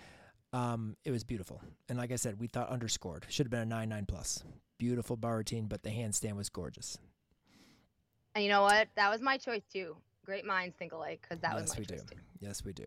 Um, 0.53 0.97
it 1.05 1.11
was 1.11 1.23
beautiful. 1.23 1.61
And 1.89 1.97
like 1.97 2.11
I 2.11 2.15
said, 2.17 2.39
we 2.39 2.47
thought 2.47 2.69
underscored. 2.69 3.25
Should 3.29 3.47
have 3.47 3.51
been 3.51 3.61
a 3.61 3.65
9 3.65 3.89
9 3.89 4.05
plus. 4.05 4.43
Beautiful 4.77 5.15
bar 5.15 5.37
routine, 5.37 5.65
but 5.67 5.83
the 5.83 5.89
handstand 5.89 6.35
was 6.35 6.49
gorgeous. 6.49 6.97
And 8.35 8.43
you 8.43 8.49
know 8.49 8.61
what? 8.61 8.87
That 8.95 9.09
was 9.09 9.21
my 9.21 9.37
choice 9.37 9.63
too. 9.71 9.95
Great 10.25 10.45
minds 10.45 10.75
think 10.77 10.93
alike 10.93 11.19
because 11.21 11.41
that 11.41 11.53
yes, 11.53 11.61
was 11.61 11.73
my 11.75 11.79
we 11.79 11.85
do. 11.85 11.95
too. 11.95 12.15
Yes, 12.39 12.63
we 12.65 12.73
do. 12.73 12.85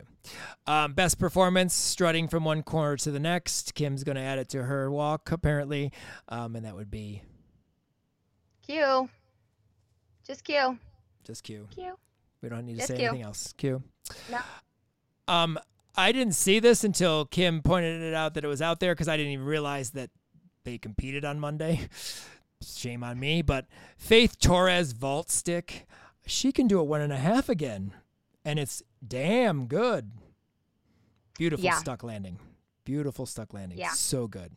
Um, 0.67 0.93
best 0.93 1.19
performance, 1.19 1.73
strutting 1.73 2.27
from 2.27 2.43
one 2.45 2.63
corner 2.63 2.97
to 2.97 3.11
the 3.11 3.19
next. 3.19 3.73
Kim's 3.73 4.03
going 4.03 4.15
to 4.15 4.21
add 4.21 4.39
it 4.39 4.49
to 4.49 4.63
her 4.63 4.89
walk, 4.91 5.31
apparently. 5.31 5.91
Um, 6.29 6.55
and 6.55 6.65
that 6.65 6.75
would 6.75 6.89
be 6.91 7.21
Q. 8.65 9.09
Just 10.25 10.43
Q. 10.43 10.77
just 11.23 11.43
Q. 11.43 11.67
Q. 11.71 11.97
We 12.41 12.49
don't 12.49 12.65
need 12.65 12.73
to 12.73 12.77
Just 12.79 12.89
say 12.89 12.97
Q. 12.97 13.07
anything 13.07 13.23
else. 13.25 13.53
Q. 13.57 13.83
No. 14.31 14.39
Um, 15.27 15.59
I 15.95 16.11
didn't 16.11 16.33
see 16.33 16.59
this 16.59 16.83
until 16.83 17.25
Kim 17.25 17.61
pointed 17.61 18.01
it 18.01 18.13
out 18.13 18.33
that 18.33 18.43
it 18.43 18.47
was 18.47 18.61
out 18.61 18.79
there 18.79 18.93
because 18.93 19.07
I 19.07 19.17
didn't 19.17 19.31
even 19.33 19.45
realize 19.45 19.91
that 19.91 20.09
they 20.63 20.77
competed 20.77 21.23
on 21.25 21.39
Monday. 21.39 21.87
Shame 22.63 23.03
on 23.03 23.19
me. 23.19 23.41
But 23.41 23.67
Faith 23.97 24.39
Torres 24.39 24.91
vault 24.93 25.29
stick, 25.29 25.85
she 26.25 26.51
can 26.51 26.67
do 26.67 26.79
a 26.79 26.83
one 26.83 27.01
and 27.01 27.13
a 27.13 27.17
half 27.17 27.49
again, 27.49 27.93
and 28.43 28.59
it's 28.59 28.81
damn 29.05 29.67
good. 29.67 30.11
Beautiful 31.37 31.65
Yeah. 31.65 31.77
stuck 31.77 32.03
landing. 32.03 32.39
Beautiful 32.85 33.25
stuck 33.25 33.53
landing. 33.53 33.77
Yeah. 33.77 33.91
So 33.91 34.27
good. 34.27 34.55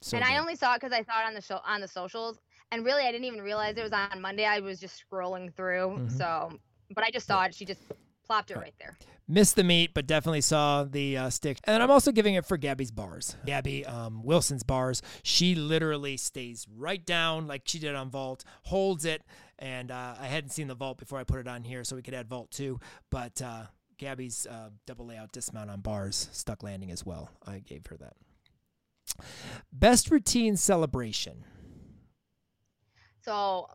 So 0.00 0.16
and 0.16 0.24
I 0.24 0.38
only 0.38 0.54
saw 0.56 0.74
it 0.74 0.80
because 0.80 0.92
I 0.92 1.02
saw 1.02 1.20
it 1.22 1.26
on 1.26 1.34
the 1.34 1.40
show 1.40 1.60
on 1.64 1.80
the 1.80 1.88
socials, 1.88 2.38
and 2.72 2.84
really 2.84 3.04
I 3.04 3.12
didn't 3.12 3.24
even 3.24 3.40
realize 3.42 3.76
it 3.76 3.82
was 3.82 3.92
on 3.92 4.20
Monday. 4.20 4.44
I 4.44 4.60
was 4.60 4.78
just 4.80 5.02
scrolling 5.02 5.52
through, 5.54 5.96
Mhm. 5.98 6.18
so 6.18 6.58
but 6.94 7.04
I 7.04 7.10
just 7.10 7.26
saw 7.26 7.42
it. 7.44 7.54
She 7.54 7.64
just 7.64 7.80
plopped 8.24 8.50
it 8.50 8.54
Right. 8.56 8.62
right 8.64 8.74
there. 8.78 8.96
missed 9.28 9.56
the 9.56 9.64
meat, 9.64 9.92
but 9.94 10.06
definitely 10.06 10.40
saw 10.40 10.84
the 10.84 11.16
uh, 11.16 11.30
stick. 11.30 11.58
And 11.64 11.74
then 11.74 11.82
I'm 11.82 11.90
also 11.90 12.12
giving 12.12 12.34
it 12.34 12.44
for 12.44 12.56
Gabby's 12.56 12.90
bars. 12.90 13.36
Gabby 13.46 13.84
um, 13.86 14.22
Wilson's 14.22 14.62
bars. 14.62 15.00
She 15.22 15.54
literally 15.54 16.16
stays 16.16 16.66
right 16.74 17.04
down 17.04 17.46
like 17.46 17.62
she 17.66 17.78
did 17.78 17.94
on 17.94 18.10
Vault, 18.10 18.44
holds 18.64 19.04
it. 19.04 19.22
And 19.58 19.90
uh, 19.90 20.14
I 20.20 20.26
hadn't 20.26 20.50
seen 20.50 20.66
the 20.68 20.74
Vault 20.74 20.98
before 20.98 21.18
I 21.18 21.24
put 21.24 21.38
it 21.40 21.48
on 21.48 21.62
here, 21.64 21.84
so 21.84 21.96
we 21.96 22.02
could 22.02 22.14
add 22.14 22.28
Vault 22.28 22.50
too. 22.50 22.80
But 23.10 23.40
uh, 23.40 23.64
Gabby's 23.98 24.46
uh, 24.46 24.70
double 24.86 25.06
layout 25.06 25.32
dismount 25.32 25.70
on 25.70 25.80
bars, 25.80 26.28
stuck 26.32 26.62
landing 26.62 26.90
as 26.90 27.06
well. 27.06 27.30
I 27.46 27.60
gave 27.60 27.86
her 27.86 27.96
that. 27.98 28.14
Best 29.72 30.10
routine 30.10 30.56
celebration. 30.56 31.44
So 33.22 33.68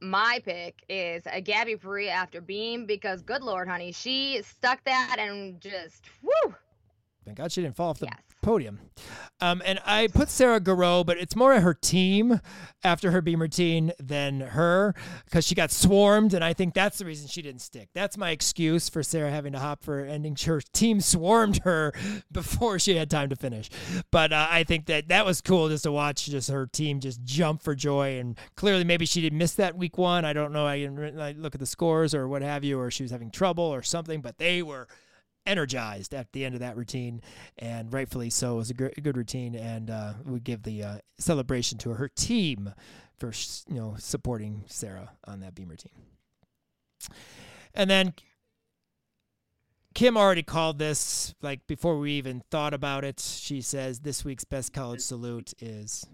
my 0.00 0.40
pick 0.44 0.82
is 0.88 1.22
a 1.30 1.40
Gabby 1.40 1.76
Puri 1.76 2.08
after 2.08 2.40
Beam 2.40 2.86
because 2.86 3.22
good 3.22 3.42
lord, 3.42 3.68
honey, 3.68 3.92
she 3.92 4.42
stuck 4.42 4.82
that 4.84 5.16
and 5.18 5.60
just 5.60 6.04
whoo. 6.22 6.54
Thank 7.24 7.38
God 7.38 7.52
she 7.52 7.62
didn't 7.62 7.76
fall 7.76 7.90
off 7.90 7.98
the 7.98 8.06
Yes. 8.06 8.25
Podium. 8.46 8.78
Um, 9.40 9.60
and 9.66 9.80
I 9.84 10.06
put 10.06 10.30
Sarah 10.30 10.60
Garreau, 10.60 11.04
but 11.04 11.18
it's 11.18 11.34
more 11.34 11.60
her 11.60 11.74
team 11.74 12.40
after 12.84 13.10
her 13.10 13.20
beam 13.20 13.42
routine 13.42 13.92
than 13.98 14.40
her 14.40 14.94
because 15.24 15.44
she 15.44 15.56
got 15.56 15.72
swarmed, 15.72 16.32
and 16.32 16.44
I 16.44 16.52
think 16.54 16.72
that's 16.72 16.98
the 16.98 17.04
reason 17.04 17.26
she 17.28 17.42
didn't 17.42 17.60
stick. 17.60 17.88
That's 17.92 18.16
my 18.16 18.30
excuse 18.30 18.88
for 18.88 19.02
Sarah 19.02 19.32
having 19.32 19.52
to 19.52 19.58
hop 19.58 19.82
for 19.82 19.98
ending. 19.98 20.36
Her 20.46 20.60
team 20.72 21.00
swarmed 21.00 21.58
her 21.64 21.92
before 22.32 22.78
she 22.78 22.96
had 22.96 23.10
time 23.10 23.28
to 23.30 23.36
finish. 23.36 23.68
But 24.12 24.32
uh, 24.32 24.46
I 24.48 24.62
think 24.62 24.86
that 24.86 25.08
that 25.08 25.26
was 25.26 25.40
cool 25.40 25.68
just 25.68 25.82
to 25.82 25.92
watch 25.92 26.26
just 26.26 26.48
her 26.48 26.66
team 26.66 27.00
just 27.00 27.22
jump 27.24 27.62
for 27.62 27.74
joy. 27.74 28.18
And 28.20 28.38
clearly, 28.54 28.84
maybe 28.84 29.06
she 29.06 29.20
did 29.20 29.32
miss 29.32 29.54
that 29.56 29.76
week 29.76 29.98
one. 29.98 30.24
I 30.24 30.32
don't 30.32 30.52
know. 30.52 30.66
I 30.66 30.78
didn't 30.78 31.20
I 31.20 31.32
look 31.32 31.54
at 31.54 31.60
the 31.60 31.66
scores 31.66 32.14
or 32.14 32.28
what 32.28 32.42
have 32.42 32.62
you, 32.62 32.78
or 32.78 32.92
she 32.92 33.02
was 33.02 33.10
having 33.10 33.32
trouble 33.32 33.64
or 33.64 33.82
something, 33.82 34.22
but 34.22 34.38
they 34.38 34.62
were 34.62 34.86
energized 35.46 36.14
at 36.14 36.32
the 36.32 36.44
end 36.44 36.54
of 36.54 36.60
that 36.60 36.76
routine, 36.76 37.20
and 37.58 37.92
rightfully 37.92 38.30
so. 38.30 38.54
It 38.54 38.56
was 38.56 38.70
a, 38.70 38.74
gr- 38.74 38.86
a 38.96 39.00
good 39.00 39.16
routine, 39.16 39.54
and 39.54 39.90
uh, 39.90 40.14
we 40.24 40.40
give 40.40 40.62
the 40.62 40.82
uh, 40.82 40.98
celebration 41.18 41.78
to 41.78 41.90
her 41.90 42.08
team 42.08 42.74
for 43.18 43.32
you 43.68 43.76
know 43.76 43.94
supporting 43.98 44.64
Sarah 44.66 45.12
on 45.24 45.40
that 45.40 45.54
beam 45.54 45.68
routine. 45.68 45.92
And 47.74 47.90
then 47.90 48.14
Kim 49.94 50.16
already 50.16 50.42
called 50.42 50.78
this 50.78 51.34
like 51.40 51.66
before 51.66 51.98
we 51.98 52.12
even 52.12 52.42
thought 52.50 52.74
about 52.74 53.04
it. 53.04 53.20
She 53.20 53.60
says 53.60 54.00
this 54.00 54.24
week's 54.24 54.44
best 54.44 54.72
college 54.72 55.00
salute 55.00 55.54
is 55.60 56.06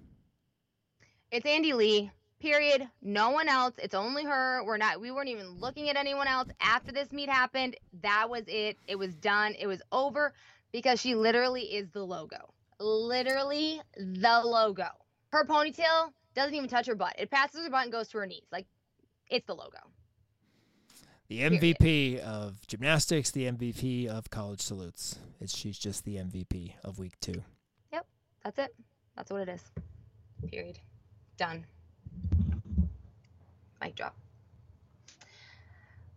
It's 1.31 1.47
Andi 1.47 1.75
Li. 1.75 2.11
Period. 2.43 2.89
No 3.01 3.31
one 3.31 3.49
else. 3.49 3.75
It's 3.79 3.95
only 3.95 4.25
her. 4.25 4.65
We're 4.65 4.77
not. 4.77 5.01
We 5.01 5.13
weren't 5.13 5.29
even 5.29 5.61
looking 5.61 5.89
at 5.89 5.97
anyone 5.97 6.27
else 6.27 6.49
after 6.61 6.91
this 6.91 7.13
meet 7.13 7.29
happened. 7.29 7.77
That 8.03 8.29
was 8.29 8.43
it. 8.49 8.77
It 8.89 8.99
was 8.99 9.15
done. 9.15 9.55
It 9.57 9.69
was 9.69 9.81
over 9.93 10.33
because 10.73 11.01
she 11.01 11.15
literally 11.15 11.63
is 11.63 11.89
the 11.91 12.03
logo. 12.05 12.53
Literally 12.81 13.81
the 13.97 14.41
logo. 14.45 14.89
Her 15.31 15.45
ponytail 15.45 16.11
doesn't 16.35 16.55
even 16.55 16.69
touch 16.69 16.87
her 16.89 16.97
butt. 16.97 17.15
It 17.17 17.31
passes 17.31 17.63
her 17.65 17.71
butt 17.71 17.85
and 17.85 17.93
goes 17.93 18.09
to 18.09 18.19
her 18.19 18.27
knees. 18.27 18.43
Like 18.51 18.67
it's 19.31 19.47
the 19.47 19.55
logo. 19.55 19.79
the 21.29 21.49
Period. 21.49 21.79
MVP 21.79 22.19
of 22.19 22.67
gymnastics, 22.67 23.31
the 23.31 23.45
MVP 23.53 24.09
of 24.09 24.31
college 24.31 24.61
salutes. 24.61 25.17
It's 25.41 25.57
she's 25.57 25.79
just 25.79 26.05
the 26.05 26.17
MVP 26.17 26.73
of 26.83 26.99
week 26.99 27.13
two. 27.21 27.45
Yep, 27.93 28.05
That's 28.43 28.59
it. 28.59 28.75
That's 29.17 29.31
what 29.31 29.43
it 29.43 29.49
is. 29.49 29.63
Period. 30.51 30.81
Done. 31.37 31.65
Mic 33.81 33.95
drop. 33.95 34.17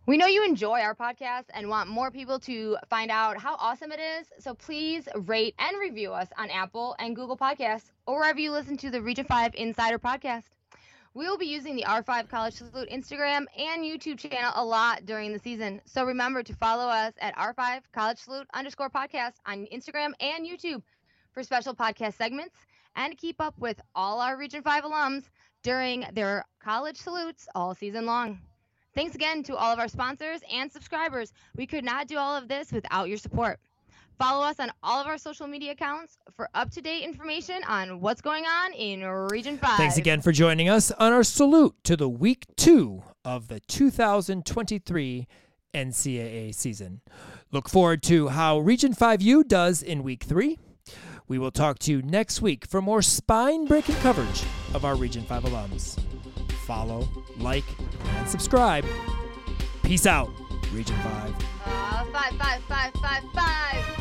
We 0.06 0.16
know 0.16 0.26
you 0.26 0.44
enjoy 0.44 0.82
our 0.82 0.94
podcast 0.94 1.46
and 1.52 1.68
want 1.68 1.88
more 1.88 2.12
people 2.12 2.38
to 2.40 2.76
find 2.88 3.10
out 3.10 3.38
how 3.38 3.56
awesome 3.56 3.90
it 3.90 3.98
is. 3.98 4.28
So 4.38 4.54
please 4.54 5.08
rate 5.16 5.56
and 5.58 5.76
review 5.80 6.12
us 6.12 6.28
on 6.38 6.48
Apple 6.50 6.94
and 7.00 7.16
Google 7.16 7.36
Podcasts 7.36 7.90
or 8.06 8.20
wherever 8.20 8.38
you 8.38 8.52
listen 8.52 8.76
to 8.76 8.90
the 8.90 9.02
Region 9.02 9.24
5 9.24 9.56
Insider 9.56 9.98
podcast. 9.98 10.44
We 11.14 11.26
will 11.26 11.38
be 11.38 11.46
using 11.46 11.74
the 11.74 11.82
R5 11.82 12.28
College 12.28 12.54
Salute 12.54 12.88
Instagram 12.90 13.46
and 13.58 13.82
YouTube 13.82 14.18
channel 14.18 14.52
a 14.54 14.64
lot 14.64 15.06
during 15.06 15.32
the 15.32 15.40
season. 15.40 15.80
So 15.86 16.04
remember 16.04 16.44
to 16.44 16.54
follow 16.54 16.86
us 16.86 17.14
at 17.20 17.34
R5 17.34 17.80
College 17.92 18.18
Salute 18.18 18.46
underscore 18.54 18.90
podcast 18.90 19.32
on 19.44 19.66
Instagram 19.74 20.12
and 20.20 20.46
YouTube 20.46 20.82
for 21.32 21.42
special 21.42 21.74
podcast 21.74 22.14
segments 22.14 22.54
and 22.94 23.18
keep 23.18 23.40
up 23.40 23.54
with 23.58 23.80
all 23.94 24.20
our 24.20 24.36
Region 24.36 24.62
5 24.62 24.84
alums 24.84 25.24
during 25.66 26.06
their 26.12 26.44
college 26.62 26.96
salutes 26.96 27.48
all 27.56 27.74
season 27.74 28.06
long. 28.06 28.38
Thanks 28.94 29.16
again 29.16 29.42
to 29.42 29.56
all 29.56 29.72
of 29.72 29.80
our 29.80 29.88
sponsors 29.88 30.40
and 30.48 30.70
subscribers. 30.70 31.32
We 31.56 31.66
could 31.66 31.82
not 31.84 32.06
do 32.06 32.18
all 32.18 32.36
of 32.36 32.46
this 32.46 32.70
without 32.70 33.08
your 33.08 33.18
support. 33.18 33.58
Follow 34.16 34.46
us 34.46 34.60
on 34.60 34.70
all 34.84 35.00
of 35.00 35.08
our 35.08 35.18
social 35.18 35.48
media 35.48 35.72
accounts 35.72 36.18
for 36.36 36.48
up 36.54 36.70
to 36.70 36.80
date 36.80 37.02
information 37.02 37.64
on 37.66 38.00
what's 38.00 38.20
going 38.20 38.44
on 38.44 38.74
in 38.74 39.02
Region 39.02 39.58
5. 39.58 39.76
Thanks 39.76 39.96
again 39.96 40.22
for 40.22 40.30
joining 40.30 40.68
us 40.68 40.92
on 40.92 41.12
our 41.12 41.24
salute 41.24 41.74
to 41.82 41.96
the 41.96 42.08
week 42.08 42.46
two 42.56 43.02
of 43.24 43.48
the 43.48 43.58
2023 43.58 45.26
NCAA 45.74 46.54
season. 46.54 47.00
Look 47.50 47.68
forward 47.68 48.04
to 48.04 48.28
how 48.28 48.60
Region 48.60 48.94
5U 48.94 49.48
does 49.48 49.82
in 49.82 50.04
week 50.04 50.22
three. 50.22 50.60
We 51.28 51.38
will 51.38 51.50
talk 51.50 51.78
to 51.80 51.90
you 51.90 52.02
next 52.02 52.40
week 52.40 52.66
for 52.66 52.80
more 52.80 53.02
spine 53.02 53.64
breaking 53.66 53.96
coverage 53.96 54.44
of 54.74 54.84
our 54.84 54.94
Region 54.94 55.24
5 55.24 55.44
alums 55.44 55.98
follow, 56.66 57.08
like, 57.38 57.64
and 58.16 58.28
subscribe. 58.28 58.84
Peace 59.84 60.04
out, 60.04 60.28
Region 60.72 60.96
5. 60.96 61.34
Uh, 61.64 62.04
five, 62.12 62.34
five, 62.34 62.62
five, 62.68 63.22
five. 63.32 63.95